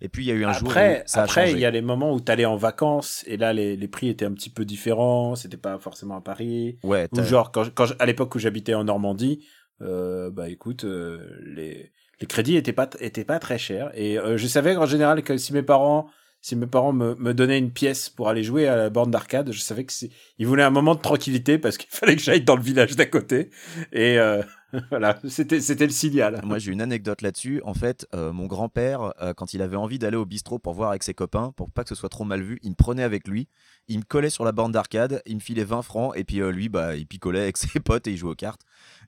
Et 0.00 0.08
puis, 0.08 0.24
il 0.24 0.28
y 0.28 0.32
a 0.32 0.34
eu 0.34 0.44
un 0.44 0.52
jour 0.52 0.68
où 0.68 0.72
ça 0.72 1.20
a 1.20 1.24
après, 1.24 1.52
il 1.52 1.58
y 1.58 1.66
a 1.66 1.70
les 1.70 1.82
moments 1.82 2.14
où 2.14 2.20
t'allais 2.20 2.46
en 2.46 2.56
vacances, 2.56 3.22
et 3.26 3.36
là, 3.36 3.52
les, 3.52 3.76
les 3.76 3.88
prix 3.88 4.08
étaient 4.08 4.24
un 4.24 4.32
petit 4.32 4.50
peu 4.50 4.64
différents, 4.64 5.34
c'était 5.34 5.58
pas 5.58 5.78
forcément 5.78 6.16
à 6.16 6.20
Paris. 6.22 6.78
Ouais, 6.82 7.06
Ou 7.12 7.22
genre, 7.22 7.52
quand, 7.52 7.68
à 7.98 8.06
l'époque 8.06 8.34
où 8.34 8.38
j'habitais 8.38 8.74
en 8.74 8.84
Normandie, 8.84 9.44
euh, 9.82 10.30
bah 10.30 10.48
écoute, 10.48 10.84
euh, 10.84 11.38
les, 11.44 11.92
les 12.20 12.26
crédits 12.26 12.56
étaient 12.56 12.72
pas, 12.72 12.88
étaient 13.00 13.24
pas 13.24 13.38
très 13.38 13.58
chers. 13.58 13.90
Et 13.94 14.18
euh, 14.18 14.36
je 14.36 14.46
savais 14.46 14.74
qu'en 14.74 14.86
général, 14.86 15.22
que 15.22 15.36
si 15.36 15.52
mes 15.52 15.62
parents, 15.62 16.08
si 16.42 16.56
mes 16.56 16.66
parents 16.66 16.92
me, 16.92 17.14
me 17.16 17.34
donnaient 17.34 17.58
une 17.58 17.72
pièce 17.72 18.08
pour 18.08 18.28
aller 18.28 18.42
jouer 18.42 18.66
à 18.68 18.76
la 18.76 18.90
borne 18.90 19.10
d'arcade, 19.10 19.52
je 19.52 19.60
savais 19.60 19.84
que 19.84 19.92
ils 20.38 20.46
voulaient 20.46 20.62
un 20.62 20.70
moment 20.70 20.94
de 20.94 21.00
tranquillité 21.00 21.58
parce 21.58 21.76
qu'il 21.76 21.90
fallait 21.90 22.16
que 22.16 22.22
j'aille 22.22 22.42
dans 22.42 22.56
le 22.56 22.62
village 22.62 22.96
d'à 22.96 23.06
côté. 23.06 23.50
Et 23.92 24.18
euh, 24.18 24.42
voilà, 24.90 25.18
c'était, 25.28 25.60
c'était 25.60 25.86
le 25.86 25.92
signal. 25.92 26.40
Moi, 26.44 26.58
j'ai 26.58 26.72
une 26.72 26.80
anecdote 26.80 27.22
là-dessus. 27.22 27.60
En 27.64 27.74
fait, 27.74 28.06
euh, 28.14 28.32
mon 28.32 28.46
grand-père, 28.46 29.12
euh, 29.20 29.34
quand 29.34 29.54
il 29.54 29.62
avait 29.62 29.76
envie 29.76 29.98
d'aller 29.98 30.16
au 30.16 30.24
bistrot 30.24 30.58
pour 30.58 30.74
voir 30.74 30.90
avec 30.90 31.02
ses 31.02 31.14
copains, 31.14 31.52
pour 31.56 31.70
pas 31.70 31.82
que 31.82 31.88
ce 31.88 31.94
soit 31.94 32.08
trop 32.08 32.24
mal 32.24 32.42
vu, 32.42 32.58
il 32.62 32.70
me 32.70 32.74
prenait 32.74 33.02
avec 33.02 33.26
lui. 33.26 33.48
Il 33.88 33.98
me 33.98 34.04
collait 34.04 34.30
sur 34.30 34.44
la 34.44 34.52
borne 34.52 34.72
d'arcade, 34.72 35.22
il 35.26 35.36
me 35.36 35.40
filait 35.40 35.64
20 35.64 35.82
francs, 35.82 36.12
et 36.16 36.24
puis 36.24 36.40
euh, 36.40 36.52
lui, 36.52 36.68
bah, 36.68 36.96
il 36.96 37.06
picolait 37.06 37.40
avec 37.40 37.56
ses 37.58 37.80
potes 37.80 38.06
et 38.06 38.12
il 38.12 38.16
jouait 38.16 38.30
aux 38.30 38.34
cartes. 38.34 38.62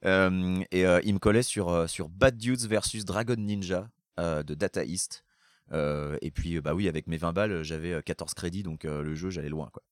Et 0.04 0.84
il 1.04 1.14
me 1.14 1.18
collait 1.18 1.42
sur, 1.42 1.88
sur 1.88 2.08
Bad 2.08 2.36
Dudes 2.36 2.66
versus 2.66 3.04
Dragon 3.04 3.36
Ninja 3.36 3.88
de 4.18 4.54
Data 4.54 4.84
East. 4.84 5.24
Et 5.72 6.30
puis, 6.34 6.60
bah 6.60 6.74
oui, 6.74 6.88
avec 6.88 7.06
mes 7.06 7.16
20 7.16 7.32
balles, 7.32 7.62
j'avais 7.62 7.92
euh, 7.92 8.02
14 8.02 8.34
crédits, 8.34 8.62
donc 8.64 8.84
le 8.84 9.14
jeu, 9.14 9.30
j'allais 9.30 9.48
loin. 9.48 9.70
Quoi. 9.72 9.82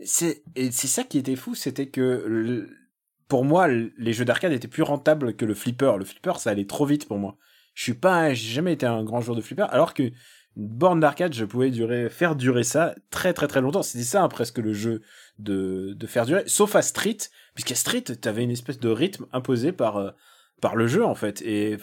C'est, 0.00 0.42
et 0.56 0.70
c'est 0.70 0.88
ça 0.88 1.04
qui 1.04 1.18
était 1.18 1.36
fou, 1.36 1.54
c'était 1.54 1.88
que 1.88 2.68
pour 3.28 3.44
moi, 3.44 3.68
les 3.68 4.12
jeux 4.12 4.24
d'arcade 4.24 4.52
étaient 4.52 4.68
plus 4.68 4.82
rentables 4.82 5.34
que 5.34 5.44
le 5.44 5.54
flipper. 5.54 5.96
Le 5.98 6.04
flipper, 6.04 6.38
ça 6.38 6.50
allait 6.50 6.66
trop 6.66 6.86
vite 6.86 7.06
pour 7.06 7.18
moi. 7.18 7.36
Je 7.74 7.82
suis 7.82 7.94
pas, 7.94 8.32
j'ai 8.34 8.52
jamais 8.52 8.72
été 8.72 8.86
un 8.86 9.02
grand 9.02 9.20
joueur 9.20 9.36
de 9.36 9.42
flipper, 9.42 9.66
alors 9.70 9.94
que 9.94 10.04
une 10.56 10.68
borne 10.68 11.00
d'arcade, 11.00 11.34
je 11.34 11.44
pouvais 11.44 11.70
durer, 11.70 12.08
faire 12.08 12.36
durer 12.36 12.62
ça 12.62 12.94
très 13.10 13.32
très 13.32 13.48
très 13.48 13.60
longtemps. 13.60 13.82
C'était 13.82 14.04
ça 14.04 14.22
hein, 14.22 14.28
presque 14.28 14.58
le 14.58 14.72
jeu 14.72 15.02
de, 15.38 15.94
de 15.94 16.06
faire 16.06 16.26
durer, 16.26 16.44
sauf 16.46 16.76
à 16.76 16.82
Street, 16.82 17.16
puisqu'à 17.54 17.74
Street, 17.74 18.02
t'avais 18.02 18.44
une 18.44 18.52
espèce 18.52 18.78
de 18.78 18.88
rythme 18.88 19.26
imposé 19.32 19.72
par 19.72 19.96
euh, 19.96 20.10
par 20.60 20.76
le 20.76 20.86
jeu 20.86 21.04
en 21.04 21.14
fait, 21.14 21.42
et 21.42 21.78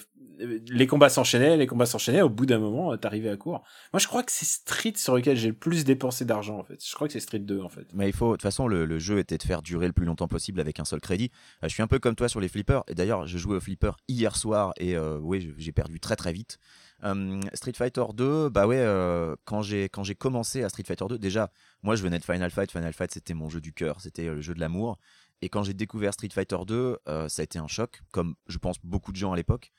les 0.68 0.88
combats 0.88 1.10
s'enchaînaient, 1.10 1.58
les 1.58 1.68
combats 1.68 1.86
s'enchaînaient. 1.86 2.22
Au 2.22 2.30
bout 2.30 2.46
d'un 2.46 2.60
moment, 2.60 2.94
euh, 2.94 2.98
t'arrivais 2.98 3.30
à 3.30 3.38
court. 3.38 3.64
Moi, 3.94 4.00
je 4.00 4.08
crois 4.08 4.24
que 4.24 4.32
c'est 4.32 4.46
Street 4.46 4.94
sur 4.96 5.16
lequel 5.16 5.38
j'ai 5.38 5.50
le 5.50 5.54
plus 5.54 5.84
dépensé 5.84 6.26
d'argent 6.26 6.58
en 6.58 6.64
fait. 6.64 6.84
Je 6.86 6.94
crois 6.94 7.08
que 7.08 7.14
c'est 7.14 7.20
Street 7.20 7.40
2 7.40 7.62
en 7.62 7.70
fait. 7.70 7.88
Mais 7.94 8.08
il 8.10 8.14
faut, 8.14 8.28
de 8.28 8.34
toute 8.34 8.42
façon, 8.42 8.68
le, 8.68 9.00
jeu 9.00 9.20
était 9.20 9.38
de 9.38 9.44
faire 9.44 9.62
durer 9.62 9.88
le 9.88 9.94
plus 9.94 10.06
longtemps 10.06 10.28
possible 10.28 10.60
avec 10.60 10.80
un 10.80 10.86
seul 10.86 11.00
crédit. 11.00 11.32
Euh, 11.64 11.68
je 11.68 11.74
suis 11.74 11.84
un 11.84 11.88
peu 11.88 12.00
comme 12.00 12.16
toi 12.16 12.28
sur 12.28 12.40
les 12.40 12.48
flippers. 12.48 12.84
Et 12.88 12.96
d'ailleurs, 12.96 13.28
je 13.28 13.38
jouais 13.38 13.58
au 13.58 13.62
flipper 13.62 13.92
hier 14.08 14.36
soir 14.36 14.74
et 14.78 14.96
euh, 14.96 15.18
oui, 15.22 15.54
j'ai 15.58 15.72
perdu 15.72 16.00
très 16.00 16.16
très 16.16 16.34
vite. 16.34 16.60
Euh, 17.04 17.42
Street 17.54 17.74
Fighter 17.76 18.04
2, 18.14 18.50
bah 18.50 18.68
ouais, 18.68 18.78
euh, 18.78 19.36
quand 19.46 19.62
j'ai 19.62 19.90
quand 19.90 20.04
j'ai 20.04 20.16
commencé 20.16 20.64
à 20.64 20.70
Street 20.70 20.84
Fighter 20.86 21.06
2, 21.10 21.18
déjà, 21.18 21.52
moi 21.82 21.96
je 21.96 22.04
venais 22.04 22.20
de 22.20 22.24
Final 22.24 22.52
Fight. 22.52 22.72
Final 22.72 22.94
Fight, 22.94 23.12
c'était 23.12 23.34
mon 23.34 23.50
jeu 23.50 23.62
du 23.62 23.74
cœur, 23.74 24.02
c'était 24.02 24.28
euh, 24.28 24.36
le 24.36 24.42
jeu 24.42 24.54
de 24.54 24.60
l'amour. 24.60 25.00
Et 25.42 25.50
quand 25.50 25.64
j'ai 25.64 25.74
découvert 25.74 26.14
Street 26.14 26.30
Fighter 26.32 26.58
2, 26.68 27.00
euh, 27.08 27.28
ça 27.28 27.42
a 27.42 27.44
été 27.44 27.58
un 27.58 27.68
choc, 27.68 28.02
comme 28.12 28.36
je 28.48 28.60
pense 28.60 28.78
beaucoup 28.84 29.12
de 29.12 29.18
gens 29.18 29.34
à 29.34 29.36
l'époque. 29.36 29.72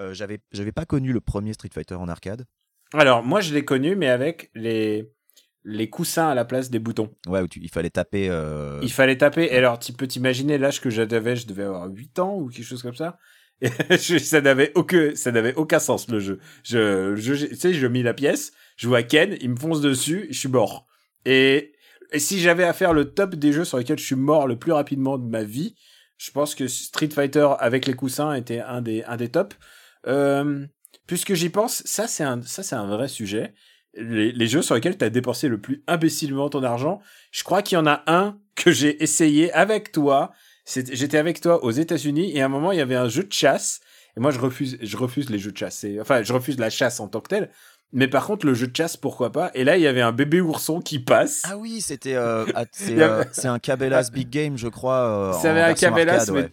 Euh, 0.00 0.12
j'avais 0.14 0.40
j'avais 0.52 0.72
pas 0.72 0.84
connu 0.86 1.12
le 1.12 1.20
premier 1.20 1.52
Street 1.52 1.70
Fighter 1.72 1.94
en 1.94 2.08
arcade. 2.08 2.44
Alors, 2.92 3.22
moi, 3.22 3.40
je 3.40 3.54
l'ai 3.54 3.64
connu, 3.64 3.96
mais 3.96 4.08
avec 4.08 4.50
les 4.54 5.10
les 5.66 5.88
coussins 5.88 6.28
à 6.28 6.34
la 6.34 6.44
place 6.44 6.68
des 6.70 6.78
boutons. 6.78 7.14
Ouais, 7.26 7.40
où 7.40 7.48
tu- 7.48 7.60
il 7.60 7.70
fallait 7.70 7.88
taper. 7.90 8.28
euh, 8.28 8.80
Il 8.82 8.92
fallait 8.92 9.16
taper. 9.16 9.44
Et 9.44 9.56
alors, 9.56 9.78
tu 9.78 9.92
peux 9.94 10.06
t'imaginer 10.06 10.58
l'âge 10.58 10.80
que 10.80 10.90
j'avais, 10.90 11.36
je 11.36 11.46
devais 11.46 11.62
avoir 11.62 11.88
8 11.88 12.18
ans 12.18 12.36
ou 12.36 12.48
quelque 12.50 12.66
chose 12.66 12.82
comme 12.82 12.94
ça. 12.94 13.18
Et 13.62 13.68
je- 13.90 14.18
ça 14.18 14.40
n'avait 14.42 14.72
aucun, 14.74 15.14
ça 15.14 15.32
n'avait 15.32 15.54
aucun 15.54 15.78
sens 15.78 16.08
le 16.08 16.20
jeu. 16.20 16.38
Je, 16.64 17.16
je, 17.16 17.46
tu 17.46 17.56
sais, 17.56 17.72
je 17.72 17.86
mis 17.86 18.02
la 18.02 18.12
pièce, 18.12 18.52
je 18.76 18.88
vois 18.88 19.02
Ken, 19.02 19.36
il 19.40 19.50
me 19.50 19.56
fonce 19.56 19.80
dessus, 19.80 20.26
je 20.30 20.38
suis 20.38 20.48
mort. 20.50 20.86
Et, 21.24 21.72
et 22.12 22.18
si 22.18 22.40
j'avais 22.40 22.64
à 22.64 22.74
faire 22.74 22.92
le 22.92 23.06
top 23.14 23.34
des 23.36 23.52
jeux 23.52 23.64
sur 23.64 23.78
lesquels 23.78 23.98
je 23.98 24.04
suis 24.04 24.16
mort 24.16 24.46
le 24.46 24.58
plus 24.58 24.72
rapidement 24.72 25.16
de 25.16 25.26
ma 25.26 25.44
vie, 25.44 25.76
je 26.18 26.30
pense 26.30 26.54
que 26.54 26.68
Street 26.68 27.08
Fighter 27.08 27.48
avec 27.58 27.86
les 27.86 27.94
coussins 27.94 28.34
était 28.34 28.60
un 28.60 28.82
des, 28.82 29.02
un 29.04 29.16
des 29.16 29.30
tops. 29.30 29.56
Euh, 30.06 30.66
puisque 31.06 31.34
j'y 31.34 31.48
pense, 31.50 31.82
ça 31.84 32.06
c'est 32.06 32.24
un, 32.24 32.42
ça 32.42 32.62
c'est 32.62 32.76
un 32.76 32.86
vrai 32.86 33.08
sujet. 33.08 33.54
Les, 33.96 34.32
les 34.32 34.46
jeux 34.48 34.62
sur 34.62 34.74
lesquels 34.74 34.98
tu 34.98 35.04
as 35.04 35.10
dépensé 35.10 35.48
le 35.48 35.60
plus 35.60 35.82
imbécilement 35.86 36.48
ton 36.50 36.62
argent, 36.64 37.00
je 37.30 37.44
crois 37.44 37.62
qu'il 37.62 37.76
y 37.76 37.80
en 37.80 37.86
a 37.86 38.02
un 38.06 38.38
que 38.56 38.72
j'ai 38.72 39.02
essayé 39.02 39.52
avec 39.52 39.92
toi. 39.92 40.32
C'est- 40.64 40.94
J'étais 40.94 41.18
avec 41.18 41.40
toi 41.40 41.62
aux 41.64 41.70
États-Unis 41.70 42.36
et 42.36 42.42
à 42.42 42.46
un 42.46 42.48
moment 42.48 42.72
il 42.72 42.78
y 42.78 42.80
avait 42.80 42.96
un 42.96 43.08
jeu 43.08 43.22
de 43.22 43.32
chasse. 43.32 43.80
Et 44.16 44.20
moi 44.20 44.30
je 44.30 44.38
refuse, 44.40 44.78
je 44.80 44.96
refuse 44.96 45.30
les 45.30 45.38
jeux 45.38 45.52
de 45.52 45.56
chasse. 45.56 45.84
Enfin, 46.00 46.22
je 46.22 46.32
refuse 46.32 46.58
la 46.58 46.70
chasse 46.70 46.98
en 47.00 47.08
tant 47.08 47.20
que 47.20 47.28
telle. 47.28 47.50
Mais 47.92 48.08
par 48.08 48.26
contre 48.26 48.46
le 48.46 48.54
jeu 48.54 48.66
de 48.66 48.74
chasse 48.76 48.96
pourquoi 48.96 49.30
pas? 49.30 49.52
Et 49.54 49.62
là 49.62 49.76
il 49.76 49.82
y 49.82 49.86
avait 49.86 50.00
un 50.00 50.10
bébé 50.12 50.40
ourson 50.40 50.80
qui 50.80 50.98
passe. 50.98 51.42
Ah 51.44 51.56
oui, 51.56 51.80
c'était 51.80 52.14
euh, 52.16 52.44
ah, 52.56 52.64
c'est 52.72 53.00
euh, 53.00 53.22
un 53.44 53.58
Cabela's 53.60 54.10
Big 54.10 54.28
Game, 54.30 54.56
je 54.58 54.66
crois. 54.68 55.06
euh, 55.08 55.32
Ça 55.34 55.50
avait 55.52 55.60
un 55.62 55.74
Cabela's, 55.74 56.20
arcade, 56.28 56.34
mais 56.34 56.40
ouais. 56.42 56.52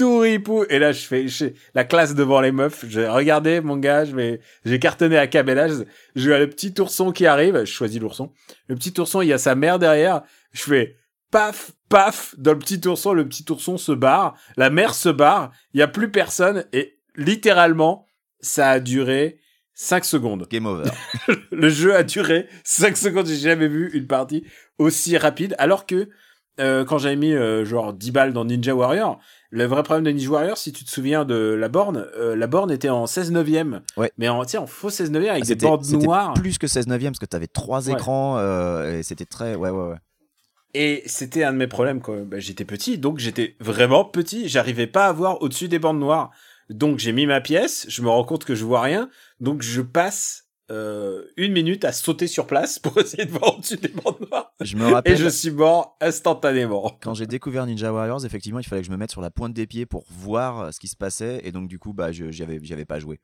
Tout 0.00 0.18
ripou. 0.18 0.64
Et 0.70 0.78
là, 0.78 0.92
je 0.92 1.02
fais, 1.06 1.28
je 1.28 1.46
la 1.74 1.84
classe 1.84 2.14
devant 2.14 2.40
les 2.40 2.52
meufs. 2.52 2.86
J'ai 2.88 3.06
regardé, 3.06 3.60
mon 3.60 3.76
gars, 3.76 4.06
je 4.06 4.16
vais, 4.16 4.40
j'ai 4.64 4.78
cartonné 4.78 5.18
à 5.18 5.26
Cabela's. 5.26 5.84
Je 6.16 6.28
vois 6.30 6.38
le 6.38 6.48
petit 6.48 6.72
ourson 6.80 7.12
qui 7.12 7.26
arrive. 7.26 7.60
Je 7.60 7.70
choisis 7.70 8.00
l'ourson. 8.00 8.32
Le 8.68 8.76
petit 8.76 8.98
ourson, 8.98 9.20
il 9.20 9.28
y 9.28 9.32
a 9.34 9.38
sa 9.38 9.54
mère 9.54 9.78
derrière. 9.78 10.22
Je 10.52 10.62
fais 10.62 10.96
paf, 11.30 11.72
paf 11.90 12.34
dans 12.38 12.52
le 12.52 12.58
petit 12.58 12.80
ourson. 12.88 13.12
Le 13.12 13.28
petit 13.28 13.44
ourson 13.50 13.76
se 13.76 13.92
barre. 13.92 14.38
La 14.56 14.70
mère 14.70 14.94
se 14.94 15.10
barre. 15.10 15.52
Il 15.74 15.80
y 15.80 15.82
a 15.82 15.88
plus 15.88 16.10
personne. 16.10 16.64
Et 16.72 16.98
littéralement, 17.14 18.06
ça 18.40 18.70
a 18.70 18.80
duré 18.80 19.38
5 19.74 20.06
secondes. 20.06 20.48
Game 20.50 20.64
over. 20.64 20.90
Le 21.52 21.68
jeu 21.68 21.94
a 21.94 22.04
duré 22.04 22.48
5 22.64 22.96
secondes. 22.96 23.26
J'ai 23.26 23.36
jamais 23.36 23.68
vu 23.68 23.90
une 23.92 24.06
partie 24.06 24.46
aussi 24.78 25.18
rapide. 25.18 25.54
Alors 25.58 25.84
que 25.84 26.08
euh, 26.58 26.86
quand 26.86 26.96
j'avais 26.96 27.16
mis 27.16 27.32
euh, 27.32 27.66
genre 27.66 27.92
10 27.92 28.10
balles 28.12 28.32
dans 28.32 28.46
Ninja 28.46 28.74
Warrior, 28.74 29.20
le 29.50 29.64
vrai 29.64 29.82
problème 29.82 30.04
de 30.04 30.10
Ninja 30.10 30.30
Warrior, 30.30 30.56
si 30.56 30.72
tu 30.72 30.84
te 30.84 30.90
souviens 30.90 31.24
de 31.24 31.34
la 31.34 31.68
borne, 31.68 32.06
euh, 32.16 32.36
la 32.36 32.46
borne 32.46 32.70
était 32.70 32.88
en 32.88 33.06
16 33.06 33.32
neuvième. 33.32 33.82
Ouais. 33.96 34.12
Mais 34.16 34.28
en, 34.28 34.44
tu 34.44 34.56
en 34.56 34.66
faux 34.66 34.90
16 34.90 35.10
neuvième 35.10 35.32
avec 35.32 35.42
Ah, 35.44 35.46
des 35.46 35.60
c'était 35.84 35.96
noires. 36.06 36.34
Plus 36.34 36.56
que 36.58 36.66
16 36.66 36.86
neuvième 36.86 37.12
parce 37.12 37.18
que 37.18 37.26
t'avais 37.26 37.46
trois 37.48 37.88
Ouais. 37.88 37.94
écrans 37.94 38.38
euh, 38.38 38.98
et 38.98 39.02
c'était 39.02 39.24
très. 39.26 39.54
Ouais, 39.56 39.70
ouais, 39.70 39.88
ouais. 39.90 39.96
Et 40.72 41.02
c'était 41.06 41.42
un 41.42 41.52
de 41.52 41.58
mes 41.58 41.66
problèmes 41.66 42.00
bah, 42.26 42.38
j'étais 42.38 42.64
petit. 42.64 42.96
Donc 42.98 43.18
j'étais 43.18 43.56
vraiment 43.58 44.04
petit. 44.04 44.48
J'arrivais 44.48 44.86
pas 44.86 45.06
à 45.06 45.12
voir 45.12 45.42
au-dessus 45.42 45.66
des 45.68 45.80
bandes 45.80 45.98
noires. 45.98 46.30
Donc 46.68 46.98
j'ai 47.00 47.12
mis 47.12 47.26
ma 47.26 47.40
pièce. 47.40 47.86
Je 47.88 48.02
me 48.02 48.08
rends 48.08 48.22
compte 48.24 48.44
que 48.44 48.54
je 48.54 48.64
vois 48.64 48.80
rien. 48.82 49.10
Donc 49.40 49.62
je 49.62 49.80
passe 49.82 50.44
euh, 50.70 51.24
une 51.36 51.52
minute 51.52 51.84
à 51.84 51.92
sauter 51.92 52.26
sur 52.26 52.46
place 52.46 52.78
pour 52.78 52.96
essayer 52.98 53.24
de 53.24 53.30
voir 53.30 53.56
au-dessus 53.56 53.76
des 53.76 53.88
bandes 53.88 54.20
noires. 54.30 54.52
Je 54.60 54.76
me 54.76 54.86
rappelle. 54.86 55.14
Et 55.14 55.16
je 55.16 55.28
suis 55.28 55.50
mort 55.50 55.96
instantanément. 56.00 56.96
Quand 57.00 57.14
j'ai 57.14 57.26
découvert 57.26 57.66
Ninja 57.66 57.92
Warriors, 57.92 58.24
effectivement, 58.24 58.60
il 58.60 58.66
fallait 58.66 58.82
que 58.82 58.86
je 58.86 58.92
me 58.92 58.96
mette 58.96 59.10
sur 59.10 59.20
la 59.20 59.30
pointe 59.30 59.52
des 59.52 59.66
pieds 59.66 59.86
pour 59.86 60.04
voir 60.08 60.60
euh, 60.60 60.70
ce 60.70 60.78
qui 60.78 60.88
se 60.88 60.96
passait. 60.96 61.40
Et 61.44 61.52
donc, 61.52 61.68
du 61.68 61.78
coup, 61.78 61.92
bah, 61.92 62.12
je 62.12 62.30
j'y 62.30 62.42
avais, 62.42 62.60
j'y 62.62 62.72
avais 62.72 62.84
pas 62.84 63.00
joué. 63.00 63.20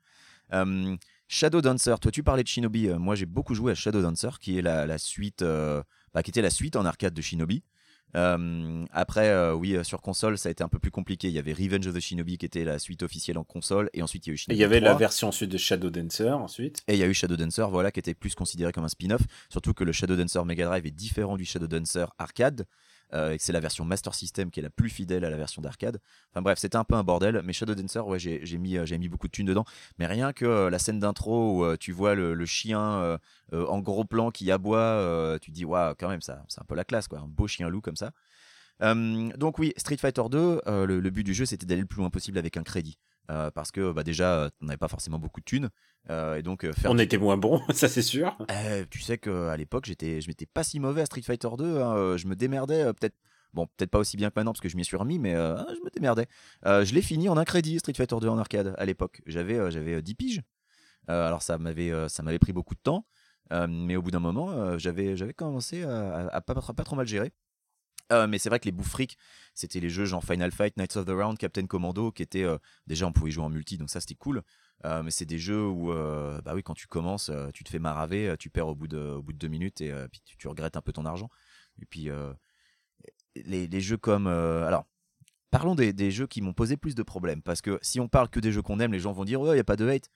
Euh, 0.53 0.95
Shadow 1.27 1.61
Dancer, 1.61 1.95
toi, 1.99 2.11
tu 2.11 2.23
parlais 2.23 2.43
de 2.43 2.47
Shinobi. 2.47 2.89
Moi, 2.89 3.15
j'ai 3.15 3.25
beaucoup 3.25 3.53
joué 3.53 3.73
à 3.73 3.75
Shadow 3.75 4.01
Dancer, 4.01 4.39
qui 4.39 4.57
est 4.57 4.61
la, 4.61 4.85
la 4.85 4.97
suite, 4.97 5.41
euh, 5.41 5.83
bah, 6.13 6.23
qui 6.23 6.31
était 6.31 6.41
la 6.41 6.49
suite 6.49 6.75
en 6.75 6.85
arcade 6.85 7.13
de 7.13 7.21
Shinobi. 7.21 7.63
Euh, 8.15 8.85
après, 8.91 9.29
euh, 9.29 9.53
oui, 9.53 9.75
euh, 9.75 9.83
sur 9.83 10.01
console, 10.01 10.37
ça 10.37 10.49
a 10.49 10.51
été 10.51 10.63
un 10.63 10.69
peu 10.69 10.79
plus 10.79 10.91
compliqué. 10.91 11.27
Il 11.27 11.33
y 11.33 11.39
avait 11.39 11.53
Revenge 11.53 11.87
of 11.87 11.93
the 11.93 11.99
Shinobi 11.99 12.37
qui 12.37 12.45
était 12.45 12.63
la 12.63 12.79
suite 12.79 13.03
officielle 13.03 13.37
en 13.37 13.43
console, 13.43 13.89
et 13.93 14.01
ensuite 14.01 14.25
il 14.27 14.29
y 14.29 14.31
a 14.31 14.33
eu 14.33 14.35
Et 14.35 14.37
Shinobi 14.37 14.57
il 14.57 14.61
y 14.61 14.63
avait 14.63 14.79
la 14.79 14.91
3. 14.91 14.99
version 14.99 15.27
ensuite 15.27 15.51
de 15.51 15.57
Shadow 15.57 15.89
Dancer 15.89 16.31
ensuite. 16.31 16.81
Et 16.87 16.93
il 16.93 16.99
y 16.99 17.03
a 17.03 17.07
eu 17.07 17.13
Shadow 17.13 17.35
Dancer, 17.35 17.67
voilà, 17.69 17.91
qui 17.91 17.99
était 17.99 18.13
plus 18.13 18.35
considéré 18.35 18.71
comme 18.71 18.85
un 18.85 18.89
spin-off. 18.89 19.21
Surtout 19.49 19.73
que 19.73 19.83
le 19.83 19.91
Shadow 19.91 20.15
Dancer 20.15 20.43
Mega 20.45 20.65
Drive 20.65 20.85
est 20.85 20.91
différent 20.91 21.37
du 21.37 21.45
Shadow 21.45 21.67
Dancer 21.67 22.05
arcade. 22.17 22.65
Euh, 23.13 23.31
et 23.31 23.37
c'est 23.39 23.53
la 23.53 23.59
version 23.59 23.85
Master 23.85 24.13
System 24.13 24.51
qui 24.51 24.59
est 24.59 24.63
la 24.63 24.69
plus 24.69 24.89
fidèle 24.89 25.25
à 25.25 25.29
la 25.29 25.37
version 25.37 25.61
d'arcade. 25.61 25.99
Enfin 26.31 26.41
bref, 26.41 26.59
c'était 26.59 26.75
un 26.75 26.83
peu 26.83 26.95
un 26.95 27.03
bordel. 27.03 27.41
Mais 27.43 27.53
Shadow 27.53 27.75
Dancer, 27.75 28.05
ouais, 28.05 28.19
j'ai 28.19 28.41
euh, 28.43 28.97
mis 28.97 29.09
beaucoup 29.09 29.27
de 29.27 29.31
thunes 29.31 29.45
dedans. 29.45 29.65
Mais 29.99 30.05
rien 30.05 30.33
que 30.33 30.45
euh, 30.45 30.69
la 30.69 30.79
scène 30.79 30.99
d'intro 30.99 31.65
où 31.65 31.77
tu 31.77 31.91
vois 31.91 32.15
le, 32.15 32.45
chien 32.45 33.19
en 33.51 33.79
gros 33.79 34.05
plan 34.05 34.31
qui 34.31 34.51
aboie, 34.51 35.37
tu 35.41 35.51
te 35.51 35.55
dis, 35.55 35.65
waouh, 35.65 35.95
quand 35.95 36.07
même, 36.09 36.21
ça, 36.21 36.43
c'est 36.47 36.61
un 36.61 36.65
peu 36.65 36.75
la 36.75 36.85
classe, 36.85 37.07
quoi. 37.07 37.19
Un 37.19 37.27
beau 37.27 37.47
chien 37.47 37.69
loup 37.69 37.81
comme 37.81 37.95
ça. 37.95 38.11
Donc 38.79 39.59
oui, 39.59 39.73
Street 39.77 39.97
Fighter 39.97 40.23
2, 40.29 40.61
euh, 40.67 40.85
le, 40.85 40.99
le 40.99 41.09
but 41.09 41.23
du 41.23 41.33
jeu 41.33 41.45
c'était 41.45 41.65
d'aller 41.65 41.81
le 41.81 41.87
plus 41.87 41.99
loin 41.99 42.09
possible 42.09 42.37
avec 42.37 42.57
un 42.57 42.63
crédit. 42.63 42.97
Euh, 43.29 43.51
parce 43.51 43.71
que 43.71 43.91
bah, 43.91 44.03
déjà, 44.03 44.35
euh, 44.43 44.49
on 44.61 44.67
n'avait 44.67 44.77
pas 44.77 44.87
forcément 44.87 45.19
beaucoup 45.19 45.39
de 45.41 45.45
thunes. 45.45 45.69
Euh, 46.09 46.35
et 46.35 46.43
donc, 46.43 46.69
faire 46.71 46.91
On 46.91 46.97
était 46.97 47.17
moins 47.17 47.35
bon, 47.37 47.61
ça 47.73 47.87
c'est 47.89 48.01
sûr. 48.01 48.37
euh, 48.51 48.85
tu 48.89 49.01
sais 49.01 49.17
qu'à 49.17 49.57
l'époque, 49.57 49.85
j'étais, 49.85 50.21
je 50.21 50.27
m'étais 50.27 50.45
pas 50.45 50.63
si 50.63 50.79
mauvais 50.79 51.01
à 51.01 51.05
Street 51.05 51.21
Fighter 51.21 51.49
2. 51.57 51.81
hein, 51.81 52.15
je 52.17 52.25
me 52.27 52.35
démerdais, 52.35 52.85
peut-être, 52.93 53.15
bon, 53.53 53.67
peut-être 53.75 53.91
pas 53.91 53.99
aussi 53.99 54.15
bien 54.15 54.29
que 54.29 54.33
maintenant 54.37 54.53
parce 54.53 54.61
que 54.61 54.69
je 54.69 54.77
m'y 54.77 54.85
suis 54.85 54.95
remis, 54.97 55.19
mais 55.19 55.35
euh, 55.35 55.57
je 55.57 55.83
me 55.83 55.89
démerdais. 55.93 56.27
Je 56.65 56.93
l'ai 56.93 57.01
fini 57.01 57.27
en 57.27 57.35
un 57.37 57.43
crédit 57.43 57.79
Street 57.79 57.93
Fighter 57.95 58.15
2 58.21 58.29
en 58.29 58.37
arcade 58.37 58.73
à 58.77 58.85
l'époque. 58.85 59.21
J'avais, 59.25 59.71
j'avais 59.71 59.95
euh, 59.95 60.01
10 60.01 60.15
piges. 60.15 60.41
Alors 61.09 61.41
ça 61.41 61.57
m'avait, 61.57 61.91
ça 62.09 62.21
m'avait 62.23 62.39
pris 62.39 62.51
beaucoup 62.53 62.75
de 62.75 62.81
temps, 62.81 63.05
mais 63.69 63.95
au 63.95 64.01
bout 64.01 64.11
d'un 64.11 64.19
moment, 64.19 64.77
j'avais, 64.77 65.15
j'avais 65.15 65.33
commencé 65.33 65.83
à, 65.83 66.27
à- 66.27 66.35
à 66.35 66.41
pas, 66.41 66.53
pas 66.55 66.83
trop 66.83 66.95
mal 66.97 67.07
gérer. 67.07 67.31
Euh, 68.13 68.27
mais 68.27 68.37
c'est 68.37 68.49
vrai 68.49 68.59
que 68.59 68.65
les 68.65 68.71
bouffriques, 68.71 69.17
c'était 69.53 69.79
les 69.79 69.89
jeux 69.89 70.05
genre 70.05 70.23
Final 70.23 70.51
Fight, 70.51 70.77
Knights 70.77 70.95
of 70.95 71.05
the 71.05 71.11
Round, 71.11 71.37
Captain 71.37 71.65
Commando, 71.65 72.11
qui 72.11 72.23
étaient 72.23 72.43
euh, 72.43 72.57
déjà 72.87 73.05
on 73.07 73.11
pouvait 73.11 73.31
jouer 73.31 73.43
en 73.43 73.49
multi, 73.49 73.77
donc 73.77 73.89
ça 73.89 73.99
c'était 73.99 74.15
cool. 74.15 74.43
Euh, 74.85 75.03
mais 75.03 75.11
c'est 75.11 75.25
des 75.25 75.39
jeux 75.39 75.65
où, 75.65 75.91
bah 75.91 76.53
oui, 76.53 76.61
quand 76.63 76.75
tu 76.75 76.87
commences, 76.87 77.31
tu 77.53 77.63
te 77.63 77.69
fais 77.69 77.79
maraver, 77.79 78.35
tu 78.39 78.49
perds 78.49 78.67
au 78.67 78.75
bout 78.75 78.87
de, 78.87 78.99
au 78.99 79.21
bout 79.23 79.33
de 79.33 79.37
deux 79.37 79.47
minutes 79.47 79.81
et 79.81 79.91
puis 80.11 80.21
tu, 80.37 80.47
regrettes 80.47 80.77
un 80.77 80.81
peu 80.81 80.93
ton 80.93 81.05
argent. 81.05 81.29
Et 81.81 81.85
puis 81.85 82.09
les, 83.35 83.67
les 83.67 83.81
jeux 83.81 83.97
comme, 83.97 84.27
alors. 84.27 84.85
Parlons 85.49 85.75
des, 85.75 85.93
des 85.93 86.11
jeux 86.11 86.27
qui 86.27 86.41
m'ont 86.41 86.51
posé 86.51 86.75
plus 86.75 86.93
de 86.93 87.03
problèmes, 87.03 87.41
parce 87.41 87.61
que 87.61 87.79
si 87.81 88.01
on 88.01 88.09
parle 88.09 88.27
que 88.27 88.41
des 88.41 88.51
jeux 88.51 88.61
qu'on 88.61 88.81
aime, 88.81 88.91
les 88.91 88.99
gens 88.99 89.13
vont 89.13 89.23
dire 89.23 89.39
ouais, 89.39 89.55
il 89.55 89.57
y 89.57 89.61
a 89.61 89.63
pas 89.63 89.77
de 89.77 89.87
hate. 89.87 90.09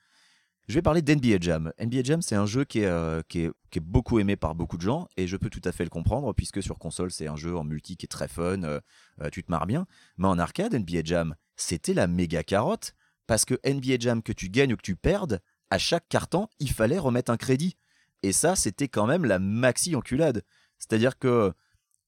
Je 0.68 0.74
vais 0.74 0.82
parler 0.82 1.02
d'NBA 1.02 1.38
Jam. 1.40 1.72
NBA 1.80 2.02
Jam, 2.04 2.22
c'est 2.22 2.36
un 2.36 2.46
jeu 2.46 2.64
qui 2.64 2.80
est, 2.80 2.86
euh, 2.86 3.20
qui, 3.28 3.40
est, 3.40 3.50
qui 3.70 3.78
est 3.78 3.82
beaucoup 3.82 4.20
aimé 4.20 4.36
par 4.36 4.54
beaucoup 4.54 4.76
de 4.76 4.82
gens, 4.82 5.08
et 5.16 5.26
je 5.26 5.36
peux 5.36 5.50
tout 5.50 5.60
à 5.64 5.72
fait 5.72 5.84
le 5.84 5.90
comprendre, 5.90 6.32
puisque 6.32 6.62
sur 6.62 6.78
console, 6.78 7.10
c'est 7.10 7.26
un 7.26 7.36
jeu 7.36 7.56
en 7.56 7.64
multi 7.64 7.96
qui 7.96 8.06
est 8.06 8.08
très 8.08 8.28
fun, 8.28 8.62
euh, 8.62 8.80
euh, 9.20 9.28
tu 9.30 9.42
te 9.42 9.50
marres 9.50 9.66
bien. 9.66 9.86
Mais 10.18 10.28
en 10.28 10.38
arcade, 10.38 10.74
NBA 10.74 11.00
Jam, 11.04 11.34
c'était 11.56 11.94
la 11.94 12.06
méga 12.06 12.44
carotte, 12.44 12.94
parce 13.26 13.44
que 13.44 13.54
NBA 13.68 13.96
Jam, 13.98 14.22
que 14.22 14.32
tu 14.32 14.48
gagnes 14.50 14.74
ou 14.74 14.76
que 14.76 14.82
tu 14.82 14.94
perdes, 14.94 15.40
à 15.70 15.78
chaque 15.78 16.08
carton, 16.08 16.48
il 16.60 16.70
fallait 16.70 16.98
remettre 16.98 17.32
un 17.32 17.36
crédit. 17.36 17.76
Et 18.22 18.32
ça, 18.32 18.54
c'était 18.54 18.88
quand 18.88 19.06
même 19.06 19.24
la 19.24 19.40
maxi 19.40 19.96
enculade. 19.96 20.44
C'est-à-dire 20.78 21.18
que 21.18 21.52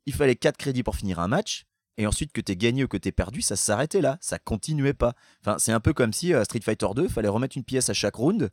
il 0.07 0.13
fallait 0.13 0.37
4 0.37 0.57
crédits 0.57 0.83
pour 0.83 0.97
finir 0.97 1.19
un 1.19 1.29
match, 1.29 1.65
et 1.97 2.07
ensuite 2.07 2.33
que 2.33 2.41
t'aies 2.41 2.57
gagné 2.57 2.85
ou 2.85 2.89
que 2.89 2.97
t'aies 2.97 3.13
perdu, 3.13 3.43
ça 3.43 3.57
s'arrêtait 3.57 4.01
là, 4.01 4.19
ça 4.21 4.39
continuait 4.39 4.95
pas. 4.95 5.15
Enfin, 5.41 5.57
c'est 5.59 5.73
un 5.73 5.81
peu 5.81 5.93
comme 5.93 6.13
si 6.13 6.35
euh, 6.35 6.45
Street 6.45 6.61
Fighter 6.63 6.89
2, 6.95 7.09
fallait 7.09 7.29
remettre 7.29 7.57
une 7.57 7.65
pièce 7.65 7.89
à 7.89 7.95
chaque 7.95 8.17
round, 8.17 8.51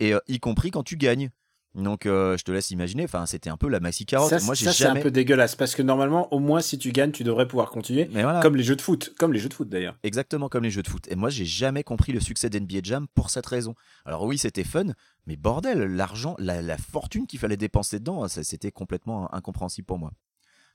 et 0.00 0.14
euh, 0.14 0.20
y 0.28 0.38
compris 0.40 0.70
quand 0.70 0.82
tu 0.82 0.96
gagnes. 0.96 1.30
Donc 1.74 2.04
euh, 2.04 2.36
je 2.36 2.44
te 2.44 2.52
laisse 2.52 2.70
imaginer, 2.70 3.04
enfin 3.04 3.24
c'était 3.24 3.48
un 3.48 3.56
peu 3.56 3.66
la 3.66 3.80
maxi 3.80 4.04
carotte. 4.04 4.28
Ça, 4.28 4.40
Moi 4.44 4.54
ça, 4.54 4.72
c'est 4.72 4.84
jamais 4.84 5.00
un 5.00 5.02
peu 5.02 5.10
dégueulasse 5.10 5.56
parce 5.56 5.74
que 5.74 5.80
normalement, 5.80 6.30
au 6.32 6.38
moins, 6.38 6.60
si 6.60 6.76
tu 6.76 6.92
gagnes, 6.92 7.12
tu 7.12 7.24
devrais 7.24 7.48
pouvoir 7.48 7.70
continuer. 7.70 8.10
Mais 8.12 8.22
voilà. 8.22 8.40
Comme 8.42 8.56
les 8.56 8.62
jeux 8.62 8.76
de 8.76 8.82
foot, 8.82 9.14
comme 9.18 9.32
les 9.32 9.38
jeux 9.40 9.48
de 9.48 9.54
foot 9.54 9.70
d'ailleurs. 9.70 9.96
Exactement 10.02 10.50
comme 10.50 10.64
les 10.64 10.70
jeux 10.70 10.82
de 10.82 10.88
foot. 10.88 11.08
Et 11.08 11.16
moi, 11.16 11.30
j'ai 11.30 11.46
jamais 11.46 11.82
compris 11.82 12.12
le 12.12 12.20
succès 12.20 12.50
d'NBA 12.50 12.80
Jam 12.82 13.06
pour 13.14 13.30
cette 13.30 13.46
raison. 13.46 13.74
Alors 14.04 14.24
oui, 14.24 14.36
c'était 14.36 14.64
fun, 14.64 14.88
mais 15.26 15.36
bordel, 15.36 15.78
l'argent, 15.78 16.36
la, 16.38 16.60
la 16.60 16.76
fortune 16.76 17.26
qu'il 17.26 17.38
fallait 17.38 17.56
dépenser 17.56 17.98
dedans, 18.00 18.28
ça, 18.28 18.44
c'était 18.44 18.70
complètement 18.70 19.32
incompréhensible 19.34 19.86
pour 19.86 19.98
moi. 19.98 20.12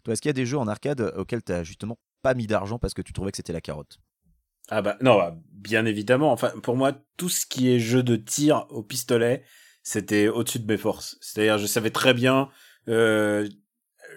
Toi, 0.03 0.13
est-ce 0.13 0.21
qu'il 0.21 0.30
y 0.30 0.32
a 0.32 0.34
des 0.34 0.47
jeux 0.47 0.58
en 0.58 0.67
arcade 0.67 1.13
auxquels 1.15 1.43
tu 1.43 1.53
justement 1.63 1.99
pas 2.27 2.33
mis 2.33 2.45
d'argent 2.45 2.77
parce 2.77 2.93
que 2.93 3.01
tu 3.01 3.13
trouvais 3.13 3.31
que 3.31 3.37
c'était 3.37 3.53
la 3.53 3.61
carotte 3.61 4.01
Ah 4.67 4.81
bah 4.81 4.97
non, 4.99 5.17
bah, 5.17 5.37
bien 5.53 5.85
évidemment. 5.85 6.33
Enfin, 6.33 6.51
pour 6.61 6.75
moi, 6.75 6.91
tout 7.15 7.29
ce 7.29 7.45
qui 7.45 7.71
est 7.71 7.79
jeu 7.79 8.03
de 8.03 8.17
tir 8.17 8.65
au 8.69 8.83
pistolet, 8.83 9.45
c'était 9.81 10.27
au-dessus 10.27 10.59
de 10.59 10.67
mes 10.67 10.77
forces. 10.77 11.17
C'est-à-dire, 11.21 11.57
je 11.57 11.65
savais 11.65 11.89
très 11.89 12.13
bien. 12.13 12.49
Euh... 12.89 13.47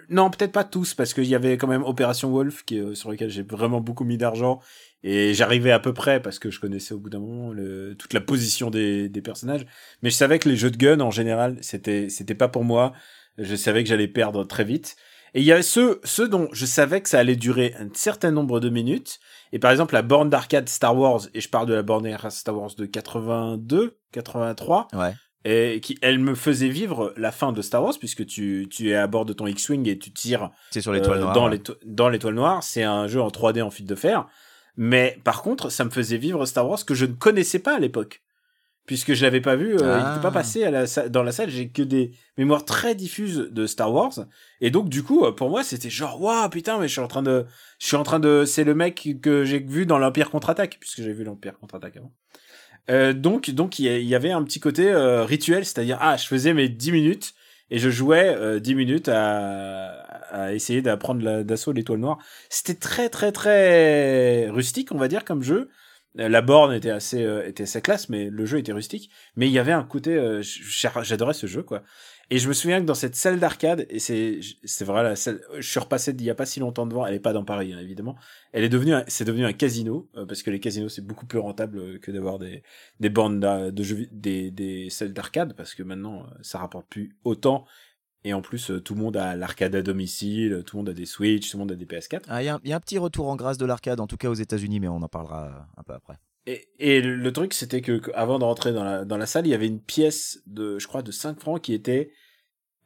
Non, 0.09 0.29
peut-être 0.29 0.51
pas 0.51 0.65
tous, 0.65 0.93
parce 0.93 1.13
qu'il 1.13 1.23
y 1.25 1.35
avait 1.35 1.57
quand 1.57 1.67
même 1.67 1.83
Opération 1.83 2.29
Wolf, 2.31 2.65
euh, 2.73 2.95
sur 2.95 3.11
lequel 3.11 3.29
j'ai 3.29 3.43
vraiment 3.43 3.79
beaucoup 3.79 4.03
mis 4.03 4.17
d'argent, 4.17 4.59
et 5.03 5.33
j'arrivais 5.33 5.71
à 5.71 5.79
peu 5.79 5.93
près, 5.93 6.21
parce 6.21 6.37
que 6.37 6.51
je 6.51 6.59
connaissais 6.59 6.93
au 6.93 6.99
bout 6.99 7.09
d'un 7.09 7.19
moment 7.19 7.53
toute 7.97 8.11
la 8.11 8.19
position 8.19 8.69
des... 8.69 9.07
des 9.07 9.21
personnages. 9.21 9.65
Mais 10.01 10.09
je 10.09 10.15
savais 10.15 10.37
que 10.37 10.49
les 10.49 10.57
jeux 10.57 10.71
de 10.71 10.77
gun, 10.77 10.99
en 10.99 11.11
général, 11.11 11.57
c'était 11.61 12.09
c'était 12.09 12.35
pas 12.35 12.49
pour 12.49 12.65
moi. 12.65 12.91
Je 13.37 13.55
savais 13.55 13.83
que 13.83 13.89
j'allais 13.89 14.09
perdre 14.09 14.43
très 14.43 14.65
vite. 14.65 14.97
Et 15.33 15.39
il 15.39 15.45
y 15.45 15.51
avait 15.51 15.61
ceux, 15.61 16.01
ceux 16.03 16.27
dont 16.27 16.49
je 16.51 16.65
savais 16.65 17.01
que 17.01 17.07
ça 17.09 17.19
allait 17.19 17.35
durer 17.37 17.73
un 17.79 17.87
certain 17.93 18.31
nombre 18.31 18.59
de 18.59 18.69
minutes. 18.69 19.19
Et 19.53 19.59
par 19.59 19.71
exemple, 19.71 19.93
la 19.93 20.01
borne 20.01 20.29
d'arcade 20.29 20.67
Star 20.67 20.95
Wars, 20.97 21.21
et 21.33 21.39
je 21.41 21.47
parle 21.49 21.67
de 21.67 21.73
la 21.73 21.83
borne 21.83 22.03
d'arcade 22.03 22.31
Star 22.31 22.57
Wars 22.57 22.71
de 22.77 22.85
82, 22.85 23.97
83, 24.11 24.87
Ouais. 24.93 25.13
et 25.45 25.79
qui, 25.81 25.97
elle 26.01 26.19
me 26.19 26.35
faisait 26.35 26.67
vivre 26.69 27.13
la 27.17 27.31
fin 27.31 27.51
de 27.53 27.61
Star 27.61 27.81
Wars, 27.83 27.93
puisque 27.97 28.25
tu, 28.25 28.67
tu 28.69 28.89
es 28.91 28.95
à 28.95 29.07
bord 29.07 29.25
de 29.25 29.33
ton 29.33 29.47
X-Wing 29.47 29.87
et 29.87 29.97
tu 29.97 30.11
tires 30.11 30.51
C'est 30.71 30.81
sur 30.81 30.91
l'étoile 30.91 31.19
euh, 31.19 31.21
noire. 31.21 31.33
dans 31.33 31.49
ouais. 31.49 31.61
dans 31.85 32.09
l'étoile 32.09 32.35
noire. 32.35 32.61
C'est 32.63 32.83
un 32.83 33.07
jeu 33.07 33.21
en 33.21 33.29
3D 33.29 33.61
en 33.61 33.69
fil 33.71 33.85
de 33.85 33.95
fer. 33.95 34.27
Mais 34.77 35.17
par 35.23 35.41
contre, 35.41 35.69
ça 35.69 35.83
me 35.85 35.89
faisait 35.89 36.17
vivre 36.17 36.45
Star 36.45 36.67
Wars 36.69 36.85
que 36.85 36.93
je 36.93 37.05
ne 37.05 37.13
connaissais 37.13 37.59
pas 37.59 37.75
à 37.75 37.79
l'époque. 37.79 38.21
Puisque 38.87 39.13
je 39.13 39.23
l'avais 39.23 39.41
pas 39.41 39.55
vu, 39.55 39.75
euh, 39.75 39.77
il 39.77 39.83
Ah. 39.83 40.09
n'était 40.09 40.21
pas 40.21 40.31
passé 40.31 40.63
à 40.63 40.71
la, 40.71 40.85
dans 41.09 41.23
la 41.23 41.31
salle, 41.31 41.49
j'ai 41.49 41.69
que 41.69 41.83
des 41.83 42.11
mémoires 42.37 42.65
très 42.65 42.95
diffuses 42.95 43.49
de 43.51 43.67
Star 43.67 43.93
Wars. 43.93 44.13
Et 44.59 44.71
donc, 44.71 44.89
du 44.89 45.03
coup, 45.03 45.23
euh, 45.23 45.31
pour 45.31 45.49
moi, 45.49 45.63
c'était 45.63 45.89
genre, 45.89 46.19
waouh, 46.21 46.49
putain, 46.49 46.79
mais 46.79 46.87
je 46.87 46.93
suis 46.93 47.01
en 47.01 47.07
train 47.07 47.21
de, 47.21 47.45
je 47.79 47.87
suis 47.87 47.95
en 47.95 48.03
train 48.03 48.19
de, 48.19 48.43
c'est 48.45 48.63
le 48.63 48.73
mec 48.73 49.07
que 49.21 49.45
j'ai 49.45 49.59
vu 49.59 49.85
dans 49.85 49.99
l'Empire 49.99 50.29
contre-attaque, 50.31 50.77
puisque 50.79 51.01
j'ai 51.03 51.13
vu 51.13 51.23
l'Empire 51.23 51.57
contre-attaque 51.59 51.97
avant. 51.97 52.11
Euh, 52.89 53.13
donc, 53.13 53.51
donc, 53.51 53.77
il 53.79 53.85
y, 53.85 54.15
avait 54.15 54.31
un 54.31 54.43
petit 54.43 54.59
côté 54.59 54.89
euh, 54.91 55.23
rituel, 55.23 55.63
c'est-à-dire, 55.65 55.97
ah, 56.01 56.17
je 56.17 56.25
faisais 56.25 56.53
mes 56.53 56.67
10 56.67 56.91
minutes 56.91 57.33
et 57.69 57.77
je 57.77 57.89
jouais 57.89 58.35
euh, 58.35 58.59
10 58.59 58.75
minutes 58.75 59.07
à, 59.07 59.91
à 60.31 60.53
essayer 60.53 60.81
d'apprendre 60.81 61.43
d'assaut 61.43 61.71
l'étoile 61.71 61.99
noire. 61.99 62.17
C'était 62.49 62.73
très, 62.73 63.09
très, 63.09 63.31
très 63.31 64.49
rustique, 64.49 64.91
on 64.91 64.97
va 64.97 65.07
dire, 65.07 65.23
comme 65.23 65.43
jeu. 65.43 65.69
Euh, 66.19 66.29
La 66.29 66.41
borne 66.41 66.73
était 66.73 66.89
assez, 66.89 67.23
euh, 67.23 67.47
était 67.47 67.63
assez 67.63 67.81
classe, 67.81 68.09
mais 68.09 68.29
le 68.29 68.45
jeu 68.45 68.59
était 68.59 68.73
rustique. 68.73 69.09
Mais 69.35 69.47
il 69.47 69.53
y 69.53 69.59
avait 69.59 69.71
un 69.71 69.83
côté, 69.83 70.15
euh, 70.15 70.41
j'adorais 70.41 71.33
ce 71.33 71.47
jeu, 71.47 71.63
quoi. 71.63 71.83
Et 72.33 72.37
je 72.37 72.47
me 72.47 72.53
souviens 72.53 72.79
que 72.79 72.85
dans 72.85 72.95
cette 72.95 73.15
salle 73.15 73.41
d'arcade, 73.41 73.85
et 73.89 73.99
c'est, 73.99 74.39
c'est 74.63 74.85
vrai, 74.85 75.03
la 75.03 75.17
salle, 75.17 75.41
je 75.57 75.69
suis 75.69 75.81
repassé 75.81 76.11
il 76.17 76.23
y 76.23 76.29
a 76.29 76.35
pas 76.35 76.45
si 76.45 76.61
longtemps 76.61 76.85
devant, 76.85 77.05
elle 77.05 77.13
est 77.13 77.19
pas 77.19 77.33
dans 77.33 77.43
Paris, 77.43 77.73
hein, 77.73 77.79
évidemment. 77.79 78.15
Elle 78.53 78.63
est 78.63 78.69
devenue, 78.69 78.93
c'est 79.07 79.25
devenu 79.25 79.45
un 79.45 79.51
casino, 79.51 80.09
euh, 80.15 80.25
parce 80.25 80.41
que 80.41 80.49
les 80.49 80.61
casinos, 80.61 80.87
c'est 80.87 81.05
beaucoup 81.05 81.25
plus 81.25 81.39
rentable 81.39 81.79
euh, 81.79 81.99
que 81.99 82.09
d'avoir 82.09 82.39
des, 82.39 82.63
des 83.01 83.09
bornes 83.09 83.41
de 83.41 83.83
jeux, 83.83 84.07
des, 84.13 84.49
des 84.49 84.89
salles 84.89 85.11
d'arcade, 85.11 85.53
parce 85.57 85.75
que 85.75 85.83
maintenant, 85.83 86.21
euh, 86.21 86.37
ça 86.41 86.59
rapporte 86.59 86.87
plus 86.87 87.17
autant. 87.25 87.65
Et 88.23 88.33
en 88.33 88.41
plus, 88.41 88.69
euh, 88.71 88.79
tout 88.79 88.93
le 88.93 89.01
monde 89.01 89.17
a 89.17 89.35
l'arcade 89.35 89.73
à 89.75 89.81
domicile, 89.81 90.63
tout 90.65 90.77
le 90.77 90.81
monde 90.81 90.89
a 90.89 90.93
des 90.93 91.05
Switch, 91.07 91.49
tout 91.49 91.57
le 91.57 91.61
monde 91.61 91.71
a 91.71 91.75
des 91.75 91.85
PS4. 91.85 92.21
Ah, 92.27 92.41
Il 92.43 92.45
y, 92.45 92.49
a 92.49 92.55
un- 92.55 92.59
il 92.63 92.69
y 92.69 92.73
a 92.73 92.75
un 92.75 92.79
petit 92.79 92.97
retour 92.99 93.27
en 93.29 93.35
grâce 93.35 93.57
de 93.57 93.65
l'arcade, 93.65 93.99
en 93.99 94.07
tout 94.07 94.17
cas 94.17 94.29
aux 94.29 94.33
États-Unis, 94.35 94.79
mais 94.79 94.87
on 94.87 95.01
en 95.01 95.07
parlera 95.07 95.67
un 95.77 95.83
peu 95.83 95.93
après. 95.93 96.17
Et, 96.47 96.67
et 96.79 97.01
le 97.01 97.31
truc, 97.33 97.53
c'était 97.53 97.81
que, 97.81 97.97
que 97.99 98.11
avant 98.13 98.39
de 98.39 98.43
rentrer 98.43 98.73
dans 98.73 98.83
la, 98.83 99.05
dans 99.05 99.17
la 99.17 99.25
salle, 99.27 99.45
il 99.47 99.51
y 99.51 99.53
avait 99.53 99.67
une 99.67 99.79
pièce 99.81 100.41
de, 100.47 100.79
je 100.79 100.87
crois, 100.87 101.01
de 101.03 101.11
5 101.11 101.39
francs 101.39 101.61
qui 101.61 101.73
était 101.73 102.11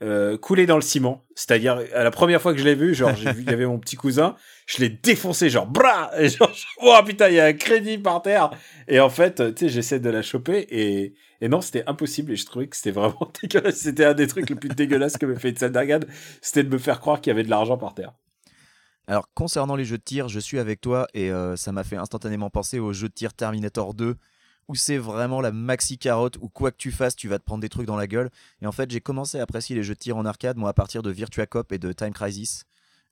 euh, 0.01 0.38
coulée 0.38 0.65
dans 0.65 0.75
le 0.75 0.81
ciment. 0.81 1.25
C'est-à-dire, 1.36 1.81
à 1.93 2.03
la 2.03 2.12
première 2.12 2.41
fois 2.41 2.53
que 2.53 2.60
je 2.60 2.65
l'ai 2.65 2.75
vu, 2.75 2.93
genre, 2.93 3.15
j'ai 3.15 3.31
vu, 3.31 3.43
il 3.43 3.49
y 3.49 3.53
avait 3.53 3.65
mon 3.65 3.79
petit 3.79 3.95
cousin, 3.95 4.36
je 4.65 4.79
l'ai 4.79 4.89
défoncé, 4.89 5.49
genre, 5.49 5.67
bra 5.67 6.12
Et 6.17 6.29
genre, 6.29 6.51
oh 6.81 6.97
putain, 7.05 7.29
il 7.29 7.36
y 7.36 7.39
a 7.39 7.45
un 7.45 7.53
crédit 7.53 7.97
par 7.97 8.21
terre 8.21 8.51
Et 8.88 8.99
en 8.99 9.10
fait, 9.10 9.55
tu 9.55 9.65
sais, 9.65 9.69
j'essaie 9.69 9.99
de 9.99 10.10
la 10.10 10.21
choper 10.21 10.67
et, 10.69 11.13
et 11.41 11.47
non, 11.47 11.62
c'était 11.62 11.84
impossible 11.88 12.31
et 12.31 12.36
je 12.36 12.45
trouvais 12.45 12.67
que 12.67 12.75
c'était 12.75 12.91
vraiment 12.91 13.31
dégueulasse. 13.41 13.77
C'était 13.77 14.05
un 14.05 14.13
des 14.13 14.27
trucs 14.27 14.49
les 14.49 14.55
plus 14.55 14.69
dégueulasses 14.69 15.17
que 15.17 15.25
me 15.25 15.36
fait 15.36 15.51
d'arcade, 15.51 16.08
c'était 16.41 16.63
de 16.63 16.69
me 16.69 16.77
faire 16.77 16.99
croire 16.99 17.21
qu'il 17.21 17.31
y 17.31 17.34
avait 17.34 17.43
de 17.43 17.49
l'argent 17.49 17.77
par 17.77 17.93
terre. 17.93 18.13
Alors, 19.08 19.29
concernant 19.34 19.75
les 19.75 19.86
jeux 19.86 19.97
de 19.97 20.03
tir, 20.03 20.27
je 20.29 20.39
suis 20.39 20.58
avec 20.58 20.81
toi 20.81 21.08
et 21.13 21.31
euh, 21.31 21.55
ça 21.55 21.71
m'a 21.71 21.84
fait 21.84 21.95
instantanément 21.95 22.49
penser 22.49 22.79
au 22.79 22.91
jeu 22.91 23.08
de 23.08 23.13
tir 23.13 23.34
Terminator 23.34 23.93
2 23.93 24.15
où 24.67 24.75
c'est 24.75 24.97
vraiment 24.97 25.41
la 25.41 25.51
maxi 25.51 25.97
carotte 25.97 26.38
où 26.41 26.49
quoi 26.49 26.71
que 26.71 26.78
tu 26.78 26.91
fasses, 26.91 27.15
tu 27.15 27.28
vas 27.28 27.38
te 27.39 27.43
prendre 27.43 27.62
des 27.62 27.69
trucs 27.69 27.86
dans 27.86 27.95
la 27.97 28.08
gueule. 28.08 28.30
Et 28.62 28.67
en 28.67 28.71
fait, 28.71 28.89
j'ai 28.89 29.01
commencé 29.01 29.39
à 29.39 29.43
apprécier 29.43 29.75
les 29.75 29.84
jeux 29.84 29.93
de 29.93 29.99
tir 29.99 30.17
en 30.17 30.25
arcade, 30.25 30.58
moi, 30.58 30.69
à 30.69 30.73
partir 30.73 31.04
de 31.04 31.12
Virtua 31.12 31.45
Cop 31.45 31.71
et 31.71 31.78
de 31.78 31.91
Time 31.93 32.13
Crisis. 32.13 32.63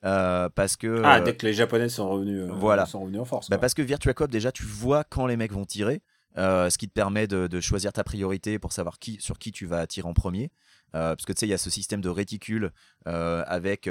euh, 0.06 0.50
parce 0.50 0.76
que. 0.76 1.02
Ah, 1.04 1.20
euh, 1.20 1.24
dès 1.24 1.36
que 1.36 1.46
les 1.46 1.54
Japonais 1.54 1.89
sont 1.89 2.10
revenus, 2.10 2.42
euh, 2.42 2.52
voilà. 2.54 2.86
sont 2.86 3.02
revenus 3.02 3.22
en 3.22 3.26
force. 3.26 3.50
Bah 3.50 3.58
parce 3.58 3.74
que 3.74 3.82
Virtua 3.82 4.13
Cop, 4.13 4.30
déjà, 4.30 4.52
tu 4.52 4.63
vois 4.63 5.04
quand 5.04 5.28
les 5.28 5.38
mecs 5.38 5.54
vont 5.54 5.66
tirer, 5.66 6.02
euh, 6.38 6.70
ce 6.70 6.78
qui 6.78 6.88
te 6.88 6.94
permet 6.94 7.28
de, 7.28 7.48
de 7.48 7.62
choisir 7.62 7.94
ta 7.94 8.04
priorité 8.04 8.58
pour 8.60 8.74
savoir 8.74 9.00
qui, 9.00 9.18
sur 9.22 9.38
qui 9.38 9.52
tu 9.52 9.66
vas 9.66 9.86
tirer 9.88 10.08
en 10.08 10.13
premier. 10.13 10.52
Parce 10.92 11.26
que 11.26 11.34
tu 11.34 11.39
sais, 11.39 11.48
il 11.48 11.50
y 11.50 11.54
a 11.54 11.58
ce 11.58 11.72
système 11.72 12.02
de 12.02 12.10
réticule 12.10 12.72
avec. 13.06 13.82
Tu 13.84 13.89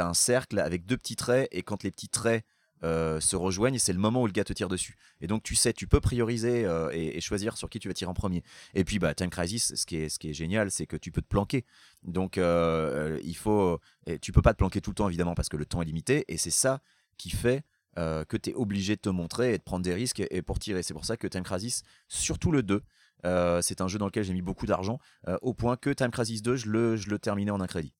as 0.00 0.06
un 0.06 0.14
cercle 0.14 0.60
avec 0.60 0.86
deux 0.86 0.96
petits 0.96 1.16
traits, 1.16 1.48
et 1.50 1.62
quand 1.62 1.82
les 1.82 1.90
petits 1.90 2.08
traits 2.08 2.44
euh, 2.84 3.20
se 3.20 3.36
rejoignent, 3.36 3.78
c'est 3.78 3.94
le 3.94 3.98
moment 3.98 4.22
où 4.22 4.26
le 4.26 4.32
gars 4.32 4.44
te 4.44 4.52
tire 4.52 4.68
dessus. 4.68 4.96
Et 5.20 5.26
donc, 5.26 5.42
tu 5.42 5.54
sais, 5.54 5.72
tu 5.72 5.86
peux 5.86 6.00
prioriser 6.00 6.66
euh, 6.66 6.90
et, 6.92 7.20
choisir 7.20 7.56
sur 7.56 7.70
qui 7.70 7.78
tu 7.78 7.88
vas 7.88 7.94
tirer 7.94 8.10
en 8.10 8.14
premier. 8.14 8.42
Et 8.74 8.84
puis, 8.84 8.98
bah, 8.98 9.14
Time 9.14 9.30
Crisis, 9.30 9.74
ce 9.74 9.86
qui 9.86 9.96
est, 9.96 10.08
ce 10.10 10.18
qui 10.18 10.28
est 10.28 10.34
génial, 10.34 10.70
c'est 10.70 10.86
que 10.86 10.96
tu 10.96 11.10
peux 11.10 11.22
te 11.22 11.26
planquer. 11.26 11.64
Donc, 12.02 12.36
euh, 12.36 13.18
il 13.24 13.36
faut. 13.36 13.80
Et 14.06 14.18
tu 14.18 14.30
peux 14.30 14.42
pas 14.42 14.52
te 14.52 14.58
planquer 14.58 14.82
tout 14.82 14.90
le 14.90 14.94
temps, 14.94 15.08
évidemment, 15.08 15.34
parce 15.34 15.48
que 15.48 15.56
le 15.56 15.64
temps 15.64 15.80
est 15.80 15.86
limité, 15.86 16.24
et 16.28 16.36
c'est 16.36 16.50
ça 16.50 16.80
qui 17.16 17.30
fait 17.30 17.64
que 17.96 18.36
tu 18.36 18.50
es 18.50 18.52
obligé 18.54 18.94
de 18.94 19.00
te 19.00 19.08
montrer 19.08 19.54
et 19.54 19.58
de 19.58 19.62
prendre 19.62 19.82
des 19.82 19.94
risques 19.94 20.20
et, 20.20 20.42
pour 20.42 20.58
tirer. 20.58 20.82
C'est 20.82 20.92
pour 20.92 21.06
ça 21.06 21.16
que 21.16 21.26
Time 21.26 21.44
Crisis, 21.44 21.82
surtout 22.08 22.52
le 22.52 22.62
2, 22.62 22.82
euh, 23.24 23.62
c'est 23.62 23.80
un 23.80 23.88
jeu 23.88 23.98
dans 23.98 24.04
lequel 24.04 24.22
j'ai 24.22 24.34
mis 24.34 24.42
beaucoup 24.42 24.66
d'argent, 24.66 24.98
au 25.40 25.54
point 25.54 25.78
que 25.78 25.88
Time 25.88 26.10
Crisis 26.10 26.42
2, 26.42 26.56
je 26.56 26.68
le, 26.68 26.96
je 26.96 27.08
le 27.08 27.18
terminais 27.18 27.52
en 27.52 27.60
un 27.62 27.66
crédit. 27.66 27.94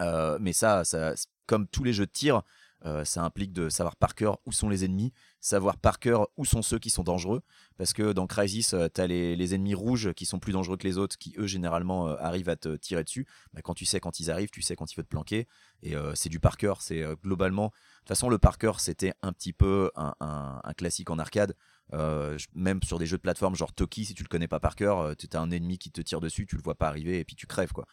Mais 0.00 0.52
ça, 0.52 0.84
ça, 0.84 1.14
comme 1.46 1.66
tous 1.66 1.82
les 1.82 1.94
jeux 1.94 2.04
de 2.04 2.10
tir, 2.10 2.42
euh, 2.84 3.04
ça 3.04 3.24
implique 3.24 3.52
de 3.52 3.68
savoir 3.68 3.96
par 3.96 4.14
cœur 4.14 4.38
où 4.46 4.52
sont 4.52 4.68
les 4.68 4.84
ennemis, 4.84 5.12
savoir 5.40 5.76
par 5.78 5.98
cœur 5.98 6.28
où 6.36 6.44
sont 6.44 6.62
ceux 6.62 6.78
qui 6.78 6.90
sont 6.90 7.02
dangereux. 7.02 7.42
Parce 7.78 7.92
que 7.92 8.12
dans 8.12 8.26
Crisis, 8.26 8.74
tu 8.94 9.00
as 9.00 9.06
les, 9.06 9.54
ennemis 9.54 9.74
rouges 9.74 10.12
qui 10.12 10.26
sont 10.26 10.38
plus 10.38 10.52
dangereux 10.52 10.76
que 10.76 10.86
les 10.86 10.98
autres, 10.98 11.16
qui 11.16 11.34
eux 11.38 11.46
généralement 11.46 12.08
euh, 12.08 12.16
arrivent 12.18 12.48
à 12.48 12.56
te 12.56 12.76
tirer 12.76 13.04
dessus. 13.04 13.26
Bah, 13.52 13.60
quand 13.62 13.74
tu 13.74 13.84
sais 13.86 14.00
quand 14.00 14.20
ils 14.20 14.30
arrivent, 14.30 14.50
tu 14.50 14.62
sais 14.62 14.76
quand 14.76 14.90
il 14.90 14.94
faut 14.94 15.02
te 15.02 15.08
planquer. 15.08 15.46
Et 15.82 15.94
euh, 15.94 16.14
c'est 16.14 16.28
du 16.28 16.40
par 16.40 16.56
cœur. 16.56 16.82
C'est 16.82 17.02
euh, 17.02 17.14
globalement. 17.22 17.66
De 17.66 17.70
toute 18.00 18.08
façon, 18.08 18.28
le 18.28 18.38
par 18.38 18.58
cœur, 18.58 18.80
c'était 18.80 19.12
un 19.22 19.32
petit 19.32 19.52
peu 19.52 19.90
un, 19.96 20.60
classique 20.76 21.10
en 21.10 21.18
arcade. 21.18 21.54
Euh, 21.92 22.36
même 22.54 22.82
sur 22.82 22.98
des 22.98 23.06
jeux 23.06 23.16
de 23.16 23.22
plateforme 23.22 23.54
genre 23.54 23.72
Toki, 23.72 24.04
si 24.04 24.14
tu 24.14 24.24
le 24.24 24.28
connais 24.28 24.48
pas 24.48 24.58
par 24.58 24.74
cœur, 24.74 25.14
tu 25.16 25.28
as 25.32 25.40
un 25.40 25.52
ennemi 25.52 25.78
qui 25.78 25.92
te 25.92 26.00
tire 26.00 26.20
dessus, 26.20 26.44
tu 26.44 26.56
le 26.56 26.62
vois 26.62 26.74
pas 26.74 26.88
arriver 26.88 27.20
et 27.20 27.24
puis 27.24 27.36
tu 27.36 27.46
crèves 27.46 27.72
quoi. 27.72 27.86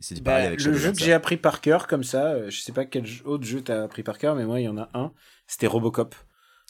C'est 0.00 0.22
Bah, 0.22 0.36
avec 0.36 0.62
le 0.62 0.74
jeu 0.74 0.92
que 0.92 0.98
j'ai 0.98 1.12
appris 1.12 1.36
par 1.36 1.60
cœur 1.60 1.86
comme 1.86 2.04
ça, 2.04 2.32
euh, 2.32 2.50
je 2.50 2.60
sais 2.60 2.72
pas 2.72 2.84
quel 2.84 3.04
autre 3.24 3.44
jeu 3.44 3.60
t'as 3.60 3.84
appris 3.84 4.02
par 4.02 4.18
cœur, 4.18 4.34
mais 4.34 4.44
moi 4.44 4.60
il 4.60 4.64
y 4.64 4.68
en 4.68 4.78
a 4.78 4.88
un. 4.94 5.12
C'était 5.46 5.66
Robocop. 5.66 6.14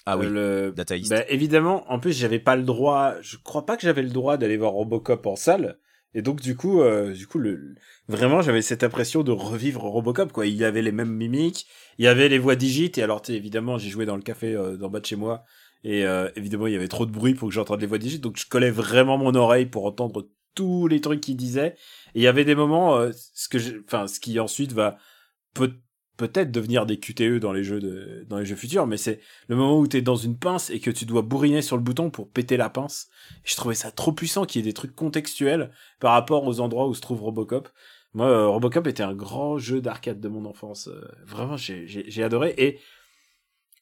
Ah 0.06 0.16
oui, 0.16 0.26
Euh, 0.26 0.68
le... 0.68 0.72
Data 0.72 0.96
East. 0.96 1.10
bah, 1.10 1.24
évidemment, 1.28 1.84
en 1.92 1.98
plus 1.98 2.18
j'avais 2.18 2.38
pas 2.38 2.56
le 2.56 2.62
droit. 2.62 3.14
Je 3.20 3.36
crois 3.36 3.66
pas 3.66 3.76
que 3.76 3.82
j'avais 3.82 4.02
le 4.02 4.08
droit 4.08 4.36
d'aller 4.38 4.56
voir 4.56 4.72
Robocop 4.72 5.26
en 5.26 5.36
salle. 5.36 5.78
Et 6.14 6.22
donc 6.22 6.40
du 6.40 6.56
coup, 6.56 6.80
euh, 6.80 7.12
du 7.12 7.26
coup, 7.26 7.38
le... 7.38 7.74
vraiment 8.08 8.40
j'avais 8.40 8.62
cette 8.62 8.82
impression 8.82 9.22
de 9.22 9.30
revivre 9.32 9.82
Robocop 9.82 10.32
quoi. 10.32 10.46
Il 10.46 10.54
y 10.54 10.64
avait 10.64 10.80
les 10.80 10.92
mêmes 10.92 11.12
mimiques, 11.12 11.66
il 11.98 12.06
y 12.06 12.08
avait 12.08 12.30
les 12.30 12.38
voix 12.38 12.56
digites. 12.56 12.96
Et 12.96 13.02
alors 13.02 13.22
évidemment, 13.28 13.76
j'ai 13.76 13.90
joué 13.90 14.06
dans 14.06 14.16
le 14.16 14.22
café 14.22 14.54
euh, 14.54 14.76
d'en 14.76 14.88
bas 14.88 15.00
de 15.00 15.06
chez 15.06 15.16
moi. 15.16 15.44
Et 15.84 16.06
euh, 16.06 16.30
évidemment, 16.34 16.66
il 16.66 16.72
y 16.72 16.76
avait 16.76 16.88
trop 16.88 17.06
de 17.06 17.12
bruit 17.12 17.34
pour 17.34 17.48
que 17.48 17.54
j'entende 17.54 17.80
les 17.80 17.86
voix 17.86 17.98
digites. 17.98 18.22
Donc 18.22 18.38
je 18.38 18.48
collais 18.48 18.70
vraiment 18.70 19.18
mon 19.18 19.34
oreille 19.34 19.66
pour 19.66 19.84
entendre 19.84 20.26
tous 20.58 20.88
les 20.88 21.00
trucs 21.00 21.20
qu'il 21.20 21.36
disait. 21.36 21.76
Et 22.14 22.20
il 22.20 22.22
y 22.22 22.26
avait 22.26 22.44
des 22.44 22.56
moments, 22.56 22.96
euh, 22.96 23.12
ce 23.32 23.48
que, 23.48 23.58
enfin, 23.84 24.08
ce 24.08 24.18
qui 24.18 24.40
ensuite 24.40 24.72
va 24.72 24.98
peut 25.54 25.74
peut-être 26.16 26.50
devenir 26.50 26.84
des 26.84 26.98
QTE 26.98 27.38
dans 27.38 27.52
les 27.52 27.62
jeux 27.62 28.26
dans 28.28 28.38
les 28.38 28.44
jeux 28.44 28.56
futurs, 28.56 28.88
mais 28.88 28.96
c'est 28.96 29.20
le 29.46 29.54
moment 29.54 29.78
où 29.78 29.86
t'es 29.86 30.02
dans 30.02 30.16
une 30.16 30.36
pince 30.36 30.68
et 30.70 30.80
que 30.80 30.90
tu 30.90 31.06
dois 31.06 31.22
bourriner 31.22 31.62
sur 31.62 31.76
le 31.76 31.82
bouton 31.82 32.10
pour 32.10 32.28
péter 32.28 32.56
la 32.56 32.70
pince. 32.70 33.08
Je 33.44 33.54
trouvais 33.54 33.76
ça 33.76 33.92
trop 33.92 34.10
puissant 34.10 34.44
qu'il 34.44 34.60
y 34.60 34.64
ait 34.64 34.68
des 34.68 34.74
trucs 34.74 34.96
contextuels 34.96 35.70
par 36.00 36.12
rapport 36.12 36.44
aux 36.44 36.58
endroits 36.58 36.88
où 36.88 36.94
se 36.94 37.00
trouve 37.00 37.22
Robocop. 37.22 37.68
Moi, 38.14 38.26
euh, 38.26 38.48
Robocop 38.48 38.88
était 38.88 39.04
un 39.04 39.14
grand 39.14 39.58
jeu 39.58 39.80
d'arcade 39.80 40.18
de 40.18 40.28
mon 40.28 40.44
enfance. 40.44 40.88
Euh, 40.88 41.08
vraiment, 41.24 41.56
j'ai 41.56 42.22
adoré. 42.24 42.52
Et 42.58 42.80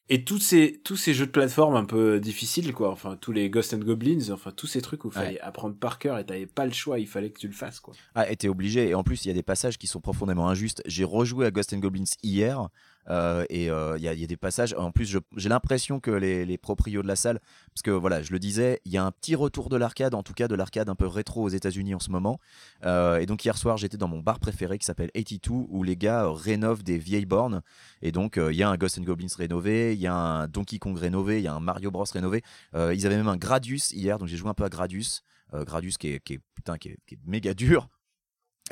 et 0.08 0.24
tous 0.24 0.38
ces 0.38 0.80
tous 0.84 0.96
ces 0.96 1.14
jeux 1.14 1.26
de 1.26 1.30
plateforme 1.32 1.74
un 1.74 1.84
peu 1.84 2.20
difficiles 2.20 2.72
quoi 2.72 2.90
enfin 2.90 3.16
tous 3.20 3.32
les 3.32 3.50
Ghost 3.50 3.74
and 3.74 3.78
Goblins 3.78 4.30
enfin 4.30 4.52
tous 4.52 4.66
ces 4.68 4.80
trucs 4.80 5.04
où 5.04 5.08
il 5.08 5.14
fallait 5.14 5.40
apprendre 5.40 5.74
par 5.74 5.98
cœur 5.98 6.18
et 6.18 6.24
t'avais 6.24 6.46
pas 6.46 6.64
le 6.64 6.72
choix 6.72 6.98
il 7.00 7.08
fallait 7.08 7.30
que 7.30 7.38
tu 7.40 7.48
le 7.48 7.52
fasses 7.54 7.80
quoi 7.80 7.94
Ah, 8.14 8.30
et 8.30 8.36
t'es 8.36 8.48
obligé. 8.48 8.88
Et 8.88 8.94
en 8.94 9.02
plus, 9.02 9.24
il 9.24 9.28
y 9.28 9.30
a 9.30 9.34
des 9.34 9.42
passages 9.42 9.78
qui 9.78 9.86
sont 9.88 10.00
profondément 10.00 10.48
injustes. 10.48 10.82
J'ai 10.86 11.04
rejoué 11.04 11.46
à 11.46 11.50
Ghost 11.50 11.72
and 11.72 11.78
Goblins 11.78 12.04
hier. 12.22 12.68
Euh, 13.08 13.44
et 13.50 13.70
euh, 13.70 13.96
il 13.98 14.02
y, 14.04 14.08
a- 14.08 14.14
il 14.14 14.20
y 14.20 14.24
a 14.24 14.26
des 14.26 14.36
passages. 14.36 14.74
En 14.78 14.90
plus, 14.90 15.16
j'ai 15.36 15.48
l'impression 15.48 16.00
que 16.00 16.10
les, 16.10 16.44
les 16.44 16.58
proprios 16.58 17.02
de 17.02 17.06
la 17.08 17.16
salle, 17.16 17.40
parce 17.72 17.82
que 17.82 17.90
voilà, 17.90 18.22
je 18.22 18.32
le 18.32 18.38
disais, 18.38 18.80
il 18.84 18.92
y 18.92 18.96
a 18.98 19.04
un 19.04 19.12
petit 19.12 19.34
retour 19.34 19.68
de 19.68 19.76
l'arcade, 19.76 20.14
en 20.14 20.22
tout 20.22 20.32
cas 20.34 20.48
de 20.48 20.54
l'arcade 20.54 20.88
un 20.88 20.94
peu 20.94 21.06
rétro 21.06 21.42
aux 21.42 21.48
États-Unis 21.48 21.94
en 21.94 22.00
ce 22.00 22.10
moment. 22.10 22.38
Euh, 22.84 23.18
et 23.18 23.26
donc 23.26 23.44
hier 23.44 23.56
soir, 23.56 23.76
j'étais 23.76 23.96
dans 23.96 24.08
mon 24.08 24.20
bar 24.20 24.38
préféré 24.40 24.78
qui 24.78 24.86
s'appelle 24.86 25.10
82, 25.14 25.66
où 25.68 25.82
les 25.82 25.96
gars 25.96 26.24
euh, 26.24 26.30
rénovent 26.30 26.82
des 26.82 26.98
vieilles 26.98 27.26
bornes. 27.26 27.62
Et 28.02 28.12
donc, 28.12 28.38
euh, 28.38 28.52
il 28.52 28.56
y 28.56 28.62
a 28.62 28.68
un 28.68 28.76
Ghost 28.76 28.98
and 28.98 29.02
Goblins 29.02 29.26
rénové, 29.36 29.94
il 29.94 30.00
y 30.00 30.06
a 30.06 30.14
un 30.14 30.48
Donkey 30.48 30.78
Kong 30.78 30.96
rénové, 30.98 31.38
il 31.38 31.44
y 31.44 31.48
a 31.48 31.54
un 31.54 31.60
Mario 31.60 31.90
Bros 31.90 32.04
rénové. 32.12 32.42
Euh, 32.74 32.94
ils 32.94 33.06
avaient 33.06 33.16
même 33.16 33.28
un 33.28 33.36
Gradius 33.36 33.92
hier, 33.92 34.18
donc 34.18 34.28
j'ai 34.28 34.36
joué 34.36 34.48
un 34.50 34.54
peu 34.54 34.64
à 34.64 34.68
Gradius. 34.68 35.22
Euh, 35.54 35.64
Gradius 35.64 35.96
qui 35.96 36.08
est, 36.08 36.20
putain, 36.54 36.76
qui 36.76 36.88
est- 36.88 36.98
qui 37.06 37.14
est 37.14 37.18
méga 37.24 37.54
dur. 37.54 37.88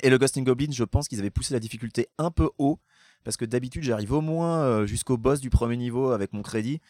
Et 0.02 0.10
le 0.10 0.18
Ghost 0.18 0.36
and 0.36 0.42
Goblins, 0.42 0.72
je 0.72 0.82
pense 0.82 1.06
qu'ils 1.06 1.20
avaient 1.20 1.30
poussé 1.30 1.54
la 1.54 1.60
difficulté 1.60 2.08
un 2.18 2.32
peu 2.32 2.50
haut, 2.58 2.80
parce 3.24 3.36
que 3.36 3.44
d'habitude 3.44 3.82
j'arrive 3.82 4.12
au 4.12 4.20
moins 4.20 4.62
euh, 4.62 4.86
jusqu'au 4.86 5.16
boss 5.16 5.40
du 5.40 5.50
premier 5.50 5.76
niveau 5.76 6.10
avec 6.10 6.32
mon 6.32 6.42
crédit. 6.42 6.80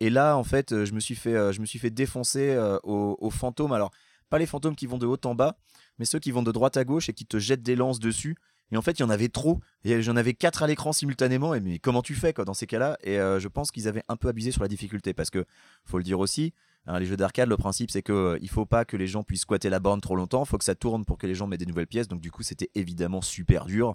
Et 0.00 0.10
là, 0.10 0.36
en 0.36 0.42
fait, 0.42 0.72
euh, 0.72 0.84
je 0.84 0.94
me 0.94 1.00
suis 1.00 1.14
fait, 1.14 1.34
euh, 1.34 1.52
je 1.52 1.60
me 1.60 1.66
suis 1.66 1.78
fait 1.78 1.90
défoncer 1.90 2.58
aux, 2.82 3.30
fantômes. 3.30 3.72
Alors, 3.72 3.92
pas 4.30 4.38
les 4.38 4.46
fantômes 4.46 4.74
qui 4.74 4.86
vont 4.86 4.98
de 4.98 5.06
haut 5.06 5.20
en 5.24 5.34
bas, 5.34 5.56
mais 5.98 6.04
ceux 6.04 6.18
qui 6.18 6.32
vont 6.32 6.42
de 6.42 6.50
droite 6.50 6.76
à 6.76 6.84
gauche 6.84 7.08
et 7.08 7.12
qui 7.12 7.26
te 7.26 7.38
jettent 7.38 7.62
des 7.62 7.76
lances 7.76 8.00
dessus. 8.00 8.36
Et 8.72 8.76
en 8.78 8.82
fait, 8.82 8.98
il 8.98 9.02
y 9.02 9.04
en 9.04 9.10
avait 9.10 9.28
trop. 9.28 9.60
Et 9.84 10.02
j'en 10.02 10.16
avais 10.16 10.32
quatre 10.32 10.62
à 10.62 10.66
l'écran 10.66 10.92
simultanément. 10.92 11.54
Et 11.54 11.60
mais 11.60 11.78
comment 11.78 12.00
tu 12.00 12.14
fais 12.14 12.32
dans 12.32 12.54
ces 12.54 12.66
cas-là? 12.66 12.96
Et 13.04 13.16
je 13.16 13.46
pense 13.48 13.70
qu'ils 13.70 13.86
avaient 13.86 14.02
un 14.08 14.16
peu 14.16 14.28
abusé 14.28 14.50
sur 14.50 14.62
la 14.62 14.68
difficulté, 14.68 15.12
parce 15.12 15.28
que 15.28 15.44
faut 15.84 15.98
le 15.98 16.04
dire 16.04 16.18
aussi. 16.18 16.54
hein, 16.86 16.98
les 16.98 17.04
jeux 17.04 17.18
d'arcade, 17.18 17.50
le 17.50 17.58
principe 17.58 17.90
c'est 17.90 18.02
que 18.02 18.12
euh, 18.12 18.38
il 18.40 18.48
faut 18.48 18.64
pas 18.64 18.86
que 18.86 18.96
les 18.96 19.06
gens 19.06 19.22
puissent 19.22 19.42
squatter 19.42 19.68
la 19.68 19.78
borne 19.78 20.00
trop 20.00 20.16
longtemps. 20.16 20.44
Il 20.44 20.48
faut 20.48 20.58
que 20.58 20.64
ça 20.64 20.74
tourne 20.74 21.04
pour 21.04 21.18
que 21.18 21.26
les 21.26 21.34
gens 21.34 21.46
mettent 21.46 21.60
des 21.60 21.66
nouvelles 21.66 21.86
pièces. 21.86 22.08
Donc 22.08 22.20
du 22.20 22.30
coup, 22.30 22.42
c'était 22.42 22.70
évidemment 22.74 23.20
super 23.20 23.66
dur. 23.66 23.94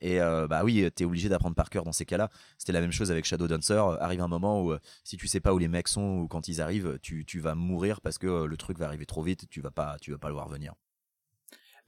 Et 0.00 0.20
euh, 0.20 0.46
bah 0.46 0.62
oui, 0.64 0.88
t'es 0.94 1.04
obligé 1.04 1.28
d'apprendre 1.28 1.56
par 1.56 1.70
cœur 1.70 1.84
dans 1.84 1.92
ces 1.92 2.04
cas-là. 2.04 2.30
C'était 2.56 2.72
la 2.72 2.80
même 2.80 2.92
chose 2.92 3.10
avec 3.10 3.24
Shadow 3.24 3.48
Dancer. 3.48 3.82
Arrive 4.00 4.20
un 4.20 4.28
moment 4.28 4.62
où 4.62 4.72
euh, 4.72 4.78
si 5.04 5.16
tu 5.16 5.26
sais 5.26 5.40
pas 5.40 5.52
où 5.52 5.58
les 5.58 5.68
mecs 5.68 5.88
sont 5.88 6.18
ou 6.18 6.28
quand 6.28 6.48
ils 6.48 6.60
arrivent, 6.60 6.98
tu, 7.02 7.24
tu 7.24 7.40
vas 7.40 7.54
mourir 7.54 8.00
parce 8.00 8.18
que 8.18 8.26
euh, 8.26 8.46
le 8.46 8.56
truc 8.56 8.78
va 8.78 8.86
arriver 8.86 9.06
trop 9.06 9.22
vite. 9.22 9.46
Tu 9.50 9.60
vas 9.60 9.70
pas, 9.70 9.96
tu 10.00 10.10
vas 10.10 10.18
pas 10.18 10.28
le 10.28 10.34
voir 10.34 10.48
venir. 10.48 10.74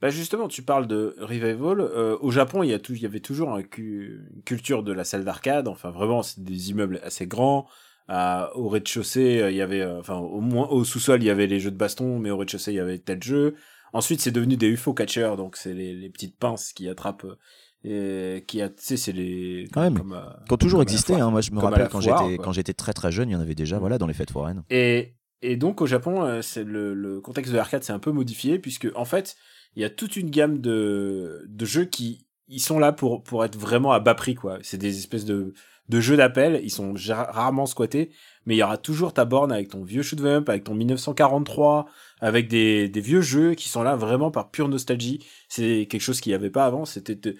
Bah 0.01 0.09
justement, 0.09 0.47
tu 0.47 0.63
parles 0.63 0.87
de 0.87 1.15
revival. 1.19 1.79
Euh, 1.79 2.17
au 2.21 2.31
Japon, 2.31 2.63
il 2.63 2.69
y 2.69 2.73
a 2.73 2.79
tout, 2.79 2.93
il 2.93 3.01
y 3.01 3.05
avait 3.05 3.19
toujours 3.19 3.55
une 3.57 4.43
culture 4.45 4.83
de 4.83 4.91
la 4.91 5.03
salle 5.03 5.23
d'arcade. 5.23 5.67
Enfin, 5.67 5.91
vraiment, 5.91 6.23
c'est 6.23 6.43
des 6.43 6.71
immeubles 6.71 6.99
assez 7.03 7.27
grands. 7.27 7.67
Au 8.09 8.67
rez-de-chaussée, 8.69 9.41
euh, 9.41 9.51
il 9.51 9.57
y 9.57 9.61
avait, 9.61 9.81
euh, 9.81 9.99
enfin, 9.99 10.17
au 10.17 10.41
moins 10.41 10.67
au 10.67 10.83
sous-sol, 10.83 11.23
il 11.23 11.27
y 11.27 11.29
avait 11.29 11.47
les 11.47 11.59
jeux 11.59 11.71
de 11.71 11.77
baston, 11.77 12.19
mais 12.19 12.29
au 12.29 12.37
rez-de-chaussée, 12.37 12.73
il 12.73 12.75
y 12.75 12.79
avait 12.79 12.99
tel 12.99 13.23
jeu. 13.23 13.55
Ensuite, 13.93 14.21
c'est 14.21 14.31
devenu 14.31 14.57
des 14.57 14.67
UFO 14.67 14.93
catchers, 14.93 15.35
donc 15.37 15.55
c'est 15.55 15.73
les, 15.73 16.09
petites 16.09 16.37
pinces 16.37 16.73
qui 16.73 16.89
attrapent, 16.89 17.25
euh, 17.25 17.37
et 17.83 18.43
qui 18.47 18.61
a, 18.61 18.69
tu 18.69 18.75
sais, 18.77 18.97
c'est 18.97 19.11
les. 19.11 19.67
Quand 19.73 19.81
même. 19.81 19.97
comme, 19.97 20.13
euh, 20.13 20.21
Qui 20.47 20.53
ont 20.53 20.57
toujours 20.57 20.81
existé. 20.81 21.15
hein. 21.15 21.31
Moi, 21.31 21.41
je 21.41 21.51
me 21.51 21.59
Comme 21.59 21.69
rappelle 21.69 21.89
quand 21.89 22.01
j'étais 22.01 22.37
quand 22.37 22.51
j'étais 22.51 22.73
très 22.73 22.93
très 22.93 23.11
jeune, 23.11 23.29
il 23.29 23.33
y 23.33 23.35
en 23.35 23.39
avait 23.41 23.55
déjà. 23.55 23.79
Voilà, 23.79 23.97
dans 23.97 24.07
les 24.07 24.13
fêtes 24.13 24.31
foraines. 24.31 24.63
Et, 24.69 25.13
et 25.41 25.55
donc 25.57 25.81
au 25.81 25.87
Japon, 25.87 26.23
euh, 26.23 26.41
c'est 26.41 26.63
le, 26.63 26.93
le 26.93 27.19
contexte 27.21 27.51
de 27.51 27.57
l'arcade 27.57 27.83
s'est 27.83 27.93
un 27.93 27.99
peu 27.99 28.11
modifié 28.11 28.59
puisque 28.59 28.87
en 28.95 29.05
fait, 29.05 29.35
il 29.75 29.81
y 29.81 29.85
a 29.85 29.89
toute 29.89 30.15
une 30.15 30.29
gamme 30.29 30.59
de, 30.59 31.45
de 31.49 31.65
jeux 31.65 31.85
qui 31.85 32.27
ils 32.47 32.59
sont 32.61 32.77
là 32.79 32.91
pour 32.91 33.23
pour 33.23 33.45
être 33.45 33.57
vraiment 33.57 33.91
à 33.93 33.99
bas 33.99 34.13
prix 34.13 34.35
quoi. 34.35 34.59
C'est 34.61 34.77
des 34.77 34.97
espèces 34.97 35.25
de 35.25 35.53
de 35.89 35.99
jeux 35.99 36.15
d'appel, 36.15 36.61
ils 36.63 36.69
sont 36.69 36.93
rarement 37.09 37.65
squattés, 37.65 38.11
mais 38.45 38.55
il 38.55 38.59
y 38.59 38.63
aura 38.63 38.77
toujours 38.77 39.13
ta 39.13 39.25
borne 39.25 39.51
avec 39.51 39.69
ton 39.69 39.83
vieux 39.83 40.03
shoot 40.03 40.19
'em 40.21 40.25
up, 40.25 40.49
avec 40.49 40.63
ton 40.63 40.73
1943, 40.75 41.85
avec 42.21 42.47
des 42.47 42.87
des 42.87 43.01
vieux 43.01 43.21
jeux 43.21 43.55
qui 43.55 43.67
sont 43.67 43.83
là 43.83 43.95
vraiment 43.95 44.31
par 44.31 44.51
pure 44.51 44.69
nostalgie. 44.69 45.25
C'est 45.49 45.87
quelque 45.89 46.01
chose 46.01 46.21
qu'il 46.21 46.31
n'y 46.31 46.35
avait 46.35 46.49
pas 46.51 46.65
avant, 46.65 46.85
c'était 46.85 47.33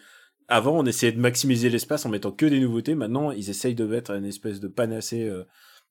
avant, 0.48 0.80
on 0.80 0.86
essayait 0.86 1.12
de 1.12 1.20
maximiser 1.20 1.70
l'espace 1.70 2.06
en 2.06 2.10
mettant 2.10 2.32
que 2.32 2.46
des 2.46 2.60
nouveautés. 2.60 2.96
Maintenant, 2.96 3.32
ils 3.32 3.50
essayent 3.50 3.76
de 3.76 3.86
mettre 3.86 4.12
une 4.12 4.26
espèce 4.26 4.60
de 4.60 4.68
panacée 4.68 5.28
euh, 5.28 5.46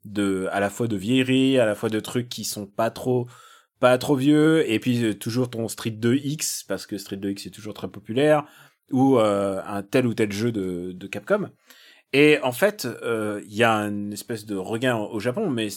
de, 0.05 0.49
à 0.53 0.61
la 0.61 0.71
fois 0.71 0.87
de 0.87 0.97
vieilleries, 0.97 1.59
à 1.59 1.67
la 1.67 1.75
fois 1.75 1.89
de 1.89 2.01
trucs 2.01 2.29
qui 2.29 2.45
sont 2.45 2.67
pas 2.67 2.91
trop, 2.91 3.27
pas 3.79 3.97
trop 3.99 4.17
vieux, 4.17 4.69
et 4.71 4.79
puis 4.79 5.03
euh, 5.05 5.15
toujours 5.15 5.51
ton 5.51 5.69
Street 5.69 5.91
2X, 5.91 6.67
parce 6.67 6.87
que 6.87 6.99
Street 6.99 7.17
2X 7.17 7.49
est 7.49 7.55
toujours 7.55 7.75
très 7.75 7.89
populaire, 7.89 8.45
ou 8.91 9.19
euh, 9.19 9.63
un 9.65 9.83
tel 9.83 10.07
ou 10.07 10.15
tel 10.15 10.33
jeu 10.33 10.53
de, 10.53 10.93
de 10.93 11.07
Capcom. 11.07 11.51
Et 12.13 12.39
en 12.43 12.53
fait, 12.53 12.89
il 13.05 13.55
y 13.55 13.63
a 13.63 13.73
une 13.73 14.13
espèce 14.13 14.45
de 14.45 14.57
regain 14.57 14.97
au 14.97 15.21
Japon, 15.21 15.49
mais 15.49 15.69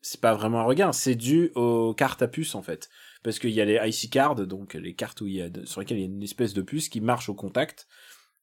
c'est 0.00 0.20
pas 0.20 0.32
vraiment 0.32 0.60
un 0.60 0.64
regain, 0.64 0.92
c'est 0.92 1.16
dû 1.16 1.50
aux 1.56 1.94
cartes 1.94 2.22
à 2.22 2.28
puce 2.28 2.54
en 2.54 2.62
fait, 2.62 2.88
parce 3.22 3.38
qu'il 3.38 3.50
y 3.50 3.60
a 3.60 3.64
les 3.64 3.80
IC 3.82 4.10
cards, 4.10 4.34
donc 4.46 4.74
les 4.74 4.94
cartes 4.94 5.20
où 5.20 5.26
il 5.26 5.34
y 5.34 5.42
a 5.42 5.48
sur 5.64 5.80
lesquelles 5.80 5.98
il 5.98 6.02
y 6.02 6.04
a 6.04 6.08
une 6.08 6.22
espèce 6.22 6.54
de 6.54 6.62
puce 6.62 6.88
qui 6.88 7.00
marche 7.00 7.28
au 7.28 7.34
contact. 7.34 7.86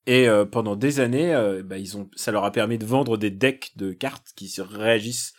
Et 0.07 0.27
euh, 0.27 0.45
pendant 0.45 0.75
des 0.75 0.99
années, 0.99 1.33
euh, 1.33 1.63
bah, 1.63 1.77
ils 1.77 1.97
ont, 1.97 2.09
ça 2.15 2.31
leur 2.31 2.43
a 2.43 2.51
permis 2.51 2.77
de 2.77 2.85
vendre 2.85 3.17
des 3.17 3.31
decks 3.31 3.71
de 3.75 3.91
cartes 3.91 4.33
qui 4.35 4.49
se 4.49 4.61
réagissent 4.61 5.33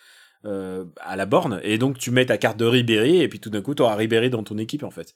euh, 0.45 0.85
à 1.01 1.17
la 1.17 1.27
borne. 1.27 1.61
Et 1.63 1.79
donc 1.79 1.99
tu 1.99 2.11
mets 2.11 2.27
ta 2.27 2.39
carte 2.39 2.59
de 2.59 2.65
Ribéry 2.65 3.21
et 3.21 3.29
puis 3.29 3.41
tout 3.41 3.51
d'un 3.51 3.63
coup 3.63 3.75
tu 3.75 3.83
auras 3.83 3.95
Ribéry 3.95 4.31
dans 4.31 4.43
ton 4.43 4.59
équipe 4.59 4.83
en 4.83 4.91
fait. 4.91 5.15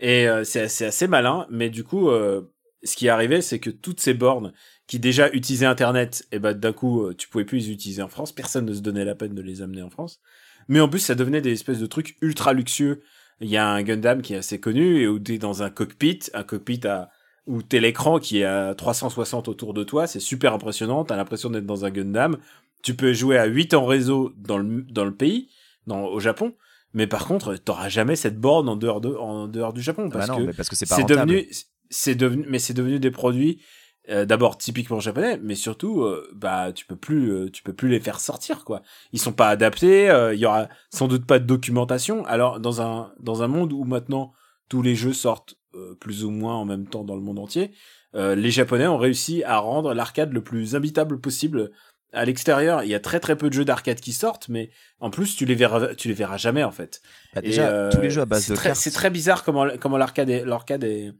Et 0.00 0.26
c'est 0.44 0.60
assez, 0.60 0.84
assez 0.84 1.08
malin, 1.08 1.46
mais 1.48 1.70
du 1.70 1.82
coup, 1.82 2.10
ce 2.10 2.96
qui 2.96 3.06
est 3.06 3.08
arrivé, 3.08 3.40
c'est 3.40 3.60
que 3.60 3.70
toutes 3.70 3.98
ces 3.98 4.12
bornes 4.12 4.52
qui 4.86 4.98
déjà 4.98 5.30
utilisaient 5.32 5.64
Internet, 5.64 6.26
et 6.32 6.38
ben 6.38 6.52
d'un 6.52 6.74
coup 6.74 7.14
tu 7.14 7.28
pouvais 7.28 7.46
plus 7.46 7.68
les 7.68 7.70
utiliser 7.70 8.02
en 8.02 8.08
France. 8.08 8.30
Personne 8.30 8.66
ne 8.66 8.74
se 8.74 8.80
donnait 8.80 9.06
la 9.06 9.14
peine 9.14 9.34
de 9.34 9.40
les 9.40 9.62
amener 9.62 9.80
en 9.80 9.88
France. 9.88 10.20
Mais 10.68 10.80
en 10.80 10.88
plus, 10.88 11.00
ça 11.00 11.14
devenait 11.14 11.40
des 11.40 11.52
espèces 11.52 11.78
de 11.78 11.86
trucs 11.86 12.16
ultra 12.20 12.52
luxueux. 12.52 13.02
Il 13.40 13.48
y 13.48 13.56
a 13.56 13.68
un 13.68 13.82
Gundam 13.82 14.22
qui 14.22 14.34
est 14.34 14.38
assez 14.38 14.58
connu 14.60 15.00
et 15.00 15.08
où 15.08 15.18
t'es 15.18 15.38
dans 15.38 15.62
un 15.62 15.70
cockpit, 15.70 16.20
un 16.34 16.42
cockpit 16.42 16.80
à 16.86 17.10
où 17.46 17.62
t'es 17.62 17.78
l'écran 17.80 18.18
qui 18.18 18.40
est 18.40 18.44
à 18.44 18.74
360 18.74 19.48
autour 19.48 19.72
de 19.72 19.84
toi, 19.84 20.06
c'est 20.06 20.20
super 20.20 20.52
impressionnant, 20.52 21.04
t'as 21.04 21.16
l'impression 21.16 21.48
d'être 21.50 21.66
dans 21.66 21.84
un 21.84 21.90
Gundam. 21.90 22.38
Tu 22.82 22.94
peux 22.94 23.12
jouer 23.12 23.38
à 23.38 23.44
8 23.46 23.74
en 23.74 23.84
réseau 23.86 24.32
dans 24.36 24.58
le, 24.58 24.82
dans 24.82 25.04
le 25.04 25.14
pays, 25.14 25.48
dans, 25.86 26.06
au 26.06 26.18
Japon, 26.18 26.54
mais 26.92 27.06
par 27.06 27.26
contre, 27.26 27.56
t'auras 27.56 27.88
jamais 27.88 28.16
cette 28.16 28.38
borne 28.40 28.68
en 28.68 28.76
dehors, 28.76 29.00
de, 29.00 29.14
en 29.14 29.46
dehors 29.48 29.72
du 29.72 29.82
Japon, 29.82 30.08
Ah 30.08 30.12
parce 30.12 30.28
bah 30.28 30.38
non, 30.38 30.46
que 30.46 30.56
parce 30.56 30.68
que 30.68 30.76
c'est 30.76 30.88
pas 30.88 30.96
c'est 30.96 31.02
rentable. 31.02 31.30
devenu, 31.30 31.48
c'est 31.90 32.14
devenu, 32.14 32.46
mais 32.48 32.58
c'est 32.58 32.74
devenu 32.74 32.98
des 32.98 33.10
produits 33.12 33.60
euh, 34.08 34.24
d'abord 34.24 34.56
typiquement 34.56 35.00
japonais, 35.00 35.38
mais 35.42 35.54
surtout, 35.54 36.02
euh, 36.02 36.30
bah 36.34 36.72
tu 36.72 36.86
peux 36.86 36.96
plus, 36.96 37.30
euh, 37.32 37.50
tu 37.50 37.62
peux 37.62 37.72
plus 37.72 37.88
les 37.88 38.00
faire 38.00 38.20
sortir 38.20 38.64
quoi. 38.64 38.82
Ils 39.12 39.20
sont 39.20 39.32
pas 39.32 39.48
adaptés. 39.48 40.08
euh, 40.10 40.34
Il 40.34 40.40
y 40.40 40.46
aura 40.46 40.68
sans 40.90 41.08
doute 41.08 41.26
pas 41.26 41.38
de 41.38 41.44
documentation. 41.44 42.24
Alors 42.26 42.60
dans 42.60 42.80
un 42.80 43.12
dans 43.20 43.42
un 43.42 43.48
monde 43.48 43.72
où 43.72 43.84
maintenant 43.84 44.32
tous 44.68 44.82
les 44.82 44.94
jeux 44.94 45.12
sortent 45.12 45.54
euh, 45.74 45.94
plus 46.00 46.24
ou 46.24 46.30
moins 46.30 46.54
en 46.54 46.64
même 46.64 46.86
temps 46.86 47.04
dans 47.04 47.16
le 47.16 47.22
monde 47.22 47.38
entier, 47.38 47.72
euh, 48.14 48.34
les 48.34 48.50
Japonais 48.50 48.86
ont 48.86 48.98
réussi 48.98 49.42
à 49.44 49.58
rendre 49.58 49.92
l'arcade 49.94 50.32
le 50.32 50.40
plus 50.42 50.74
habitable 50.74 51.20
possible 51.20 51.70
à 52.12 52.24
l'extérieur. 52.24 52.82
Il 52.84 52.88
y 52.88 52.94
a 52.94 53.00
très 53.00 53.20
très 53.20 53.36
peu 53.36 53.48
de 53.48 53.54
jeux 53.54 53.64
d'arcade 53.64 54.00
qui 54.00 54.12
sortent, 54.12 54.48
mais 54.48 54.70
en 55.00 55.10
plus 55.10 55.36
tu 55.36 55.44
les 55.44 55.54
verras, 55.54 55.94
tu 55.96 56.08
les 56.08 56.14
verras 56.14 56.36
jamais 56.38 56.64
en 56.64 56.70
fait. 56.70 57.02
Bah, 57.34 57.42
déjà, 57.42 57.88
tous 57.90 58.00
les 58.00 58.10
jeux 58.10 58.22
à 58.22 58.24
base 58.26 58.44
c'est 58.44 58.52
de 58.52 58.56
très-. 58.56 58.74
C'est 58.74 58.92
très 58.92 59.10
bizarre 59.10 59.44
comment 59.44 59.66
comment 59.80 59.98
l'arcade 59.98 60.30
est 60.30 60.44
l'arcade 60.44 60.84
est 60.84 61.12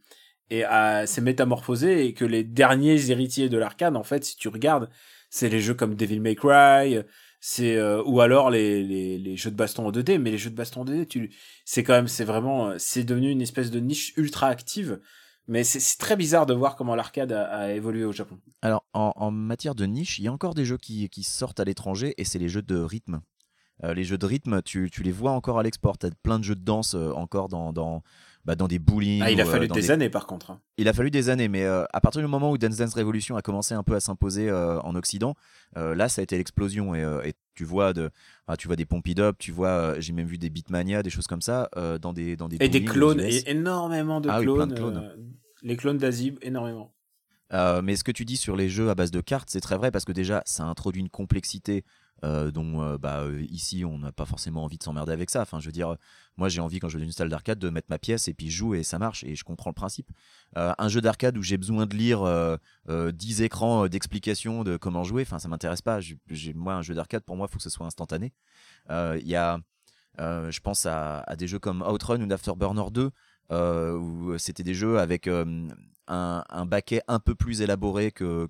et 0.50 0.64
à 0.64 1.06
s'est 1.06 1.20
métamorphosé 1.20 2.06
et 2.06 2.14
que 2.14 2.24
les 2.24 2.44
derniers 2.44 3.10
héritiers 3.10 3.48
de 3.48 3.58
l'arcade 3.58 3.96
en 3.96 4.04
fait 4.04 4.24
si 4.24 4.36
tu 4.36 4.48
regardes 4.48 4.88
c'est 5.30 5.48
les 5.48 5.60
jeux 5.60 5.74
comme 5.74 5.94
Devil 5.94 6.20
May 6.20 6.36
Cry 6.36 7.02
c'est 7.40 7.76
euh, 7.76 8.02
ou 8.04 8.20
alors 8.20 8.50
les, 8.50 8.82
les 9.18 9.36
jeux 9.36 9.50
de 9.50 9.56
baston 9.56 9.86
en 9.86 9.92
2D 9.92 10.18
mais 10.18 10.30
les 10.30 10.38
jeux 10.38 10.50
de 10.50 10.56
baston 10.56 10.82
en 10.82 10.84
2D 10.84 11.06
tu 11.06 11.34
c'est 11.64 11.82
quand 11.82 11.92
même 11.92 12.08
c'est 12.08 12.24
vraiment 12.24 12.68
euh, 12.68 12.74
c'est 12.78 13.04
devenu 13.04 13.30
une 13.30 13.42
espèce 13.42 13.70
de 13.70 13.80
niche 13.80 14.12
ultra 14.16 14.48
active 14.48 15.00
mais 15.48 15.62
c'est 15.62 15.98
très 15.98 16.16
bizarre 16.16 16.46
de 16.46 16.54
voir 16.54 16.74
comment 16.74 16.96
l'arcade 16.96 17.30
a, 17.30 17.72
évolué 17.72 18.04
au 18.04 18.10
Japon 18.10 18.40
Alors, 18.62 18.84
en, 18.92 19.30
matière 19.30 19.76
de 19.76 19.86
niche, 19.86 20.18
il 20.18 20.24
y 20.24 20.28
a 20.28 20.32
encore 20.32 20.54
des 20.54 20.64
jeux 20.64 20.76
qui, 20.76 21.08
qui 21.08 21.22
sortent 21.22 21.60
à 21.60 21.64
l'étranger 21.64 22.14
et 22.18 22.24
c'est 22.24 22.40
les 22.40 22.48
jeux 22.48 22.62
de 22.62 22.76
rythme. 22.76 23.20
Euh, 23.84 23.94
les 23.94 24.02
jeux 24.02 24.18
de 24.18 24.26
rythme, 24.26 24.60
tu, 24.62 24.90
tu 24.90 25.04
les 25.04 25.12
vois 25.12 25.30
encore 25.30 25.60
à 25.60 25.62
l'export. 25.62 25.98
Tu 25.98 26.06
as 26.06 26.10
plein 26.20 26.40
de 26.40 26.44
jeux 26.44 26.56
de 26.56 26.64
danse 26.64 26.94
encore 26.94 27.48
dans, 27.48 27.72
dans, 27.72 28.02
bah, 28.46 28.54
dans 28.54 28.68
des 28.68 28.78
bowling. 28.78 29.20
ah 29.22 29.30
il 29.30 29.40
a 29.40 29.44
ou, 29.44 29.48
euh, 29.48 29.50
fallu 29.50 29.68
dans 29.68 29.74
des, 29.74 29.80
des- 29.82 29.90
années 29.90 30.08
par 30.08 30.26
contre 30.26 30.52
hein. 30.52 30.60
Il 30.78 30.88
a 30.88 30.92
fallu 30.92 31.10
des 31.10 31.28
années, 31.28 31.48
mais 31.48 31.64
euh, 31.64 31.84
à 31.92 32.00
partir 32.00 32.20
du 32.22 32.26
moment 32.28 32.50
où 32.50 32.56
Dance 32.58 32.76
Dance 32.76 32.94
Revolution 32.94 33.36
a 33.36 33.42
commencé 33.42 33.74
un 33.74 33.82
peu 33.82 33.94
à 33.94 34.00
s'imposer 34.00 34.48
euh, 34.48 34.78
en 34.80 34.94
Occident, 34.94 35.34
euh, 35.76 35.94
là 35.94 36.08
ça 36.08 36.20
a 36.20 36.22
été 36.22 36.36
l'explosion 36.38 36.94
et, 36.94 37.02
euh, 37.02 37.22
et 37.24 37.34
tu 37.54 37.64
vois 37.64 37.92
de, 37.92 38.10
tu 38.58 38.66
vois 38.68 38.76
des 38.76 38.84
Pompid 38.86 39.18
Up, 39.20 39.36
tu 39.38 39.50
vois, 39.52 39.68
euh, 39.68 39.96
j'ai 40.00 40.12
même 40.12 40.26
vu 40.26 40.38
des 40.38 40.48
Beatmania, 40.50 41.02
des 41.02 41.10
choses 41.10 41.26
comme 41.26 41.42
ça 41.42 41.68
euh, 41.76 41.98
dans 41.98 42.12
des 42.12 42.36
dans 42.36 42.48
des 42.48 42.56
et 42.60 42.68
des 42.68 42.80
bowling 42.80 42.88
aux 42.88 42.92
clone 42.92 43.20
US. 43.20 43.34
et 43.46 43.50
énormément 43.50 44.20
de 44.20 44.28
Ah 44.30 44.38
oui, 44.38 44.44
clones, 44.46 44.68
de 44.70 44.74
clones. 44.76 44.96
euh, 44.98 45.16
les 45.62 45.76
clones 45.76 45.98
d'Azib 45.98 46.38
énormément 46.42 46.92
Euh, 47.52 47.80
mais 47.82 47.96
ce 47.96 48.04
que 48.04 48.12
tu 48.12 48.24
dis 48.24 48.36
sur 48.36 48.56
les 48.56 48.68
jeux 48.68 48.90
à 48.90 48.94
base 48.94 49.10
de 49.10 49.20
cartes, 49.20 49.48
c'est 49.50 49.60
très 49.60 49.76
vrai 49.76 49.90
parce 49.90 50.04
que 50.04 50.12
déjà, 50.12 50.42
ça 50.46 50.64
introduit 50.64 51.00
une 51.00 51.08
complexité 51.08 51.84
euh, 52.24 52.50
dont 52.50 52.82
euh, 52.82 52.98
bah, 52.98 53.20
euh, 53.20 53.42
ici, 53.50 53.84
on 53.84 53.98
n'a 53.98 54.12
pas 54.12 54.24
forcément 54.24 54.64
envie 54.64 54.78
de 54.78 54.82
s'emmerder 54.82 55.12
avec 55.12 55.30
ça. 55.30 55.42
Enfin, 55.42 55.60
je 55.60 55.66
veux 55.66 55.72
dire, 55.72 55.96
moi, 56.36 56.48
j'ai 56.48 56.60
envie 56.60 56.78
quand 56.78 56.88
je 56.88 56.96
vais 56.96 57.02
dans 57.02 57.06
une 57.06 57.12
salle 57.12 57.28
d'arcade 57.28 57.58
de 57.58 57.68
mettre 57.70 57.88
ma 57.90 57.98
pièce 57.98 58.28
et 58.28 58.34
puis 58.34 58.50
je 58.50 58.56
joue 58.56 58.74
et 58.74 58.82
ça 58.82 58.98
marche 58.98 59.24
et 59.24 59.34
je 59.34 59.44
comprends 59.44 59.70
le 59.70 59.74
principe. 59.74 60.08
Euh, 60.56 60.72
un 60.78 60.88
jeu 60.88 61.00
d'arcade 61.00 61.36
où 61.36 61.42
j'ai 61.42 61.56
besoin 61.58 61.86
de 61.86 61.94
lire 61.94 62.22
euh, 62.22 62.56
euh, 62.88 63.12
10 63.12 63.42
écrans 63.42 63.84
euh, 63.84 63.88
d'explications 63.88 64.64
de 64.64 64.76
comment 64.76 65.04
jouer, 65.04 65.22
enfin, 65.22 65.38
ça 65.38 65.48
m'intéresse 65.48 65.82
pas. 65.82 66.00
J'ai- 66.00 66.54
moi, 66.54 66.74
un 66.74 66.82
jeu 66.82 66.94
d'arcade, 66.94 67.22
pour 67.24 67.36
moi, 67.36 67.46
il 67.48 67.52
faut 67.52 67.58
que 67.58 67.62
ce 67.62 67.70
soit 67.70 67.86
instantané. 67.86 68.32
Euh, 68.90 69.18
Il 69.20 69.28
y 69.28 69.36
a, 69.36 69.58
euh, 70.20 70.50
je 70.50 70.60
pense 70.60 70.86
à, 70.86 71.24
des 71.38 71.46
jeux 71.48 71.58
comme 71.58 71.82
Outrun 71.82 72.20
ou 72.20 72.32
Afterburner 72.32 72.90
2 72.90 73.10
euh, 73.52 73.92
où 73.98 74.38
c'était 74.38 74.62
des 74.62 74.74
jeux 74.74 74.98
avec 74.98 75.28
euh, 75.28 75.68
un, 76.08 76.66
baquet 76.66 77.02
un 77.08 77.18
peu 77.18 77.34
plus 77.34 77.60
élaboré 77.62 78.12
que, 78.12 78.48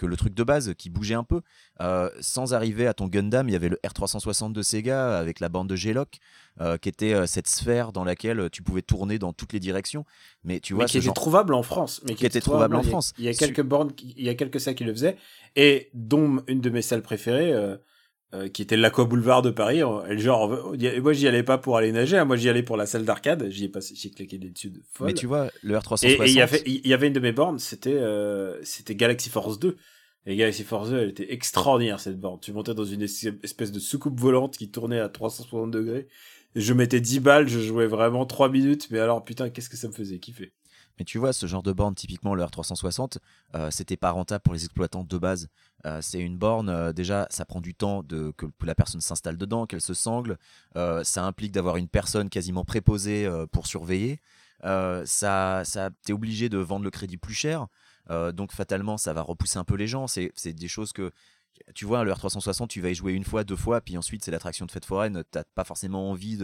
que 0.00 0.06
le 0.06 0.16
truc 0.16 0.32
de 0.32 0.42
base, 0.44 0.72
qui 0.78 0.88
bougeait 0.88 1.14
un 1.14 1.24
peu. 1.24 1.42
Euh, 1.82 2.08
sans 2.20 2.54
arriver 2.54 2.86
à 2.86 2.94
ton 2.94 3.06
Gundam, 3.06 3.48
il 3.48 3.52
y 3.52 3.54
avait 3.54 3.68
le 3.68 3.78
R360 3.86 4.52
de 4.52 4.62
Sega 4.62 5.18
avec 5.18 5.40
la 5.40 5.50
bande 5.50 5.68
de 5.68 5.76
G-Lock, 5.76 6.18
euh, 6.62 6.78
qui 6.78 6.88
était 6.88 7.12
euh, 7.12 7.26
cette 7.26 7.46
sphère 7.48 7.92
dans 7.92 8.02
laquelle 8.04 8.48
tu 8.50 8.62
pouvais 8.62 8.80
tourner 8.80 9.18
dans 9.18 9.34
toutes 9.34 9.52
les 9.52 9.60
directions. 9.60 10.06
Mais 10.42 10.58
tu 10.60 10.72
vois, 10.72 10.84
mais 10.84 10.88
qui 10.88 10.96
était 10.96 11.04
genre- 11.06 11.14
trouvable 11.14 11.52
en 11.52 11.62
France. 11.62 12.00
Mais 12.08 12.14
Qui 12.14 12.24
était 12.24 12.40
trouvable 12.40 12.76
en 12.76 12.80
il 12.80 12.84
y 12.84 12.86
a- 12.86 12.90
France. 12.90 13.12
Il 13.18 13.24
y 13.24 13.28
a 13.28 13.34
quelques 13.34 13.60
bornes, 13.62 13.92
il 14.16 14.24
y 14.24 14.30
a 14.30 14.34
quelques 14.34 14.58
ça 14.60 14.72
qui 14.72 14.84
le 14.84 14.92
faisaient, 14.94 15.18
et 15.54 15.90
dont 15.92 16.42
une 16.48 16.62
de 16.62 16.70
mes 16.70 16.80
salles 16.82 17.02
préférées, 17.02 17.52
euh, 18.34 18.48
qui 18.48 18.62
était 18.62 18.76
l'Aqua 18.76 19.04
Boulevard 19.04 19.42
de 19.42 19.50
Paris. 19.50 19.80
Et 20.08 20.18
genre, 20.18 20.52
euh, 20.52 20.76
y- 20.76 21.00
moi 21.00 21.12
j'y 21.12 21.26
allais 21.28 21.42
pas 21.42 21.58
pour 21.58 21.76
aller 21.76 21.92
nager, 21.92 22.16
hein, 22.16 22.24
moi 22.24 22.36
j'y 22.36 22.48
allais 22.48 22.62
pour 22.62 22.76
la 22.76 22.86
salle 22.86 23.04
d'arcade. 23.04 23.48
J'y 23.50 23.64
ai 23.64 23.68
passé, 23.68 23.94
j'ai 23.96 24.10
claqué 24.10 24.38
des 24.38 24.50
dessus 24.50 24.70
de 24.70 24.80
folle. 24.92 25.08
mais 25.08 25.14
tu 25.14 25.26
vois, 25.26 25.50
le 25.62 25.74
Et 25.74 25.78
R360. 25.78 26.06
et 26.06 26.28
il 26.30 26.34
y 26.36 26.40
avait, 26.40 26.62
il 26.66 26.86
y 26.86 26.94
avait 26.94 27.08
une 27.08 27.12
de 27.12 27.20
mes 27.20 27.32
bornes, 27.32 27.58
c'était 27.58 27.94
euh, 27.94 28.58
c'était 28.62 28.94
Galaxy 28.94 29.30
Force 29.30 29.58
2. 29.58 29.76
Et 30.26 30.36
Galaxy 30.36 30.64
Force 30.64 30.90
2, 30.90 30.98
elle 30.98 31.08
était 31.08 31.32
extraordinaire 31.32 31.98
cette 31.98 32.20
borne. 32.20 32.38
Tu 32.40 32.52
montais 32.52 32.74
dans 32.74 32.84
une 32.84 33.02
es- 33.02 33.32
espèce 33.42 33.72
de 33.72 33.80
soucoupe 33.80 34.20
volante 34.20 34.56
qui 34.56 34.70
tournait 34.70 35.00
à 35.00 35.08
360 35.08 35.70
degrés. 35.70 36.08
Je 36.54 36.72
mettais 36.74 37.00
10 37.00 37.20
balles, 37.20 37.48
je 37.48 37.58
jouais 37.60 37.86
vraiment 37.86 38.26
3 38.26 38.48
minutes, 38.50 38.88
mais 38.90 38.98
alors 38.98 39.24
putain, 39.24 39.48
qu'est-ce 39.50 39.70
que 39.70 39.76
ça 39.78 39.88
me 39.88 39.92
faisait 39.92 40.18
kiffer. 40.18 40.52
Mais 40.98 41.04
tu 41.04 41.18
vois, 41.18 41.32
ce 41.32 41.46
genre 41.46 41.62
de 41.62 41.72
borne, 41.72 41.94
typiquement 41.94 42.34
le 42.34 42.42
R360, 42.42 43.18
euh, 43.54 43.70
c'était 43.70 43.96
pas 43.96 44.10
rentable 44.10 44.42
pour 44.42 44.54
les 44.54 44.64
exploitants 44.64 45.04
de 45.04 45.18
base. 45.18 45.48
Euh, 45.86 46.00
c'est 46.02 46.20
une 46.20 46.36
borne, 46.36 46.68
euh, 46.68 46.92
déjà, 46.92 47.26
ça 47.30 47.44
prend 47.44 47.60
du 47.60 47.74
temps 47.74 48.02
que 48.02 48.46
la 48.62 48.74
personne 48.74 49.00
s'installe 49.00 49.36
dedans, 49.36 49.66
qu'elle 49.66 49.80
se 49.80 49.94
sangle. 49.94 50.38
Euh, 50.76 51.02
ça 51.04 51.24
implique 51.24 51.52
d'avoir 51.52 51.76
une 51.76 51.88
personne 51.88 52.28
quasiment 52.28 52.64
préposée 52.64 53.28
pour 53.52 53.66
surveiller. 53.66 54.20
Ça, 54.62 55.62
ça, 55.64 55.90
t'es 56.04 56.12
obligé 56.12 56.48
de 56.48 56.58
vendre 56.58 56.84
le 56.84 56.90
crédit 56.90 57.16
plus 57.16 57.34
cher. 57.34 57.66
Donc 58.34 58.52
fatalement, 58.52 58.98
ça 58.98 59.12
va 59.12 59.22
repousser 59.22 59.58
un 59.58 59.64
peu 59.64 59.76
les 59.76 59.86
gens. 59.86 60.06
C'est 60.06 60.32
c'est 60.34 60.52
des 60.52 60.68
choses 60.68 60.92
que 60.92 61.12
tu 61.74 61.84
vois, 61.84 62.04
le 62.04 62.12
R360, 62.12 62.68
tu 62.68 62.80
vas 62.80 62.90
y 62.90 62.94
jouer 62.94 63.12
une 63.12 63.24
fois, 63.24 63.44
deux 63.44 63.56
fois, 63.56 63.80
puis 63.80 63.96
ensuite 63.96 64.24
c'est 64.24 64.30
l'attraction 64.30 64.66
de 64.66 64.70
fête 64.70 64.84
foraine. 64.84 65.22
T'as 65.30 65.44
pas 65.54 65.64
forcément 65.64 66.10
envie 66.10 66.38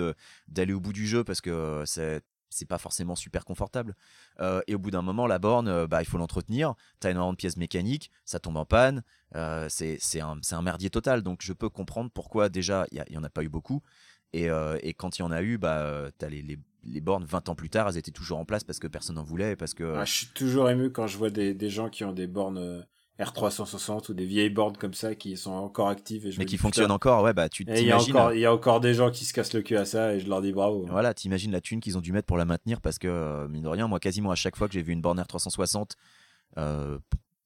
d'aller 0.49 0.73
au 0.73 0.81
bout 0.81 0.93
du 0.93 1.07
jeu 1.07 1.25
parce 1.25 1.41
que 1.41 1.51
euh, 1.51 2.21
c'est 2.51 2.67
pas 2.67 2.79
forcément 2.79 3.17
super 3.17 3.45
confortable. 3.45 3.95
Euh, 4.41 4.61
et 4.67 4.75
au 4.75 4.79
bout 4.79 4.91
d'un 4.91 5.03
moment, 5.03 5.27
la 5.27 5.39
borne, 5.39 5.69
euh, 5.69 5.87
bah, 5.87 6.03
il 6.03 6.07
faut 6.07 6.19
l'entretenir. 6.19 6.75
T'as 7.01 7.11
énormément 7.11 7.33
de 7.33 7.37
pièces 7.37 7.57
mécaniques, 7.57 8.11
ça 8.25 8.39
tombe 8.41 8.57
en 8.57 8.65
panne. 8.65 9.03
Euh, 9.35 9.67
c'est 9.69 10.21
un, 10.21 10.39
un 10.51 10.63
merdier 10.63 10.91
total. 10.91 11.23
Donc 11.23 11.41
je 11.43 11.53
peux 11.53 11.69
comprendre 11.69 12.11
pourquoi 12.13 12.49
déjà 12.49 12.87
il 12.93 12.99
y, 12.99 13.01
a- 13.01 13.07
il 13.09 13.15
y 13.15 13.19
en 13.19 13.25
a 13.25 13.31
pas 13.31 13.43
eu 13.43 13.49
beaucoup. 13.49 13.83
Et, 14.33 14.51
euh, 14.51 14.79
et 14.83 14.93
quand 14.95 15.19
il 15.19 15.23
y 15.23 15.25
en 15.25 15.31
a 15.31 15.43
eu, 15.43 15.59
bah, 15.59 15.79
euh, 15.81 16.11
t'as 16.19 16.29
les, 16.29 16.43
les, 16.43 16.59
les 16.85 17.01
bornes 17.01 17.25
20 17.25 17.49
ans 17.49 17.55
plus 17.55 17.71
tard, 17.71 17.89
elles 17.89 17.97
étaient 17.97 18.11
toujours 18.11 18.39
en 18.39 18.45
place 18.45 18.65
parce 18.65 18.79
que 18.79 18.87
personne 18.87 19.17
n'en 19.17 19.25
voulait. 19.25 19.57
Parce 19.57 19.75
que, 19.75 19.95
Ah, 19.97 20.05
je 20.05 20.13
suis 20.13 20.27
toujours 20.29 20.69
ému 20.71 20.91
quand 20.91 21.07
je 21.07 21.17
vois 21.17 21.31
des, 21.31 21.55
des 21.55 21.71
gens 21.71 21.89
qui 21.89 22.05
ont 22.05 22.13
des 22.13 22.27
bornes 22.27 22.87
R360 23.19 24.11
ou 24.11 24.15
des 24.15 24.27
vieilles 24.27 24.51
bornes 24.51 24.77
comme 24.77 24.95
ça 24.95 25.15
qui 25.15 25.37
sont 25.37 25.53
encore 25.53 25.89
actives. 25.89 26.27
Et 26.27 26.33
je 26.33 26.39
mais 26.39 26.45
qui 26.45 26.59
fonctionnent 26.59 26.91
encore, 26.91 27.23
ouais, 27.23 27.33
bah 27.33 27.49
tu 27.49 27.65
il 27.67 27.87
y, 27.87 27.91
a 27.91 27.99
encore, 27.99 28.33
il 28.35 28.41
y 28.41 28.47
a 28.47 28.53
encore 28.53 28.81
des 28.81 28.95
gens 28.95 29.11
qui 29.11 29.25
se 29.25 29.33
cassent 29.33 29.55
le 29.55 29.63
cul 29.63 29.77
à 29.77 29.85
ça 29.85 30.15
et 30.15 30.21
je 30.21 30.29
leur 30.29 30.43
dis 30.43 30.53
bravo. 30.53 30.85
Voilà, 30.89 31.15
t'imagines 31.15 31.51
la 31.53 31.61
thune 31.61 31.81
qu'ils 31.81 31.97
ont 31.97 32.03
dû 32.03 32.13
mettre 32.13 32.27
pour 32.27 32.37
la 32.37 32.45
maintenir 32.45 32.81
parce 32.81 32.99
que, 32.99 33.09
euh, 33.09 33.49
mine 33.49 33.63
de 33.63 33.69
rien, 33.69 33.89
moi, 33.89 34.01
quasiment 34.01 34.31
à 34.31 34.35
chaque 34.35 34.57
fois 34.57 34.69
que 34.69 34.75
j'ai 34.75 34.83
vu 34.83 34.93
une 34.93 35.01
borne 35.01 35.19
R360, 35.21 35.93
euh, 36.59 36.99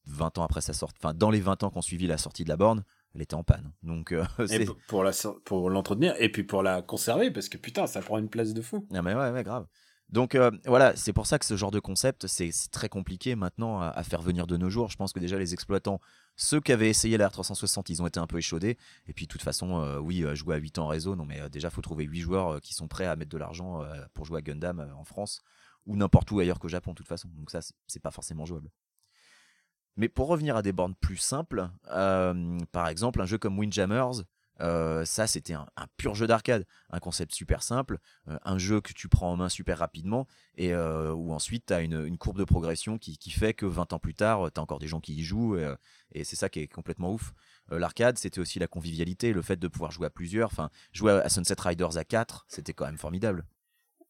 20 0.07 0.37
ans 0.39 0.43
après 0.43 0.61
sa 0.61 0.73
sortie, 0.73 0.97
enfin, 1.01 1.13
dans 1.13 1.29
les 1.29 1.39
20 1.39 1.63
ans 1.63 1.69
qu'on 1.69 1.81
suivi 1.81 2.07
la 2.07 2.17
sortie 2.17 2.43
de 2.43 2.49
la 2.49 2.57
borne, 2.57 2.83
elle 3.15 3.21
était 3.21 3.35
en 3.35 3.43
panne. 3.43 3.71
Donc, 3.83 4.11
euh, 4.11 4.23
Et 4.51 4.65
pour- 4.65 4.77
pour 4.87 5.03
la 5.03 5.11
pour 5.45 5.69
l'entretenir 5.69 6.15
et 6.19 6.29
puis 6.29 6.43
pour 6.43 6.63
la 6.63 6.81
conserver 6.81 7.29
parce 7.31 7.49
que 7.49 7.57
putain 7.57 7.87
ça 7.87 8.01
prend 8.01 8.17
une 8.17 8.29
place 8.29 8.53
de 8.53 8.61
fou. 8.61 8.85
Ah 8.93 9.01
mais 9.01 9.13
ouais, 9.13 9.31
ouais, 9.31 9.43
grave. 9.43 9.67
Donc 10.11 10.35
euh, 10.35 10.51
voilà, 10.65 10.93
c'est 10.97 11.13
pour 11.13 11.25
ça 11.25 11.39
que 11.39 11.45
ce 11.45 11.55
genre 11.55 11.71
de 11.71 11.79
concept, 11.79 12.27
c'est 12.27 12.51
très 12.71 12.89
compliqué 12.89 13.35
maintenant 13.35 13.79
à, 13.79 14.03
faire 14.03 14.21
venir 14.21 14.45
de 14.45 14.57
nos 14.57 14.69
jours. 14.69 14.89
Je 14.89 14.97
pense 14.97 15.13
que 15.13 15.19
déjà 15.19 15.37
les 15.37 15.53
exploitants, 15.53 16.01
ceux 16.35 16.59
qui 16.59 16.73
avaient 16.73 16.89
essayé 16.89 17.17
la 17.17 17.29
R360, 17.29 17.85
ils 17.89 18.01
ont 18.01 18.07
été 18.07 18.19
un 18.19 18.27
peu 18.27 18.37
échaudés. 18.37 18.77
Et 19.07 19.13
puis 19.13 19.25
de 19.25 19.31
toute 19.31 19.41
façon, 19.41 19.79
euh, 19.79 19.99
oui, 19.99 20.23
euh, 20.23 20.35
jouer 20.35 20.55
à 20.55 20.57
8 20.57 20.79
ans 20.79 20.85
en 20.85 20.87
réseau, 20.87 21.15
non 21.15 21.25
mais 21.25 21.39
euh, 21.39 21.47
déjà 21.47 21.69
faut 21.69 21.81
trouver 21.81 22.03
8 22.03 22.19
joueurs 22.19 22.59
qui 22.59 22.73
sont 22.73 22.89
prêts 22.89 23.05
à 23.05 23.15
mettre 23.15 23.31
de 23.31 23.37
l'argent 23.37 23.85
pour 24.13 24.25
jouer 24.25 24.39
à 24.39 24.41
Gundam 24.41 24.85
en 24.97 25.05
France 25.05 25.39
ou 25.85 25.95
n'importe 25.95 26.29
où 26.31 26.39
ailleurs 26.39 26.59
qu'au 26.59 26.67
Japon 26.67 26.91
de 26.91 26.97
toute 26.97 27.07
façon. 27.07 27.29
Donc 27.29 27.49
ça, 27.49 27.61
c'est- 27.61 27.99
pas 28.01 28.11
forcément 28.11 28.45
jouable. 28.45 28.69
Mais 29.95 30.09
pour 30.09 30.27
revenir 30.27 30.55
à 30.55 30.61
des 30.61 30.73
bornes 30.73 30.95
plus 30.95 31.17
simples, 31.17 31.69
par 31.85 32.87
exemple 32.89 33.21
un 33.21 33.25
jeu 33.25 33.37
comme 33.37 33.57
Windjammers, 33.57 34.23
euh, 34.59 35.05
ça 35.05 35.27
c'était 35.27 35.53
un, 35.53 35.65
pur 35.97 36.13
jeu 36.13 36.27
d'arcade, 36.27 36.65
un 36.89 36.99
concept 36.99 37.33
super 37.33 37.63
simple, 37.63 37.97
euh, 38.27 38.37
un 38.43 38.57
jeu 38.57 38.81
que 38.81 38.93
tu 38.93 39.07
prends 39.07 39.31
en 39.31 39.37
main 39.37 39.49
super 39.49 39.79
rapidement 39.79 40.27
et 40.55 40.73
euh, 40.73 41.13
où 41.13 41.33
ensuite 41.33 41.65
tu 41.67 41.73
as 41.73 41.81
une, 41.81 42.17
courbe 42.17 42.37
de 42.37 42.43
progression 42.43 42.97
qui, 42.97 43.17
fait 43.31 43.53
que 43.53 43.65
20 43.65 43.93
ans 43.93 43.99
plus 43.99 44.13
tard, 44.13 44.51
tu 44.53 44.59
as 44.59 44.63
encore 44.63 44.79
des 44.79 44.87
gens 44.87 44.99
qui 44.99 45.15
y 45.15 45.23
jouent 45.23 45.57
et, 46.13 46.23
c'est 46.23 46.35
ça 46.35 46.49
qui 46.49 46.59
est 46.59 46.67
complètement 46.67 47.11
ouf. 47.13 47.33
L'arcade, 47.69 48.17
c'était 48.17 48.39
aussi 48.39 48.59
la 48.59 48.67
convivialité, 48.67 49.31
le 49.33 49.41
fait 49.41 49.55
de 49.55 49.67
pouvoir 49.67 49.91
jouer 49.91 50.07
à 50.07 50.09
plusieurs, 50.09 50.49
enfin 50.49 50.69
jouer 50.91 51.13
à 51.13 51.29
Sunset 51.29 51.55
Riders 51.57 51.97
à 51.97 52.03
4, 52.03 52.45
c'était 52.47 52.73
quand 52.73 52.85
même 52.85 52.97
formidable. 52.97 53.45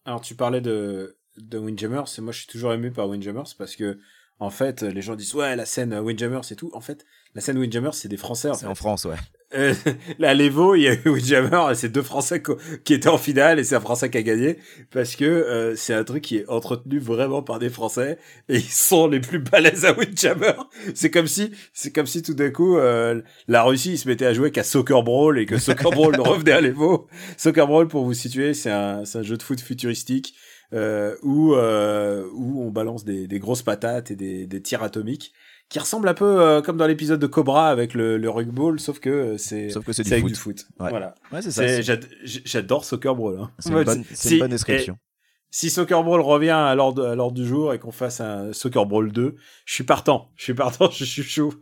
Alors 0.06 0.22
tu 0.22 0.36
parlais 0.36 0.62
de 0.62 1.18
de 1.38 1.58
Windjammers 1.58 2.06
et 2.18 2.22
moi 2.22 2.34
je 2.34 2.40
suis 2.40 2.48
toujours 2.48 2.74
ému 2.74 2.92
par 2.92 3.08
Windjammers 3.08 3.56
parce 3.58 3.78
que 3.78 4.00
en 4.40 4.50
fait 4.50 4.82
les 4.82 5.02
gens 5.02 5.16
disent 5.16 5.34
ouais 5.36 5.56
la 5.56 5.66
scène 5.66 5.94
Windjammers 5.94 6.52
et 6.52 6.56
tout. 6.56 6.72
En 6.74 6.82
fait 6.82 7.06
la 7.36 7.42
scène 7.42 7.58
Windjammers 7.58 7.94
c'est 7.94 8.08
des 8.10 8.18
Français 8.18 8.50
en 8.50 8.54
C'est 8.54 8.62
fait. 8.62 8.68
en 8.68 8.76
France, 8.76 9.06
ouais. 9.06 9.16
Euh, 9.54 9.74
là, 10.20 10.34
l'Evo, 10.34 10.76
il 10.76 10.84
y 10.84 10.88
a 10.88 10.94
eu 10.94 11.10
Windjammer, 11.10 11.74
c'est 11.76 11.90
deux 11.92 12.02
Français 12.02 12.42
qui 12.84 12.94
étaient 12.94 13.10
en 13.10 13.18
finale, 13.18 13.60
et 13.60 13.64
c'est 13.64 13.76
un 13.76 13.82
Français 13.82 14.10
qui 14.10 14.18
a 14.18 14.22
gagné, 14.22 14.58
parce 14.92 15.16
que 15.16 15.26
euh, 15.26 15.76
c'est 15.76 15.94
un 15.94 16.04
truc 16.04 16.24
qui 16.24 16.38
est 16.38 16.48
entretenu 16.50 17.00
vraiment 17.00 17.42
par 17.42 17.60
des 17.60 17.70
Français, 17.70 18.18
et 18.50 18.56
ils 18.58 18.62
sont 18.62 19.08
les 19.08 19.20
plus 19.20 19.40
balèzes 19.40 19.84
à 19.86 19.92
Windjammer. 19.98 20.54
C'est 20.96 21.12
comme 21.12 21.28
si, 21.28 21.52
c'est 21.74 21.92
comme 21.92 22.06
si 22.08 22.22
tout 22.22 22.34
d'un 22.34 22.50
coup, 22.50 22.78
euh, 22.78 23.22
la 23.50 23.64
Russie, 23.64 23.94
ils 23.94 23.98
se 23.98 24.08
mettait 24.08 24.26
à 24.26 24.34
jouer 24.34 24.52
qu'à 24.52 24.64
Soccer 24.64 25.04
Brawl, 25.04 25.38
et 25.40 25.46
que 25.46 25.58
Soccer 25.58 25.92
Brawl 25.92 26.16
revenait 26.20 26.54
à 26.54 26.62
l'Evo. 26.62 27.08
Soccer 27.38 27.68
Brawl, 27.68 27.88
pour 27.90 28.06
vous 28.06 28.14
situer, 28.14 28.54
c'est 28.54 28.72
un, 28.72 29.04
c'est 29.04 29.18
un 29.20 29.24
jeu 29.24 29.36
de 29.36 29.44
foot 29.44 29.60
futuristique, 29.60 30.34
euh, 30.74 31.18
où, 31.24 31.54
euh, 31.56 32.26
où 32.34 32.64
on 32.64 32.72
balance 32.72 33.04
des, 33.04 33.28
des 33.28 33.40
grosses 33.40 33.64
patates 33.64 34.12
et 34.12 34.16
des, 34.16 34.46
des 34.48 34.62
tirs 34.62 34.84
atomiques 34.84 35.34
qui 35.72 35.80
ressemble 35.80 36.08
un 36.10 36.14
peu 36.14 36.40
euh, 36.42 36.62
comme 36.62 36.78
dans 36.78 36.86
l'épisode 36.86 37.20
de 37.20 37.26
Cobra 37.28 37.70
avec 37.70 37.94
le, 37.96 38.18
le 38.18 38.30
rugby, 38.30 38.78
sauf 38.80 39.00
que 39.00 39.10
euh, 39.10 39.38
c'est 39.38 39.70
Sauf 39.70 39.84
que 39.86 39.94
c'est 39.94 40.04
du 40.04 40.12
avec 40.12 40.24
foot. 40.26 40.34
du 40.34 40.38
foot. 40.40 40.68
Ouais. 40.80 40.90
Voilà. 40.90 41.16
Ouais, 41.32 41.42
c'est 41.42 41.50
ça. 41.52 41.64
C'est- 41.68 41.78
c'est- 41.78 41.84
j'ad- 41.84 42.08
J'adore 42.24 42.86
Soccer 42.86 43.16
Brawl. 43.16 43.40
Hein. 43.40 43.52
C'est 43.60 43.70
une, 43.70 43.84
bonne- 43.84 44.04
c'est- 44.04 44.16
c'est 44.16 44.28
si- 44.28 44.34
une 44.36 44.40
bonne 44.42 44.52
description. 44.52 44.98
Si 45.50 45.70
Soccer 45.70 46.04
Brawl 46.04 46.22
revient 46.22 46.50
à 46.52 46.76
l'ordre 46.76 47.06
à 47.08 47.16
l'ordre 47.16 47.34
du 47.36 47.46
jour 47.46 47.74
et 47.74 47.80
qu'on 47.80 47.92
fasse 47.92 48.22
un 48.22 48.54
Soccer 48.54 48.86
Brawl 48.86 49.12
2, 49.12 49.36
je 49.66 49.74
suis 49.74 49.84
partant. 49.84 50.30
Je 50.36 50.44
suis 50.44 50.54
partant, 50.54 50.90
je 50.92 51.04
suis 51.04 51.24
chaud. 51.24 51.54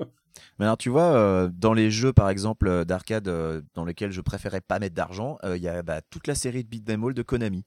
Mais 0.60 0.66
alors 0.66 0.78
tu 0.78 0.90
vois, 0.90 1.14
euh, 1.16 1.50
dans 1.54 1.74
les 1.74 1.90
jeux 1.90 2.12
par 2.14 2.30
exemple 2.30 2.68
euh, 2.68 2.84
d'arcade 2.86 3.28
euh, 3.28 3.62
dans 3.76 3.86
lesquels 3.86 4.12
je 4.12 4.22
préférais 4.22 4.62
pas 4.62 4.78
mettre 4.80 4.96
d'argent, 4.96 5.38
euh, 5.44 5.56
il 5.58 5.64
y 5.64 5.68
a 5.68 5.82
bah, 5.84 6.02
toute 6.10 6.28
la 6.28 6.36
série 6.36 6.64
de 6.64 6.70
beat'em 6.70 7.04
all 7.04 7.14
de 7.14 7.22
Konami. 7.22 7.64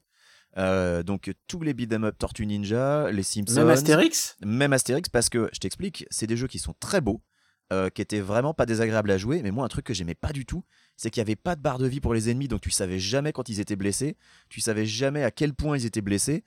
Euh, 0.57 1.01
donc 1.03 1.31
tous 1.47 1.61
les 1.61 1.73
beat'em 1.73 2.03
up 2.03 2.15
Tortue 2.17 2.45
Ninja, 2.45 3.11
les 3.11 3.23
Simpsons, 3.23 3.55
Même 3.55 3.69
Astérix? 3.69 4.37
Même 4.45 4.73
Astérix 4.73 5.09
parce 5.09 5.29
que 5.29 5.49
je 5.51 5.59
t'explique, 5.59 6.05
c'est 6.09 6.27
des 6.27 6.37
jeux 6.37 6.47
qui 6.47 6.59
sont 6.59 6.75
très 6.79 7.01
beaux, 7.01 7.21
euh, 7.71 7.89
qui 7.89 8.01
étaient 8.01 8.19
vraiment 8.19 8.53
pas 8.53 8.65
désagréables 8.65 9.11
à 9.11 9.17
jouer, 9.17 9.41
mais 9.41 9.51
moi 9.51 9.65
un 9.65 9.69
truc 9.69 9.85
que 9.85 9.93
j'aimais 9.93 10.15
pas 10.15 10.31
du 10.31 10.45
tout, 10.45 10.63
c'est 10.95 11.09
qu'il 11.09 11.21
y 11.21 11.25
avait 11.25 11.35
pas 11.35 11.55
de 11.55 11.61
barre 11.61 11.79
de 11.79 11.87
vie 11.87 12.01
pour 12.01 12.13
les 12.13 12.29
ennemis, 12.29 12.47
donc 12.47 12.61
tu 12.61 12.71
savais 12.71 12.99
jamais 12.99 13.33
quand 13.33 13.49
ils 13.49 13.59
étaient 13.59 13.75
blessés, 13.75 14.15
tu 14.49 14.61
savais 14.61 14.85
jamais 14.85 15.23
à 15.23 15.31
quel 15.31 15.53
point 15.53 15.77
ils 15.77 15.85
étaient 15.85 16.01
blessés. 16.01 16.43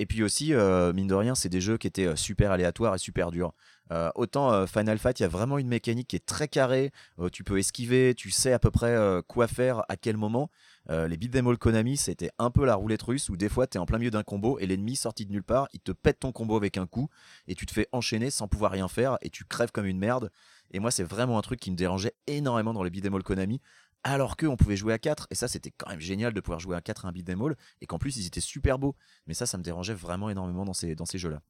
Et 0.00 0.06
puis 0.06 0.22
aussi, 0.22 0.54
euh, 0.54 0.92
mine 0.92 1.08
de 1.08 1.14
rien, 1.14 1.34
c'est 1.34 1.48
des 1.48 1.60
jeux 1.60 1.76
qui 1.76 1.88
étaient 1.88 2.14
super 2.14 2.52
aléatoires 2.52 2.94
et 2.94 2.98
super 2.98 3.32
durs. 3.32 3.52
Euh, 3.90 4.10
autant 4.14 4.52
euh, 4.52 4.66
Final 4.66 4.98
Fight, 4.98 5.18
il 5.18 5.24
y 5.24 5.26
a 5.26 5.28
vraiment 5.28 5.58
une 5.58 5.66
mécanique 5.66 6.08
qui 6.08 6.16
est 6.16 6.24
très 6.24 6.46
carrée. 6.46 6.92
tu 7.32 7.42
peux 7.42 7.58
esquiver, 7.58 8.14
tu 8.14 8.30
sais 8.30 8.52
à 8.52 8.60
peu 8.60 8.70
près 8.70 8.96
quoi 9.26 9.48
faire, 9.48 9.82
à 9.88 9.96
quel 9.96 10.16
moment. 10.16 10.50
Euh, 10.90 11.06
les 11.06 11.16
beat'em 11.16 11.46
all 11.46 11.58
Konami, 11.58 11.96
c'était 11.96 12.30
un 12.38 12.50
peu 12.50 12.64
la 12.64 12.74
roulette 12.74 13.02
russe 13.02 13.28
où 13.28 13.36
des 13.36 13.48
fois 13.48 13.66
tu 13.66 13.76
es 13.76 13.80
en 13.80 13.86
plein 13.86 13.98
milieu 13.98 14.10
d'un 14.10 14.22
combo 14.22 14.58
et 14.58 14.66
l'ennemi 14.66 14.96
sorti 14.96 15.26
de 15.26 15.32
nulle 15.32 15.42
part, 15.42 15.68
il 15.72 15.80
te 15.80 15.92
pète 15.92 16.20
ton 16.20 16.32
combo 16.32 16.56
avec 16.56 16.78
un 16.78 16.86
coup 16.86 17.08
et 17.46 17.54
tu 17.54 17.66
te 17.66 17.72
fais 17.72 17.88
enchaîner 17.92 18.30
sans 18.30 18.48
pouvoir 18.48 18.72
rien 18.72 18.88
faire 18.88 19.18
et 19.20 19.28
tu 19.28 19.44
crèves 19.44 19.70
comme 19.70 19.86
une 19.86 19.98
merde. 19.98 20.30
Et 20.70 20.80
moi, 20.80 20.90
c'est 20.90 21.04
vraiment 21.04 21.38
un 21.38 21.42
truc 21.42 21.60
qui 21.60 21.70
me 21.70 21.76
dérangeait 21.76 22.14
énormément 22.26 22.72
dans 22.72 22.82
les 22.82 22.90
beat'em 22.90 23.14
all 23.14 23.22
Konami. 23.22 23.60
Alors 24.04 24.36
qu'on 24.36 24.56
pouvait 24.56 24.76
jouer 24.76 24.92
à 24.92 24.98
4, 24.98 25.26
et 25.30 25.34
ça 25.34 25.48
c'était 25.48 25.72
quand 25.76 25.90
même 25.90 26.00
génial 26.00 26.32
de 26.32 26.40
pouvoir 26.40 26.60
jouer 26.60 26.76
à 26.76 26.80
4 26.80 27.04
à 27.04 27.08
un 27.08 27.12
beat'em 27.12 27.42
all, 27.42 27.56
et 27.80 27.86
qu'en 27.86 27.98
plus 27.98 28.16
ils 28.16 28.26
étaient 28.26 28.40
super 28.40 28.78
beaux. 28.78 28.94
Mais 29.26 29.34
ça, 29.34 29.44
ça 29.44 29.58
me 29.58 29.62
dérangeait 29.62 29.94
vraiment 29.94 30.30
énormément 30.30 30.64
dans 30.64 30.72
ces, 30.72 30.94
dans 30.94 31.04
ces 31.04 31.18
jeux-là. 31.18 31.42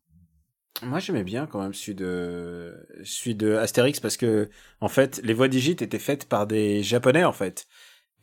Moi, 0.83 1.01
j'aimais 1.01 1.25
bien 1.25 1.47
quand 1.47 1.61
même 1.61 1.75
celui 1.75 1.97
de, 1.97 2.87
celui 3.05 3.35
de 3.35 3.55
Astérix 3.55 3.99
parce 3.99 4.17
que, 4.17 4.49
en 4.81 4.89
fait, 4.89 5.21
les 5.25 5.35
voix 5.35 5.49
digites 5.49 5.83
étaient 5.83 5.99
faites 5.99 6.29
par 6.29 6.47
des 6.47 6.83
Japonais, 6.83 7.25
en 7.25 7.33
fait. 7.33 7.67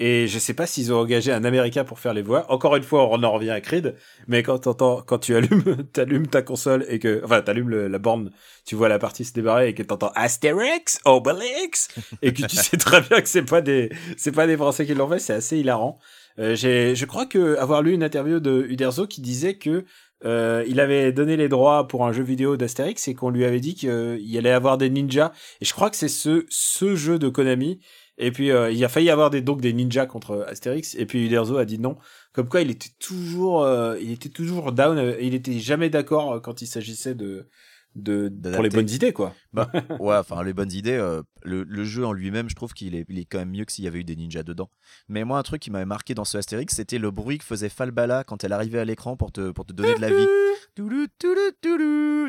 Et 0.01 0.27
je 0.27 0.39
sais 0.39 0.53
pas 0.53 0.67
s'ils 0.67 0.91
ont 0.91 0.97
engagé 0.99 1.31
un 1.31 1.45
Américain 1.45 1.85
pour 1.85 1.99
faire 1.99 2.13
les 2.13 2.21
voix. 2.21 2.51
Encore 2.51 2.75
une 2.75 2.83
fois, 2.83 3.07
on 3.11 3.23
en 3.23 3.31
revient 3.31 3.51
à 3.51 3.61
Creed. 3.61 3.95
Mais 4.27 4.43
quand 4.43 4.59
t'entends, 4.59 5.01
quand 5.01 5.19
tu 5.19 5.35
allumes, 5.35 5.83
t'allumes 5.93 6.27
ta 6.27 6.41
console 6.41 6.85
et 6.89 6.99
que, 6.99 7.21
enfin, 7.23 7.41
t'allumes 7.41 7.69
le- 7.69 7.87
la 7.87 7.97
borne, 7.97 8.31
tu 8.65 8.75
vois 8.75 8.89
la 8.89 8.99
partie 8.99 9.23
se 9.23 9.31
débarrer 9.31 9.69
et 9.69 9.73
que 9.73 9.83
t'entends 9.83 10.11
Astérix, 10.15 10.99
Obélix, 11.05 11.87
et 12.21 12.33
que 12.33 12.45
tu 12.45 12.55
sais 12.57 12.75
très 12.77 12.99
bien 13.01 13.21
que 13.21 13.29
c'est 13.29 13.43
pas 13.45 13.61
des, 13.61 13.89
c'est 14.17 14.33
pas 14.33 14.47
des 14.47 14.57
Français 14.57 14.85
qui 14.85 14.93
l'ont 14.95 15.07
fait, 15.09 15.19
c'est 15.19 15.33
assez 15.33 15.57
hilarant. 15.59 15.97
Euh, 16.39 16.55
j'ai, 16.55 16.93
je 16.95 17.05
crois 17.05 17.25
que 17.25 17.55
avoir 17.57 17.81
lu 17.81 17.93
une 17.93 18.03
interview 18.03 18.41
de 18.41 18.65
Uderzo 18.67 19.07
qui 19.07 19.21
disait 19.21 19.57
que 19.57 19.85
euh, 20.25 20.63
il 20.67 20.79
avait 20.81 21.11
donné 21.13 21.37
les 21.37 21.47
droits 21.47 21.87
pour 21.87 22.05
un 22.05 22.11
jeu 22.11 22.23
vidéo 22.23 22.57
d'Astérix 22.57 23.07
et 23.07 23.13
qu'on 23.13 23.29
lui 23.29 23.45
avait 23.45 23.59
dit 23.61 23.75
qu'il 23.75 24.37
allait 24.37 24.51
avoir 24.51 24.77
des 24.77 24.89
ninjas. 24.89 25.31
Et 25.61 25.65
je 25.65 25.73
crois 25.73 25.89
que 25.89 25.95
c'est 25.95 26.07
ce, 26.09 26.45
ce 26.49 26.95
jeu 26.95 27.19
de 27.19 27.29
Konami. 27.29 27.79
Et 28.17 28.31
puis 28.31 28.51
euh, 28.51 28.71
il 28.71 28.83
a 28.85 28.89
failli 28.89 29.09
avoir 29.09 29.29
des 29.29 29.41
donc 29.41 29.61
des 29.61 29.73
ninjas 29.73 30.05
contre 30.05 30.45
Astérix. 30.47 30.95
Et 30.95 31.05
puis 31.05 31.25
Uderzo 31.25 31.57
a 31.57 31.65
dit 31.65 31.79
non. 31.79 31.97
Comme 32.33 32.47
quoi 32.49 32.61
il 32.61 32.71
était 32.71 32.89
toujours, 32.99 33.63
euh, 33.63 33.97
il 34.01 34.11
était 34.11 34.29
toujours 34.29 34.71
down. 34.71 34.97
euh, 34.97 35.17
Il 35.21 35.33
était 35.33 35.59
jamais 35.59 35.89
d'accord 35.89 36.41
quand 36.41 36.61
il 36.61 36.67
s'agissait 36.67 37.15
de, 37.15 37.47
de 37.95 38.27
pour 38.51 38.63
les 38.63 38.69
bonnes 38.69 38.89
idées 38.89 39.13
quoi. 39.13 39.33
Bah, 39.53 39.71
ouais, 39.99 40.17
enfin, 40.17 40.43
les 40.43 40.53
bonnes 40.53 40.71
idées. 40.71 40.91
euh, 40.97 41.21
le, 41.43 41.63
le 41.63 41.83
jeu 41.85 42.05
en 42.05 42.11
lui-même, 42.11 42.49
je 42.49 42.55
trouve 42.55 42.73
qu'il 42.73 42.95
est, 42.95 43.05
il 43.07 43.19
est 43.19 43.25
quand 43.25 43.37
même 43.37 43.51
mieux 43.51 43.65
que 43.65 43.71
s'il 43.71 43.85
y 43.85 43.87
avait 43.87 43.99
eu 43.99 44.03
des 44.03 44.15
ninjas 44.15 44.43
dedans. 44.43 44.69
Mais 45.07 45.23
moi, 45.23 45.37
un 45.37 45.43
truc 45.43 45.61
qui 45.61 45.69
m'avait 45.71 45.85
marqué 45.85 46.13
dans 46.15 46.25
ce 46.25 46.37
Astérix, 46.39 46.75
c'était 46.75 46.97
le 46.97 47.11
bruit 47.11 47.37
que 47.37 47.43
faisait 47.45 47.69
Falbala 47.69 48.23
quand 48.23 48.43
elle 48.43 48.51
arrivait 48.53 48.79
à 48.79 48.85
l'écran 48.85 49.15
pour 49.15 49.31
te, 49.31 49.51
pour 49.51 49.63
te 49.65 49.71
donner 49.73 49.93
de 49.95 50.01
la 50.01 50.09
vie. 50.09 50.27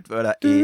Voilà. 0.08 0.36
Et, 0.42 0.60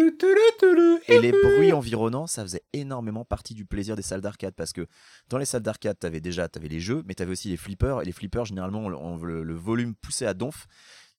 et 1.09 1.21
les 1.21 1.33
bruits 1.33 1.73
environnants, 1.73 2.27
ça 2.27 2.43
faisait 2.43 2.63
énormément 2.73 3.25
partie 3.25 3.55
du 3.55 3.65
plaisir 3.65 3.97
des 3.97 4.03
salles 4.03 4.21
d'arcade 4.21 4.55
parce 4.55 4.73
que 4.73 4.87
dans 5.31 5.39
les 5.39 5.47
salles 5.47 5.63
d'arcade, 5.63 5.99
t'avais 5.99 6.21
déjà 6.21 6.47
t'avais 6.49 6.69
les 6.69 6.81
jeux, 6.81 7.03
mais 7.07 7.15
t'avais 7.15 7.33
aussi 7.33 7.49
les 7.49 7.57
flippers. 7.57 8.03
Et 8.03 8.05
les 8.05 8.13
flippers, 8.13 8.45
généralement, 8.45 8.81
on, 8.81 8.93
on- 8.93 9.17
le, 9.25 9.43
le 9.43 9.55
volume 9.55 9.95
poussé 9.95 10.27
à 10.27 10.35
donf. 10.35 10.67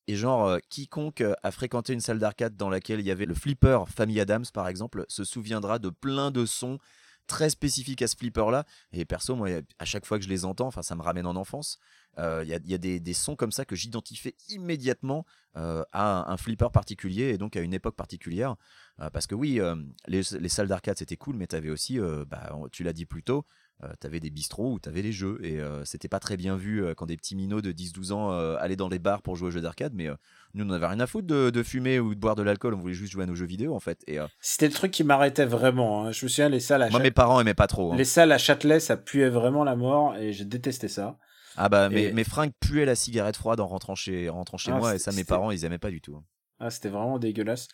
Et 0.07 0.15
genre, 0.15 0.47
euh, 0.47 0.59
quiconque 0.69 1.21
euh, 1.21 1.33
a 1.43 1.51
fréquenté 1.51 1.93
une 1.93 2.01
salle 2.01 2.19
d'arcade 2.19 2.55
dans 2.57 2.69
laquelle 2.69 2.99
il 2.99 3.05
y 3.05 3.11
avait 3.11 3.25
le 3.25 3.33
flipper 3.33 3.85
Famille 3.87 4.19
Adams, 4.19 4.45
par 4.53 4.67
exemple, 4.67 5.05
se 5.07 5.23
souviendra 5.23 5.79
de 5.79 5.89
plein 5.89 6.31
de 6.31 6.45
sons 6.45 6.79
très 7.27 7.49
spécifiques 7.49 8.01
à 8.01 8.07
ce 8.07 8.15
flipper-là. 8.15 8.65
Et 8.91 9.05
perso, 9.05 9.35
moi, 9.35 9.49
à 9.79 9.85
chaque 9.85 10.05
fois 10.05 10.17
que 10.17 10.23
je 10.23 10.29
les 10.29 10.45
entends, 10.45 10.67
enfin, 10.67 10.81
ça 10.81 10.95
me 10.95 11.01
ramène 11.01 11.25
en 11.25 11.35
enfance. 11.35 11.79
Euh, 12.19 12.41
Il 12.43 12.49
y 12.49 12.53
a, 12.53 12.59
il 12.63 12.69
y 12.69 12.73
a 12.73 12.77
des, 12.77 13.13
sons 13.13 13.35
comme 13.35 13.51
ça 13.51 13.65
que 13.65 13.75
j'identifie 13.75 14.35
immédiatement 14.49 15.25
euh, 15.57 15.83
à 15.91 16.31
un, 16.31 16.37
flipper 16.37 16.69
particulier 16.71 17.29
et 17.29 17.37
donc 17.37 17.55
à 17.55 17.61
une 17.61 17.73
époque 17.73 17.95
particulière. 17.95 18.55
Euh, 18.99 19.09
parce 19.09 19.27
que 19.27 19.35
oui, 19.35 19.59
euh, 19.59 19.75
les, 20.07 20.21
les 20.39 20.49
salles 20.49 20.67
d'arcade 20.67 20.97
c'était 20.97 21.17
cool, 21.17 21.35
mais 21.35 21.47
t'avais 21.47 21.69
aussi, 21.69 21.99
euh, 21.99 22.25
bah, 22.27 22.51
tu 22.71 22.83
l'as 22.83 22.93
dit 22.93 23.05
plus 23.05 23.23
tôt, 23.23 23.39
euh, 23.39 23.62
t'avais 23.99 24.19
des 24.21 24.29
bistrots 24.29 24.71
où 24.73 24.79
t'avais 24.79 25.01
les 25.01 25.11
jeux 25.11 25.39
et 25.43 25.59
euh, 25.59 25.83
c'était 25.83 26.07
pas 26.07 26.19
très 26.19 26.37
bien 26.37 26.55
vu 26.55 26.83
euh, 26.83 26.93
quand 26.93 27.05
des 27.05 27.17
petits 27.17 27.35
minots 27.35 27.61
de 27.61 27.71
10-12 27.73 28.13
ans 28.13 28.31
euh, 28.31 28.55
allaient 28.59 28.77
dans 28.77 28.87
les 28.87 28.99
bars 28.99 29.21
pour 29.21 29.35
jouer 29.35 29.49
aux 29.49 29.51
jeux 29.51 29.59
d'arcade, 29.61 29.93
mais 29.93 30.07
euh, 30.07 30.15
nous 30.53 30.65
on 30.65 30.69
avait 30.69 30.87
rien 30.87 30.99
à 31.01 31.07
foutre 31.07 31.27
de, 31.27 31.49
de 31.49 31.63
fumer 31.63 31.99
ou 31.99 32.15
de 32.15 32.19
boire 32.19 32.35
de 32.35 32.43
l'alcool, 32.43 32.73
on 32.75 32.79
voulait 32.79 32.93
juste 32.93 33.11
jouer 33.11 33.23
à 33.23 33.27
nos 33.27 33.35
jeux 33.35 33.45
vidéo 33.45 33.75
en 33.75 33.79
fait. 33.81 34.01
Et 34.07 34.19
euh, 34.19 34.27
C'était 34.39 34.67
le 34.67 34.73
truc 34.73 34.91
qui 34.91 35.03
m'arrêtait 35.03 35.45
vraiment. 35.45 36.05
hein. 36.05 36.11
Je 36.13 36.25
me 36.25 36.29
souviens 36.29 36.47
les 36.49 36.61
salles 36.61 36.83
à 36.83 36.89
moi 36.89 36.99
mes 37.01 37.11
parents 37.11 37.41
aimaient 37.41 37.53
pas 37.53 37.67
trop. 37.67 37.91
hein. 37.91 37.97
les 37.97 38.05
salles 38.05 38.31
à 38.31 38.37
Châtelet, 38.37 38.79
ça 38.79 38.95
puait 38.95 39.29
vraiment 39.29 39.63
la 39.65 39.75
mort 39.75 40.15
et 40.15 40.31
j'ai 40.31 40.45
détesté 40.45 40.87
ça. 40.87 41.17
Ah 41.57 41.67
bah 41.67 41.89
mes, 41.89 42.03
Et- 42.05 42.13
mes 42.13 42.23
fringues 42.23 42.53
puaient 42.61 42.85
la 42.85 42.95
cigarette 42.95 43.35
froide 43.35 43.59
en 43.59 43.67
rentrant 43.67 43.95
chez, 43.95 44.29
en 44.29 44.35
rentrant 44.35 44.57
chez 44.57 44.71
Ah, 44.71 44.77
moi 44.79 44.95
et 44.95 44.99
ça 44.99 45.11
mes 45.11 45.23
parents 45.25 45.51
ils 45.51 45.65
aimaient 45.65 45.77
pas 45.77 45.91
du 45.91 45.99
tout. 46.01 46.15
hein. 46.15 46.23
Ah, 46.59 46.69
c'était 46.71 46.89
vraiment 46.89 47.19
dégueulasse. 47.19 47.67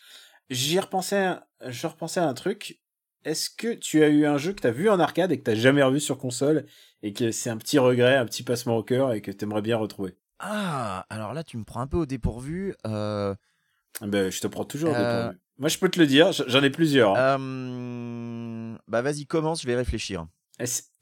J'y 0.50 0.80
repensais, 0.80 1.36
je 1.68 1.86
repensais 1.88 2.20
à 2.20 2.28
un 2.28 2.34
truc. 2.34 2.80
Est-ce 3.26 3.50
que 3.50 3.74
tu 3.74 4.04
as 4.04 4.08
eu 4.08 4.26
un 4.26 4.38
jeu 4.38 4.54
que 4.54 4.62
t'as 4.62 4.72
vu 4.72 4.90
en 4.90 5.00
arcade 5.00 5.32
et 5.32 5.38
que 5.38 5.44
t'as 5.44 5.56
jamais 5.56 5.84
revu 5.84 6.00
sur 6.00 6.18
console 6.18 6.66
et 7.04 7.14
que 7.14 7.32
c'est 7.32 7.50
un 7.50 7.58
petit 7.58 7.78
regret, 7.80 8.16
un 8.16 8.26
petit 8.26 8.44
passement 8.44 8.78
au 8.78 8.84
cœur 8.84 9.14
et 9.14 9.22
que 9.22 9.32
t'aimerais 9.32 9.62
bien 9.62 9.78
retrouver? 9.78 10.16
Ah 10.40 11.06
alors 11.10 11.34
là 11.34 11.44
tu 11.44 11.58
me 11.58 11.66
prends 11.66 11.82
un 11.82 11.88
peu 11.88 11.98
au 11.98 12.06
dépourvu. 12.06 12.74
Euh, 12.88 13.36
Ben, 14.02 14.32
je 14.32 14.40
te 14.40 14.48
prends 14.48 14.64
toujours. 14.66 14.92
au 14.92 14.96
Euh. 14.96 15.22
dépourvu. 15.24 15.40
Moi, 15.58 15.68
je 15.68 15.78
peux 15.78 15.90
te 15.90 16.00
le 16.00 16.08
dire, 16.08 16.32
j'en 16.32 16.64
ai 16.64 16.70
plusieurs. 16.70 17.18
hein. 17.18 17.38
euh, 17.38 18.78
bah 18.88 19.02
vas-y 19.02 19.26
commence, 19.26 19.62
je 19.62 19.68
vais 19.68 19.76
réfléchir. 19.76 20.26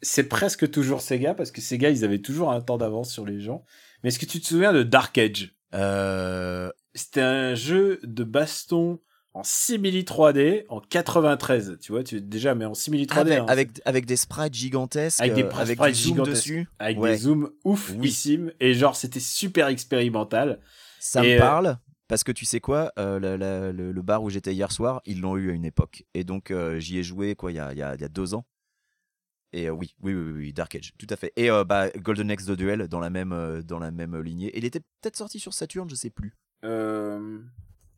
C'est- 0.01 0.23
presque 0.27 0.69
toujours 0.71 1.01
Sega 1.01 1.33
parce 1.35 1.51
que 1.51 1.61
Sega, 1.61 1.89
ils 1.91 2.03
avaient 2.03 2.21
toujours 2.21 2.51
un 2.51 2.61
temps 2.61 2.77
d'avance 2.77 3.11
sur 3.11 3.25
les 3.25 3.39
gens. 3.39 3.63
Mais 4.01 4.09
est-ce 4.09 4.17
que 4.19 4.25
tu 4.25 4.39
te 4.39 4.45
souviens 4.47 4.73
de 4.73 4.81
Dark 4.83 5.15
Age? 5.17 5.55
Euh, 5.75 6.71
C'était 6.95 7.21
un 7.21 7.53
jeu 7.53 7.99
de 8.03 8.23
baston 8.23 8.99
en 9.37 9.43
simili 9.43 10.03
3D 10.03 10.65
en 10.69 10.79
93. 10.81 11.77
Tu 11.81 11.91
vois, 11.91 12.03
tu 12.03 12.21
déjà, 12.21 12.55
mais 12.55 12.65
en 12.65 12.73
simili 12.73 13.05
3D. 13.05 13.19
avec, 13.19 13.39
hein. 13.39 13.45
avec, 13.47 13.69
avec 13.85 14.05
des 14.05 14.15
sprites 14.17 14.53
gigantesques, 14.53 15.19
Avec 15.21 15.33
des 15.35 15.43
euh, 15.43 15.51
avec 15.51 15.77
sprites 15.77 15.95
du 15.95 16.01
zoom 16.01 16.13
gigantesques. 16.13 16.35
dessus. 16.35 16.67
avec 16.79 16.97
Ouais. 16.99 17.11
des 17.11 17.17
zooms 17.17 17.49
oufissimes 17.63 18.51
et 18.59 18.73
genre 18.73 18.95
c'était 18.95 19.19
super 19.19 19.67
expérimental. 19.67 20.59
Ça 20.99 21.23
Et, 21.25 21.33
me 21.33 21.35
euh, 21.37 21.39
parle 21.39 21.77
parce 22.07 22.23
que 22.23 22.31
tu 22.31 22.45
sais 22.45 22.59
quoi, 22.61 22.91
euh, 22.97 23.19
la- 23.19 23.37
la- 23.37 23.71
le, 23.71 23.91
le 23.91 24.01
bar 24.01 24.23
où 24.23 24.29
j'étais 24.29 24.53
hier 24.53 24.71
soir, 24.71 25.01
ils 25.05 25.19
l'ont 25.21 25.37
eu 25.37 25.51
à 25.51 25.53
une 25.53 25.65
époque. 25.65 26.03
Et 26.13 26.23
donc 26.23 26.51
euh, 26.51 26.79
j'y 26.79 26.97
ai 26.97 27.03
joué 27.03 27.35
quoi 27.35 27.51
il 27.51 27.55
y 27.55 27.59
a, 27.59 27.73
y 27.73 27.81
a- 27.81 27.95
y 27.95 28.03
a 28.03 28.09
deux 28.09 28.33
ans. 28.33 28.45
Et 29.53 29.67
euh, 29.67 29.71
oui, 29.71 29.93
oui, 30.01 30.13
oui, 30.13 30.31
oui, 30.33 30.53
Dark 30.53 30.73
Age, 30.75 30.91
tout 30.97 31.07
à 31.09 31.15
fait. 31.15 31.31
Et 31.37 31.49
euh, 31.49 31.63
bah, 31.63 31.89
Golden 31.91 32.29
Axe 32.31 32.45
de 32.45 32.55
Duel 32.55 32.87
dans 32.89 32.99
la 32.99 33.09
même, 33.09 33.31
euh, 33.31 33.61
dans 33.61 33.79
la 33.79 33.91
même 33.91 34.19
lignée. 34.21 34.51
Il 34.57 34.65
était 34.65 34.81
peut-être 35.01 35.15
sorti 35.15 35.39
sur 35.39 35.53
Saturn, 35.53 35.89
je 35.89 35.95
sais 35.95 36.09
plus. 36.09 36.33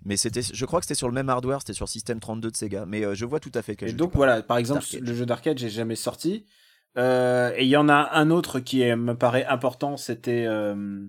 Mais 0.06 0.16
c'était, 0.18 0.42
je 0.42 0.66
crois 0.66 0.80
que 0.80 0.86
c'était 0.86 0.96
sur 0.98 1.08
le 1.08 1.14
même 1.14 1.30
hardware, 1.30 1.60
c'était 1.60 1.74
sur 1.74 1.90
System 1.90 2.20
32 2.20 2.52
de 2.52 2.56
Sega. 2.56 2.86
Mais 2.86 3.04
euh, 3.06 3.16
je 3.16 3.26
vois 3.26 3.40
tout 3.40 3.52
à 3.54 3.62
fait 3.62 3.76
quel 3.76 3.90
et 3.90 3.92
jeu 3.92 3.98
donc 3.98 4.16
voilà, 4.16 4.42
par 4.42 4.58
exemple 4.58 4.84
le 5.00 5.14
jeu 5.14 5.26
d'arcade 5.26 5.58
j'ai 5.58 5.70
jamais 5.70 5.96
sorti. 5.96 6.46
Euh, 6.98 7.52
et 7.56 7.64
il 7.64 7.70
y 7.70 7.78
en 7.78 7.88
a 7.90 8.10
un 8.14 8.30
autre 8.32 8.60
qui 8.60 8.82
est- 8.82 8.96
me 8.96 9.14
paraît 9.14 9.46
important, 9.46 9.96
c'était 9.98 10.46
euh, 10.48 11.06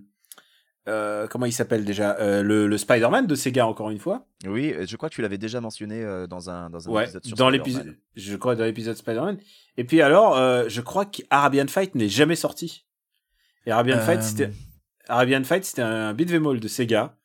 euh, 0.87 1.27
comment 1.27 1.45
il 1.45 1.51
s'appelle 1.53 1.85
déjà 1.85 2.17
Euh, 2.19 2.41
le, 2.43 2.67
le 2.67 2.77
Spider-Man 2.77 3.27
de 3.27 3.35
Sega 3.35 3.65
encore 3.67 3.89
une 3.91 3.99
fois. 3.99 4.27
Oui, 4.45 4.73
je 4.85 4.95
crois 4.97 5.09
que 5.09 5.15
tu 5.15 5.21
l'avais 5.21 5.37
déjà 5.37 5.61
mentionné 5.61 6.03
euh, 6.03 6.27
dans 6.27 6.49
un, 6.49 6.69
dans 6.69 6.87
un 6.87 6.91
Ouais, 6.91 7.03
épisode 7.03 7.25
sur 7.25 7.35
dans 7.37 7.49
Spider-Man. 7.49 7.77
l'épisode, 7.77 7.97
je 8.15 8.35
crois 8.35 8.55
dans 8.55 8.63
l'épisode 8.65 8.95
Spider-Man. 8.97 9.37
Et 9.77 9.83
puis 9.83 10.01
alors, 10.01 10.35
euh, 10.37 10.65
je 10.67 10.81
crois 10.81 11.05
qu'Arabian 11.05 11.67
Fight 11.67 11.95
n'est 11.95 12.09
jamais 12.09 12.35
sorti. 12.35 12.85
Et 13.65 13.71
Arabian 13.71 13.97
Euh, 13.97 14.01
Fight, 14.05 14.21
c'était 14.23 14.51
Arabian 15.07 15.43
Fight, 15.43 15.63
c'était 15.63 15.81
un 15.83 16.13
beat'em 16.13 16.45
all 16.47 16.59
de 16.59 16.67
Sega. 16.67 17.15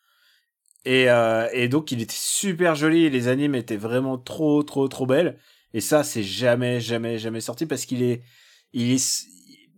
Et, 0.86 1.10
euh, 1.10 1.48
et 1.52 1.68
donc 1.68 1.90
il 1.90 2.00
était 2.00 2.14
super 2.16 2.76
joli, 2.76 3.10
les 3.10 3.26
animes 3.26 3.56
étaient 3.56 3.76
vraiment 3.76 4.18
trop 4.18 4.62
trop 4.62 4.86
trop 4.86 5.04
belles. 5.04 5.36
Et 5.74 5.80
ça, 5.80 6.04
c'est 6.04 6.22
jamais 6.22 6.80
jamais 6.80 7.18
jamais 7.18 7.40
sorti 7.40 7.66
parce 7.66 7.86
qu'il 7.86 8.04
est, 8.04 8.22
il 8.72 8.92
est, 8.92 9.26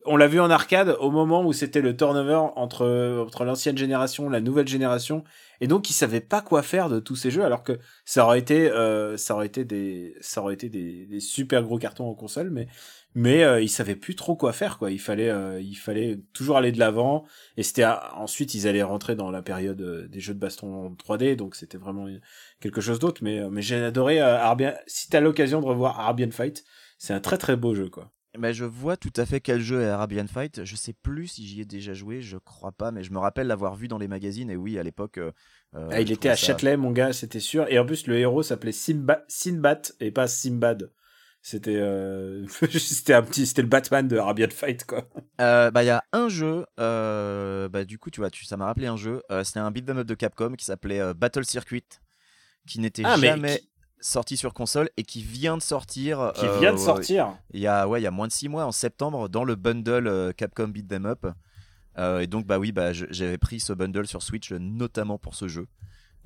on 0.04 0.18
l'a 0.18 0.26
vu 0.28 0.38
en 0.38 0.50
arcade 0.50 0.96
au 1.00 1.10
moment 1.10 1.42
où 1.46 1.54
c'était 1.54 1.80
le 1.80 1.96
turnover 1.96 2.50
entre 2.56 3.24
entre 3.26 3.44
l'ancienne 3.46 3.78
génération, 3.78 4.28
la 4.28 4.42
nouvelle 4.42 4.68
génération, 4.68 5.24
et 5.62 5.66
donc 5.66 5.88
ils 5.88 5.94
savaient 5.94 6.20
pas 6.20 6.42
quoi 6.42 6.62
faire 6.62 6.90
de 6.90 7.00
tous 7.00 7.16
ces 7.16 7.30
jeux, 7.30 7.42
alors 7.42 7.62
que 7.62 7.78
ça 8.04 8.26
aurait 8.26 8.38
été, 8.38 8.70
euh, 8.70 9.16
ça 9.16 9.34
aurait 9.34 9.46
été 9.46 9.64
des, 9.64 10.14
ça 10.20 10.42
aurait 10.42 10.54
été 10.54 10.68
des 10.68 11.20
super 11.20 11.62
gros 11.62 11.78
cartons 11.78 12.06
en 12.06 12.14
console, 12.14 12.50
mais 12.50 12.68
mais 13.14 13.42
euh, 13.42 13.60
ils 13.60 13.68
savaient 13.68 13.96
plus 13.96 14.14
trop 14.14 14.36
quoi 14.36 14.52
faire 14.52 14.78
quoi. 14.78 14.90
Il 14.90 15.00
fallait, 15.00 15.30
euh, 15.30 15.60
il 15.60 15.74
fallait 15.74 16.20
toujours 16.32 16.56
aller 16.56 16.72
de 16.72 16.78
l'avant. 16.78 17.24
Et 17.56 17.62
c'était 17.62 17.82
à- 17.82 18.14
ensuite 18.16 18.54
ils 18.54 18.68
allaient 18.68 18.82
rentrer 18.82 19.16
dans 19.16 19.30
la 19.30 19.42
période 19.42 19.80
euh, 19.80 20.06
des 20.08 20.20
jeux 20.20 20.34
de 20.34 20.38
baston 20.38 20.86
en 20.86 20.90
3D, 20.94 21.36
donc 21.36 21.54
c'était 21.56 21.78
vraiment 21.78 22.06
quelque 22.60 22.80
chose 22.80 22.98
d'autre. 22.98 23.22
Mais 23.24 23.40
euh, 23.40 23.50
mais 23.50 23.62
j'ai 23.62 23.76
adoré 23.76 24.20
euh. 24.20 24.36
Si 24.86 25.08
t'as 25.08 25.20
l'occasion 25.20 25.60
de 25.60 25.66
revoir 25.66 25.98
Arabian 26.00 26.30
Fight, 26.30 26.64
c'est 26.98 27.12
un 27.14 27.20
très 27.20 27.38
très 27.38 27.56
beau 27.56 27.74
jeu 27.74 27.88
quoi. 27.88 28.12
Bah, 28.38 28.52
je 28.52 28.64
vois 28.66 28.96
tout 28.96 29.12
à 29.16 29.24
fait 29.26 29.40
quel 29.40 29.60
jeu 29.60 29.80
est 29.82 29.86
Arabian 29.88 30.26
Fight. 30.28 30.62
Je 30.64 30.76
sais 30.76 30.92
plus 30.92 31.26
si 31.28 31.46
j'y 31.46 31.62
ai 31.62 31.64
déjà 31.64 31.94
joué, 31.94 32.20
je 32.20 32.36
crois 32.36 32.70
pas, 32.72 32.92
mais 32.92 33.02
je 33.02 33.10
me 33.10 33.18
rappelle 33.18 33.46
l'avoir 33.48 33.74
vu 33.74 33.88
dans 33.88 33.98
les 33.98 34.06
magazines. 34.06 34.50
Et 34.50 34.54
oui, 34.56 34.78
à 34.78 34.82
l'époque. 34.84 35.18
euh, 35.18 35.32
Ah, 35.90 36.00
il 36.00 36.12
était 36.12 36.28
à 36.28 36.36
ça- 36.36 36.48
Châtelet, 36.48 36.76
mon 36.76 36.92
gars, 36.92 37.12
c'était 37.12 37.40
sûr. 37.40 37.66
Et 37.68 37.78
en 37.78 37.86
plus, 37.86 38.06
le 38.06 38.16
héros 38.18 38.42
s'appelait 38.44 38.70
Simba, 38.72 39.24
Sinbad 39.28 39.88
et 39.98 40.10
pas 40.12 40.28
Simbad. 40.28 40.92
C'était, 41.40 41.76
euh... 41.76 42.46
c'était 42.78 43.14
un 43.14 43.22
petit, 43.22 43.46
c'était 43.46 43.62
le 43.62 43.68
Batman 43.68 44.06
de 44.06 44.16
Arabian 44.18 44.48
Fight, 44.50 44.84
quoi. 44.84 45.04
Euh, 45.40 45.70
bah, 45.70 45.82
il 45.82 45.86
y 45.86 45.90
a 45.90 46.02
un 46.12 46.28
jeu. 46.28 46.66
euh, 46.80 47.68
bah, 47.68 47.84
du 47.84 47.98
coup, 47.98 48.10
tu 48.10 48.20
vois, 48.20 48.30
tu, 48.30 48.44
ça 48.44 48.56
m'a 48.56 48.66
rappelé 48.66 48.86
un 48.86 48.96
jeu. 48.96 49.22
C'était 49.44 49.60
un 49.60 49.70
beat'em 49.70 49.98
up 49.98 50.06
de 50.06 50.14
Capcom 50.14 50.54
qui 50.54 50.64
s'appelait 50.64 51.14
Battle 51.14 51.44
Circuit, 51.44 51.84
qui 52.66 52.80
n'était 52.80 53.02
Ah, 53.04 53.16
mais 53.16 53.28
jamais 53.28 53.58
qui- 53.58 53.68
sorti 54.00 54.36
sur 54.36 54.52
console 54.52 54.90
et 54.96 55.02
qui 55.04 55.22
vient 55.22 55.56
de 55.56 55.62
sortir. 55.62 56.32
Qui 56.34 56.46
vient 56.60 56.72
de 56.72 56.78
sortir. 56.78 57.36
Il 57.52 57.60
y 57.60 57.66
a, 57.66 57.88
ouais, 57.88 58.00
il 58.00 58.04
y 58.04 58.08
a 58.08 58.10
moins 58.10 58.26
de 58.26 58.32
6 58.32 58.48
mois, 58.48 58.64
en 58.64 58.72
septembre, 58.72 59.28
dans 59.28 59.44
le 59.44 59.54
bundle 59.54 60.34
Capcom 60.36 60.68
Beat 60.68 60.92
'em 60.92 61.06
Up. 61.06 61.26
Et 62.20 62.26
donc, 62.26 62.46
bah 62.46 62.58
oui, 62.58 62.72
bah, 62.72 62.92
j'avais 62.92 63.38
pris 63.38 63.58
ce 63.60 63.72
bundle 63.72 64.06
sur 64.06 64.22
Switch, 64.22 64.52
notamment 64.52 65.18
pour 65.18 65.34
ce 65.34 65.48
jeu. 65.48 65.66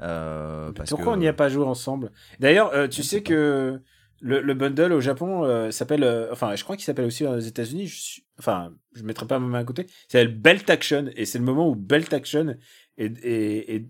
Euh, 0.00 0.72
parce 0.72 0.90
Pourquoi 0.90 1.12
que- 1.12 1.16
on 1.16 1.16
n'y 1.20 1.28
a 1.28 1.32
pas 1.32 1.48
joué 1.48 1.64
ensemble? 1.64 2.10
D'ailleurs, 2.40 2.72
euh, 2.74 2.88
tu 2.88 3.02
sais 3.02 3.22
que 3.22 3.80
le, 4.22 4.40
le 4.40 4.54
bundle 4.54 4.92
au 4.92 5.00
Japon 5.00 5.44
euh, 5.44 5.70
s'appelle, 5.72 6.04
euh, 6.04 6.32
enfin, 6.32 6.54
je 6.54 6.62
crois 6.62 6.76
qu'il 6.76 6.84
s'appelle 6.84 7.04
aussi 7.04 7.26
aux 7.26 7.40
États-Unis. 7.40 7.92
Enfin, 8.38 8.72
je 8.94 9.02
mettrai 9.02 9.26
pas 9.26 9.38
ma 9.40 9.48
main 9.48 9.58
à 9.58 9.64
côté. 9.64 9.86
S'appelle 10.08 10.34
Belt 10.34 10.70
Action 10.70 11.06
et 11.16 11.26
c'est 11.26 11.38
le 11.38 11.44
moment 11.44 11.68
où 11.68 11.74
Belt 11.74 12.12
Action 12.12 12.56
est, 12.96 13.24
est, 13.24 13.74
est, 13.74 13.88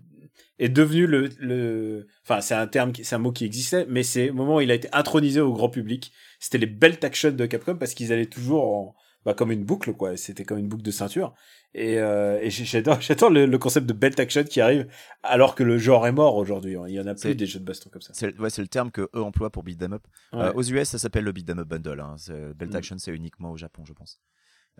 est 0.57 0.69
devenu 0.69 1.05
le, 1.05 1.29
le, 1.37 2.07
enfin 2.23 2.41
c'est 2.41 2.55
un 2.55 2.65
terme, 2.65 2.93
c'est 2.95 3.15
un 3.15 3.19
mot 3.19 3.31
qui 3.31 3.45
existait, 3.45 3.85
mais 3.87 4.01
c'est 4.01 4.31
au 4.31 4.33
moment 4.33 4.55
où 4.55 4.61
il 4.61 4.71
a 4.71 4.73
été 4.73 4.89
intronisé 4.91 5.39
au 5.39 5.53
grand 5.53 5.69
public. 5.69 6.11
C'était 6.39 6.57
les 6.57 6.65
belt 6.65 7.03
action 7.03 7.31
de 7.31 7.45
Capcom 7.45 7.75
parce 7.77 7.93
qu'ils 7.93 8.11
allaient 8.11 8.25
toujours 8.25 8.63
en, 8.63 8.95
bah, 9.25 9.33
comme 9.33 9.51
une 9.51 9.63
boucle 9.63 9.93
quoi. 9.93 10.17
C'était 10.17 10.43
comme 10.45 10.57
une 10.57 10.67
boucle 10.67 10.83
de 10.83 10.91
ceinture. 10.91 11.33
Et, 11.75 11.97
euh, 11.99 12.39
et 12.41 12.49
j'adore, 12.49 13.01
j'adore 13.01 13.29
le, 13.29 13.45
le 13.45 13.57
concept 13.57 13.87
de 13.87 13.93
belt 13.93 14.19
action 14.19 14.43
qui 14.43 14.61
arrive 14.61 14.87
alors 15.23 15.55
que 15.55 15.63
le 15.63 15.77
genre 15.77 16.05
est 16.07 16.11
mort 16.11 16.35
aujourd'hui. 16.35 16.75
Il 16.87 16.93
y 16.93 16.99
en 16.99 17.07
a 17.07 17.15
plus 17.15 17.33
des 17.35 17.45
jeux 17.45 17.59
de 17.59 17.65
baston 17.65 17.89
comme 17.91 18.01
ça. 18.01 18.13
C'est 18.13 18.37
ouais, 18.39 18.49
c'est 18.49 18.61
le 18.61 18.67
terme 18.67 18.91
que 18.91 19.09
eux 19.15 19.21
emploient 19.21 19.49
pour 19.49 19.63
beat 19.63 19.81
'em 19.81 19.93
up. 19.93 20.03
Ouais. 20.33 20.39
Euh, 20.41 20.53
aux 20.53 20.63
US, 20.63 20.87
ça 20.89 20.97
s'appelle 20.99 21.23
le 21.23 21.31
beat 21.31 21.49
'em 21.49 21.59
up 21.59 21.67
bundle. 21.67 21.99
Hein. 21.99 22.15
Belt 22.55 22.73
Mm. 22.73 22.75
action, 22.75 22.97
c'est 22.99 23.11
uniquement 23.11 23.51
au 23.51 23.57
Japon, 23.57 23.83
je 23.85 23.93
pense. 23.93 24.19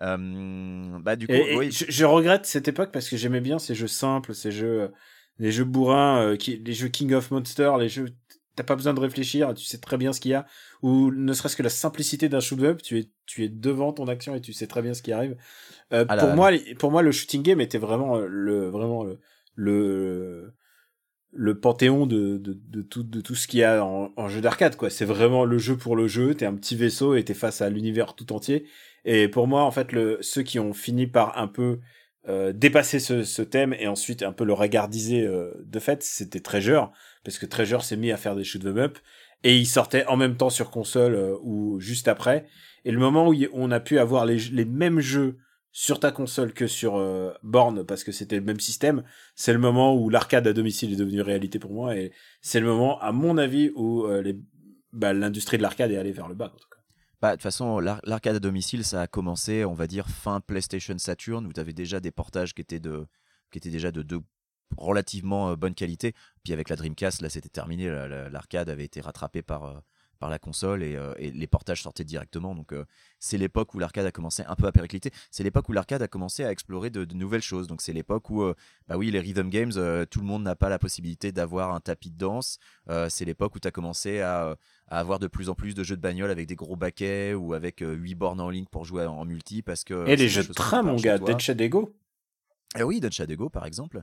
Euh, 0.00 0.98
bah 1.00 1.16
du 1.16 1.26
coup, 1.26 1.32
Et, 1.34 1.52
et 1.52 1.56
oui. 1.56 1.70
je, 1.70 1.84
je 1.88 2.04
regrette 2.04 2.46
cette 2.46 2.68
époque 2.68 2.90
parce 2.92 3.08
que 3.08 3.16
j'aimais 3.16 3.40
bien 3.40 3.58
ces 3.58 3.74
jeux 3.74 3.86
simples, 3.86 4.34
ces 4.34 4.50
jeux, 4.50 4.82
euh, 4.82 4.88
les 5.38 5.52
jeux 5.52 5.64
bourrins, 5.64 6.20
euh, 6.22 6.36
qui, 6.36 6.56
les 6.58 6.72
jeux 6.72 6.88
King 6.88 7.12
of 7.14 7.30
Monsters, 7.30 7.76
les 7.78 7.88
jeux, 7.88 8.08
t'as 8.56 8.62
pas 8.64 8.76
besoin 8.76 8.94
de 8.94 9.00
réfléchir, 9.00 9.52
tu 9.54 9.64
sais 9.64 9.78
très 9.78 9.96
bien 9.96 10.12
ce 10.12 10.20
qu'il 10.20 10.30
y 10.30 10.34
a, 10.34 10.46
ou 10.82 11.10
ne 11.10 11.32
serait-ce 11.32 11.56
que 11.56 11.62
la 11.62 11.68
simplicité 11.70 12.28
d'un 12.28 12.40
shoot 12.40 12.60
up, 12.62 12.82
tu 12.82 12.98
es, 12.98 13.10
tu 13.26 13.44
es 13.44 13.48
devant 13.48 13.92
ton 13.92 14.06
action 14.06 14.34
et 14.34 14.40
tu 14.40 14.52
sais 14.52 14.66
très 14.66 14.82
bien 14.82 14.94
ce 14.94 15.02
qui 15.02 15.12
arrive. 15.12 15.36
Euh, 15.92 16.04
Ah 16.08 16.16
pour 16.16 16.28
là, 16.28 16.34
moi, 16.34 16.50
pour 16.78 16.90
moi, 16.90 17.02
le 17.02 17.12
shooting 17.12 17.42
game 17.42 17.60
était 17.60 17.78
vraiment 17.78 18.16
euh, 18.16 18.26
le, 18.28 18.68
vraiment 18.68 19.04
le, 19.04 19.18
le, 19.54 20.54
le 21.32 21.58
panthéon 21.58 22.06
de, 22.06 22.38
de, 22.38 22.56
de 22.68 22.82
tout, 22.82 23.02
de 23.02 23.20
tout 23.20 23.34
ce 23.34 23.48
qu'il 23.48 23.60
y 23.60 23.64
a 23.64 23.84
en, 23.84 24.12
en 24.16 24.28
jeu 24.28 24.40
d'arcade, 24.40 24.76
quoi. 24.76 24.90
C'est 24.90 25.04
vraiment 25.04 25.44
le 25.44 25.58
jeu 25.58 25.76
pour 25.76 25.96
le 25.96 26.06
jeu, 26.06 26.34
t'es 26.34 26.46
un 26.46 26.54
petit 26.54 26.76
vaisseau 26.76 27.14
et 27.16 27.24
t'es 27.24 27.34
face 27.34 27.60
à 27.60 27.70
l'univers 27.70 28.14
tout 28.14 28.32
entier. 28.32 28.66
Et 29.04 29.28
pour 29.28 29.46
moi, 29.46 29.64
en 29.64 29.70
fait, 29.70 29.92
le, 29.92 30.18
ceux 30.20 30.42
qui 30.42 30.58
ont 30.58 30.72
fini 30.72 31.06
par 31.06 31.36
un 31.38 31.48
peu 31.48 31.80
euh, 32.28 32.52
dépasser 32.52 33.00
ce, 33.00 33.42
thème 33.42 33.74
et 33.74 33.86
ensuite 33.86 34.22
un 34.22 34.32
peu 34.32 34.44
le 34.44 34.54
regardiser 34.54 35.26
euh, 35.26 35.52
de 35.66 35.78
fait, 35.78 36.02
c'était 36.02 36.40
Treasure, 36.40 36.90
parce 37.22 37.38
que 37.38 37.46
Treasure 37.46 37.84
s'est 37.84 37.96
mis 37.96 38.12
à 38.12 38.16
faire 38.16 38.34
des 38.34 38.44
shoot 38.44 38.64
'em 38.64 38.78
up 38.78 38.98
et 39.42 39.56
il 39.56 39.66
sortait 39.66 40.06
en 40.06 40.16
même 40.16 40.36
temps 40.36 40.50
sur 40.50 40.70
console 40.70 41.14
euh, 41.14 41.36
ou 41.42 41.78
juste 41.80 42.08
après. 42.08 42.46
Et 42.84 42.92
le 42.92 42.98
moment 42.98 43.28
où 43.28 43.34
on 43.52 43.70
a 43.70 43.80
pu 43.80 43.98
avoir 43.98 44.24
les, 44.24 44.38
les 44.38 44.64
mêmes 44.64 45.00
jeux 45.00 45.36
sur 45.70 46.00
ta 46.00 46.12
console 46.12 46.52
que 46.54 46.66
sur 46.66 46.96
euh, 46.96 47.32
borne 47.42 47.84
parce 47.84 48.04
que 48.04 48.12
c'était 48.12 48.36
le 48.36 48.42
même 48.44 48.60
système, 48.60 49.04
c'est 49.34 49.52
le 49.52 49.58
moment 49.58 49.94
où 49.94 50.08
l'arcade 50.08 50.46
à 50.46 50.52
domicile 50.52 50.92
est 50.92 50.96
devenu 50.96 51.20
réalité 51.20 51.58
pour 51.58 51.72
moi 51.72 51.96
et 51.96 52.12
c'est 52.40 52.60
le 52.60 52.66
moment, 52.66 52.98
à 53.00 53.12
mon 53.12 53.36
avis, 53.36 53.70
où 53.74 54.06
les, 54.06 54.38
bah, 54.92 55.12
l'industrie 55.12 55.58
de 55.58 55.62
l'arcade 55.62 55.90
est 55.90 55.96
allée 55.96 56.12
vers 56.12 56.28
le 56.28 56.34
bas. 56.34 56.52
En 56.54 56.58
tout 56.58 56.68
cas. 56.70 56.73
Bah, 57.24 57.30
de 57.30 57.36
toute 57.36 57.42
façon, 57.44 57.80
l'ar- 57.80 58.02
l'arcade 58.04 58.36
à 58.36 58.38
domicile, 58.38 58.84
ça 58.84 59.00
a 59.00 59.06
commencé, 59.06 59.64
on 59.64 59.72
va 59.72 59.86
dire, 59.86 60.06
fin 60.10 60.40
PlayStation 60.42 60.98
Saturn, 60.98 61.46
où 61.46 61.54
tu 61.54 61.58
avais 61.58 61.72
déjà 61.72 61.98
des 61.98 62.10
portages 62.10 62.52
qui 62.52 62.60
étaient, 62.60 62.80
de, 62.80 63.06
qui 63.50 63.56
étaient 63.56 63.70
déjà 63.70 63.90
de, 63.90 64.02
de 64.02 64.20
relativement 64.76 65.48
euh, 65.48 65.56
bonne 65.56 65.74
qualité. 65.74 66.12
Puis 66.42 66.52
avec 66.52 66.68
la 66.68 66.76
Dreamcast, 66.76 67.22
là, 67.22 67.30
c'était 67.30 67.48
terminé. 67.48 67.88
la- 67.88 68.08
la- 68.08 68.28
L'arcade 68.28 68.68
avait 68.68 68.84
été 68.84 69.00
rattrapé 69.00 69.40
par, 69.40 69.64
euh, 69.64 69.80
par 70.24 70.30
la 70.30 70.38
console 70.38 70.82
et, 70.82 70.96
euh, 70.96 71.12
et 71.18 71.30
les 71.30 71.46
portages 71.46 71.82
sortaient 71.82 72.02
directement. 72.02 72.54
Donc, 72.54 72.72
euh, 72.72 72.86
c'est 73.18 73.36
l'époque 73.36 73.74
où 73.74 73.78
l'arcade 73.78 74.06
a 74.06 74.10
commencé 74.10 74.42
un 74.46 74.54
peu 74.54 74.66
à 74.66 74.72
péricliter. 74.72 75.10
C'est 75.30 75.42
l'époque 75.42 75.68
où 75.68 75.72
l'arcade 75.74 76.00
a 76.00 76.08
commencé 76.08 76.44
à 76.44 76.50
explorer 76.50 76.88
de, 76.88 77.04
de 77.04 77.14
nouvelles 77.14 77.42
choses. 77.42 77.66
Donc, 77.66 77.82
c'est 77.82 77.92
l'époque 77.92 78.30
où, 78.30 78.40
euh, 78.42 78.54
bah 78.88 78.96
oui, 78.96 79.10
les 79.10 79.20
rhythm 79.20 79.50
games, 79.50 79.72
tout 80.06 80.20
le 80.20 80.26
monde 80.26 80.42
n'a 80.42 80.56
pas 80.56 80.70
la 80.70 80.78
possibilité 80.78 81.30
d'avoir 81.30 81.74
un 81.74 81.80
tapis 81.80 82.10
de 82.10 82.16
danse. 82.16 82.58
C'est 83.10 83.26
l'époque 83.26 83.54
où 83.54 83.60
tu 83.60 83.68
as 83.68 83.70
commencé 83.70 84.22
à 84.22 84.56
à 84.88 84.98
avoir 84.98 85.18
de 85.18 85.26
plus 85.26 85.48
en 85.48 85.54
plus 85.54 85.74
de 85.74 85.82
jeux 85.82 85.96
de 85.96 86.02
bagnole 86.02 86.30
avec 86.30 86.46
des 86.46 86.56
gros 86.56 86.76
baquets 86.76 87.32
ou 87.32 87.54
avec 87.54 87.80
8 87.80 88.14
bornes 88.14 88.40
en 88.40 88.50
ligne 88.50 88.66
pour 88.70 88.84
jouer 88.84 89.06
en 89.06 89.24
multi 89.24 89.62
parce 89.62 89.82
que 89.82 90.06
et 90.06 90.14
les 90.14 90.28
jeux 90.28 90.44
de 90.44 90.52
train, 90.52 90.82
mon 90.82 90.96
gars. 90.96 91.18
Dead 91.18 91.40
Shadow 91.40 91.94
Eh 92.78 92.82
oui, 92.82 93.00
Dead 93.00 93.12
Shadow 93.12 93.48
par 93.48 93.64
exemple. 93.66 94.02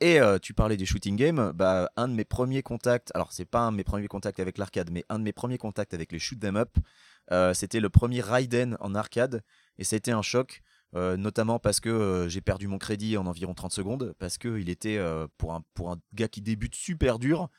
Et 0.00 0.18
euh, 0.18 0.38
tu 0.38 0.54
parlais 0.54 0.78
des 0.78 0.86
shooting 0.86 1.14
games, 1.14 1.52
bah, 1.54 1.90
un 1.96 2.08
de 2.08 2.14
mes 2.14 2.24
premiers 2.24 2.62
contacts, 2.62 3.10
alors 3.14 3.32
c'est 3.32 3.44
pas 3.44 3.60
un 3.60 3.72
de 3.72 3.76
mes 3.76 3.84
premiers 3.84 4.08
contacts 4.08 4.40
avec 4.40 4.56
l'arcade, 4.56 4.90
mais 4.90 5.04
un 5.10 5.18
de 5.18 5.24
mes 5.24 5.32
premiers 5.34 5.58
contacts 5.58 5.92
avec 5.92 6.10
les 6.10 6.18
shoot 6.18 6.42
'em 6.42 6.56
up, 6.56 6.70
euh, 7.32 7.52
c'était 7.52 7.80
le 7.80 7.90
premier 7.90 8.22
Raiden 8.22 8.78
en 8.80 8.94
arcade, 8.94 9.42
et 9.76 9.84
ça 9.84 9.96
a 9.96 9.98
été 9.98 10.10
un 10.10 10.22
choc, 10.22 10.62
euh, 10.96 11.18
notamment 11.18 11.58
parce 11.58 11.80
que 11.80 12.26
j'ai 12.30 12.40
perdu 12.40 12.66
mon 12.66 12.78
crédit 12.78 13.18
en 13.18 13.26
environ 13.26 13.52
30 13.52 13.72
secondes, 13.72 14.14
parce 14.18 14.38
qu'il 14.38 14.70
était, 14.70 14.98
pour, 15.36 15.52
un, 15.52 15.62
gars 16.14 16.28
qui 16.28 16.40
débute, 16.40 16.74
super 16.74 17.18
dur, 17.18 17.50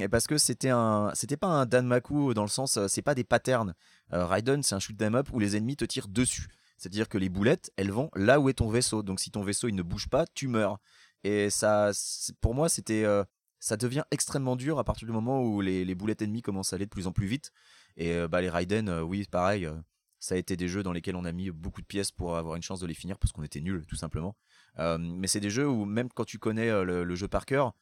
et 0.00 0.08
parce 0.08 0.26
que 0.26 0.38
c'était 0.38 0.70
un, 0.70 1.10
c'était 1.12 1.36
pas 1.36 1.48
un 1.48 1.66
Danmaku 1.66 2.32
dans 2.32 2.44
le 2.44 2.48
sens, 2.48 2.78
c'est 2.88 3.02
pas 3.02 3.14
des 3.14 3.24
patterns. 3.24 3.74
Raiden, 4.10 4.62
c'est 4.62 4.74
un 4.74 4.78
shoot 4.78 5.00
'em 5.02 5.14
up 5.16 5.28
où 5.32 5.38
les 5.38 5.56
ennemis 5.56 5.76
te 5.76 5.84
tirent 5.84 6.08
dessus. 6.08 6.48
C'est-à-dire 6.78 7.08
que 7.08 7.18
les 7.18 7.28
boulettes, 7.28 7.72
elles 7.76 7.90
vont 7.90 8.08
là 8.14 8.40
où 8.40 8.48
est 8.48 8.54
ton 8.54 8.70
vaisseau. 8.70 9.02
Donc 9.02 9.20
si 9.20 9.30
ton 9.30 9.42
vaisseau 9.42 9.68
il 9.68 9.74
ne 9.74 9.82
bouge 9.82 10.08
pas, 10.08 10.24
tu 10.32 10.46
meurs. 10.46 10.78
Et 11.24 11.50
ça, 11.50 11.90
pour 12.40 12.54
moi, 12.54 12.68
c'était, 12.68 13.04
euh, 13.04 13.24
ça 13.58 13.76
devient 13.76 14.04
extrêmement 14.10 14.56
dur 14.56 14.78
à 14.78 14.84
partir 14.84 15.06
du 15.06 15.12
moment 15.12 15.42
où 15.42 15.60
les, 15.60 15.94
boulettes 15.94 16.22
ennemies 16.22 16.42
commencent 16.42 16.72
à 16.72 16.76
aller 16.76 16.86
de 16.86 16.90
plus 16.90 17.06
en 17.06 17.12
plus 17.12 17.26
vite. 17.26 17.52
Et 17.96 18.12
euh, 18.12 18.28
bah, 18.28 18.40
les 18.40 18.50
Raiden, 18.50 18.88
euh, 18.88 19.02
oui, 19.02 19.26
pareil. 19.30 19.68
ça 20.20 20.34
a 20.34 20.38
été 20.38 20.56
des 20.56 20.68
jeux 20.68 20.82
dans 20.82 20.92
lesquels 20.92 21.16
on 21.16 21.24
a 21.24 21.32
mis 21.32 21.50
beaucoup 21.50 21.80
de 21.80 21.86
pièces 21.86 22.12
pour 22.12 22.36
avoir 22.36 22.56
une 22.56 22.62
chance 22.62 22.80
de 22.80 22.86
les 22.86 22.94
finir 22.94 23.18
parce 23.18 23.32
qu'on 23.32 23.42
était 23.42 23.60
nuls, 23.60 23.84
tout 23.86 23.96
simplement. 23.96 24.36
Mais 24.78 25.26
c'est 25.26 25.40
des 25.40 25.50
jeux 25.50 25.68
où 25.68 25.84
même 25.84 26.08
quand 26.08 26.24
tu 26.24 26.38
connais 26.38 26.70
le, 26.84 27.14
jeu 27.16 27.26
par 27.26 27.46
cœur, 27.46 27.74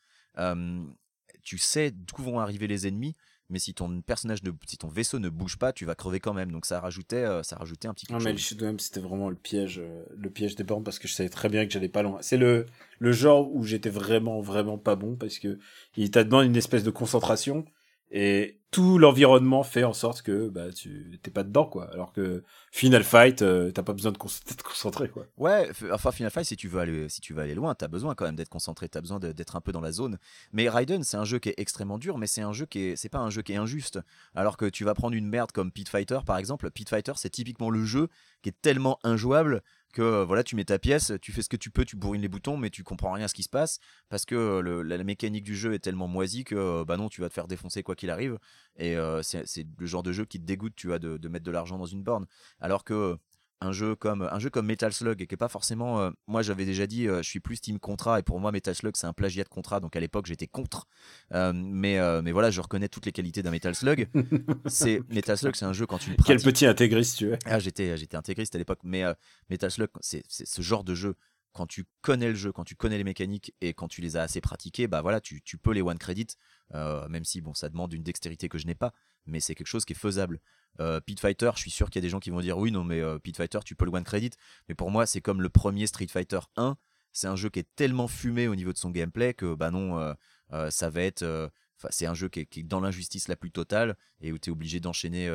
tu 1.43 1.59
sais 1.59 1.91
d'où 1.91 2.22
vont 2.22 2.41
arriver 2.41 2.66
les 2.66 2.87
ennemis, 2.89 3.14
mais 3.49 3.59
si 3.59 3.74
ton 3.74 4.01
personnage, 4.01 4.42
ne, 4.42 4.51
si 4.66 4.76
ton 4.78 4.88
vaisseau 4.88 5.18
ne 5.18 5.28
bouge 5.28 5.57
pas, 5.59 5.72
tu 5.72 5.84
vas 5.84 5.94
crever 5.94 6.20
quand 6.20 6.34
même. 6.34 6.51
Donc 6.53 6.66
ça 6.66 6.80
rajoutait, 6.80 7.24
euh, 7.24 7.42
ça 7.42 7.57
rajoutait 7.57 7.88
un 7.88 7.94
petit 7.94 8.07
Non 8.11 8.18
mais 8.18 8.32
le 8.32 8.38
chose. 8.38 8.47
shoot 8.49 8.62
'em 8.62 8.74
up 8.74 8.80
c'était 8.80 9.01
vraiment 9.01 9.30
le 9.30 9.36
piège, 9.36 9.78
euh, 9.78 10.05
le 10.16 10.30
piège 10.30 10.57
des 10.57 10.64
bornes 10.64 10.82
parce 10.84 10.99
que 10.99 11.07
je 11.09 11.14
savais 11.14 11.28
très 11.28 11.49
bien 11.49 11.66
que 11.66 11.72
j'allais 11.72 11.88
pas 11.88 12.03
loin. 12.03 12.18
C'est 12.22 12.36
le 12.36 12.66
le 12.99 13.12
genre 13.12 13.55
où 13.55 13.62
j'étais 13.64 13.90
vraiment 13.90 14.40
vraiment 14.40 14.78
pas 14.78 14.97
bon 14.97 15.16
parce 15.16 15.38
que 15.38 15.59
il 15.97 16.11
t'a 16.11 16.24
demandé 16.24 16.47
une 16.47 16.57
espèce 16.57 16.82
de 16.84 16.90
concentration 16.90 17.64
et 18.11 18.61
tout 18.70 18.98
l'environnement 18.98 19.62
fait 19.62 19.84
en 19.84 19.92
sorte 19.92 20.22
que 20.22 20.48
bah 20.48 20.70
tu 20.70 21.18
t'es 21.22 21.30
pas 21.30 21.44
dedans 21.44 21.64
quoi. 21.64 21.90
Alors 21.92 22.12
que 22.12 22.42
Final 22.70 23.04
Fight 23.04 23.40
euh, 23.42 23.70
t'as 23.70 23.82
pas 23.82 23.94
besoin 23.94 24.12
de 24.12 24.18
con- 24.18 24.28
d'être 24.46 24.62
concentré 24.62 25.09
quoi. 25.09 25.26
Ouais, 25.38 25.70
enfin 25.92 26.12
Final 26.12 26.30
Fight, 26.30 26.44
si 26.44 26.57
tu 26.57 26.68
veux 26.68 26.80
aller, 26.80 27.09
si 27.09 27.20
tu 27.20 27.32
veux 27.32 27.42
aller 27.42 27.54
loin, 27.54 27.74
t'as 27.74 27.88
besoin 27.88 28.14
quand 28.14 28.26
même 28.26 28.36
d'être 28.36 28.48
concentré, 28.50 28.88
t'as 28.88 29.00
besoin 29.00 29.18
d'être 29.18 29.57
un 29.57 29.61
peu 29.61 29.72
dans 29.72 29.80
la 29.80 29.92
zone. 29.92 30.18
Mais 30.52 30.68
Raiden, 30.68 31.04
c'est 31.04 31.16
un 31.16 31.24
jeu 31.24 31.38
qui 31.38 31.48
est 31.48 31.54
extrêmement 31.59 31.98
dur, 31.98 32.18
mais 32.18 32.26
c'est 32.26 32.42
un 32.42 32.52
jeu 32.52 32.66
qui 32.66 32.80
est, 32.80 32.96
c'est 32.96 33.09
pas 33.09 33.20
un 33.20 33.30
jeu 33.30 33.42
qui 33.42 33.52
est 33.52 33.57
injuste. 33.57 33.98
Alors 34.34 34.57
que 34.57 34.66
tu 34.66 34.84
vas 34.84 34.94
prendre 34.94 35.14
une 35.16 35.28
merde 35.28 35.52
comme 35.52 35.72
Pit 35.72 35.88
Fighter 35.88 36.18
par 36.26 36.38
exemple, 36.38 36.70
Pit 36.70 36.88
Fighter, 36.88 37.12
c'est 37.16 37.30
typiquement 37.30 37.70
le 37.70 37.84
jeu 37.84 38.09
qui 38.42 38.50
est 38.50 38.61
tellement 38.61 38.98
injouable 39.04 39.62
que 39.97 40.03
euh, 40.03 40.24
voilà, 40.26 40.44
tu 40.44 40.57
mets 40.57 40.64
ta 40.64 40.78
pièce, 40.78 41.12
tu 41.22 41.32
fais 41.32 41.40
ce 41.40 41.49
que 41.49 41.57
tu 41.57 41.70
peux, 41.70 41.86
tu 41.86 41.97
bourrines 41.97 42.20
les 42.20 42.28
boutons, 42.28 42.59
mais 42.59 42.68
tu 42.68 42.84
comprends 42.84 43.12
rien 43.12 43.24
à 43.24 43.28
ce 43.28 43.34
qui 43.34 43.42
se 43.42 43.49
passe 43.49 43.78
parce 44.11 44.26
que 44.26 44.34
euh, 44.34 44.82
la, 44.82 45.03
mécanique 45.05 45.44
du 45.44 45.57
jeu 45.57 45.72
est 45.72 45.78
tellement 45.78 46.07
moisie 46.07 46.44
que 46.44 46.55
euh, 46.55 46.84
bah 46.84 46.99
non, 46.99 47.09
tu 47.09 47.22
vas 47.22 47.30
te 47.30 47.34
faire 47.34 47.49
défoncer 47.49 47.82
quoi 47.82 47.97
qu'il 47.97 48.11
arrive. 48.11 48.38
Et 48.78 48.94
c'est 49.22 49.66
le 49.78 49.86
genre 49.86 50.03
de 50.03 50.12
jeu 50.12 50.26
qui 50.26 50.38
te 50.38 50.44
dégoûte, 50.44 50.74
tu 50.76 50.88
vois, 50.88 50.99
de 50.99 51.28
mettre 51.28 51.47
de 51.47 51.51
l'argent 51.51 51.78
dans 51.78 51.86
une 51.86 52.03
borne. 52.03 52.26
Alors 52.61 52.84
que 52.84 53.16
un 53.62 53.72
jeu 53.72 53.96
comme 53.96 54.28
un 54.30 54.38
jeu 54.38 54.50
comme 54.50 54.66
Metal 54.66 54.92
Slug 54.92 55.26
qui 55.26 55.34
est 55.34 55.36
pas 55.38 55.48
forcément 55.48 56.00
euh, 56.00 56.11
moi 56.26 56.42
j'avais 56.42 56.66
déjà 56.66 56.86
dit 56.86 57.09
euh, 57.09 57.22
je 57.22 57.28
suis 57.28 57.40
plus 57.40 57.59
team 57.61 57.78
Contra 57.78 58.18
et 58.18 58.22
pour 58.22 58.38
moi 58.38 58.52
Metal 58.52 58.74
Slug 58.74 58.94
c'est 58.96 59.07
un 59.07 59.14
plagiat 59.14 59.44
de 59.44 59.48
Contra 59.48 59.80
donc 59.80 59.96
à 59.96 60.00
l'époque 60.00 60.26
j'étais 60.26 60.46
contre. 60.46 60.86
Euh, 61.32 61.52
mais 61.54 61.98
mais 62.22 62.32
voilà 62.32 62.50
je 62.50 62.61
reconnais 62.61 62.88
toutes 62.88 63.07
les 63.07 63.12
qualités 63.12 63.42
d'un 63.42 63.50
Metal 63.50 63.74
Slug. 63.74 64.09
C'est 64.66 65.00
Metal 65.09 65.38
Slug 65.38 65.54
c'est 65.54 65.64
un 65.64 65.72
jeu 65.72 65.86
quand 65.86 65.98
tu 65.98 66.11
le 66.11 66.16
Quel 66.16 66.40
pratiques. 66.40 66.44
petit 66.44 66.66
intégriste 66.66 67.16
tu 67.18 67.32
es. 67.32 67.38
ah, 67.46 67.59
j'étais 67.59 67.96
j'étais 67.96 68.16
intégriste 68.16 68.54
à 68.54 68.59
l'époque. 68.59 68.80
Mais 68.84 69.04
Metal 69.48 69.70
Slug 69.70 69.88
c'est 70.00 70.22
c'est 70.28 70.46
ce 70.46 70.61
genre 70.62 70.84
de 70.84 70.94
jeu. 70.94 71.14
Quand 71.52 71.66
tu 71.66 71.86
connais 72.02 72.28
le 72.28 72.34
jeu 72.34 72.52
quand 72.52 72.64
tu 72.64 72.76
connais 72.76 72.98
les 72.98 73.04
mécaniques 73.04 73.54
et 73.62 73.72
quand 73.72 73.88
tu 73.88 74.02
les 74.02 74.18
as 74.18 74.22
assez 74.22 74.42
pratiquées 74.42 74.88
bah 74.88 75.00
voilà 75.00 75.22
tu, 75.22 75.40
tu 75.40 75.57
peux 75.57 75.72
les 75.72 75.80
one 75.80 75.96
credit 75.96 76.26
euh, 76.74 77.09
même 77.09 77.24
si 77.24 77.40
bon 77.40 77.54
ça 77.54 77.70
demande 77.70 77.94
une 77.94 78.02
dextérité 78.02 78.50
que 78.50 78.59
je 78.59 78.66
n'ai 78.66 78.74
pas. 78.74 78.92
Mais 79.24 79.40
c'est 79.40 79.54
quelque 79.54 79.66
chose 79.66 79.86
qui 79.86 79.94
est 79.94 79.96
faisable 79.96 80.38
euh, 80.80 81.00
Pit 81.00 81.18
Fighter, 81.20 81.50
je 81.54 81.60
suis 81.60 81.70
sûr 81.70 81.90
qu'il 81.90 82.00
y 82.00 82.04
a 82.04 82.06
des 82.06 82.08
gens 82.10 82.20
qui 82.20 82.30
vont 82.30 82.40
dire 82.40 82.58
oui, 82.58 82.70
non, 82.70 82.84
mais 82.84 83.00
euh, 83.00 83.18
Pit 83.18 83.36
Fighter, 83.36 83.60
tu 83.64 83.74
peux 83.74 83.84
le 83.84 83.90
one 83.92 84.04
credit. 84.04 84.30
Mais 84.68 84.74
pour 84.74 84.90
moi, 84.90 85.06
c'est 85.06 85.20
comme 85.20 85.42
le 85.42 85.48
premier 85.48 85.86
Street 85.86 86.08
Fighter 86.08 86.40
1. 86.56 86.76
C'est 87.12 87.28
un 87.28 87.36
jeu 87.36 87.48
qui 87.48 87.60
est 87.60 87.68
tellement 87.76 88.08
fumé 88.08 88.46
au 88.48 88.54
niveau 88.54 88.72
de 88.72 88.78
son 88.78 88.90
gameplay 88.90 89.32
que, 89.34 89.54
bah 89.54 89.70
non, 89.70 89.98
euh, 89.98 90.12
euh, 90.52 90.70
ça 90.70 90.90
va 90.90 91.02
être. 91.02 91.22
euh, 91.22 91.48
c'est 91.90 92.06
un 92.06 92.14
jeu 92.14 92.28
qui 92.28 92.40
est, 92.40 92.46
qui 92.46 92.64
dans 92.64 92.80
l'injustice 92.80 93.28
la 93.28 93.36
plus 93.36 93.50
totale 93.50 93.96
et 94.20 94.32
où 94.32 94.38
tu 94.38 94.50
es 94.50 94.52
obligé 94.52 94.80
d'enchaîner 94.80 95.28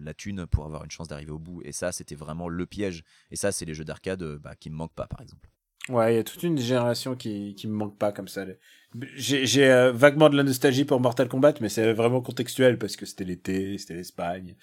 la 0.00 0.14
thune 0.14 0.46
pour 0.46 0.64
avoir 0.66 0.84
une 0.84 0.90
chance 0.90 1.08
d'arriver 1.08 1.32
au 1.32 1.38
bout. 1.38 1.62
Et 1.64 1.72
ça, 1.72 1.90
c'était 1.92 2.14
vraiment 2.14 2.48
le 2.48 2.64
piège. 2.66 3.02
Et 3.30 3.36
ça, 3.36 3.50
c'est 3.52 3.64
les 3.64 3.74
jeux 3.74 3.84
d'arcade 3.84 4.22
bah, 4.36 4.54
qui 4.54 4.70
me 4.70 4.76
manquent 4.76 4.94
pas, 4.94 5.08
par 5.08 5.20
exemple. 5.20 5.50
Ouais, 5.90 6.14
il 6.14 6.16
y 6.16 6.18
a 6.18 6.24
toute 6.24 6.42
une 6.42 6.58
génération 6.58 7.14
qui, 7.14 7.54
qui 7.54 7.68
me 7.68 7.74
manque 7.74 7.98
pas 7.98 8.10
comme 8.12 8.28
ça. 8.28 8.44
J'ai 9.16 9.70
euh, 9.70 9.92
vaguement 9.92 10.30
de 10.30 10.36
la 10.36 10.42
nostalgie 10.42 10.84
pour 10.84 11.00
Mortal 11.00 11.28
Kombat, 11.28 11.54
mais 11.60 11.68
c'est 11.68 11.92
vraiment 11.92 12.22
contextuel 12.22 12.78
parce 12.78 12.96
que 12.96 13.04
c'était 13.06 13.24
l'été, 13.24 13.76
c'était 13.76 13.94
l'Espagne. 13.94 14.56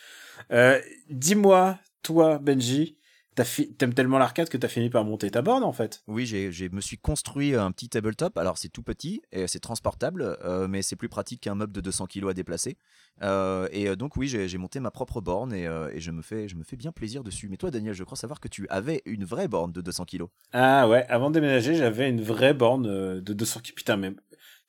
Euh, 0.52 0.80
Dis-moi, 1.10 1.78
toi, 2.02 2.40
Benji, 2.40 2.98
t'aimes 3.36 3.94
tellement 3.94 4.18
l'arcade 4.18 4.50
que 4.50 4.58
t'as 4.58 4.68
fini 4.68 4.90
par 4.90 5.06
monter 5.06 5.32
ta 5.32 5.42
borne 5.42 5.64
en 5.64 5.72
fait. 5.72 6.04
Oui, 6.08 6.26
j'ai- 6.26 6.70
me 6.70 6.82
suis 6.82 6.98
construit 6.98 7.56
un 7.56 7.72
petit 7.72 7.90
tabletop. 7.90 8.38
Alors, 8.38 8.58
c'est 8.58 8.70
tout 8.70 8.84
petit 8.84 9.22
et 9.32 9.48
c'est 9.48 9.60
transportable, 9.60 10.38
euh, 10.44 10.68
mais 10.68 10.82
c'est 10.82 10.96
plus 10.96 11.10
pratique 11.10 11.42
qu'un 11.42 11.56
meuble 11.56 11.74
de 11.74 11.82
200 11.82 12.08
kg 12.08 12.30
à 12.30 12.34
déplacer. 12.34 12.78
Euh, 13.24 13.68
et 13.72 13.88
euh, 13.88 13.96
donc, 13.96 14.16
oui, 14.16 14.28
j'ai, 14.28 14.58
monté 14.58 14.80
ma 14.80 14.92
propre 14.92 15.22
borne 15.22 15.54
et, 15.54 15.68
euh, 15.68 15.92
et 15.94 16.00
je, 16.00 16.12
me 16.12 16.22
fais, 16.22 16.48
je 16.48 16.56
me 16.56 16.64
fais 16.64 16.76
bien 16.76 16.92
plaisir 16.92 17.24
dessus. 17.24 17.48
Mais 17.50 17.58
toi, 17.58 17.72
Daniel, 17.72 17.94
je 17.94 18.04
crois 18.04 18.18
savoir 18.18 18.40
que 18.40 18.48
tu 18.48 18.68
avais 18.70 19.02
une 19.06 19.26
vraie 19.26 19.48
borne 19.48 19.72
de 19.72 19.82
200 19.82 20.06
kg. 20.06 20.24
Ah 20.54 20.88
ouais, 20.88 21.06
avant 21.08 21.30
de 21.30 21.36
déménager, 21.36 21.76
j'avais 21.76 22.10
une 22.10 22.22
vraie 22.22 22.54
borne 22.54 22.88
euh, 22.88 23.22
de 23.22 23.34
200 23.34 23.62
kg. 23.62 23.74
Putain, 23.74 23.98
mais 23.98 24.12
tu 24.12 24.18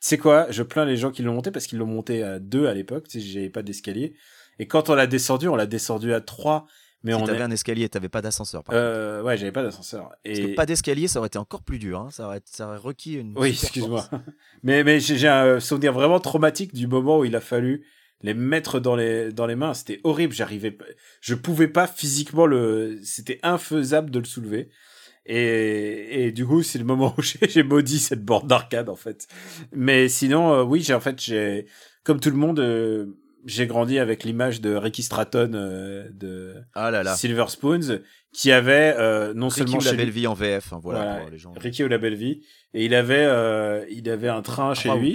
sais 0.00 0.18
quoi? 0.18 0.50
Je 0.50 0.62
plains 0.62 0.84
les 0.84 0.96
gens 0.96 1.10
qui 1.10 1.22
l'ont 1.22 1.34
monté 1.34 1.50
parce 1.50 1.66
qu'ils 1.66 1.78
l'ont 1.78 1.86
monté 1.86 2.22
à 2.22 2.38
deux 2.38 2.66
à 2.66 2.74
l'époque. 2.74 3.08
Tu 3.08 3.20
sais, 3.20 3.26
j'avais 3.26 3.50
pas 3.50 3.62
d'escalier. 3.62 4.14
Et 4.58 4.66
quand 4.66 4.90
on 4.90 4.94
l'a 4.94 5.06
descendu, 5.06 5.48
on 5.48 5.56
l'a 5.56 5.66
descendu 5.66 6.12
à 6.12 6.20
3 6.20 6.66
Mais 7.04 7.12
si 7.12 7.20
on 7.20 7.24
t'avais 7.24 7.38
est... 7.38 7.42
un 7.42 7.50
escalier, 7.50 7.88
t'avais 7.88 8.08
pas 8.08 8.22
d'ascenseur. 8.22 8.62
Euh, 8.70 9.22
ouais, 9.22 9.36
j'avais 9.36 9.52
pas 9.52 9.62
d'ascenseur. 9.62 10.10
Parce 10.24 10.38
Et 10.38 10.50
que 10.50 10.54
pas 10.54 10.66
d'escalier, 10.66 11.08
ça 11.08 11.18
aurait 11.18 11.26
été 11.26 11.38
encore 11.38 11.62
plus 11.62 11.78
dur. 11.78 12.00
hein. 12.00 12.08
Ça, 12.10 12.26
aurait, 12.26 12.40
ça 12.44 12.68
aurait 12.68 12.76
requis 12.78 13.14
une. 13.14 13.34
oui, 13.36 13.50
excuse-moi. 13.50 14.08
mais 14.62 14.84
mais 14.84 15.00
j'ai 15.00 15.28
un 15.28 15.58
souvenir 15.60 15.92
vraiment 15.92 16.20
traumatique 16.20 16.72
du 16.72 16.86
moment 16.86 17.18
où 17.18 17.24
il 17.24 17.34
a 17.34 17.40
fallu 17.40 17.84
les 18.22 18.34
mettre 18.34 18.78
dans 18.78 18.94
les 18.94 19.32
dans 19.32 19.46
les 19.46 19.56
mains. 19.56 19.74
C'était 19.74 20.00
horrible. 20.04 20.32
J'arrivais, 20.32 20.76
je 21.20 21.34
pouvais 21.34 21.68
pas 21.68 21.86
physiquement 21.86 22.46
le. 22.46 22.98
C'était 23.02 23.40
infaisable 23.42 24.10
de 24.10 24.18
le 24.20 24.24
soulever. 24.24 24.70
Et, 25.24 26.26
et 26.26 26.32
du 26.32 26.44
coup, 26.46 26.62
c'est 26.62 26.78
le 26.78 26.84
moment 26.84 27.14
où 27.16 27.22
j'ai 27.22 27.38
j'ai 27.48 27.62
maudit 27.62 27.98
cette 27.98 28.24
borne 28.24 28.46
d'arcade 28.46 28.88
en 28.88 28.96
fait. 28.96 29.26
Mais 29.72 30.08
sinon, 30.08 30.52
euh, 30.52 30.62
oui, 30.62 30.80
j'ai 30.82 30.94
en 30.94 31.00
fait, 31.00 31.20
j'ai 31.20 31.66
comme 32.04 32.18
tout 32.18 32.30
le 32.30 32.36
monde, 32.36 32.58
euh, 32.58 33.06
j'ai 33.44 33.66
grandi 33.66 33.98
avec 33.98 34.24
l'image 34.24 34.60
de 34.60 34.74
Ricky 34.74 35.02
Stratton 35.02 35.52
euh, 35.54 36.08
de 36.12 36.54
Ah 36.74 36.90
là 36.90 37.02
là. 37.02 37.14
Silver 37.14 37.46
Spoons, 37.48 38.00
qui 38.32 38.52
avait 38.52 38.94
euh, 38.98 39.34
non 39.34 39.48
Ricky 39.48 39.60
seulement 39.72 39.78
ou 39.78 39.84
la 39.84 39.92
belle 39.94 40.10
vie 40.10 40.26
en 40.26 40.34
VF. 40.34 40.72
hein, 40.72 40.80
voilà, 40.82 41.04
voilà, 41.04 41.20
pour 41.20 41.30
les 41.30 41.38
gens. 41.38 41.52
Ricky 41.56 41.84
ou 41.84 41.88
la 41.88 41.98
belle 41.98 42.14
vie, 42.16 42.42
et 42.74 42.84
il 42.84 42.94
avait 42.94 43.24
il 43.90 43.98
il 43.98 44.10
avait 44.10 44.28
un 44.28 44.42
train 44.42 44.74
chez 44.74 44.88
Trois- 44.88 45.00
lui, 45.00 45.12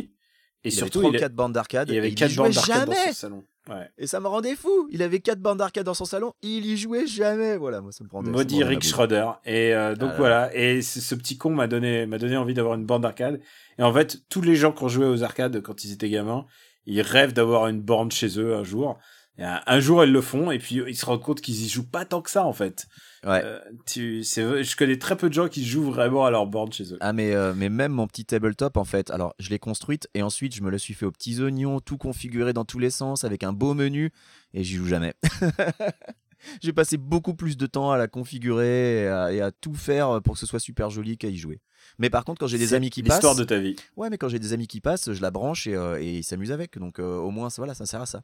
et 0.64 0.70
il 0.70 0.72
surtout 0.72 1.00
avait 1.00 1.18
il, 1.18 1.20
quatre 1.20 1.34
bandes 1.36 1.54
d'arcade. 1.54 1.90
il 1.90 1.98
avait 1.98 2.12
quatre 2.12 2.36
bandes 2.36 2.52
d'arcade 2.52 2.88
dans 2.88 2.94
son 2.94 3.14
salon. 3.14 3.44
Ouais. 3.70 3.90
Et 3.98 4.08
ça 4.08 4.20
me 4.20 4.28
rendait 4.28 4.56
fou. 4.56 4.88
Il 4.92 5.02
avait 5.04 5.20
quatre 5.20 5.40
bandes 5.42 5.58
d'arcade 5.58 5.86
dans 5.86 5.94
son 5.94 6.06
salon. 6.06 6.34
Il 6.42 6.66
y 6.66 6.78
jouait 6.78 7.06
jamais. 7.06 7.58
Voilà, 7.58 7.82
moi 7.82 7.92
ça 7.92 8.04
me 8.04 8.10
rendait. 8.10 8.32
Maudit 8.32 8.64
Rick. 8.64 8.84
Schroeder. 8.84 9.30
Et 9.46 9.74
euh, 9.74 9.96
donc 9.96 10.10
Ah 10.10 10.14
là 10.14 10.18
voilà. 10.18 10.56
Et 10.56 10.82
ce, 10.82 11.16
petit 11.16 11.38
con 11.38 11.50
m'a 11.50 11.68
donné, 11.68 12.06
m'a 12.06 12.18
donné 12.18 12.38
envie 12.38 12.54
d'avoir 12.54 12.76
une 12.76 12.86
borne 12.86 13.02
d'arcade. 13.02 13.42
Et 13.78 13.84
en 13.84 13.94
fait, 13.94 14.20
tous 14.30 14.42
les 14.42 14.56
gens 14.56 14.72
qui 14.72 14.84
ont 14.84 14.88
joué 14.88 15.06
aux 15.06 15.24
arcades 15.24 15.62
quand 15.62 15.84
ils 15.84 15.92
étaient 15.92 16.10
gamins, 16.10 16.46
ils 16.88 17.02
rêvent 17.02 17.34
d'avoir 17.34 17.68
une 17.68 17.82
borne 17.82 18.12
chez 18.12 18.40
eux 18.40 18.56
un 18.56 18.64
jour. 18.64 18.98
Et 19.38 19.44
un, 19.44 19.62
un 19.68 19.80
jour, 19.80 20.04
ils 20.04 20.12
le 20.12 20.22
font. 20.22 20.50
Et 20.50 20.58
puis, 20.58 20.82
ils 20.88 20.96
se 20.96 21.06
rendent 21.06 21.22
compte 21.22 21.42
qu'ils 21.42 21.62
y 21.62 21.70
jouent 21.70 21.88
pas 21.88 22.06
tant 22.06 22.24
que 22.24 22.32
ça, 22.32 22.44
en 22.44 22.54
fait. 22.54 22.88
Ouais. 23.24 23.42
Euh, 23.44 23.60
tu, 23.86 24.24
je 24.24 24.76
connais 24.76 24.98
très 24.98 25.18
peu 25.18 25.28
de 25.28 25.34
gens 25.34 25.48
qui 25.48 25.66
jouent 25.66 25.92
vraiment 25.92 26.26
à 26.26 26.32
leur 26.32 26.48
borne 26.48 26.72
chez 26.72 26.94
eux. 26.94 26.98
Ah 27.02 27.14
mais, 27.14 27.34
euh, 27.34 27.54
mais 27.56 27.70
même 27.70 27.92
mon 27.92 28.08
petit 28.08 28.26
tabletop 28.26 28.78
en 28.78 28.84
fait, 28.84 29.10
alors 29.10 29.34
je 29.40 29.50
l'ai 29.50 29.60
construite 29.60 30.08
et 30.14 30.22
ensuite 30.22 30.56
je 30.56 30.62
me 30.62 30.70
le 30.70 30.78
suis 30.78 30.94
fait 30.94 31.06
aux 31.06 31.12
petits 31.12 31.42
oignons, 31.42 31.80
tout 31.80 31.98
configuré 31.98 32.54
dans 32.54 32.64
tous 32.64 32.80
les 32.80 32.92
sens 32.92 33.24
avec 33.24 33.44
un 33.44 33.54
beau 33.54 33.74
menu 33.74 34.12
et 34.54 34.64
j'y 34.64 34.76
joue 34.76 34.88
jamais. 34.88 35.14
J'ai 36.62 36.72
passé 36.72 36.98
beaucoup 36.98 37.34
plus 37.34 37.58
de 37.58 37.66
temps 37.66 37.92
à 37.92 37.98
la 37.98 38.08
configurer 38.08 39.02
et 39.02 39.08
à, 39.08 39.34
et 39.34 39.42
à 39.42 39.52
tout 39.52 39.74
faire 39.74 40.22
pour 40.22 40.36
que 40.36 40.40
ce 40.40 40.46
soit 40.46 40.60
super 40.60 40.92
joli 40.92 41.18
qu'à 41.18 41.30
y 41.30 41.38
jouer. 41.38 41.60
Mais 42.00 42.10
par 42.10 42.26
contre 42.26 42.40
quand 42.40 42.48
j'ai 42.48 42.58
des 42.58 42.74
amis 42.74 42.90
qui 42.90 43.02
passent, 43.04 43.16
L'histoire 43.18 43.36
de 43.36 43.44
ta 43.44 43.58
vie. 43.60 43.76
ouais 43.96 44.10
mais 44.10 44.18
quand 44.18 44.30
j'ai 44.30 44.40
des 44.40 44.54
amis 44.54 44.68
qui 44.68 44.82
passent, 44.82 45.12
je 45.14 45.22
la 45.22 45.32
branche 45.32 45.68
et, 45.68 45.76
euh, 45.76 46.00
et 46.02 46.18
ils 46.18 46.24
s'amusent 46.24 46.52
avec, 46.52 46.78
donc 46.78 47.00
euh, 47.00 47.18
au 47.18 47.32
moins 47.32 47.50
ça, 47.50 47.62
voilà 47.62 47.74
ça 47.74 47.86
sert 47.86 48.02
à 48.02 48.06
ça. 48.06 48.22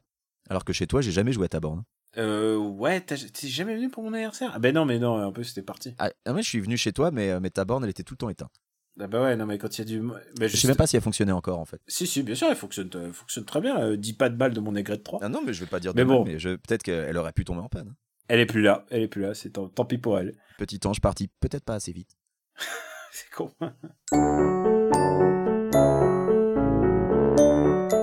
Alors 0.48 0.64
que 0.64 0.72
chez 0.72 0.86
toi 0.86 1.00
j'ai 1.00 1.12
jamais 1.12 1.32
joué 1.32 1.46
à 1.46 1.48
ta 1.48 1.60
borne. 1.60 1.82
Euh, 2.16 2.56
ouais, 2.56 3.00
t'es 3.00 3.16
jamais 3.48 3.74
venu 3.74 3.90
pour 3.90 4.04
mon 4.04 4.12
anniversaire? 4.12 4.52
Ah 4.54 4.60
ben 4.60 4.72
non, 4.72 4.84
mais 4.84 5.00
non, 5.00 5.20
en 5.24 5.32
plus 5.32 5.44
c'était 5.44 5.62
parti. 5.62 5.94
Ah, 5.98 6.10
ah 6.26 6.32
ouais, 6.32 6.42
je 6.42 6.48
suis 6.48 6.60
venu 6.60 6.76
chez 6.76 6.92
toi 6.92 7.10
mais, 7.10 7.30
euh, 7.30 7.40
mais 7.40 7.50
ta 7.50 7.64
borne 7.64 7.82
elle 7.84 7.90
était 7.90 8.04
tout 8.04 8.14
le 8.14 8.18
temps 8.18 8.28
éteinte. 8.28 8.52
Ah 9.00 9.08
bah 9.08 9.20
ouais, 9.24 9.34
non 9.34 9.44
mais 9.46 9.58
quand 9.58 9.76
il 9.76 9.80
y 9.80 9.82
a 9.82 9.84
du... 9.84 10.00
Bah, 10.00 10.46
Je 10.46 10.56
sais 10.56 10.68
même 10.68 10.76
pas 10.76 10.86
si 10.86 10.94
elle 10.94 11.02
fonctionnait 11.02 11.32
encore 11.32 11.58
en 11.58 11.64
fait. 11.64 11.80
Si, 11.88 12.06
si, 12.06 12.22
bien 12.22 12.36
sûr, 12.36 12.46
elle 12.48 12.54
fonctionne, 12.56 12.88
elle 12.94 13.12
fonctionne 13.12 13.44
très 13.44 13.60
bien. 13.60 13.76
Euh, 13.80 13.96
10 13.96 14.12
pas 14.12 14.28
de 14.28 14.36
balle 14.36 14.52
de 14.54 14.60
mon 14.60 14.76
aigrette 14.76 15.02
3. 15.02 15.18
Ah 15.20 15.28
non 15.28 15.42
mais 15.44 15.52
je 15.52 15.60
vais 15.64 15.66
pas 15.70 15.80
dire 15.80 15.92
de 15.92 15.98
Mais 15.98 16.04
mal, 16.04 16.18
bon. 16.18 16.24
mais 16.24 16.38
je- 16.38 16.50
peut-être 16.54 16.84
qu'elle 16.84 17.16
aurait 17.16 17.32
pu 17.32 17.44
tomber 17.44 17.60
en 17.62 17.68
panne. 17.68 17.92
Elle 18.28 18.38
est 18.38 18.46
plus 18.46 18.62
là, 18.62 18.86
elle 18.90 19.02
est 19.02 19.08
plus 19.08 19.22
là, 19.22 19.34
c'est 19.34 19.50
tant, 19.50 19.68
tant 19.68 19.84
pis 19.84 19.98
pour 19.98 20.16
elle. 20.20 20.36
Petit 20.58 20.78
ange 20.86 21.00
parti 21.00 21.28
peut-être 21.40 21.64
pas 21.64 21.74
assez 21.74 21.90
vite. 21.90 22.16
C'est 23.16 23.30
con. 23.30 23.48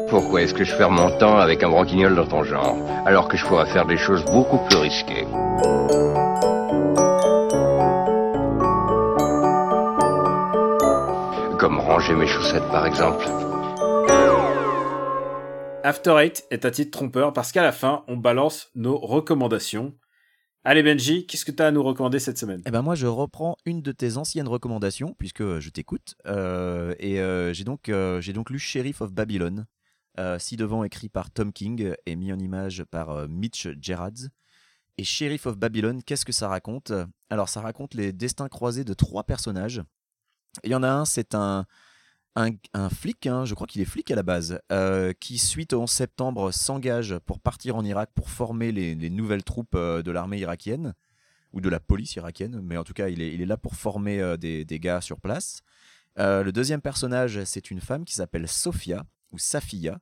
Pourquoi 0.09 0.41
est-ce 0.41 0.53
que 0.53 0.63
je 0.63 0.73
perds 0.77 0.89
mon 0.89 1.17
temps 1.17 1.37
avec 1.37 1.63
un 1.63 1.69
branquignol 1.69 2.15
dans 2.15 2.27
ton 2.27 2.45
genre, 2.45 2.77
alors 3.05 3.27
que 3.27 3.35
je 3.35 3.45
pourrais 3.45 3.65
faire 3.65 3.85
des 3.85 3.97
choses 3.97 4.23
beaucoup 4.23 4.59
plus 4.69 4.77
risquées? 4.77 5.25
Comme 11.59 11.79
ranger 11.79 12.15
mes 12.15 12.27
chaussettes 12.27 12.69
par 12.71 12.85
exemple. 12.85 13.25
After 15.83 16.15
Eight 16.19 16.45
est 16.51 16.65
un 16.65 16.71
titre 16.71 16.97
trompeur 16.97 17.33
parce 17.33 17.51
qu'à 17.51 17.63
la 17.63 17.73
fin, 17.73 18.05
on 18.07 18.15
balance 18.15 18.69
nos 18.75 18.97
recommandations. 18.97 19.93
Allez 20.63 20.83
Benji, 20.83 21.25
qu'est-ce 21.25 21.43
que 21.43 21.51
t'as 21.51 21.67
à 21.67 21.71
nous 21.71 21.81
recommander 21.81 22.19
cette 22.19 22.37
semaine? 22.37 22.61
Eh 22.67 22.71
ben 22.71 22.83
moi, 22.83 22.93
je 22.93 23.07
reprends 23.07 23.57
une 23.65 23.81
de 23.81 23.91
tes 23.91 24.17
anciennes 24.17 24.47
recommandations, 24.47 25.15
puisque 25.17 25.41
euh, 25.41 25.59
je 25.59 25.71
t'écoute. 25.71 26.13
euh, 26.27 26.93
et 26.99 27.19
euh, 27.19 27.51
j'ai 27.51 27.63
donc, 27.63 27.91
j'ai 28.19 28.33
donc 28.33 28.51
lu 28.51 28.59
Sheriff 28.59 29.01
of 29.01 29.11
Babylon, 29.11 29.65
ci-devant 30.37 30.83
écrit 30.83 31.09
par 31.09 31.31
Tom 31.31 31.51
King 31.51 31.95
et 32.05 32.15
mis 32.15 32.31
en 32.31 32.37
image 32.37 32.83
par 32.83 33.27
Mitch 33.27 33.69
Gerards. 33.81 34.29
Et 34.99 35.03
Sheriff 35.03 35.47
of 35.47 35.57
Babylon, 35.57 36.01
qu'est-ce 36.05 36.25
que 36.25 36.31
ça 36.31 36.47
raconte? 36.47 36.93
Alors, 37.31 37.49
ça 37.49 37.61
raconte 37.61 37.95
les 37.95 38.13
destins 38.13 38.49
croisés 38.49 38.83
de 38.83 38.93
trois 38.93 39.23
personnages. 39.23 39.81
Il 40.63 40.71
y 40.71 40.75
en 40.75 40.83
a 40.83 40.89
un, 40.91 41.05
c'est 41.05 41.33
un, 41.33 41.65
un, 42.35 42.89
flic, 42.89 43.27
hein, 43.27 43.45
je 43.45 43.53
crois 43.53 43.67
qu'il 43.67 43.81
est 43.81 43.85
flic 43.85 44.09
à 44.09 44.15
la 44.15 44.23
base, 44.23 44.59
euh, 44.71 45.11
qui, 45.19 45.37
suite 45.37 45.73
au 45.73 45.81
11 45.81 45.89
septembre, 45.89 46.51
s'engage 46.51 47.17
pour 47.25 47.39
partir 47.39 47.75
en 47.75 47.83
Irak 47.83 48.09
pour 48.15 48.29
former 48.29 48.71
les, 48.71 48.95
les 48.95 49.09
nouvelles 49.09 49.43
troupes 49.43 49.75
euh, 49.75 50.01
de 50.01 50.11
l'armée 50.11 50.39
irakienne 50.39 50.93
ou 51.51 51.59
de 51.59 51.67
la 51.67 51.81
police 51.81 52.15
irakienne, 52.15 52.61
mais 52.63 52.77
en 52.77 52.85
tout 52.85 52.93
cas, 52.93 53.09
il 53.09 53.21
est, 53.21 53.45
là 53.45 53.57
pour 53.57 53.75
former 53.75 54.21
euh, 54.21 54.37
des, 54.37 54.65
gars 54.79 55.01
sur 55.01 55.19
place. 55.19 55.61
Le 56.17 56.49
deuxième 56.51 56.81
personnage, 56.81 57.43
c'est 57.43 57.71
une 57.71 57.81
femme 57.81 58.05
qui 58.05 58.13
s'appelle 58.13 58.47
Sophia, 58.47 59.05
ou 59.31 59.37
Safia, 59.37 59.99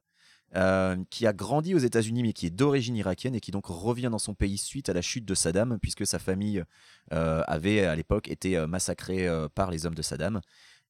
qui 1.09 1.27
a 1.27 1.34
grandi 1.34 1.73
aux 1.73 1.80
États-Unis, 1.80 2.23
mais 2.23 2.34
qui 2.34 2.47
est 2.47 2.51
d'origine 2.51 2.95
irakienne 2.95 3.36
et 3.36 3.39
qui 3.39 3.51
donc 3.51 3.65
revient 3.67 4.09
dans 4.11 4.19
son 4.19 4.34
pays 4.34 4.57
suite 4.57 4.89
à 4.89 4.93
la 4.93 5.01
chute 5.01 5.25
de 5.25 5.36
Saddam, 5.36 5.80
puisque 5.80 6.05
sa 6.05 6.17
famille 6.17 6.63
avait 7.11 7.86
à 7.86 7.95
l'époque 7.95 8.27
été 8.27 8.65
massacrée 8.65 9.27
par 9.53 9.69
les 9.69 9.86
hommes 9.86 9.95
de 9.95 10.01
Saddam. 10.01 10.41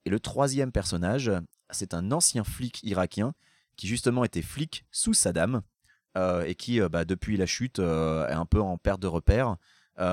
Et 0.05 0.09
le 0.09 0.19
troisième 0.19 0.71
personnage, 0.71 1.31
c'est 1.69 1.93
un 1.93 2.11
ancien 2.11 2.43
flic 2.43 2.81
irakien 2.83 3.33
qui 3.75 3.87
justement 3.87 4.23
était 4.23 4.41
flic 4.41 4.85
sous 4.91 5.13
Saddam 5.13 5.61
euh, 6.17 6.43
et 6.43 6.55
qui, 6.55 6.81
euh, 6.81 6.89
bah, 6.89 7.05
depuis 7.05 7.37
la 7.37 7.45
chute, 7.45 7.79
euh, 7.79 8.27
est 8.27 8.33
un 8.33 8.45
peu 8.45 8.59
en 8.59 8.77
perte 8.77 9.01
de 9.01 9.07
repère 9.07 9.57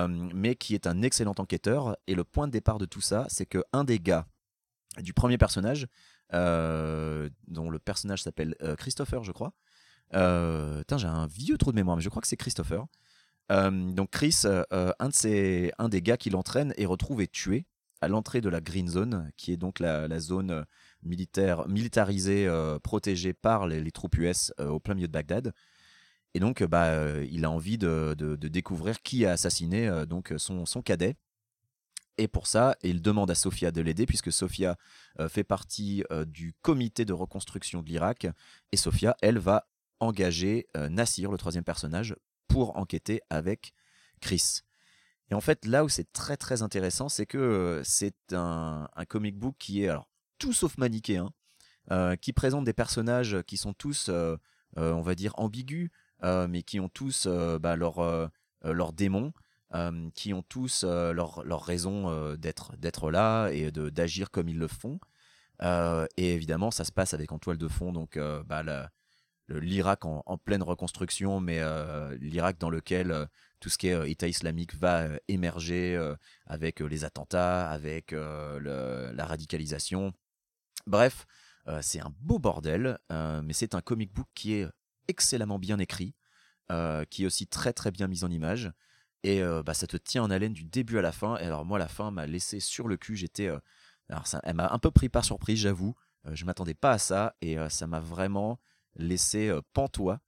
mais 0.09 0.57
qui 0.57 0.75
est 0.75 0.89
un 0.89 1.01
excellent 1.03 1.35
enquêteur. 1.39 1.97
Et 2.09 2.17
le 2.17 2.25
point 2.25 2.49
de 2.49 2.53
départ 2.53 2.79
de 2.79 2.87
tout 2.87 3.01
ça, 3.01 3.25
c'est 3.29 3.47
que 3.47 3.63
un 3.73 3.85
des 3.85 4.01
gars 4.01 4.27
du 4.99 5.13
premier 5.13 5.39
personnage, 5.39 5.87
dont 6.33 7.71
le 7.71 7.79
personnage 7.79 8.25
s'appelle 8.25 8.57
Christopher, 8.79 9.23
je 9.23 9.31
crois. 9.31 9.53
J'ai 10.13 11.07
un 11.07 11.29
vieux 11.29 11.57
trou 11.57 11.71
de 11.71 11.77
mémoire, 11.77 11.97
mais 11.97 12.03
je 12.03 12.09
crois 12.09 12.21
que 12.21 12.27
c'est 12.27 12.37
Christopher. 12.37 12.85
Donc 13.49 14.11
Chris, 14.11 14.43
un, 14.45 14.93
un 14.99 15.89
des 15.89 16.03
gars 16.03 16.17
qui 16.17 16.31
l'entraîne, 16.31 16.75
est 16.77 16.87
retrouvé 16.87 17.29
tué 17.29 17.65
à 18.01 18.09
l'entrée 18.09 18.41
de 18.41 18.49
la 18.49 18.61
Green 18.61 18.89
Zone, 18.89 19.31
qui 19.37 19.53
est 19.53 19.57
donc 19.57 19.81
la, 19.81 20.21
zone 20.21 20.51
euh, 20.51 20.65
militaire, 21.03 21.67
militarisée, 21.69 22.47
euh, 22.47 22.79
protégée 22.79 23.33
par 23.33 23.67
les, 23.67 23.91
troupes 23.91 24.17
US 24.19 24.53
euh, 24.61 24.69
au 24.69 24.81
plein 24.81 24.95
milieu 24.95 25.09
de 25.09 25.13
Bagdad. 25.13 25.53
Et 26.35 26.41
donc, 26.41 26.63
bah, 26.63 27.23
il 27.23 27.47
a 27.47 27.51
envie 27.51 27.79
de, 27.79 28.15
découvrir 28.37 29.01
qui 29.01 29.25
a 29.25 29.33
assassiné 29.33 30.05
donc 30.07 30.35
son, 30.37 30.67
son 30.67 30.83
cadet. 30.83 31.17
Et 32.19 32.29
pour 32.29 32.47
ça, 32.47 32.77
il 32.83 33.01
demande 33.01 33.31
à 33.31 33.35
Sofia 33.35 33.71
de 33.71 33.81
l'aider, 33.81 34.05
puisque 34.05 34.31
Sofia 34.31 34.77
fait 35.31 35.45
partie 35.45 36.05
du 36.27 36.53
comité 36.61 37.07
de 37.07 37.15
reconstruction 37.15 37.81
de 37.81 37.89
l'Irak. 37.89 38.27
Et 38.71 38.77
Sofia, 38.77 39.17
elle, 39.23 39.39
va 39.39 39.67
engager 39.99 40.67
Nassir, 40.75 41.31
le 41.31 41.39
troisième 41.39 41.65
personnage, 41.65 42.15
pour 42.49 42.77
enquêter 42.77 43.23
avec 43.31 43.73
Chris. 44.21 44.66
Et 45.31 45.35
en 45.35 45.41
fait, 45.41 45.65
là 45.67 45.85
où 45.85 45.89
c'est 45.89 46.13
très 46.13 46.37
très 46.37 46.63
intéressant, 46.63 47.09
c'est 47.09 47.27
que 47.27 47.39
euh, 47.39 47.83
c'est 47.85 48.33
un, 48.33 48.89
comic 49.09 49.37
book 49.37 49.57
qui 49.59 49.83
est 49.85 49.89
alors 49.89 50.09
tout 50.39 50.53
sauf 50.53 50.79
manichéen, 50.79 51.33
euh, 51.91 52.17
qui 52.17 52.33
présente 52.33 52.65
des 52.65 52.73
personnages 52.73 53.43
qui 53.47 53.57
sont 53.57 53.73
tous, 53.73 54.09
euh, 54.09 54.37
euh, 54.79 54.93
on 54.93 55.03
va 55.03 55.15
dire, 55.15 55.33
ambigus, 55.37 55.91
euh, 56.23 56.47
mais 56.49 56.63
qui 56.63 56.81
ont 56.81 56.89
tous 56.89 57.27
euh, 57.27 57.59
bah, 57.59 57.77
euh, 57.77 58.29
euh, 58.65 58.73
leurs 58.73 58.93
démons, 58.93 59.33
euh, 59.75 60.09
qui 60.15 60.33
ont 60.33 60.43
tous 60.43 60.85
euh, 60.85 61.13
leur, 61.13 61.45
leur 61.45 61.63
raison 61.63 62.09
euh, 62.09 62.37
d'être 62.37 63.11
là 63.11 63.49
et 63.51 63.71
d'agir 63.73 64.31
comme 64.31 64.49
ils 64.49 64.59
le 64.59 64.69
font. 64.69 65.01
Euh, 65.63 66.07
et 66.17 66.35
évidemment, 66.35 66.71
ça 66.71 66.85
se 66.85 66.93
passe 66.93 67.15
avec 67.15 67.33
en 67.33 67.39
toile 67.39 67.59
de 67.59 67.69
fond 67.69 67.93
donc 67.93 68.17
euh, 68.17 68.43
bah, 68.45 68.63
l'Irak 69.49 70.05
en, 70.05 70.39
pleine 70.39 70.63
reconstruction, 70.63 71.41
mais 71.41 71.61
euh, 71.61 72.17
l'Irak 72.21 72.59
dans 72.59 72.71
lequel 72.71 73.11
euh, 73.11 73.27
tout 73.61 73.69
ce 73.69 73.79
qui 73.79 73.89
est 73.89 73.95
euh, 73.95 74.09
État 74.09 74.29
islamique 74.29 74.75
va 74.75 75.03
euh, 75.03 75.19
émerger 75.29 75.97
euh, 75.97 76.15
avec 76.47 76.81
les 76.81 77.05
attentats, 77.05 77.69
avec 77.71 78.13
la 78.13 79.27
radicalisation. 79.27 80.13
Bref, 80.87 81.27
c'est 81.81 82.01
un 82.01 82.13
beau 82.21 82.39
bordel, 82.39 82.99
mais 83.11 83.53
c'est 83.53 83.75
un 83.75 83.81
comic 83.81 84.13
book 84.13 84.29
qui 84.35 84.55
est 84.55 84.69
excellemment 85.09 85.59
bien 85.59 85.79
écrit, 85.79 86.15
qui 87.11 87.25
est 87.25 87.27
aussi 87.27 87.49
très 87.49 87.73
très 87.73 87.91
bien 87.91 88.07
mis 88.07 88.23
en 88.23 88.31
image. 88.31 88.71
Et 89.25 89.43
bah, 89.65 89.75
ça 89.75 89.89
te 89.89 89.97
tient 89.97 90.23
en 90.23 90.31
haleine 90.31 90.53
du 90.53 90.65
début 90.65 90.99
à 90.99 91.03
la 91.03 91.11
fin. 91.11 91.37
Et 91.39 91.45
alors 91.45 91.65
moi, 91.65 91.81
la 91.81 91.89
fin 91.89 92.13
m'a 92.13 92.27
laissé 92.27 92.61
sur 92.61 92.87
le 92.87 92.97
cul. 92.97 93.17
J'étais, 93.17 93.51
elle 94.45 94.55
m'a 94.55 94.71
un 94.73 94.79
peu 94.79 94.93
pris 94.93 95.09
par 95.09 95.25
surprise, 95.25 95.59
j'avoue. 95.59 95.97
Je 96.31 96.45
m'attendais 96.45 96.75
pas 96.75 96.93
à 96.93 96.99
ça 96.99 97.35
et 97.41 97.57
ça 97.69 97.89
m'a 97.89 98.01
vraiment 98.01 98.61
laissé 98.95 99.53
pantois. 99.73 100.21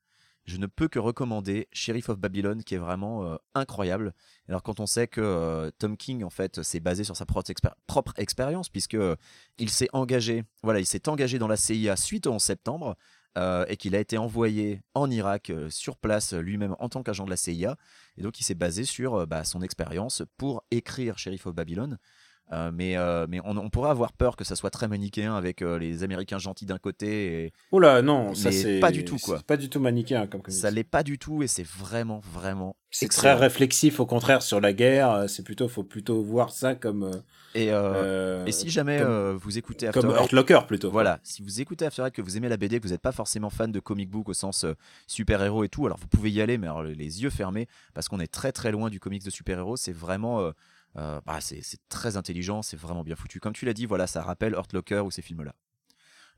Je 0.49 0.57
ne 0.57 0.67
peux 0.67 0.89
que 0.89 0.99
recommander 0.99 1.69
Sheriff 1.73 2.09
of 2.09 2.19
Babylon, 2.19 2.63
qui 2.65 2.75
est 2.75 2.79
vraiment 2.79 3.23
euh, 3.27 3.37
incroyable. 3.55 4.15
Alors 4.49 4.63
quand 4.63 4.81
on 4.81 4.87
sait 4.87 5.07
que 5.07 5.21
euh, 5.21 5.71
Tom 5.79 5.99
King 5.99 6.25
en 6.25 6.31
fait 6.31 6.63
s'est 6.63 6.81
basé 6.81 7.05
sur 7.05 7.15
sa 7.19 7.27
propre, 7.27 7.51
expér- 7.51 7.75
propre 7.87 8.15
expérience, 8.17 8.71
puisque 8.71 8.95
euh, 8.95 9.15
il 9.59 9.69
s'est 9.69 9.91
engagé, 9.93 10.45
voilà, 10.63 10.81
il 10.81 10.87
s'est 10.87 11.07
engagé 11.07 11.39
dans 11.39 11.49
la 11.49 11.59
CIA 11.59 11.97
suite 11.97 12.27
au 12.27 12.33
11 12.33 12.43
septembre. 12.43 12.97
et 13.69 13.77
qu'il 13.77 13.95
a 13.95 14.01
été 14.01 14.19
envoyé 14.19 14.81
en 14.95 15.09
Irak 15.11 15.53
sur 15.69 15.97
place 15.97 16.33
lui-même 16.33 16.75
en 16.81 16.89
tant 16.89 17.05
qu'agent 17.05 17.25
de 17.25 17.31
la 17.31 17.37
CIA. 17.37 17.77
Et 18.17 18.23
donc 18.23 18.41
il 18.41 18.43
s'est 18.43 18.57
basé 18.57 18.85
sur 18.85 19.29
bah, 19.29 19.45
son 19.45 19.61
expérience 19.63 20.25
pour 20.39 20.65
écrire 20.73 21.19
Sheriff 21.19 21.47
of 21.47 21.55
Babylon. 21.55 21.99
Euh, 22.53 22.71
mais 22.73 22.97
euh, 22.97 23.27
mais 23.29 23.41
on, 23.45 23.57
on 23.59 23.69
pourrait 23.69 23.91
avoir 23.91 24.13
peur 24.13 24.35
que 24.35 24.43
ça 24.45 24.57
soit 24.57 24.71
très 24.71 24.89
manichéen 24.89 25.35
avec 25.35 25.61
euh, 25.61 25.79
les 25.79 26.03
Américains 26.03 26.39
gentils 26.39 26.65
d'un 26.65 26.79
côté 26.79 27.45
et 27.45 27.53
Oh 27.73 27.79
là, 27.79 28.01
non, 28.01 28.35
ça 28.35 28.51
c'est. 28.51 28.81
pas 28.81 28.91
du 28.91 29.05
tout, 29.05 29.19
quoi. 29.19 29.41
Pas 29.47 29.59
du 29.59 29.69
tout 29.69 29.81
manichéen 29.81 30.27
comme 30.27 30.41
ça 30.49 30.71
l'est 30.71 30.83
pas 30.85 31.03
du 31.03 31.19
tout 31.19 31.43
et 31.43 31.47
c'est 31.47 31.67
vraiment 31.67 32.21
vraiment 32.33 32.75
C'est 32.91 33.09
très 33.09 33.35
réflexif, 33.35 34.01
au 34.01 34.07
contraire, 34.07 34.41
sur 34.43 34.61
la 34.63 34.73
guerre. 34.73 35.25
C'est 35.29 35.43
plutôt, 35.43 35.69
faut 35.69 35.83
plutôt 35.85 36.23
voir 36.23 36.51
ça 36.51 36.75
comme. 36.75 37.11
Et, 37.55 37.67
et 37.67 38.53
si 38.53 38.71
jamais 38.71 39.01
comme- 39.01 39.37
vous 39.37 39.59
écoutez 39.59 39.89
After 39.89 40.01
comme 40.01 40.11
Eight- 40.11 40.17
Hurt 40.21 40.33
Locker 40.33 40.61
plutôt. 40.67 40.91
Voilà, 40.91 41.21
si 41.23 41.43
vous 41.43 41.61
écoutez 41.61 41.85
After 41.85 42.03
Eight, 42.07 42.15
que 42.15 42.23
vous 42.23 42.37
aimez 42.39 42.49
la 42.49 42.57
BD, 42.57 42.79
que 42.79 42.85
vous 42.87 42.93
n'êtes 42.93 43.03
pas 43.03 43.13
forcément 43.13 43.51
fan 43.51 43.71
de 43.73 43.81
comic 43.81 44.09
book 44.11 44.29
au 44.31 44.35
sens 44.35 44.65
euh, 44.65 44.73
super-héros 45.07 45.65
et 45.65 45.69
tout, 45.69 45.85
alors 45.87 45.99
vous 45.99 46.09
pouvez 46.09 46.31
y 46.31 46.41
aller, 46.41 46.57
mais 46.59 46.67
alors, 46.67 46.83
les 46.83 47.23
yeux 47.23 47.31
fermés, 47.31 47.69
parce 47.95 48.09
qu'on 48.09 48.21
est 48.21 48.33
très 48.33 48.53
très 48.53 48.71
loin 48.73 48.89
du 48.91 49.01
comics 49.01 49.25
de 49.25 49.31
super-héros. 49.31 49.77
C'est 49.77 49.93
vraiment. 49.93 50.51
Euh, 50.97 51.21
bah, 51.27 51.39
c'est 51.41 51.63
très 51.89 52.17
intelligent, 52.17 52.63
c'est 52.63 52.79
vraiment 52.79 53.05
bien 53.05 53.17
foutu. 53.17 53.41
Comme 53.41 53.53
tu 53.53 53.65
l'as 53.67 53.75
dit, 53.75 53.87
voilà, 53.87 54.07
ça 54.07 54.23
rappelle 54.23 54.55
Hurt 54.55 54.73
Locker 54.73 55.01
ou 55.01 55.11
ces 55.11 55.23
films-là. 55.23 55.55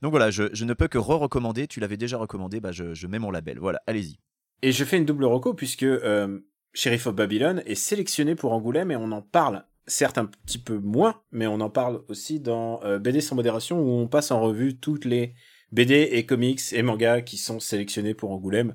Donc 0.02 0.12
voilà, 0.12 0.30
je, 0.30 0.64
ne 0.64 0.74
peux 0.74 0.88
que 0.88 0.98
re-recommander. 0.98 1.66
Tu 1.66 1.80
l'avais 1.80 1.96
déjà 1.96 2.16
recommandé, 2.16 2.60
bah, 2.60 2.72
je, 2.72 2.94
je 2.94 3.06
mets 3.06 3.18
mon 3.18 3.30
label. 3.30 3.58
Voilà, 3.58 3.80
allez-y. 3.86 4.18
Et 4.62 4.72
je 4.72 4.84
fais 4.84 4.98
une 4.98 5.04
double 5.04 5.24
reco 5.24 5.54
puisque 5.54 5.84
euh, 5.84 6.40
Sheriff 6.74 7.06
of 7.06 7.14
Babylon 7.14 7.62
est 7.66 7.74
sélectionné 7.74 8.34
pour 8.34 8.52
Angoulême 8.52 8.90
et 8.90 8.96
on 8.96 9.12
en 9.12 9.22
parle, 9.22 9.64
certes 9.86 10.18
un 10.18 10.26
petit 10.26 10.58
peu 10.58 10.78
moins, 10.78 11.20
mais 11.32 11.46
on 11.46 11.60
en 11.60 11.70
parle 11.70 12.02
aussi 12.08 12.40
dans 12.40 12.82
euh, 12.84 12.98
BD 12.98 13.20
sans 13.20 13.36
modération 13.36 13.80
où 13.80 13.90
on 13.90 14.08
passe 14.08 14.30
en 14.30 14.40
revue 14.40 14.78
toutes 14.78 15.04
les 15.04 15.34
BD 15.72 16.08
et 16.12 16.26
comics 16.26 16.60
et 16.72 16.82
mangas 16.82 17.22
qui 17.22 17.38
sont 17.38 17.60
sélectionnés 17.60 18.14
pour 18.14 18.32
Angoulême. 18.32 18.74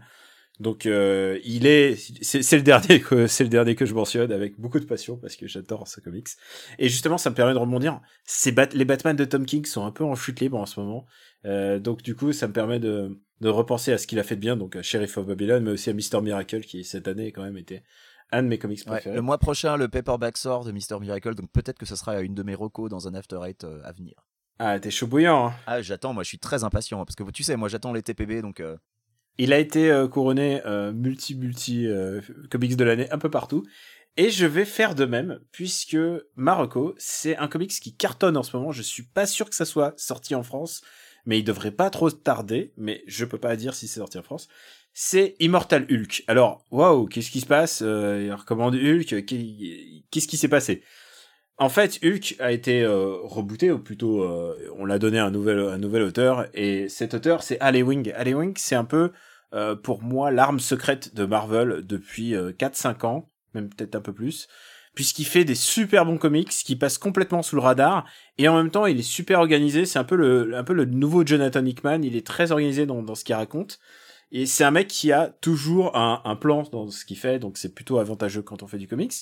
Donc 0.60 0.86
euh, 0.86 1.38
il 1.44 1.66
est, 1.68 1.96
c'est 2.22 2.56
le 2.56 2.62
dernier 2.64 3.02
que 3.02 3.28
c'est 3.28 3.44
le 3.44 3.50
dernier 3.50 3.76
que 3.76 3.86
je 3.86 3.94
mentionne 3.94 4.32
avec 4.32 4.58
beaucoup 4.60 4.80
de 4.80 4.86
passion 4.86 5.18
parce 5.18 5.36
que 5.36 5.48
j'adore 5.48 5.88
ce 5.88 6.00
comics. 6.00 6.28
Et 6.80 6.88
justement, 6.88 7.18
ça 7.18 7.30
me 7.30 7.36
permet 7.36 7.54
de 7.54 7.58
rebondir. 7.58 8.00
Ces 8.24 8.52
Bat- 8.54 8.74
les 8.74 8.86
Batman 8.86 9.16
de 9.18 9.26
Tom 9.26 9.46
King 9.46 9.66
sont 9.66 9.86
un 9.86 9.92
peu 9.92 10.04
en 10.06 10.16
chute 10.16 10.40
libre 10.40 10.58
en 10.58 10.66
ce 10.66 10.80
moment. 10.80 11.06
Euh, 11.44 11.78
donc 11.80 12.02
du 12.04 12.16
coup, 12.16 12.32
ça 12.32 12.48
me 12.48 12.54
permet 12.54 12.80
de, 12.80 13.20
de 13.42 13.50
repenser 13.50 13.92
à 13.92 13.98
ce 13.98 14.08
qu'il 14.08 14.18
a 14.18 14.24
fait 14.24 14.36
de 14.36 14.42
bien, 14.42 14.56
donc 14.56 14.76
à 14.78 14.82
Sheriff 14.82 15.18
of 15.18 15.26
Babylon, 15.28 15.60
mais 15.62 15.72
aussi 15.72 15.90
à 15.90 15.94
Mister 15.94 16.22
Miracle, 16.22 16.62
qui 16.62 16.84
cette 16.86 17.08
année 17.10 17.32
quand 17.34 17.44
même 17.44 17.58
était 17.58 17.84
un 18.32 18.42
de 18.42 18.48
mes 18.48 18.58
comics 18.58 18.80
Ouais, 18.88 18.94
préférés. 18.94 19.16
le 19.16 19.22
mois 19.22 19.38
prochain, 19.38 19.76
le 19.78 19.88
paperback 19.90 20.38
sort 20.38 20.64
de 20.64 20.72
Mr. 20.72 21.00
Miracle, 21.02 21.36
donc 21.36 21.52
peut-être 21.52 21.78
que 21.78 21.86
ce 21.86 21.96
sera 21.98 22.22
une 22.22 22.34
de 22.34 22.44
mes 22.44 22.56
recos 22.56 22.90
dans 22.90 23.08
un 23.08 23.14
After 23.14 23.40
Eight 23.46 23.64
euh, 23.66 23.82
à 23.84 23.92
venir. 23.92 24.14
Ah, 24.58 24.80
t'es 24.80 24.90
chaud 24.90 25.06
bouillant. 25.08 25.48
hein. 25.48 25.54
Ah, 25.68 25.82
j'attends, 25.82 26.14
moi 26.14 26.24
je 26.24 26.30
suis 26.30 26.40
très 26.40 26.64
impatient, 26.64 27.04
parce 27.06 27.16
que 27.16 27.30
tu 27.32 27.44
sais, 27.44 27.58
moi 27.58 27.68
j'attends 27.68 27.92
les 27.94 28.02
TPB, 28.02 28.42
donc 28.42 28.62
euh, 28.62 28.78
Il 29.38 29.52
a 29.54 29.60
été 29.60 29.92
euh, 29.92 30.08
couronné 30.08 30.62
euh, 30.66 30.92
multi 30.94 31.36
multi 31.36 31.88
euh, 31.88 32.22
comics 32.50 32.76
de 32.78 32.84
l'année 32.84 33.10
un 33.12 33.18
peu 33.18 33.30
partout. 33.30 33.64
Et 34.18 34.30
je 34.30 34.46
vais 34.46 34.64
faire 34.64 34.96
de 34.96 35.04
même, 35.06 35.42
puisque 35.52 35.98
Marocco, 36.38 36.96
c'est 36.98 37.36
un 37.36 37.50
comics 37.50 37.72
qui 37.72 37.94
cartonne 37.98 38.38
en 38.38 38.44
ce 38.44 38.56
moment. 38.56 38.72
Je 38.72 38.82
suis 38.82 39.04
pas 39.04 39.26
sûr 39.26 39.50
que 39.50 39.56
ça 39.56 39.66
soit 39.66 39.94
sorti 39.98 40.36
en 40.36 40.44
France, 40.44 40.82
mais 41.26 41.38
il 41.40 41.44
devrait 41.44 41.72
pas 41.72 41.90
trop 41.90 42.10
tarder. 42.10 42.72
Mais 42.78 43.04
je 43.08 43.26
peux 43.26 43.38
pas 43.40 43.58
dire 43.58 43.74
si 43.76 43.90
c'est 43.90 44.00
sorti 44.00 44.18
en 44.18 44.24
France. 44.24 44.48
C'est 44.94 45.36
Immortal 45.42 45.86
Hulk. 45.92 46.24
Alors, 46.28 46.64
waouh, 46.72 47.06
qu'est-ce 47.08 47.30
qui 47.30 47.42
se 47.42 47.46
passe 47.46 47.82
euh, 47.82 48.24
Il 48.26 48.32
recommande 48.34 48.76
Hulk. 48.76 49.26
qu'est- 49.26 50.04
Qu'est-ce 50.12 50.28
qui 50.30 50.38
s'est 50.38 50.48
passé? 50.48 50.82
En 51.58 51.70
fait, 51.70 52.00
Hulk 52.04 52.36
a 52.40 52.52
été 52.52 52.84
euh, 52.84 53.16
rebooté, 53.24 53.72
ou 53.72 53.80
plutôt, 53.80 54.24
euh, 54.24 54.56
on 54.78 54.86
l'a 54.86 55.00
donné 55.00 55.20
à 55.20 55.26
un 55.26 55.32
nouvel, 55.32 55.60
un 55.60 55.78
nouvel 55.78 56.04
auteur. 56.04 56.48
Et 56.54 56.90
cet 56.90 57.14
auteur, 57.14 57.44
c'est 57.44 57.60
Ali 57.62 57.82
Wing. 57.82 58.12
Ali 58.14 58.34
Wing, 58.34 58.54
c'est 58.58 58.76
un 58.76 58.84
peu, 58.84 59.12
euh, 59.54 59.76
pour 59.76 60.04
moi, 60.04 60.32
l'arme 60.32 60.60
secrète 60.60 61.16
de 61.16 61.26
Marvel 61.26 61.86
depuis 61.86 62.36
euh, 62.36 62.52
4-5 62.52 63.06
ans, 63.06 63.30
même 63.54 63.70
peut-être 63.70 63.96
un 63.96 64.02
peu 64.02 64.14
plus. 64.14 64.48
Puisqu'il 64.96 65.26
fait 65.26 65.46
des 65.46 65.56
super 65.56 66.06
bons 66.06 66.18
comics 66.18 66.50
qui 66.50 66.76
passent 66.76 66.98
complètement 66.98 67.42
sous 67.42 67.56
le 67.56 67.62
radar 67.62 68.06
et 68.38 68.48
en 68.48 68.56
même 68.56 68.72
temps 68.72 68.86
il 68.86 68.98
est 68.98 69.04
super 69.04 69.40
organisé. 69.40 69.86
C'est 69.86 70.00
un 70.00 70.06
peu 70.06 70.16
le, 70.16 70.56
un 70.56 70.64
peu 70.64 70.72
le 70.72 70.86
nouveau 70.86 71.26
Jonathan 71.26 71.66
Hickman. 71.66 72.02
Il 72.04 72.16
est 72.16 72.26
très 72.26 72.54
organisé 72.54 72.86
dans, 72.86 73.04
dans 73.04 73.14
ce 73.14 73.26
qu'il 73.26 73.36
raconte. 73.36 73.80
Et 74.32 74.46
c'est 74.46 74.64
un 74.64 74.72
mec 74.72 74.88
qui 74.88 75.12
a 75.12 75.28
toujours 75.28 75.98
un, 75.98 76.22
un 76.24 76.36
plan 76.38 76.64
dans 76.72 76.90
ce 76.90 77.06
qu'il 77.06 77.18
fait, 77.18 77.40
donc 77.40 77.58
c'est 77.58 77.74
plutôt 77.76 78.00
avantageux 78.00 78.42
quand 78.42 78.64
on 78.64 78.68
fait 78.68 78.78
du 78.78 78.88
comics. 78.88 79.14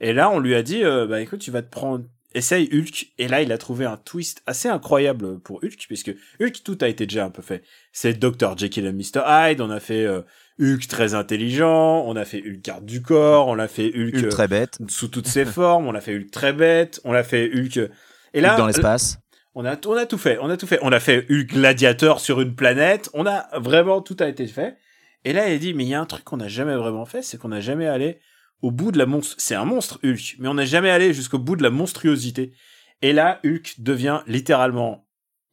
Et 0.00 0.12
là, 0.12 0.30
on 0.30 0.38
lui 0.38 0.54
a 0.54 0.62
dit, 0.62 0.84
euh, 0.84 1.06
bah 1.06 1.20
écoute, 1.20 1.40
tu 1.40 1.50
vas 1.50 1.62
te 1.62 1.70
prendre, 1.70 2.04
essaye 2.34 2.68
Hulk. 2.72 3.12
Et 3.18 3.28
là, 3.28 3.42
il 3.42 3.52
a 3.52 3.58
trouvé 3.58 3.84
un 3.84 3.96
twist 3.96 4.42
assez 4.46 4.68
incroyable 4.68 5.38
pour 5.40 5.62
Hulk, 5.62 5.86
puisque 5.86 6.14
Hulk, 6.40 6.62
tout 6.64 6.78
a 6.80 6.88
été 6.88 7.06
déjà 7.06 7.24
un 7.24 7.30
peu 7.30 7.42
fait. 7.42 7.62
C'est 7.92 8.18
Dr. 8.18 8.56
Jekyll 8.56 8.86
et 8.86 8.92
Mr. 8.92 9.22
Hyde, 9.26 9.60
on 9.60 9.70
a 9.70 9.80
fait 9.80 10.04
euh, 10.04 10.22
Hulk 10.60 10.86
très 10.88 11.14
intelligent, 11.14 12.04
on 12.06 12.16
a 12.16 12.24
fait 12.24 12.42
Hulk 12.44 12.62
garde 12.62 12.84
du 12.84 13.02
corps, 13.02 13.48
on 13.48 13.58
a 13.58 13.68
fait 13.68 13.92
Hulk, 13.94 14.14
Hulk 14.16 14.24
euh, 14.24 14.28
très 14.28 14.48
bête, 14.48 14.78
sous 14.88 15.08
toutes 15.08 15.28
ses 15.28 15.44
formes, 15.44 15.86
on 15.86 15.94
a 15.94 16.00
fait 16.00 16.14
Hulk 16.14 16.30
très 16.30 16.52
bête, 16.52 17.00
on 17.04 17.12
a 17.12 17.22
fait 17.22 17.50
Hulk... 17.52 17.90
Et 18.34 18.40
là, 18.40 18.52
Hulk 18.52 18.58
dans 18.58 18.66
l'espace. 18.66 19.18
on 19.54 19.64
a, 19.64 19.76
on 19.86 19.96
a 19.96 20.06
tout 20.06 20.18
fait, 20.18 20.38
on 20.40 20.50
a 20.50 20.56
tout 20.56 20.66
fait. 20.66 20.78
On 20.82 20.92
a 20.92 21.00
fait 21.00 21.26
Hulk 21.30 21.46
gladiateur 21.46 22.20
sur 22.20 22.40
une 22.40 22.54
planète, 22.54 23.10
on 23.14 23.26
a 23.26 23.46
vraiment, 23.58 24.00
tout 24.02 24.16
a 24.20 24.28
été 24.28 24.46
fait. 24.46 24.76
Et 25.24 25.32
là, 25.32 25.48
il 25.48 25.58
dit, 25.58 25.72
mais 25.72 25.84
il 25.84 25.88
y 25.88 25.94
a 25.94 26.00
un 26.00 26.06
truc 26.06 26.24
qu'on 26.24 26.36
n'a 26.36 26.48
jamais 26.48 26.74
vraiment 26.74 27.06
fait, 27.06 27.22
c'est 27.22 27.38
qu'on 27.38 27.48
n'a 27.48 27.60
jamais 27.60 27.86
allé 27.86 28.18
au 28.64 28.70
bout 28.70 28.92
de 28.92 28.98
la 28.98 29.04
monstre. 29.04 29.34
C'est 29.38 29.54
un 29.54 29.66
monstre, 29.66 30.00
Hulk, 30.02 30.36
mais 30.38 30.48
on 30.48 30.54
n'a 30.54 30.64
jamais 30.64 30.88
allé 30.88 31.12
jusqu'au 31.12 31.38
bout 31.38 31.54
de 31.54 31.62
la 31.62 31.68
monstruosité. 31.68 32.54
Et 33.02 33.12
là, 33.12 33.38
Hulk 33.44 33.74
devient 33.80 34.22
littéralement 34.26 35.06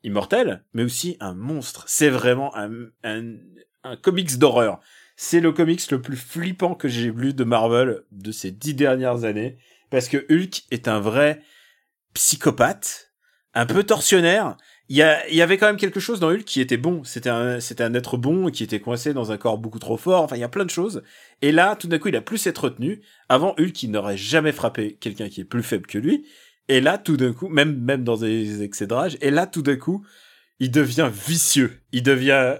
immortel, 0.04 0.64
mais 0.74 0.84
aussi 0.84 1.18
un 1.20 1.34
monstre. 1.34 1.84
C'est 1.88 2.10
vraiment 2.10 2.56
un, 2.56 2.72
un, 3.04 3.36
un 3.84 3.98
comics 3.98 4.38
d'horreur. 4.38 4.80
C'est 5.18 5.42
le 5.42 5.52
comics 5.52 5.92
le 5.92 6.02
plus 6.02 6.16
flippant 6.16 6.74
que 6.74 6.88
j'ai 6.88 7.12
lu 7.12 7.34
de 7.34 7.44
Marvel 7.44 8.04
de 8.12 8.32
ces 8.32 8.50
dix 8.50 8.76
dernières 8.76 9.26
années, 9.26 9.58
parce 9.90 10.08
que 10.08 10.26
Hulk 10.30 10.64
est 10.72 10.88
un 10.88 11.02
vrai 11.02 11.42
psychopathe, 12.14 13.12
un 13.54 13.66
peu 13.66 13.84
tortionnaire. 13.84 14.56
Il 14.92 14.98
y, 14.98 15.36
y 15.38 15.42
avait 15.42 15.58
quand 15.58 15.68
même 15.68 15.78
quelque 15.78 16.02
chose 16.02 16.20
dans 16.20 16.28
Hulk 16.28 16.44
qui 16.44 16.60
était 16.60 16.76
bon. 16.76 17.06
C'était 17.06 17.30
un, 17.30 17.62
c'était 17.62 17.86
un 17.86 17.94
être 17.94 18.18
bon 18.18 18.52
qui 18.52 18.62
était 18.62 18.82
coincé 18.82 19.14
dans 19.14 19.32
un 19.32 19.38
corps 19.38 19.58
beaucoup 19.58 19.80
trop 19.80 19.96
fort. 19.96 20.22
Enfin, 20.22 20.36
il 20.36 20.42
y 20.42 20.44
a 20.44 20.50
plein 20.50 20.66
de 20.66 20.70
choses. 20.70 21.02
Et 21.42 21.54
là, 21.54 21.78
tout 21.78 21.88
d'un 21.88 21.98
coup, 21.98 22.10
il 22.10 22.16
a 22.18 22.22
plus 22.22 22.46
être 22.46 22.66
retenu. 22.66 23.02
Avant, 23.30 23.56
Hulk, 23.58 23.84
il 23.84 23.92
n'aurait 23.92 24.18
jamais 24.18 24.52
frappé 24.52 24.98
quelqu'un 25.00 25.30
qui 25.30 25.40
est 25.40 25.46
plus 25.46 25.64
faible 25.64 25.88
que 25.88 25.98
lui. 25.98 26.28
Et 26.68 26.82
là, 26.82 26.98
tout 26.98 27.16
d'un 27.16 27.32
coup, 27.32 27.48
même, 27.48 27.80
même 27.82 28.04
dans 28.04 28.18
des 28.18 28.64
excès 28.64 28.86
de 28.86 28.94
rage, 28.94 29.18
et 29.22 29.32
là, 29.32 29.48
tout 29.48 29.62
d'un 29.62 29.78
coup, 29.78 30.06
il 30.60 30.72
devient 30.72 31.10
vicieux. 31.10 31.80
Il 31.94 32.04
devient 32.04 32.58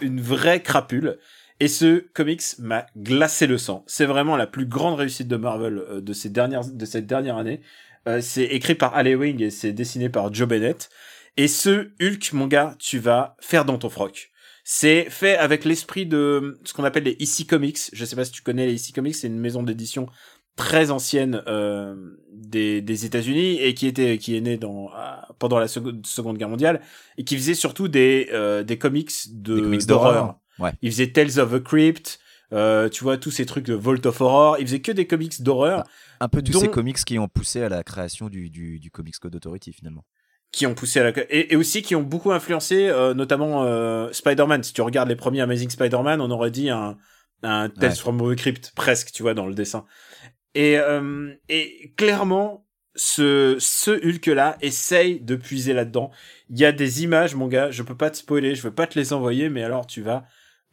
une 0.00 0.22
vraie 0.22 0.62
crapule. 0.62 1.18
Et 1.60 1.68
ce 1.68 1.98
comics 2.14 2.58
m'a 2.60 2.86
glacé 2.96 3.46
le 3.46 3.58
sang. 3.58 3.84
C'est 3.86 4.06
vraiment 4.06 4.38
la 4.38 4.46
plus 4.46 4.64
grande 4.64 4.98
réussite 4.98 5.28
de 5.28 5.36
Marvel 5.36 5.76
euh, 5.76 6.00
de 6.00 6.12
ces 6.14 6.30
dernières, 6.30 6.64
de 6.64 6.84
cette 6.86 7.06
dernière 7.06 7.36
année. 7.36 7.60
Euh, 8.08 8.22
c'est 8.22 8.44
écrit 8.44 8.74
par 8.74 8.94
Ali 8.94 9.14
Wing 9.14 9.42
et 9.42 9.50
c'est 9.50 9.72
dessiné 9.72 10.08
par 10.08 10.32
Joe 10.32 10.48
Bennett. 10.48 10.88
Et 11.36 11.48
ce 11.48 11.90
Hulk, 12.00 12.32
mon 12.32 12.46
gars, 12.46 12.76
tu 12.78 12.98
vas 12.98 13.36
faire 13.40 13.64
dans 13.64 13.78
ton 13.78 13.88
froc. 13.88 14.30
C'est 14.62 15.10
fait 15.10 15.36
avec 15.36 15.64
l'esprit 15.64 16.06
de 16.06 16.58
ce 16.64 16.72
qu'on 16.72 16.84
appelle 16.84 17.02
les 17.04 17.16
EC 17.20 17.46
Comics. 17.46 17.78
Je 17.92 18.04
sais 18.04 18.16
pas 18.16 18.24
si 18.24 18.32
tu 18.32 18.42
connais 18.42 18.66
les 18.66 18.74
EC 18.74 18.94
Comics, 18.94 19.14
c'est 19.14 19.26
une 19.26 19.38
maison 19.40 19.62
d'édition 19.62 20.08
très 20.56 20.90
ancienne 20.92 21.42
euh, 21.48 21.96
des, 22.32 22.80
des 22.80 23.04
États-Unis 23.04 23.60
et 23.60 23.74
qui 23.74 23.88
était 23.88 24.18
qui 24.18 24.36
est 24.36 24.40
née 24.40 24.56
dans 24.56 24.88
ah, 24.94 25.28
pendant 25.40 25.58
la 25.58 25.66
seconde, 25.66 26.06
seconde 26.06 26.38
guerre 26.38 26.48
mondiale 26.48 26.80
et 27.18 27.24
qui 27.24 27.36
faisait 27.36 27.54
surtout 27.54 27.88
des 27.88 28.28
euh, 28.32 28.62
des 28.62 28.78
comics 28.78 29.10
de 29.32 29.56
d'horreur. 29.56 29.84
d'horreur. 29.86 30.38
Ouais. 30.60 30.70
Il 30.80 30.92
faisait 30.92 31.10
Tales 31.10 31.40
of 31.40 31.52
the 31.52 31.62
Crypt, 31.62 32.20
euh, 32.52 32.88
tu 32.88 33.02
vois 33.02 33.18
tous 33.18 33.32
ces 33.32 33.44
trucs 33.46 33.64
de 33.66 33.74
Vault 33.74 34.06
of 34.06 34.20
Horror. 34.20 34.56
Il 34.60 34.66
faisait 34.66 34.80
que 34.80 34.92
des 34.92 35.08
comics 35.08 35.42
d'horreur 35.42 35.82
Un 36.20 36.28
peu 36.28 36.40
tous 36.40 36.52
dont- 36.52 36.60
ces 36.60 36.68
comics 36.68 36.96
qui 37.04 37.18
ont 37.18 37.26
poussé 37.28 37.60
à 37.62 37.68
la 37.68 37.82
création 37.82 38.28
du, 38.28 38.48
du, 38.48 38.78
du 38.78 38.90
Comics 38.92 39.18
Code 39.18 39.34
Authority 39.34 39.72
finalement. 39.72 40.04
Qui 40.54 40.66
ont 40.66 40.74
poussé 40.74 41.00
à 41.00 41.04
la 41.04 41.12
et, 41.30 41.52
et 41.52 41.56
aussi 41.56 41.82
qui 41.82 41.94
ont 41.94 42.02
beaucoup 42.02 42.32
influencé 42.32 42.88
euh, 42.88 43.14
notamment 43.14 43.64
euh, 43.64 44.10
Spider-Man 44.12 44.62
si 44.62 44.72
tu 44.72 44.82
regardes 44.82 45.08
les 45.08 45.16
premiers 45.16 45.40
Amazing 45.42 45.70
Spider-Man 45.70 46.20
on 46.20 46.30
aurait 46.30 46.50
dit 46.50 46.70
un 46.70 46.96
un 47.42 47.68
Tales 47.68 47.90
Ouais. 47.90 47.96
from 47.96 48.18
the 48.18 48.36
Crypt 48.36 48.72
presque, 48.74 49.12
tu 49.12 49.22
vois, 49.22 49.34
dans 49.34 49.46
le 49.46 49.54
dessin. 49.54 49.84
Et, 50.54 50.78
euh, 50.78 51.30
et 51.50 51.92
clairement, 51.96 52.66
ce, 52.94 53.56
ce 53.58 53.90
Hulk-là 53.90 54.56
essaye 54.62 55.20
de 55.20 55.36
puiser 55.36 55.74
là-dedans. 55.74 56.10
Il 56.48 56.58
y 56.58 56.64
a 56.64 56.72
des 56.72 57.02
images, 57.02 57.34
mon 57.34 57.48
gars, 57.48 57.70
je 57.70 57.82
peux 57.82 57.96
pas 57.96 58.10
te 58.10 58.16
spoiler, 58.16 58.54
je 58.54 58.62
veux 58.62 58.72
pas 58.74 58.86
te 58.86 58.98
les 58.98 59.12
envoyer, 59.12 59.48
mais 59.50 59.62
alors 59.62 59.86
tu 59.86 60.00
vas, 60.00 60.24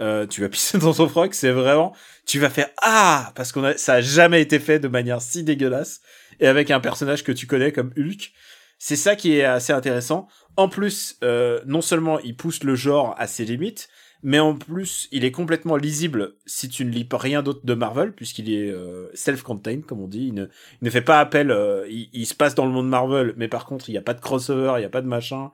euh, 0.01 0.25
tu 0.27 0.39
vas 0.41 0.49
pisser 0.49 0.77
dans 0.77 0.93
ton 0.93 1.09
froc, 1.09 1.33
c'est 1.33 1.51
vraiment, 1.51 1.93
tu 2.25 2.39
vas 2.39 2.49
faire 2.49 2.69
ah 2.81 3.33
parce 3.35 3.51
qu'on 3.51 3.63
a, 3.65 3.75
ça 3.75 3.95
a 3.95 4.01
jamais 4.01 4.41
été 4.41 4.59
fait 4.59 4.79
de 4.79 4.87
manière 4.87 5.21
si 5.21 5.43
dégueulasse 5.43 5.99
et 6.39 6.47
avec 6.47 6.71
un 6.71 6.79
personnage 6.79 7.23
que 7.23 7.31
tu 7.33 7.47
connais 7.47 7.71
comme 7.73 7.91
Hulk. 7.97 8.31
C'est 8.83 8.95
ça 8.95 9.15
qui 9.15 9.37
est 9.37 9.43
assez 9.43 9.71
intéressant. 9.73 10.27
En 10.57 10.67
plus, 10.67 11.19
euh, 11.23 11.61
non 11.67 11.81
seulement 11.81 12.17
il 12.21 12.35
pousse 12.35 12.63
le 12.63 12.73
genre 12.73 13.13
à 13.19 13.27
ses 13.27 13.45
limites, 13.45 13.89
mais 14.23 14.39
en 14.39 14.55
plus, 14.55 15.07
il 15.11 15.23
est 15.23 15.31
complètement 15.31 15.75
lisible 15.75 16.33
si 16.47 16.67
tu 16.67 16.83
ne 16.83 16.89
lis 16.89 17.07
rien 17.13 17.43
d'autre 17.43 17.63
de 17.63 17.73
Marvel, 17.75 18.11
puisqu'il 18.11 18.51
est 18.51 18.71
euh, 18.71 19.07
self-contained, 19.13 19.85
comme 19.85 20.01
on 20.01 20.07
dit. 20.07 20.29
Il 20.29 20.33
ne, 20.33 20.45
il 20.45 20.85
ne 20.85 20.89
fait 20.89 21.03
pas 21.03 21.19
appel. 21.19 21.51
euh, 21.51 21.85
il, 21.91 22.09
il 22.11 22.25
se 22.25 22.33
passe 22.33 22.55
dans 22.55 22.65
le 22.65 22.71
monde 22.71 22.89
Marvel, 22.89 23.35
mais 23.37 23.47
par 23.47 23.67
contre, 23.67 23.87
il 23.87 23.91
n'y 23.91 23.99
a 23.99 24.01
pas 24.01 24.15
de 24.15 24.19
crossover, 24.19 24.73
il 24.77 24.79
n'y 24.79 24.85
a 24.85 24.89
pas 24.89 25.03
de 25.03 25.07
machin. 25.07 25.51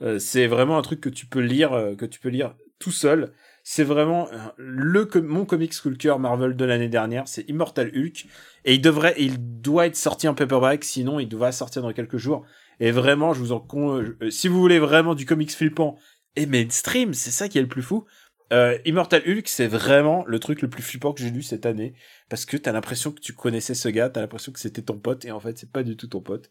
Euh, 0.00 0.18
c'est 0.18 0.46
vraiment 0.46 0.78
un 0.78 0.82
truc 0.82 1.02
que 1.02 1.10
tu 1.10 1.26
peux 1.26 1.40
lire, 1.40 1.74
euh, 1.74 1.94
que 1.94 2.06
tu 2.06 2.18
peux 2.18 2.30
lire 2.30 2.54
tout 2.78 2.92
seul. 2.92 3.34
C'est 3.62 3.84
vraiment 3.84 4.26
euh, 4.32 4.36
le 4.56 5.06
mon 5.20 5.44
de 5.44 5.96
cœur 5.98 6.18
Marvel 6.18 6.56
de 6.56 6.64
l'année 6.64 6.88
dernière, 6.88 7.28
c'est 7.28 7.46
Immortal 7.46 7.92
Hulk, 7.94 8.24
et 8.64 8.74
il 8.74 8.80
devrait, 8.80 9.14
il 9.18 9.60
doit 9.60 9.86
être 9.86 9.96
sorti 9.96 10.28
en 10.28 10.34
paperback, 10.34 10.82
sinon 10.82 11.20
il 11.20 11.28
doit 11.28 11.52
sortir 11.52 11.82
dans 11.82 11.92
quelques 11.92 12.16
jours. 12.16 12.46
Et 12.80 12.90
vraiment, 12.90 13.34
je 13.34 13.40
vous 13.40 13.52
en 13.52 13.60
con, 13.60 14.00
euh, 14.00 14.30
si 14.30 14.48
vous 14.48 14.60
voulez 14.60 14.78
vraiment 14.78 15.14
du 15.14 15.26
comics 15.26 15.52
flippant 15.52 15.96
et 16.36 16.46
mainstream, 16.46 17.14
c'est 17.14 17.30
ça 17.30 17.48
qui 17.48 17.58
est 17.58 17.62
le 17.62 17.68
plus 17.68 17.82
fou. 17.82 18.06
Euh, 18.52 18.78
Immortal 18.84 19.22
Hulk, 19.26 19.46
c'est 19.48 19.68
vraiment 19.68 20.24
le 20.26 20.40
truc 20.40 20.62
le 20.62 20.68
plus 20.68 20.82
flippant 20.82 21.12
que 21.12 21.22
j'ai 21.22 21.30
lu 21.30 21.42
cette 21.42 21.66
année, 21.66 21.94
parce 22.28 22.44
que 22.44 22.56
t'as 22.56 22.72
l'impression 22.72 23.12
que 23.12 23.20
tu 23.20 23.32
connaissais 23.32 23.74
ce 23.74 23.88
gars, 23.88 24.10
t'as 24.10 24.20
l'impression 24.20 24.50
que 24.50 24.58
c'était 24.58 24.82
ton 24.82 24.98
pote, 24.98 25.24
et 25.24 25.30
en 25.30 25.38
fait, 25.38 25.56
c'est 25.58 25.70
pas 25.70 25.84
du 25.84 25.96
tout 25.96 26.08
ton 26.08 26.20
pote. 26.20 26.50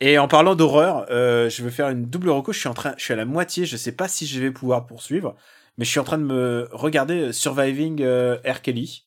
Et 0.00 0.18
en 0.18 0.28
parlant 0.28 0.54
d'horreur, 0.54 1.06
euh, 1.10 1.50
je 1.50 1.62
vais 1.62 1.70
faire 1.70 1.90
une 1.90 2.06
double 2.06 2.30
reco. 2.30 2.52
Je 2.52 2.58
suis 2.58 2.68
en 2.68 2.74
train, 2.74 2.94
je 2.96 3.04
suis 3.04 3.12
à 3.12 3.16
la 3.16 3.26
moitié. 3.26 3.66
Je 3.66 3.76
sais 3.76 3.92
pas 3.92 4.08
si 4.08 4.26
je 4.26 4.40
vais 4.40 4.50
pouvoir 4.50 4.86
poursuivre, 4.86 5.36
mais 5.76 5.84
je 5.84 5.90
suis 5.90 6.00
en 6.00 6.04
train 6.04 6.18
de 6.18 6.24
me 6.24 6.68
regarder 6.72 7.32
Surviving 7.32 8.02
euh, 8.02 8.38
R. 8.46 8.62
Kelly. 8.62 9.06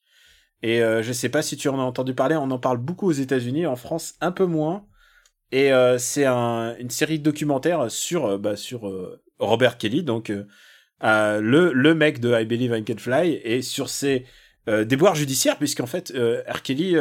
Et 0.62 0.82
euh, 0.82 1.02
je 1.04 1.12
sais 1.12 1.30
pas 1.30 1.42
si 1.42 1.58
tu 1.58 1.68
en 1.68 1.80
as 1.80 1.84
entendu 1.84 2.14
parler. 2.14 2.36
On 2.36 2.52
en 2.52 2.60
parle 2.60 2.78
beaucoup 2.78 3.08
aux 3.08 3.12
États-Unis, 3.12 3.66
en 3.66 3.76
France 3.76 4.14
un 4.22 4.32
peu 4.32 4.46
moins. 4.46 4.86
Et 5.54 5.72
euh, 5.72 6.00
c'est 6.00 6.26
un, 6.26 6.76
une 6.80 6.90
série 6.90 7.20
de 7.20 7.24
documentaires 7.24 7.92
sur 7.92 8.26
euh, 8.26 8.38
bah, 8.40 8.56
sur 8.56 8.90
euh, 8.90 9.22
Robert 9.38 9.78
Kelly, 9.78 10.02
donc 10.02 10.30
le 11.00 11.72
le 11.72 11.94
mec 11.94 12.20
de 12.20 12.34
I 12.34 12.44
Believe 12.44 12.76
I 12.76 12.84
Can 12.84 12.98
Fly, 12.98 13.40
et 13.44 13.62
sur 13.62 13.88
ses 13.88 14.26
déboires 14.66 15.14
judiciaires, 15.14 15.58
puisqu'en 15.58 15.86
fait 15.86 16.12
R. 16.48 16.62
Kelly. 16.64 16.96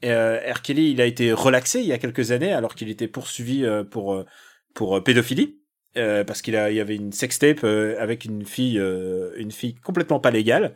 Kelly, 0.00 0.90
il 0.92 1.00
a 1.02 1.04
été 1.04 1.32
relaxé 1.32 1.80
il 1.80 1.86
y 1.86 1.92
a 1.92 1.98
quelques 1.98 2.30
années 2.30 2.52
alors 2.52 2.74
qu'il 2.74 2.88
était 2.88 3.08
poursuivi 3.08 3.66
pour 3.90 4.24
pour 4.74 5.02
pédophilie 5.02 5.58
parce 5.94 6.40
qu'il 6.40 6.54
y 6.54 6.80
avait 6.80 6.94
une 6.94 7.12
sextape 7.12 7.64
avec 7.64 8.24
une 8.24 8.46
fille 8.46 8.80
une 9.36 9.50
fille 9.50 9.74
complètement 9.74 10.20
pas 10.20 10.30
légale 10.30 10.74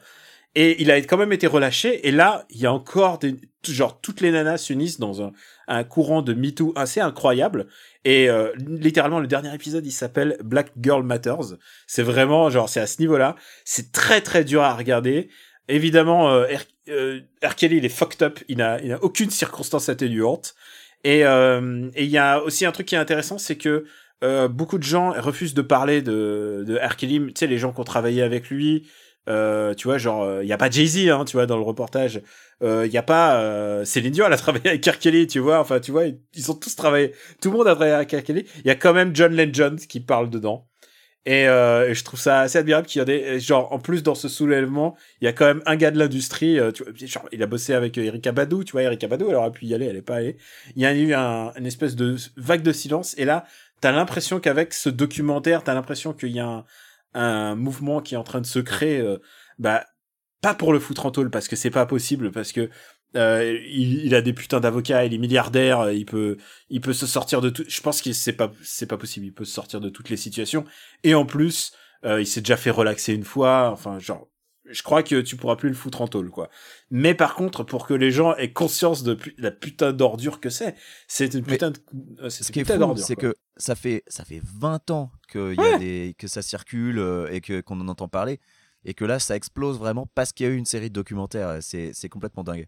et 0.54 0.80
il 0.82 0.90
a 0.90 0.96
quand 0.98 1.16
même 1.16 1.32
été 1.32 1.46
relâché. 1.46 2.06
Et 2.06 2.10
là 2.10 2.46
il 2.50 2.60
y 2.60 2.66
a 2.66 2.72
encore 2.72 3.18
des 3.18 3.36
genre 3.66 4.00
toutes 4.00 4.20
les 4.20 4.32
nanas 4.32 4.58
s'unissent 4.58 4.98
dans 4.98 5.22
un, 5.22 5.84
courant 5.84 6.22
de 6.22 6.34
MeToo 6.34 6.72
assez 6.76 7.00
incroyable. 7.00 7.66
Et 8.04 8.28
euh, 8.28 8.52
littéralement 8.58 9.20
le 9.20 9.26
dernier 9.26 9.54
épisode 9.54 9.86
il 9.86 9.92
s'appelle 9.92 10.36
Black 10.42 10.72
Girl 10.80 11.02
Matters. 11.04 11.56
C'est 11.86 12.02
vraiment 12.02 12.50
genre 12.50 12.68
c'est 12.68 12.80
à 12.80 12.86
ce 12.86 13.00
niveau 13.00 13.16
là 13.16 13.36
c'est 13.64 13.92
très 13.92 14.20
très 14.20 14.44
dur 14.44 14.62
à 14.62 14.74
regarder. 14.74 15.28
Évidemment 15.68 16.30
euh, 16.30 16.46
euh, 16.88 17.20
R. 17.44 17.54
Il 17.62 17.84
est 17.84 17.88
fucked 17.88 18.22
up. 18.22 18.40
Il 18.48 18.58
n'a 18.58 18.80
il 18.80 18.88
n'a 18.88 19.02
aucune 19.02 19.30
circonstance 19.30 19.88
atténuante. 19.88 20.54
Et 21.04 21.24
euh, 21.24 21.90
et 21.94 22.04
il 22.04 22.10
y 22.10 22.18
a 22.18 22.42
aussi 22.42 22.64
un 22.64 22.72
truc 22.72 22.86
qui 22.86 22.94
est 22.94 22.98
intéressant 22.98 23.38
c'est 23.38 23.56
que 23.56 23.84
euh, 24.22 24.46
beaucoup 24.46 24.78
de 24.78 24.84
gens 24.84 25.12
refusent 25.20 25.54
de 25.54 25.62
parler 25.62 26.02
de 26.02 26.64
de 26.66 26.76
R. 26.76 26.96
Tu 26.96 27.32
sais 27.34 27.46
les 27.46 27.58
gens 27.58 27.72
qui 27.72 27.80
ont 27.80 27.84
travaillé 27.84 28.22
avec 28.22 28.50
lui 28.50 28.88
euh, 29.28 29.74
tu 29.74 29.86
vois 29.86 29.98
genre 29.98 30.42
il 30.42 30.48
y 30.48 30.52
a 30.52 30.56
pas 30.56 30.70
Jay-Z 30.70 31.08
hein, 31.08 31.24
tu 31.24 31.36
vois 31.36 31.46
dans 31.46 31.56
le 31.56 31.62
reportage. 31.62 32.22
Il 32.62 32.92
y 32.92 32.96
a 32.96 33.02
pas 33.02 33.40
euh, 33.40 33.84
Céline 33.84 34.12
Dion 34.12 34.26
elle 34.26 34.32
a 34.32 34.36
travaillé 34.36 34.68
avec 34.68 34.86
R. 34.86 34.98
Kelly 34.98 35.26
tu 35.26 35.40
vois. 35.40 35.58
Enfin 35.60 35.80
tu 35.80 35.90
vois 35.90 36.04
ils, 36.06 36.50
ont 36.50 36.54
tous 36.54 36.74
travaillé. 36.76 37.12
Tout 37.40 37.50
le 37.50 37.58
monde 37.58 37.66
a 37.66 37.74
travaillé 37.74 37.94
avec 37.94 38.12
R. 38.12 38.22
Kelly. 38.22 38.46
Il 38.58 38.66
y 38.66 38.70
a 38.70 38.76
quand 38.76 38.92
même 38.94 39.14
John 39.14 39.34
Legend 39.34 39.78
qui 39.80 40.00
parle 40.00 40.30
dedans. 40.30 40.68
Et, 41.24 41.46
euh, 41.46 41.94
je 41.94 42.02
trouve 42.02 42.18
ça 42.18 42.40
assez 42.40 42.58
admirable 42.58 42.86
qu'il 42.88 42.98
y 42.98 43.02
a 43.02 43.04
des 43.04 43.38
genre 43.38 43.72
en 43.72 43.78
plus 43.78 44.02
dans 44.02 44.16
ce 44.16 44.28
soulèvement 44.28 44.96
il 45.20 45.26
y 45.26 45.28
a 45.28 45.32
quand 45.32 45.44
même 45.44 45.62
un 45.66 45.76
gars 45.76 45.92
de 45.92 45.98
l'industrie 45.98 46.58
euh, 46.58 46.72
genre, 47.06 47.28
il 47.30 47.40
a 47.44 47.46
bossé 47.46 47.74
avec 47.74 47.96
euh, 47.96 48.02
Erika 48.02 48.32
Badou 48.32 48.64
tu 48.64 48.72
vois 48.72 48.82
Erika 48.82 49.06
Badou 49.06 49.28
elle 49.28 49.36
aurait 49.36 49.52
pu 49.52 49.66
y 49.66 49.74
aller 49.74 49.86
elle 49.86 49.96
est 49.96 50.02
pas 50.02 50.16
allée. 50.16 50.36
Il 50.74 50.82
y 50.82 50.86
a 50.86 50.92
eu 50.92 51.14
un, 51.14 51.52
une 51.56 51.66
espèce 51.66 51.94
de 51.94 52.16
vague 52.36 52.62
de 52.62 52.72
silence. 52.72 53.16
Et 53.18 53.24
là 53.24 53.44
t'as 53.80 53.92
l'impression 53.92 54.40
qu'avec 54.40 54.74
ce 54.74 54.88
documentaire 54.88 55.62
t'as 55.62 55.74
l'impression 55.74 56.12
qu'il 56.12 56.32
y 56.32 56.40
a 56.40 56.46
un, 56.46 56.64
un 57.14 57.54
mouvement 57.54 58.00
qui 58.00 58.14
est 58.14 58.18
en 58.18 58.24
train 58.24 58.40
de 58.40 58.46
se 58.46 58.58
créer 58.58 59.00
euh, 59.00 59.18
bah 59.58 59.84
pas 60.40 60.54
pour 60.54 60.72
le 60.72 60.80
foutre 60.80 61.06
en 61.06 61.10
tôle 61.10 61.30
parce 61.30 61.48
que 61.48 61.56
c'est 61.56 61.70
pas 61.70 61.86
possible 61.86 62.32
parce 62.32 62.52
que 62.52 62.68
euh, 63.14 63.58
il, 63.68 64.14
a 64.14 64.22
des 64.22 64.32
putains 64.32 64.60
d'avocats, 64.60 65.04
il 65.04 65.14
est 65.14 65.18
milliardaire, 65.18 65.90
il 65.92 66.06
peut, 66.06 66.38
il 66.70 66.80
peut 66.80 66.92
se 66.92 67.06
sortir 67.06 67.40
de 67.40 67.50
tout. 67.50 67.64
Je 67.68 67.80
pense 67.80 68.00
que 68.00 68.12
c'est 68.12 68.32
pas, 68.32 68.50
c'est 68.62 68.86
pas 68.86 68.96
possible. 68.96 69.26
Il 69.26 69.34
peut 69.34 69.44
se 69.44 69.52
sortir 69.52 69.80
de 69.80 69.88
toutes 69.88 70.08
les 70.08 70.16
situations. 70.16 70.64
Et 71.04 71.14
en 71.14 71.26
plus, 71.26 71.72
euh, 72.04 72.20
il 72.20 72.26
s'est 72.26 72.40
déjà 72.40 72.56
fait 72.56 72.70
relaxer 72.70 73.12
une 73.12 73.24
fois. 73.24 73.70
Enfin, 73.70 73.98
genre, 73.98 74.28
je 74.64 74.82
crois 74.82 75.02
que 75.02 75.20
tu 75.20 75.36
pourras 75.36 75.56
plus 75.56 75.68
le 75.68 75.74
foutre 75.74 76.00
en 76.02 76.08
tôle, 76.08 76.30
quoi. 76.30 76.48
Mais 76.90 77.14
par 77.14 77.34
contre, 77.34 77.64
pour 77.64 77.86
que 77.86 77.94
les 77.94 78.10
gens 78.10 78.34
aient 78.36 78.52
conscience 78.52 79.02
de 79.02 79.14
pu- 79.14 79.34
la 79.38 79.50
putain 79.50 79.92
d'ordure 79.92 80.40
que 80.40 80.50
c'est, 80.50 80.74
c'est 81.08 81.34
une 81.34 81.44
putain 81.44 81.70
de, 81.72 81.78
euh, 82.20 82.28
c'est 82.30 82.44
Ce 82.44 82.52
qui 82.52 82.60
est 82.60 82.64
fou, 82.76 82.80
c'est 83.06 83.16
que 83.16 83.34
ça 83.56 83.74
fait, 83.74 84.02
ça 84.06 84.24
fait 84.24 84.40
20 84.44 84.90
ans 84.90 85.10
que, 85.28 85.54
y 85.54 85.60
a 85.60 85.78
des, 85.78 86.14
que 86.18 86.28
ça 86.28 86.42
circule 86.42 86.98
euh, 86.98 87.26
et 87.32 87.40
que, 87.40 87.60
qu'on 87.60 87.80
en 87.80 87.88
entend 87.88 88.08
parler. 88.08 88.38
Et 88.84 88.94
que 88.94 89.04
là, 89.04 89.18
ça 89.18 89.36
explose 89.36 89.78
vraiment 89.78 90.08
parce 90.14 90.32
qu'il 90.32 90.46
y 90.46 90.48
a 90.48 90.52
eu 90.52 90.56
une 90.56 90.64
série 90.64 90.88
de 90.90 90.94
documentaires. 90.94 91.58
C'est, 91.60 91.90
c'est 91.92 92.08
complètement 92.08 92.42
dingue. 92.44 92.66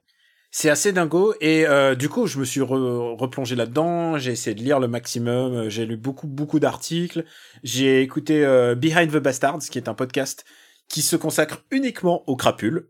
C'est 0.57 0.71
assez 0.71 0.93
dingo 0.93 1.35
et 1.41 1.67
euh, 1.67 1.97
du 1.97 2.09
coup 2.09 2.29
je 2.29 2.39
me 2.39 2.45
suis 2.45 2.61
re- 2.61 3.17
replongé 3.19 3.57
là-dedans, 3.57 4.19
j'ai 4.19 4.31
essayé 4.31 4.55
de 4.55 4.63
lire 4.63 4.79
le 4.79 4.87
maximum, 4.87 5.69
j'ai 5.69 5.85
lu 5.85 5.97
beaucoup 5.97 6.29
beaucoup 6.29 6.61
d'articles, 6.61 7.25
j'ai 7.65 8.03
écouté 8.03 8.45
euh, 8.45 8.77
Behind 8.77 9.11
the 9.11 9.17
Bastards 9.17 9.59
qui 9.69 9.79
est 9.79 9.89
un 9.89 9.95
podcast 9.95 10.45
qui 10.89 11.03
se 11.03 11.17
consacre 11.17 11.65
uniquement 11.71 12.29
aux 12.29 12.37
crapules 12.37 12.89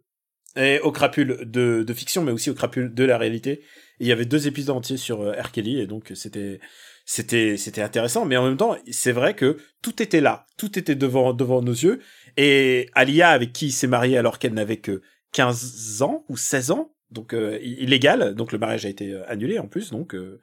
et 0.57 0.79
aux 0.81 0.93
crapules 0.93 1.39
de, 1.45 1.85
fiction 1.95 2.23
mais 2.23 2.33
aussi 2.33 2.51
aux 2.51 2.55
crapules 2.55 2.95
de 2.95 3.05
la 3.05 3.19
réalité. 3.19 3.63
Il 4.01 4.07
y 4.07 4.13
avait 4.13 4.25
deux 4.25 4.47
épisodes 4.47 4.77
entiers 4.77 4.97
sur 4.97 5.21
euh, 5.21 5.33
R. 5.33 5.53
Kelly 5.53 5.81
et 5.81 5.87
donc 5.87 6.13
c'était 6.15 6.61
c'était 7.07 7.57
c'était 7.57 7.83
intéressant. 7.83 8.25
Mais 8.25 8.37
en 8.37 8.45
même 8.47 8.57
temps 8.57 8.77
c'est 8.91 9.13
vrai 9.13 9.35
que 9.35 9.59
tout 9.83 10.03
était 10.03 10.21
là, 10.21 10.47
tout 10.57 10.79
était 10.79 10.95
devant 10.95 11.33
devant 11.33 11.63
nos 11.63 11.73
yeux. 11.73 12.01
Et 12.37 12.89
Alia 12.95 13.31
avec 13.31 13.53
qui 13.53 13.67
il 13.67 13.73
s'est 13.73 13.87
marié 13.87 14.19
alors 14.19 14.39
qu'elle 14.39 14.55
n'avait 14.55 14.79
que 14.79 15.03
15 15.33 16.03
ans 16.03 16.25
ou 16.29 16.37
16 16.37 16.71
ans 16.71 16.95
donc 17.15 17.33
euh, 17.33 17.59
illégal. 17.63 18.35
Donc 18.35 18.53
le 18.53 18.59
mariage 18.59 18.85
a 18.85 18.89
été 18.89 19.13
euh, 19.13 19.29
annulé 19.31 19.59
en 19.59 19.67
plus. 19.67 19.91
Donc 19.91 20.15
euh, 20.15 20.41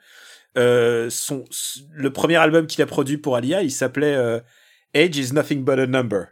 euh, 0.57 1.09
son 1.09 1.45
le 1.91 2.11
premier 2.11 2.37
album 2.37 2.65
qu'il 2.65 2.81
a 2.81 2.85
produit 2.85 3.17
pour 3.17 3.35
Alia 3.35 3.61
il 3.61 3.71
s'appelait 3.71 4.41
Age 4.93 5.17
is 5.17 5.33
nothing 5.33 5.63
but 5.63 5.79
a 5.79 5.87
number 5.87 6.25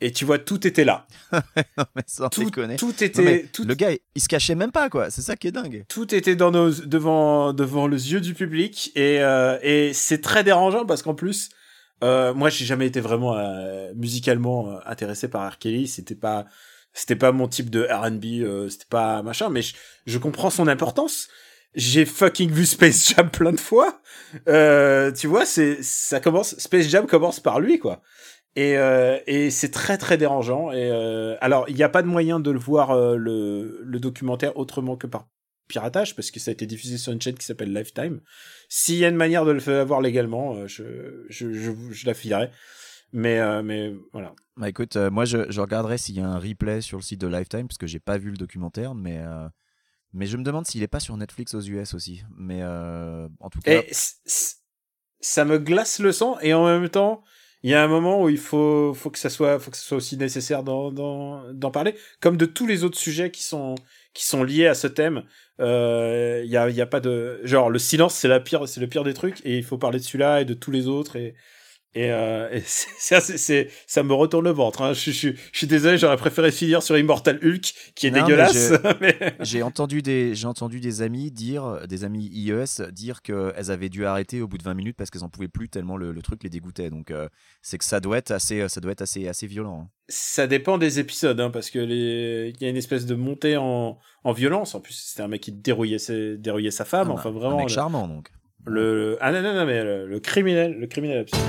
et 0.00 0.12
tu 0.12 0.24
vois 0.24 0.38
tout 0.38 0.66
était 0.66 0.84
là 0.84 1.06
Non, 1.32 1.84
mais 1.96 2.02
sans 2.06 2.28
tout, 2.28 2.44
déconner. 2.44 2.76
tout 2.76 2.86
Non, 2.88 2.92
était 2.92 3.22
mais 3.22 3.44
tout, 3.52 3.64
Le 3.64 3.74
gars, 3.74 3.90
il 4.14 4.22
se 4.22 4.28
cachait 4.28 4.54
même 4.54 4.72
pas, 4.72 4.88
quoi. 4.88 5.10
C'est 5.10 5.22
ça 5.22 5.36
qui 5.36 5.48
est 5.48 5.52
dingue. 5.52 5.84
tout 5.88 6.14
était 6.14 6.36
dans 6.36 6.50
nos 6.50 6.70
devant 6.70 7.52
devant 7.52 7.86
les 7.86 8.12
yeux 8.12 8.20
du 8.20 8.34
public 8.34 8.92
et 8.94 9.20
euh, 9.22 9.58
et 9.62 9.92
c'est 9.92 10.20
très 10.20 10.44
dérangeant 10.44 10.86
parce 10.86 11.02
qu'en 11.02 11.14
plus 11.14 11.50
euh, 12.02 12.32
moi 12.32 12.48
j'ai 12.48 12.64
jamais 12.64 12.86
été 12.86 13.00
vraiment 13.00 13.36
euh, 13.36 13.92
musicalement 13.94 14.70
euh, 14.70 14.78
intéressé 14.86 15.28
par 15.28 15.50
R. 15.50 15.58
Kelly 15.58 15.86
c'était 15.86 16.14
pas 16.14 16.46
c'était 16.94 17.16
pas 17.16 17.30
mon 17.30 17.46
type 17.46 17.68
de 17.68 17.86
R&B 17.90 18.68
c'était 18.70 18.86
pas 18.88 19.22
machin 19.22 19.50
mais 19.50 19.60
je, 19.62 19.74
je 20.06 20.18
comprends 20.18 20.50
son 20.50 20.66
importance 20.66 21.28
j'ai 21.74 22.06
fucking 22.06 22.50
vu 22.50 22.64
Space 22.64 23.10
Jam 23.10 23.30
plein 23.32 23.52
de 23.52 23.60
fois 23.60 24.00
tu 25.14 25.26
vois 25.26 25.44
c'est 25.44 25.82
ça 25.82 26.20
commence 26.20 26.56
Space 26.58 26.88
Jam 26.88 27.06
commence 27.06 27.38
par 27.38 27.60
lui 27.60 27.78
quoi 27.78 28.00
et, 28.56 28.76
euh, 28.76 29.18
et 29.26 29.50
c'est 29.50 29.70
très 29.70 29.96
très 29.96 30.18
dérangeant 30.18 30.72
et 30.72 30.90
euh, 30.90 31.36
alors 31.40 31.68
il 31.68 31.76
n'y 31.76 31.84
a 31.84 31.88
pas 31.88 32.02
de 32.02 32.08
moyen 32.08 32.40
de 32.40 32.50
le 32.50 32.58
voir 32.58 32.90
euh, 32.90 33.16
le, 33.16 33.80
le 33.84 34.00
documentaire 34.00 34.56
autrement 34.56 34.96
que 34.96 35.06
par 35.06 35.28
piratage 35.68 36.16
parce 36.16 36.32
que 36.32 36.40
ça 36.40 36.50
a 36.50 36.52
été 36.52 36.66
diffusé 36.66 36.98
sur 36.98 37.12
une 37.12 37.20
chaîne 37.20 37.36
qui 37.36 37.46
s'appelle 37.46 37.72
Lifetime. 37.72 38.20
S'il 38.68 38.96
y 38.96 39.04
a 39.04 39.08
une 39.08 39.16
manière 39.16 39.44
de 39.44 39.52
le 39.52 39.60
faire 39.60 39.80
avoir 39.80 40.00
légalement, 40.00 40.66
je, 40.66 41.24
je, 41.28 41.52
je, 41.52 41.70
je 41.90 42.06
la 42.06 42.14
filerai. 42.14 42.50
Mais, 43.12 43.62
mais 43.62 43.92
voilà. 44.12 44.34
Bah 44.56 44.68
écoute, 44.68 44.96
moi 44.96 45.24
je, 45.24 45.48
je 45.48 45.60
regarderai 45.60 45.96
s'il 45.96 46.16
y 46.16 46.20
a 46.20 46.26
un 46.26 46.38
replay 46.38 46.80
sur 46.80 46.98
le 46.98 47.02
site 47.02 47.20
de 47.20 47.28
Lifetime 47.28 47.68
parce 47.68 47.78
que 47.78 47.86
j'ai 47.86 48.00
pas 48.00 48.18
vu 48.18 48.30
le 48.30 48.36
documentaire, 48.36 48.96
mais 48.96 49.20
mais 50.12 50.26
je 50.26 50.36
me 50.36 50.42
demande 50.42 50.66
s'il 50.66 50.82
est 50.82 50.88
pas 50.88 50.98
sur 50.98 51.16
Netflix 51.16 51.54
aux 51.54 51.60
US 51.60 51.94
aussi. 51.94 52.22
Mais 52.36 52.64
en 52.64 53.50
tout 53.50 53.60
cas, 53.60 53.82
Et 53.82 53.90
ça 55.20 55.44
me 55.44 55.58
glace 55.58 56.00
le 56.00 56.10
sang 56.12 56.38
et 56.40 56.52
en 56.52 56.64
même 56.64 56.88
temps, 56.88 57.22
il 57.62 57.70
y 57.70 57.74
a 57.74 57.82
un 57.82 57.88
moment 57.88 58.22
où 58.22 58.28
il 58.28 58.38
faut, 58.38 58.94
faut 58.94 59.10
que 59.10 59.18
ça 59.18 59.30
soit, 59.30 59.58
faut 59.58 59.70
que 59.70 59.76
ça 59.76 59.82
soit 59.82 59.96
aussi 59.98 60.16
nécessaire 60.16 60.62
d'en, 60.62 61.70
parler, 61.72 61.94
comme 62.20 62.36
de 62.36 62.46
tous 62.46 62.66
les 62.66 62.84
autres 62.84 62.98
sujets 62.98 63.30
qui 63.30 63.42
sont, 63.42 63.74
qui 64.14 64.24
sont 64.24 64.42
liés 64.44 64.66
à 64.66 64.74
ce 64.74 64.86
thème. 64.86 65.24
Euh, 65.60 66.42
Il 66.44 66.50
y 66.50 66.56
a, 66.56 66.70
y 66.70 66.80
a 66.80 66.86
pas 66.86 67.00
de, 67.00 67.40
genre 67.44 67.68
le 67.68 67.78
silence 67.78 68.14
c'est 68.14 68.28
la 68.28 68.40
pire, 68.40 68.66
c'est 68.66 68.80
le 68.80 68.88
pire 68.88 69.04
des 69.04 69.14
trucs 69.14 69.44
et 69.44 69.58
il 69.58 69.64
faut 69.64 69.76
parler 69.78 69.98
de 69.98 70.04
celui-là 70.04 70.40
et 70.40 70.44
de 70.46 70.54
tous 70.54 70.70
les 70.70 70.86
autres 70.88 71.16
et 71.16 71.34
et, 71.94 72.10
euh, 72.12 72.48
et 72.52 72.62
c'est, 72.64 73.68
ça 73.86 74.02
me 74.02 74.12
retourne 74.14 74.44
le 74.44 74.50
ventre. 74.52 74.82
Hein. 74.82 74.92
Je, 74.92 75.10
je, 75.10 75.30
je, 75.30 75.58
suis 75.58 75.66
désolé, 75.66 75.98
j'aurais 75.98 76.16
préféré 76.16 76.52
finir 76.52 76.82
sur 76.82 76.96
Immortal 76.96 77.38
Hulk 77.42 77.72
qui 77.94 78.06
est 78.06 78.10
Non, 78.10 78.22
dégueulasse. 78.22 78.70
je- 78.72 78.98
mais- 79.00 79.36
J'ai 79.40 79.62
entendu 79.62 80.02
des, 80.02 80.34
j'ai 80.34 80.46
entendu 80.46 80.80
des 80.80 81.02
amis 81.02 81.30
dire, 81.30 81.86
des 81.88 82.04
amis 82.04 82.26
IES 82.32 82.90
dire 82.92 83.22
qu'elles 83.22 83.70
avaient 83.70 83.88
dû 83.88 84.04
arrêter 84.06 84.40
au 84.40 84.48
bout 84.48 84.58
de 84.58 84.62
20 84.62 84.74
minutes 84.74 84.96
parce 84.96 85.10
qu'elles 85.10 85.24
en 85.24 85.28
pouvaient 85.28 85.48
plus 85.48 85.68
tellement 85.68 85.96
le, 85.96 86.12
le 86.12 86.22
truc 86.22 86.42
les 86.44 86.50
dégoûtait. 86.50 86.90
Donc 86.90 87.10
euh, 87.10 87.28
c'est 87.62 87.78
que 87.78 87.84
ça 87.84 88.00
doit 88.00 88.18
être 88.18 88.30
assez, 88.30 88.68
ça 88.68 88.80
doit 88.80 88.92
être 88.92 89.02
assez, 89.02 89.26
assez 89.28 89.46
violent. 89.46 89.82
hein. 89.86 89.90
Ça 90.12 90.46
dépend 90.48 90.76
des 90.76 90.98
épisodes, 90.98 91.38
hein, 91.40 91.50
parce 91.50 91.70
que 91.70 91.78
les... 91.78 92.52
il 92.56 92.62
y 92.62 92.66
a 92.66 92.68
une 92.68 92.76
espèce 92.76 93.06
de 93.06 93.14
montée 93.14 93.56
en, 93.56 93.96
en 94.24 94.32
violence. 94.32 94.74
En 94.74 94.80
plus, 94.80 94.94
c'était 94.94 95.22
un 95.22 95.28
mec 95.28 95.40
qui 95.40 95.52
dérouillait, 95.52 95.98
ses... 95.98 96.36
dérouillait 96.36 96.72
sa 96.72 96.84
femme. 96.84 97.08
Ah, 97.10 97.14
enfin, 97.14 97.28
un 97.28 97.32
vraiment. 97.32 97.58
mec 97.58 97.68
charmant 97.68 98.08
donc. 98.08 98.30
Le... 98.66 99.16
Ah 99.20 99.32
non, 99.32 99.42
non, 99.42 99.54
non, 99.54 99.64
mais 99.64 99.82
le, 99.82 100.20
criminel, 100.20 100.78
le 100.78 100.86
criminel 100.86 101.18
absolu. 101.20 101.42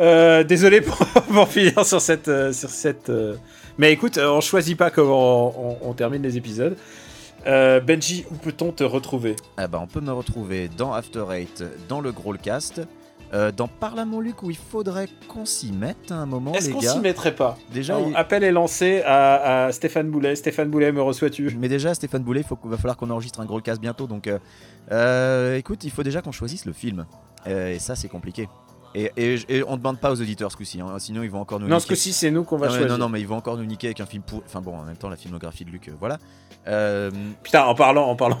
Euh, 0.00 0.42
désolé 0.42 0.80
pour, 1.28 1.48
finir 1.48 1.84
sur 1.84 2.00
cette, 2.00 2.28
euh, 2.28 2.52
sur 2.52 2.70
cette. 2.70 3.10
euh, 3.10 3.36
Mais 3.78 3.92
écoute, 3.92 4.18
on 4.18 4.40
choisit 4.40 4.76
pas 4.76 4.90
comment 4.90 5.86
on, 5.86 5.92
termine 5.92 6.22
les 6.22 6.36
épisodes. 6.36 6.76
Benji, 7.44 8.24
où 8.30 8.34
peut-on 8.34 8.70
te 8.70 8.84
retrouver? 8.84 9.34
Ah 9.56 9.66
bah, 9.66 9.80
on 9.82 9.88
peut 9.88 10.00
me 10.00 10.12
retrouver 10.12 10.68
dans 10.68 10.92
After 10.92 11.24
Eight, 11.32 11.64
dans 11.88 12.00
le 12.00 12.12
Growlcast, 12.12 12.82
euh, 13.34 13.50
dans 13.52 13.68
Parle 13.68 13.98
à 13.98 14.04
mon 14.04 14.20
Luc 14.20 14.42
où 14.42 14.50
il 14.50 14.56
faudrait 14.56 15.08
qu'on 15.28 15.44
s'y 15.46 15.72
mette 15.72 16.10
à 16.10 16.16
un 16.16 16.26
moment, 16.26 16.52
Est-ce 16.52 16.70
qu'on 16.70 16.80
s'y 16.80 16.98
mettrait 17.00 17.34
pas 17.34 17.56
Déjà, 17.72 17.98
il- 18.00 18.14
Appel 18.16 18.44
est 18.44 18.52
lancé 18.52 19.02
à, 19.06 19.66
à 19.66 19.72
Stéphane 19.72 20.10
Boulet. 20.10 20.36
Stéphane 20.36 20.68
Boulet, 20.70 20.92
me 20.92 21.00
reçois-tu 21.02 21.56
Mais 21.58 21.68
déjà, 21.68 21.94
Stéphane 21.94 22.22
Boulet, 22.22 22.42
il 22.64 22.68
va 22.70 22.76
falloir 22.76 22.96
qu'on 22.96 23.10
enregistre 23.10 23.40
un 23.40 23.46
Growlcast 23.46 23.80
bientôt. 23.80 24.06
Donc, 24.06 24.26
euh, 24.26 24.38
euh, 24.90 25.56
écoute, 25.56 25.84
il 25.84 25.90
faut 25.90 26.02
déjà 26.02 26.20
qu'on 26.22 26.32
choisisse 26.32 26.66
le 26.66 26.72
film. 26.72 27.06
Euh, 27.46 27.72
et 27.74 27.78
ça, 27.78 27.96
c'est 27.96 28.08
compliqué. 28.08 28.48
Et, 28.94 29.10
et, 29.16 29.38
et 29.48 29.64
on 29.66 29.72
ne 29.72 29.76
demande 29.78 29.98
pas 29.98 30.10
aux 30.12 30.20
auditeurs 30.20 30.52
ce 30.52 30.56
coup-ci, 30.56 30.80
hein, 30.80 30.86
sinon 30.98 31.22
ils 31.22 31.30
vont 31.30 31.40
encore 31.40 31.58
nous 31.58 31.66
Non, 31.66 31.80
ce 31.80 31.86
coup-ci, 31.86 32.12
c'est 32.12 32.30
nous 32.30 32.44
qu'on 32.44 32.58
va 32.58 32.66
non, 32.66 32.72
mais- 32.74 32.78
choisir. 32.80 32.98
non, 32.98 33.04
non, 33.04 33.08
mais 33.08 33.20
ils 33.20 33.26
vont 33.26 33.36
encore 33.36 33.56
nous 33.56 33.64
niquer 33.64 33.86
avec 33.88 34.00
un 34.00 34.06
film 34.06 34.22
pour. 34.22 34.42
Enfin 34.46 34.60
bon, 34.60 34.76
en 34.76 34.82
même 34.82 34.96
temps, 34.96 35.08
la 35.08 35.16
filmographie 35.16 35.64
de 35.64 35.70
Luc, 35.70 35.88
euh, 35.88 35.92
voilà. 35.98 36.18
Euh, 36.68 37.10
Putain, 37.42 37.64
en 37.64 37.74
parlant, 37.74 38.06
en 38.06 38.14
parlant, 38.16 38.38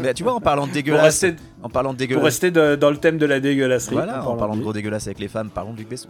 mais 0.00 0.14
tu 0.14 0.22
vois, 0.22 0.32
en 0.34 0.40
parlant 0.40 0.62
de 0.62 0.68
pour 0.68 0.74
dégueulasse, 0.74 1.02
rester, 1.22 1.34
en 1.62 1.68
parlant 1.68 1.90
de 1.92 1.96
pour 1.96 1.98
dégueulasse, 1.98 2.24
rester 2.24 2.50
de- 2.50 2.76
dans 2.76 2.90
le 2.90 2.96
thème 2.96 3.18
de 3.18 3.26
la 3.26 3.40
dégueulasserie. 3.40 3.94
voilà, 3.96 4.26
en 4.26 4.36
parlant 4.36 4.56
de 4.56 4.62
gros 4.62 4.72
dégueulasse 4.72 5.06
avec 5.08 5.18
les 5.18 5.28
femmes, 5.28 5.50
parlons 5.50 5.72
de 5.72 5.78
Luc 5.78 5.88
Besson. 5.88 6.08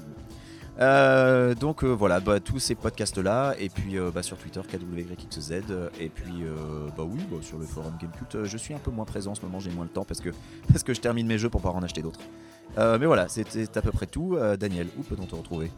Euh, 0.81 1.55
donc 1.55 1.85
euh, 1.85 1.89
voilà, 1.89 2.21
bah, 2.21 2.41
tous 2.41 2.59
ces 2.59 2.75
podcasts-là, 2.75 3.55
et 3.59 3.69
puis 3.69 3.99
euh, 3.99 4.11
bah, 4.13 4.23
sur 4.23 4.39
Twitter, 4.39 4.61
KWYXZ, 4.61 5.53
euh, 5.71 5.89
et 6.01 6.09
puis 6.09 6.45
bah 6.97 7.05
oui, 7.07 7.21
bah, 7.31 7.39
sur 7.43 7.59
le 7.59 7.67
forum 7.67 7.93
Gamecult, 8.01 8.45
je 8.45 8.57
suis 8.57 8.75
un 8.75 8.79
peu 8.79 8.91
moins 8.91 9.05
présent 9.05 9.33
en 9.33 9.35
ce 9.35 9.43
moment, 9.43 9.61
j'ai 9.61 9.71
moins 9.71 9.85
le 9.85 9.91
temps 9.91 10.05
parce 10.05 10.21
que, 10.21 10.31
parce 10.69 10.83
que 10.83 10.95
je 10.95 11.01
termine 11.01 11.27
mes 11.27 11.39
jeux 11.39 11.51
pour 11.51 11.61
pouvoir 11.61 11.77
en 11.77 11.83
acheter 11.83 12.03
d'autres. 12.03 12.21
Mais 12.77 13.05
voilà, 13.05 13.29
c'était 13.29 13.77
à 13.77 13.83
peu 13.83 13.93
près 13.93 14.07
tout. 14.07 14.39
Daniel, 14.59 14.87
où 14.99 15.03
peut-on 15.03 15.27
te 15.27 15.35
retrouver? 15.35 15.71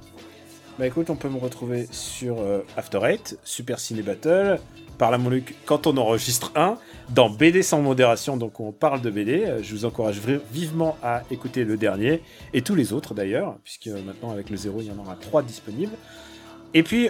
Bah 0.77 0.89
écoute, 0.89 1.09
on 1.09 1.15
peut 1.15 1.29
me 1.29 1.39
retrouver 1.39 1.87
sur 1.93 2.41
euh, 2.41 2.67
After 2.77 2.99
Eight, 3.05 3.39
Super 3.45 3.79
Ciné 3.79 4.03
Battle, 4.03 4.59
par 4.99 5.13
la 5.13 5.19
mon 5.19 5.31
Luc 5.31 5.55
quand 5.67 5.87
on 5.87 5.97
enregistre 5.97 6.51
un, 6.57 6.79
dans 7.11 7.31
BD 7.31 7.63
sans 7.63 7.81
modération, 7.81 8.37
donc 8.37 8.59
on 8.59 8.73
parle 8.73 9.01
de 9.01 9.09
BD. 9.09 9.45
Euh, 9.45 9.63
Je 9.63 9.73
vous 9.73 9.85
encourage 9.85 10.21
vivement 10.51 10.97
à 11.01 11.23
écouter 11.31 11.63
le 11.63 11.77
dernier, 11.77 12.23
et 12.55 12.63
tous 12.63 12.75
les 12.75 12.93
autres 12.93 13.15
d'ailleurs, 13.15 13.57
puisque 13.63 13.87
euh, 13.87 14.03
maintenant 14.03 14.33
avec 14.33 14.51
le 14.51 14.57
zéro, 14.57 14.81
il 14.81 14.89
y 14.89 14.91
en 14.91 14.99
aura 14.99 15.15
trois 15.15 15.45
disponibles. 15.45 15.95
Et 16.75 16.83
puis 16.83 17.09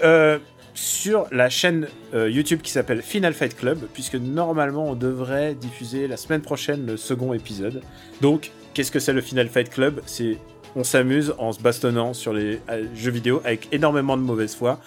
sur 0.75 1.27
la 1.31 1.49
chaîne 1.49 1.89
YouTube 2.13 2.61
qui 2.61 2.71
s'appelle 2.71 3.01
Final 3.01 3.33
Fight 3.33 3.57
Club, 3.57 3.79
puisque 3.95 4.17
normalement 4.17 4.91
on 4.91 4.95
devrait 4.95 5.55
diffuser 5.55 6.07
la 6.07 6.19
semaine 6.19 6.43
prochaine 6.43 6.85
le 6.85 6.99
second 6.99 7.33
épisode. 7.33 7.81
Donc, 8.21 8.51
qu'est-ce 8.75 8.91
que 8.91 8.99
c'est 8.99 9.15
le 9.15 9.23
Final 9.23 9.49
Fight 9.49 9.71
Club? 9.71 10.03
C'est 10.05 10.37
on 10.77 10.85
s'amuse 10.85 11.35
en 11.39 11.53
se 11.53 11.61
bastonnant 11.61 12.15
sur 12.15 12.33
les 12.33 12.61
euh, 12.71 12.85
jeux 12.95 13.11
vidéo 13.11 13.41
avec 13.45 13.69
énormément 13.73 14.17
de 14.17 14.23
mauvaise 14.23 14.55
foi. 14.55 14.79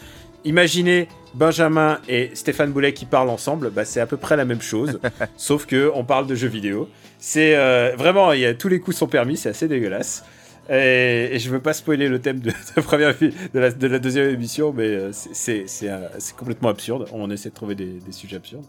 Imaginez 0.45 1.07
Benjamin 1.33 1.99
et 2.07 2.31
Stéphane 2.33 2.71
Boulet 2.71 2.93
qui 2.93 3.05
parlent 3.05 3.29
ensemble, 3.29 3.69
bah, 3.69 3.85
c'est 3.85 3.99
à 3.99 4.05
peu 4.05 4.17
près 4.17 4.37
la 4.37 4.45
même 4.45 4.61
chose, 4.61 4.99
sauf 5.37 5.65
que 5.65 5.91
on 5.93 6.03
parle 6.03 6.27
de 6.27 6.35
jeux 6.35 6.47
vidéo. 6.47 6.89
C'est 7.19 7.55
euh, 7.55 7.93
vraiment, 7.97 8.31
il 8.33 8.41
y 8.41 8.45
a, 8.45 8.53
tous 8.53 8.67
les 8.69 8.79
coups 8.79 8.95
sont 8.97 9.07
permis, 9.07 9.37
c'est 9.37 9.49
assez 9.49 9.67
dégueulasse. 9.67 10.23
Et, 10.69 11.29
et 11.31 11.39
je 11.39 11.49
veux 11.49 11.59
pas 11.61 11.73
spoiler 11.73 12.07
le 12.09 12.19
thème 12.19 12.39
de, 12.39 12.51
de 12.75 12.81
première, 12.81 13.11
vi- 13.13 13.33
de, 13.53 13.59
la, 13.59 13.71
de 13.71 13.87
la 13.87 13.99
deuxième 13.99 14.29
émission, 14.29 14.73
mais 14.73 14.87
euh, 14.87 15.09
c'est- 15.13 15.65
complètement 16.37 16.69
absurde. 16.69 17.07
On 17.13 17.29
essaie 17.31 17.49
de 17.49 17.55
trouver 17.55 17.75
des, 17.75 17.85
des 18.05 18.11
sujets 18.11 18.35
absurdes. 18.35 18.65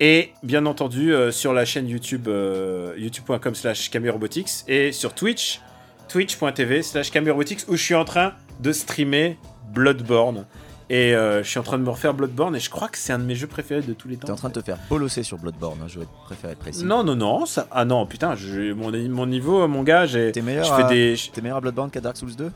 Et 0.00 0.30
bien 0.42 0.66
entendu, 0.66 1.12
euh, 1.14 1.30
sur 1.30 1.52
la 1.54 1.64
chaîne 1.64 1.88
YouTube, 1.88 2.26
euh, 2.28 2.94
youtube.com 2.98 3.54
slash 3.54 3.90
Robotics 3.94 4.50
et 4.66 4.90
sur 4.92 5.14
Twitch, 5.14 5.60
twitch.tv 6.08 6.82
slash 6.82 7.10
Robotics 7.14 7.60
où 7.68 7.76
je 7.76 7.82
suis 7.82 7.94
en 7.94 8.04
train 8.04 8.32
de 8.60 8.72
streamer 8.72 9.38
Bloodborne. 9.72 10.46
Et 10.90 11.14
euh, 11.14 11.42
je 11.42 11.48
suis 11.48 11.58
en 11.58 11.62
train 11.62 11.78
de 11.78 11.82
me 11.82 11.88
refaire 11.88 12.12
Bloodborne 12.12 12.54
et 12.54 12.60
je 12.60 12.68
crois 12.68 12.88
que 12.88 12.98
c'est 12.98 13.12
un 13.14 13.18
de 13.18 13.24
mes 13.24 13.34
jeux 13.34 13.46
préférés 13.46 13.80
de 13.80 13.94
tous 13.94 14.06
les 14.06 14.16
temps. 14.16 14.26
T'es 14.26 14.32
en 14.32 14.36
train 14.36 14.50
de 14.50 14.54
te 14.54 14.60
faire 14.64 14.76
bolosser 14.90 15.22
sur 15.22 15.38
Bloodborne, 15.38 15.78
hein, 15.82 15.86
je 15.88 15.98
vais 16.00 16.06
préférer 16.26 16.52
être 16.52 16.58
précis. 16.58 16.84
Non, 16.84 17.02
non, 17.02 17.16
non, 17.16 17.46
ça... 17.46 17.66
Ah 17.70 17.86
non, 17.86 18.04
putain, 18.04 18.34
je- 18.36 18.72
mon, 18.74 18.92
mon 19.08 19.26
niveau, 19.26 19.66
mon 19.66 19.82
gars, 19.82 20.04
j'ai... 20.04 20.30
T'es 20.30 20.42
meilleur, 20.42 20.64
Je 20.66 20.74
fais 20.74 20.82
à... 20.82 20.88
des... 20.88 21.14
T'es 21.32 21.40
meilleur 21.40 21.56
à 21.56 21.60
Bloodborne 21.62 21.90
qu'à 21.90 22.02
Dark 22.02 22.18
Souls 22.18 22.36
2 22.36 22.52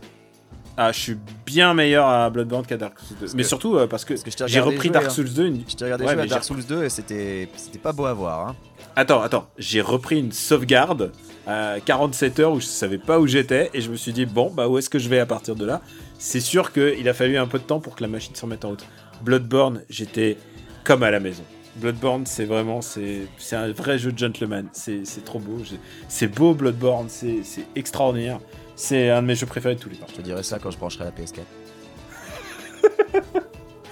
Ah, 0.76 0.92
je 0.92 0.98
suis 1.00 1.16
bien 1.46 1.72
meilleur 1.72 2.06
à 2.06 2.28
Bloodborne 2.28 2.66
qu'à 2.66 2.76
Dark 2.76 2.98
Souls 3.00 3.16
2. 3.18 3.26
Mais 3.34 3.42
que- 3.44 3.48
surut 3.48 3.88
parce 3.88 4.04
que, 4.04 4.12
que 4.12 4.30
j'ai 4.46 4.60
repris 4.60 4.88
jouer, 4.88 4.90
Dark 4.90 5.06
hein. 5.06 5.10
Souls 5.10 5.32
2. 5.32 5.46
Une... 5.46 5.62
Je 5.66 5.74
t'ai 5.74 5.84
regardé 5.86 6.04
Ouais, 6.04 6.12
jouer 6.12 6.20
à 6.20 6.24
mais 6.24 6.28
Dark 6.28 6.44
Souls 6.44 6.64
2 6.66 6.84
et 6.84 6.88
c'était 6.90 7.48
c'était 7.56 7.78
pas 7.78 7.92
beau 7.92 8.04
à 8.04 8.12
voir. 8.12 8.48
Hein. 8.48 8.56
Attends, 8.94 9.22
attends, 9.22 9.48
j'ai 9.56 9.80
repris 9.80 10.18
une 10.18 10.32
sauvegarde 10.32 11.12
à 11.48 11.80
47 11.84 12.38
heures 12.40 12.52
où 12.52 12.60
je 12.60 12.66
savais 12.66 12.98
pas 12.98 13.18
où 13.18 13.26
j'étais 13.26 13.70
et 13.74 13.80
je 13.80 13.90
me 13.90 13.96
suis 13.96 14.12
dit, 14.12 14.26
bon, 14.26 14.50
bah 14.50 14.68
où 14.68 14.76
est-ce 14.78 14.90
que 14.90 14.98
je 14.98 15.08
vais 15.08 15.18
à 15.18 15.26
partir 15.26 15.56
de 15.56 15.64
là? 15.64 15.80
C'est 16.18 16.40
sûr 16.40 16.72
qu'il 16.72 17.08
a 17.08 17.14
fallu 17.14 17.38
un 17.38 17.46
peu 17.46 17.58
de 17.58 17.64
temps 17.64 17.80
pour 17.80 17.96
que 17.96 18.02
la 18.02 18.08
machine 18.08 18.34
se 18.34 18.42
remette 18.42 18.64
en 18.64 18.70
route. 18.70 18.84
Bloodborne, 19.22 19.82
j'étais 19.88 20.36
comme 20.84 21.02
à 21.02 21.10
la 21.10 21.20
maison. 21.20 21.42
Bloodborne, 21.76 22.26
c'est 22.26 22.44
vraiment, 22.44 22.80
c'est 22.82 23.28
un 23.52 23.72
vrai 23.72 23.98
jeu 23.98 24.12
de 24.12 24.18
gentleman. 24.18 24.68
C'est 24.72 25.24
trop 25.24 25.38
beau. 25.38 25.62
C'est 26.08 26.28
beau, 26.28 26.54
Bloodborne, 26.54 27.08
c'est 27.08 27.42
extraordinaire. 27.74 28.40
C'est 28.76 29.10
un 29.10 29.22
de 29.22 29.26
mes 29.26 29.34
jeux 29.34 29.46
préférés 29.46 29.74
de 29.74 29.80
tous 29.80 29.88
les 29.88 29.96
temps. 29.96 30.06
Je 30.08 30.14
te 30.16 30.22
dirai 30.22 30.42
ça 30.42 30.58
quand 30.58 30.70
je 30.70 30.78
brancherai 30.78 31.04
la 31.04 31.10
PS4. 31.12 31.40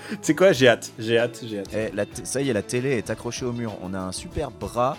Tu 0.09 0.17
sais 0.23 0.35
quoi, 0.37 0.53
j'ai 0.53 0.69
hâte, 0.69 0.93
j'ai 0.99 1.19
hâte, 1.19 1.43
j'ai 1.45 1.59
hâte. 1.61 1.95
La 1.95 2.07
t- 2.07 2.25
ça 2.25 2.41
y 2.41 2.49
est, 2.49 2.53
la 2.53 2.63
télé 2.63 2.91
est 2.91 3.11
accrochée 3.11 3.45
au 3.45 3.53
mur. 3.53 3.73
On 3.83 3.93
a 3.95 3.99
un 3.99 4.13
super 4.13 4.53
bras 4.53 4.97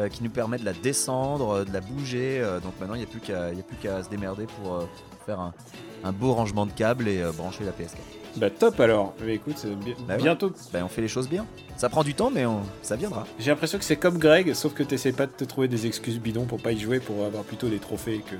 euh, 0.00 0.08
qui 0.08 0.22
nous 0.24 0.30
permet 0.30 0.58
de 0.58 0.64
la 0.64 0.72
descendre, 0.72 1.50
euh, 1.50 1.64
de 1.64 1.72
la 1.72 1.80
bouger. 1.80 2.40
euh, 2.40 2.58
donc 2.60 2.72
maintenant, 2.80 2.94
il 2.94 2.98
n'y 2.98 3.04
a 3.04 3.06
plus 3.06 3.20
qu'à 3.20 4.02
se 4.02 4.08
démerder 4.08 4.46
pour 4.46 4.82
faire 5.26 5.38
un, 5.40 5.52
un 6.04 6.12
beau 6.12 6.32
rangement 6.32 6.66
de 6.66 6.72
câbles 6.72 7.06
et 7.08 7.22
brancher 7.36 7.64
la 7.64 7.72
PS4. 7.72 7.96
Bah 8.36 8.48
top 8.48 8.78
alors. 8.78 9.12
Mais 9.24 9.34
écoute, 9.34 9.60
euh, 9.64 9.74
bi- 9.74 9.94
Bah 10.06 10.14
ouais. 10.14 10.22
bientôt. 10.22 10.52
Ben, 10.72 10.84
on 10.84 10.88
fait 10.88 11.00
les 11.02 11.08
choses 11.08 11.28
bien. 11.28 11.46
Ça 11.76 11.88
prend 11.88 12.04
du 12.04 12.14
temps, 12.14 12.30
mais 12.30 12.46
on- 12.46 12.62
ça 12.82 12.94
viendra. 12.96 13.26
J'ai 13.40 13.50
l'impression 13.50 13.76
que 13.78 13.84
c'est 13.84 13.96
comme 13.96 14.18
Greg, 14.18 14.54
sauf 14.54 14.72
que 14.72 14.82
t'essaies 14.84 15.12
pas 15.12 15.26
de 15.26 15.32
te 15.32 15.44
trouver 15.44 15.66
des 15.68 15.86
excuses 15.86 16.20
bidons 16.20 16.44
pour 16.44 16.60
pas 16.62 16.70
y 16.72 16.78
jouer, 16.78 17.00
pour 17.00 17.24
avoir 17.24 17.42
plutôt 17.44 17.68
des 17.68 17.78
trophées 17.80 18.20
que 18.20 18.36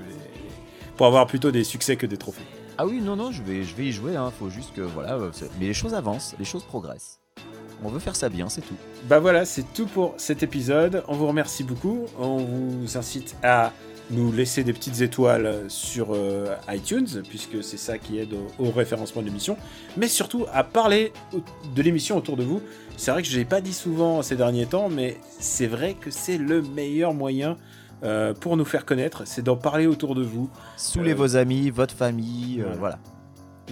pour 0.96 1.06
avoir 1.06 1.26
plutôt 1.26 1.50
des 1.50 1.64
succès 1.64 1.96
que 1.96 2.06
des 2.06 2.16
trophées. 2.18 2.44
Ah 2.78 2.86
oui, 2.86 3.00
non, 3.00 3.16
non, 3.16 3.30
je 3.32 3.42
vais, 3.42 3.62
je 3.64 3.74
vais 3.74 3.86
y 3.86 3.92
jouer. 3.92 4.16
Hein. 4.16 4.30
Faut 4.38 4.48
juste 4.50 4.72
que 4.74 4.80
voilà. 4.82 5.18
mais 5.58 5.66
les 5.66 5.74
choses 5.74 5.94
avancent, 5.94 6.34
les 6.38 6.44
choses 6.44 6.62
progressent. 6.64 7.19
On 7.82 7.88
veut 7.88 7.98
faire 7.98 8.16
ça 8.16 8.28
bien, 8.28 8.48
c'est 8.48 8.60
tout. 8.60 8.74
Bah 9.08 9.18
voilà, 9.20 9.44
c'est 9.44 9.64
tout 9.74 9.86
pour 9.86 10.14
cet 10.18 10.42
épisode. 10.42 11.02
On 11.08 11.14
vous 11.16 11.26
remercie 11.26 11.64
beaucoup. 11.64 12.06
On 12.18 12.36
vous 12.38 12.96
incite 12.98 13.36
à 13.42 13.72
nous 14.10 14.32
laisser 14.32 14.64
des 14.64 14.72
petites 14.72 15.00
étoiles 15.02 15.64
sur 15.68 16.08
euh, 16.14 16.54
iTunes, 16.68 17.06
puisque 17.28 17.62
c'est 17.62 17.76
ça 17.76 17.96
qui 17.96 18.18
aide 18.18 18.34
au, 18.58 18.66
au 18.66 18.70
référencement 18.72 19.22
de 19.22 19.26
l'émission, 19.28 19.56
mais 19.96 20.08
surtout 20.08 20.46
à 20.52 20.64
parler 20.64 21.12
de 21.76 21.82
l'émission 21.82 22.16
autour 22.16 22.36
de 22.36 22.42
vous. 22.42 22.60
C'est 22.96 23.12
vrai 23.12 23.22
que 23.22 23.28
je 23.28 23.38
l'ai 23.38 23.44
pas 23.44 23.60
dit 23.60 23.72
souvent 23.72 24.20
ces 24.22 24.34
derniers 24.34 24.66
temps, 24.66 24.88
mais 24.88 25.16
c'est 25.38 25.68
vrai 25.68 25.94
que 25.94 26.10
c'est 26.10 26.38
le 26.38 26.60
meilleur 26.60 27.14
moyen 27.14 27.56
euh, 28.02 28.34
pour 28.34 28.56
nous 28.56 28.64
faire 28.64 28.84
connaître, 28.84 29.22
c'est 29.26 29.42
d'en 29.42 29.56
parler 29.56 29.86
autour 29.86 30.14
de 30.16 30.22
vous. 30.22 30.50
Saoulez 30.76 31.12
Euh, 31.12 31.14
vos 31.14 31.36
amis, 31.36 31.70
votre 31.70 31.94
famille, 31.94 32.62
voilà. 32.62 32.76
voilà. 32.76 32.98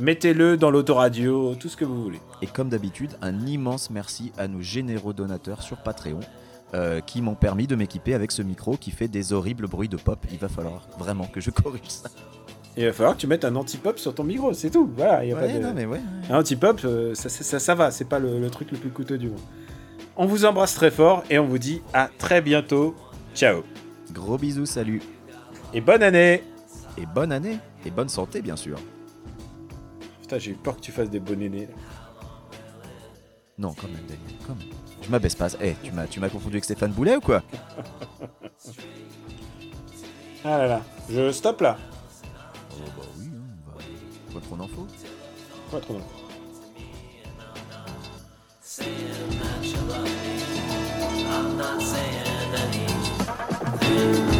Mettez-le 0.01 0.57
dans 0.57 0.70
l'autoradio, 0.70 1.55
tout 1.57 1.69
ce 1.69 1.77
que 1.77 1.85
vous 1.85 2.03
voulez. 2.03 2.20
Et 2.43 2.47
comme 2.47 2.69
d'habitude, 2.69 3.12
un 3.20 3.47
immense 3.47 3.91
merci 3.91 4.33
à 4.39 4.47
nos 4.49 4.61
généreux 4.61 5.12
donateurs 5.12 5.62
sur 5.62 5.79
Patreon 5.79 6.20
euh, 6.75 7.01
qui 7.01 7.20
m'ont 7.23 7.35
permis 7.35 7.66
de 7.66 7.75
m'équiper 7.75 8.15
avec 8.15 8.31
ce 8.31 8.43
micro 8.43 8.77
qui 8.77 8.91
fait 8.91 9.09
des 9.09 9.33
horribles 9.33 9.66
bruits 9.66 9.89
de 9.89 9.97
pop. 9.97 10.19
Il 10.31 10.39
va 10.39 10.49
falloir 10.49 10.87
vraiment 10.99 11.25
que 11.27 11.41
je 11.41 11.51
corrige 11.51 11.89
ça. 11.89 12.11
Il 12.77 12.85
va 12.85 12.93
falloir 12.93 13.16
que 13.16 13.20
tu 13.20 13.27
mettes 13.27 13.45
un 13.45 13.57
anti-pop 13.57 13.99
sur 13.99 14.15
ton 14.15 14.23
micro, 14.23 14.53
c'est 14.53 14.70
tout. 14.70 14.89
Voilà, 14.97 15.25
y 15.25 15.33
a 15.33 15.35
Ouais, 15.35 15.49
pas 15.49 15.53
de... 15.53 15.59
non, 15.62 15.73
mais 15.75 15.85
ouais. 15.87 16.01
Un 16.31 16.39
anti-pop, 16.39 16.81
euh, 16.85 17.15
ça, 17.15 17.29
ça, 17.29 17.43
ça, 17.43 17.59
ça 17.59 17.75
va, 17.75 17.91
c'est 17.91 18.05
pas 18.05 18.20
le, 18.20 18.39
le 18.39 18.51
truc 18.51 18.70
le 18.70 18.79
plus 18.79 18.91
coûteux 18.91 19.19
du 19.19 19.29
monde. 19.31 19.41
On 20.16 20.27
vous 20.27 20.45
embrasse 20.45 20.75
très 20.75 20.91
fort 20.93 21.25
et 21.31 21.39
on 21.41 21.47
vous 21.47 21.59
dit 21.59 21.83
à 21.93 22.09
très 22.19 22.41
bientôt. 22.41 22.95
Ciao. 23.35 23.62
Gros 24.12 24.39
bisous, 24.39 24.66
salut. 24.66 25.03
Et 25.75 25.81
bonne 25.81 26.03
année 26.03 26.45
Et 26.97 27.07
bonne 27.07 27.33
année. 27.33 27.59
Et 27.85 27.91
bonne 27.91 28.09
santé, 28.09 28.43
bien 28.43 28.57
sûr. 28.57 28.79
Putain, 30.28 30.40
j'ai 30.40 30.50
eu 30.50 30.56
peur 30.56 30.76
que 30.76 30.82
tu 30.82 30.92
fasses 30.92 31.09
des 31.09 31.20
bonnes 31.20 31.40
aînés. 31.40 31.70
Non, 33.56 33.72
quand 33.72 33.88
même, 33.88 34.02
Daniel, 34.02 34.36
quand 34.46 34.55
même. 34.56 34.68
Je 35.00 35.09
m'abaisse 35.10 35.34
pas. 35.34 35.48
Eh, 35.59 35.72
tu 35.82 35.90
m'as, 35.90 36.06
tu 36.06 36.20
m'as 36.20 36.28
confondu 36.28 36.56
avec 36.56 36.64
Stéphane 36.64 36.92
Boulet 36.92 37.16
ou 37.16 37.20
quoi? 37.20 37.42
Ah 40.44 40.59
là 40.59 40.66
là. 40.66 40.82
Je 41.10 41.32
stoppe 41.32 41.62
là. 41.62 41.76
Oh 42.70 42.76
bah 42.96 43.02
oui, 43.18 43.26
hein, 43.26 43.40
on 43.66 43.76
va... 43.76 44.38
Pas 44.38 44.46
trop 44.46 44.56
d'infos. 44.56 44.86
Pas 45.70 45.80
trop. 45.80 46.00
Tell 53.80 54.38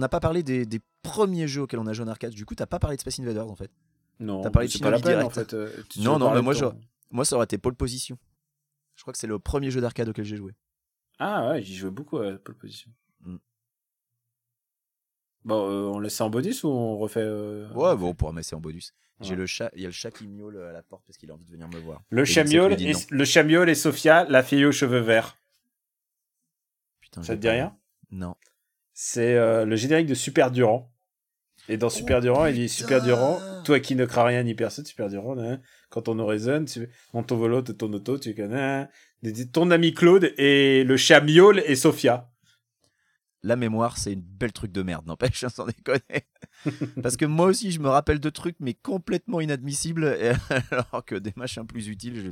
n'a 0.00 0.08
pas 0.08 0.20
parlé, 0.20 0.40
on 0.40 0.44
n'a 0.44 0.44
pas 0.44 0.54
parlé 0.54 0.64
des, 0.64 0.66
des 0.66 0.80
premiers 1.02 1.46
jeux 1.48 1.62
auxquels 1.62 1.80
on 1.80 1.86
a 1.86 1.92
joué 1.92 2.04
en 2.04 2.08
arcade. 2.08 2.32
Du 2.32 2.44
coup, 2.44 2.54
t'as 2.54 2.66
pas 2.66 2.78
parlé 2.78 2.96
de 2.96 3.00
Space 3.00 3.20
Invaders 3.20 3.48
en 3.48 3.54
fait. 3.56 3.70
Non, 4.18 4.42
T'as 4.42 4.50
parlé 4.50 4.68
de 4.68 4.72
Shinobi 4.72 5.14
en 5.14 5.30
fait. 5.30 5.54
euh, 5.54 5.70
Non, 5.98 6.18
non, 6.18 6.34
mais 6.34 6.42
moi, 6.42 6.54
ton- 6.54 6.78
Moi, 7.10 7.24
ça 7.24 7.36
aurait 7.36 7.44
été 7.44 7.58
pole 7.58 7.74
position. 7.74 8.18
Je 8.96 9.02
crois 9.02 9.12
que 9.12 9.18
c'est 9.18 9.26
le 9.26 9.38
premier 9.38 9.70
jeu 9.70 9.80
d'arcade 9.80 10.08
auquel 10.08 10.24
j'ai 10.24 10.36
joué. 10.36 10.54
Ah 11.18 11.48
ouais, 11.50 11.62
j'y 11.62 11.74
jouais 11.74 11.90
beaucoup 11.90 12.18
à 12.18 12.32
pole 12.38 12.56
position. 12.56 12.90
Mm. 13.20 13.36
Bon, 15.44 15.70
euh, 15.70 15.94
on 15.94 16.00
laisse 16.00 16.14
ça 16.16 16.24
en 16.24 16.30
bonus 16.30 16.64
ou 16.64 16.68
on 16.68 16.98
refait 16.98 17.20
euh, 17.22 17.68
Ouais, 17.72 17.96
bon, 17.96 18.08
on 18.10 18.14
pourra 18.14 18.32
mettre 18.32 18.48
ça 18.48 18.56
en 18.56 18.60
bonus. 18.60 18.92
J'ai 19.22 19.34
le 19.36 19.44
chat, 19.46 19.70
il 19.74 19.82
y 19.82 19.84
a 19.84 19.88
le 19.88 19.92
chat 19.92 20.10
qui 20.10 20.26
miaule 20.26 20.56
à 20.62 20.72
la 20.72 20.82
porte 20.82 21.04
parce 21.06 21.18
qu'il 21.18 21.30
a 21.30 21.34
envie 21.34 21.44
de 21.44 21.50
venir 21.50 21.68
me 21.68 21.78
voir. 21.78 22.02
Le 22.08 22.24
je 22.24 22.40
lui 22.40 22.76
dit 22.76 22.86
et 22.88 22.94
le 23.10 23.24
chamiol 23.26 23.68
et 23.68 23.74
Sophia, 23.74 24.24
la 24.24 24.42
fille 24.42 24.64
aux 24.64 24.72
cheveux 24.72 25.00
verts. 25.00 25.36
Putain, 27.00 27.22
Ça 27.22 27.36
te 27.36 27.40
dit 27.40 27.48
rien? 27.50 27.76
Non. 28.10 28.34
C'est 29.02 29.34
euh, 29.34 29.64
le 29.64 29.76
générique 29.76 30.08
de 30.08 30.14
Super 30.14 30.50
Durand. 30.50 30.92
Et 31.70 31.78
dans 31.78 31.88
Super 31.88 32.20
Durand, 32.20 32.44
il 32.44 32.54
dit 32.54 32.68
Super 32.68 33.00
Durand, 33.02 33.40
toi 33.64 33.80
qui 33.80 33.94
ne 33.94 34.04
crains 34.04 34.24
rien 34.24 34.42
ni 34.42 34.54
personne, 34.54 34.84
Super 34.84 35.08
Durand, 35.08 35.38
hein, 35.38 35.58
quand 35.88 36.08
on 36.08 36.14
nous 36.16 36.26
raisonne, 36.26 36.66
tu, 36.66 36.86
on 37.14 37.22
ton 37.22 37.36
volo, 37.38 37.62
ton 37.62 37.90
auto, 37.94 38.18
tu 38.18 38.34
connais, 38.34 38.60
hein, 38.60 38.88
ton 39.54 39.70
ami 39.70 39.94
Claude 39.94 40.34
et 40.36 40.84
le 40.84 40.96
chamiol 40.98 41.60
et 41.64 41.76
Sophia. 41.76 42.30
La 43.42 43.56
mémoire, 43.56 43.96
c'est 43.96 44.12
une 44.12 44.20
belle 44.20 44.52
truc 44.52 44.70
de 44.70 44.82
merde, 44.82 45.06
n'empêche, 45.06 45.46
sans 45.54 45.64
déconner. 45.64 46.26
Parce 47.02 47.16
que 47.16 47.24
moi 47.24 47.46
aussi, 47.46 47.72
je 47.72 47.80
me 47.80 47.88
rappelle 47.88 48.20
de 48.20 48.28
trucs, 48.28 48.56
mais 48.60 48.74
complètement 48.74 49.40
inadmissibles, 49.40 50.04
et 50.20 50.32
alors 50.72 51.04
que 51.06 51.14
des 51.14 51.32
machins 51.36 51.66
plus 51.66 51.88
utiles, 51.88 52.20
je... 52.22 52.30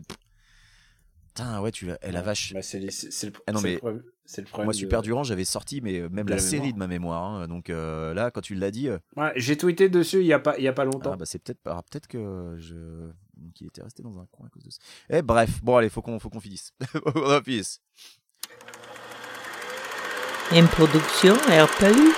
Putain, 1.28 1.62
ouais, 1.62 1.70
tu 1.70 1.86
l'as... 1.86 1.98
eh, 2.02 2.12
la 2.12 2.20
vache. 2.20 2.52
Bah, 2.52 2.60
c'est 2.60 2.78
les- 2.78 2.90
c'est- 2.90 3.10
c'est 3.10 3.28
le, 3.28 3.32
Ah 3.46 3.52
non, 3.52 3.58
c'est 3.60 3.64
mais 3.68 3.72
le 3.74 3.78
problème- 3.78 4.02
c'est 4.30 4.42
le 4.42 4.46
problème. 4.46 4.66
Moi, 4.66 4.72
de- 4.74 4.78
Super 4.78 5.00
Durand, 5.00 5.24
j'avais 5.24 5.46
sorti, 5.46 5.80
mais 5.80 5.98
euh, 6.00 6.08
même 6.10 6.26
de 6.26 6.30
la, 6.30 6.36
la 6.36 6.42
série 6.42 6.72
de 6.74 6.78
ma 6.78 6.86
mémoire. 6.86 7.24
hein. 7.24 7.48
Donc 7.48 7.70
euh, 7.70 8.12
là, 8.12 8.30
quand 8.30 8.42
tu 8.42 8.54
l'as 8.54 8.70
dit, 8.70 8.88
euh, 8.88 8.98
Ouais, 9.16 9.32
J'ai 9.36 9.56
tweeté 9.56 9.88
dessus 9.88 10.20
il 10.20 10.26
y 10.26 10.32
a 10.34 10.38
pas, 10.38 10.58
il 10.58 10.64
y 10.64 10.68
a 10.68 10.72
pas 10.74 10.84
longtemps. 10.84 11.12
ah, 11.14 11.16
bah, 11.16 11.24
c'est 11.26 11.38
peut-être 11.42 11.60
alors, 11.66 11.82
peut-être 11.84 12.06
que 12.06 12.54
je 12.58 13.10
qu'il 13.54 13.68
était 13.68 13.82
resté 13.82 14.02
dans 14.02 14.18
un 14.18 14.26
coin 14.30 14.46
à 14.46 14.50
cause 14.50 14.64
de 14.64 14.70
ça. 14.70 14.78
Eh 15.10 15.22
bref, 15.22 15.62
bon 15.62 15.76
allez, 15.76 15.88
faut 15.88 16.02
qu'on 16.02 16.18
faut 16.18 16.28
qu'on 16.28 16.40
finisse. 16.40 16.72
Qu'on 17.14 17.40
finisse. 17.42 17.80
Une 20.52 20.66
production 20.66 21.34
RPU. 21.34 22.12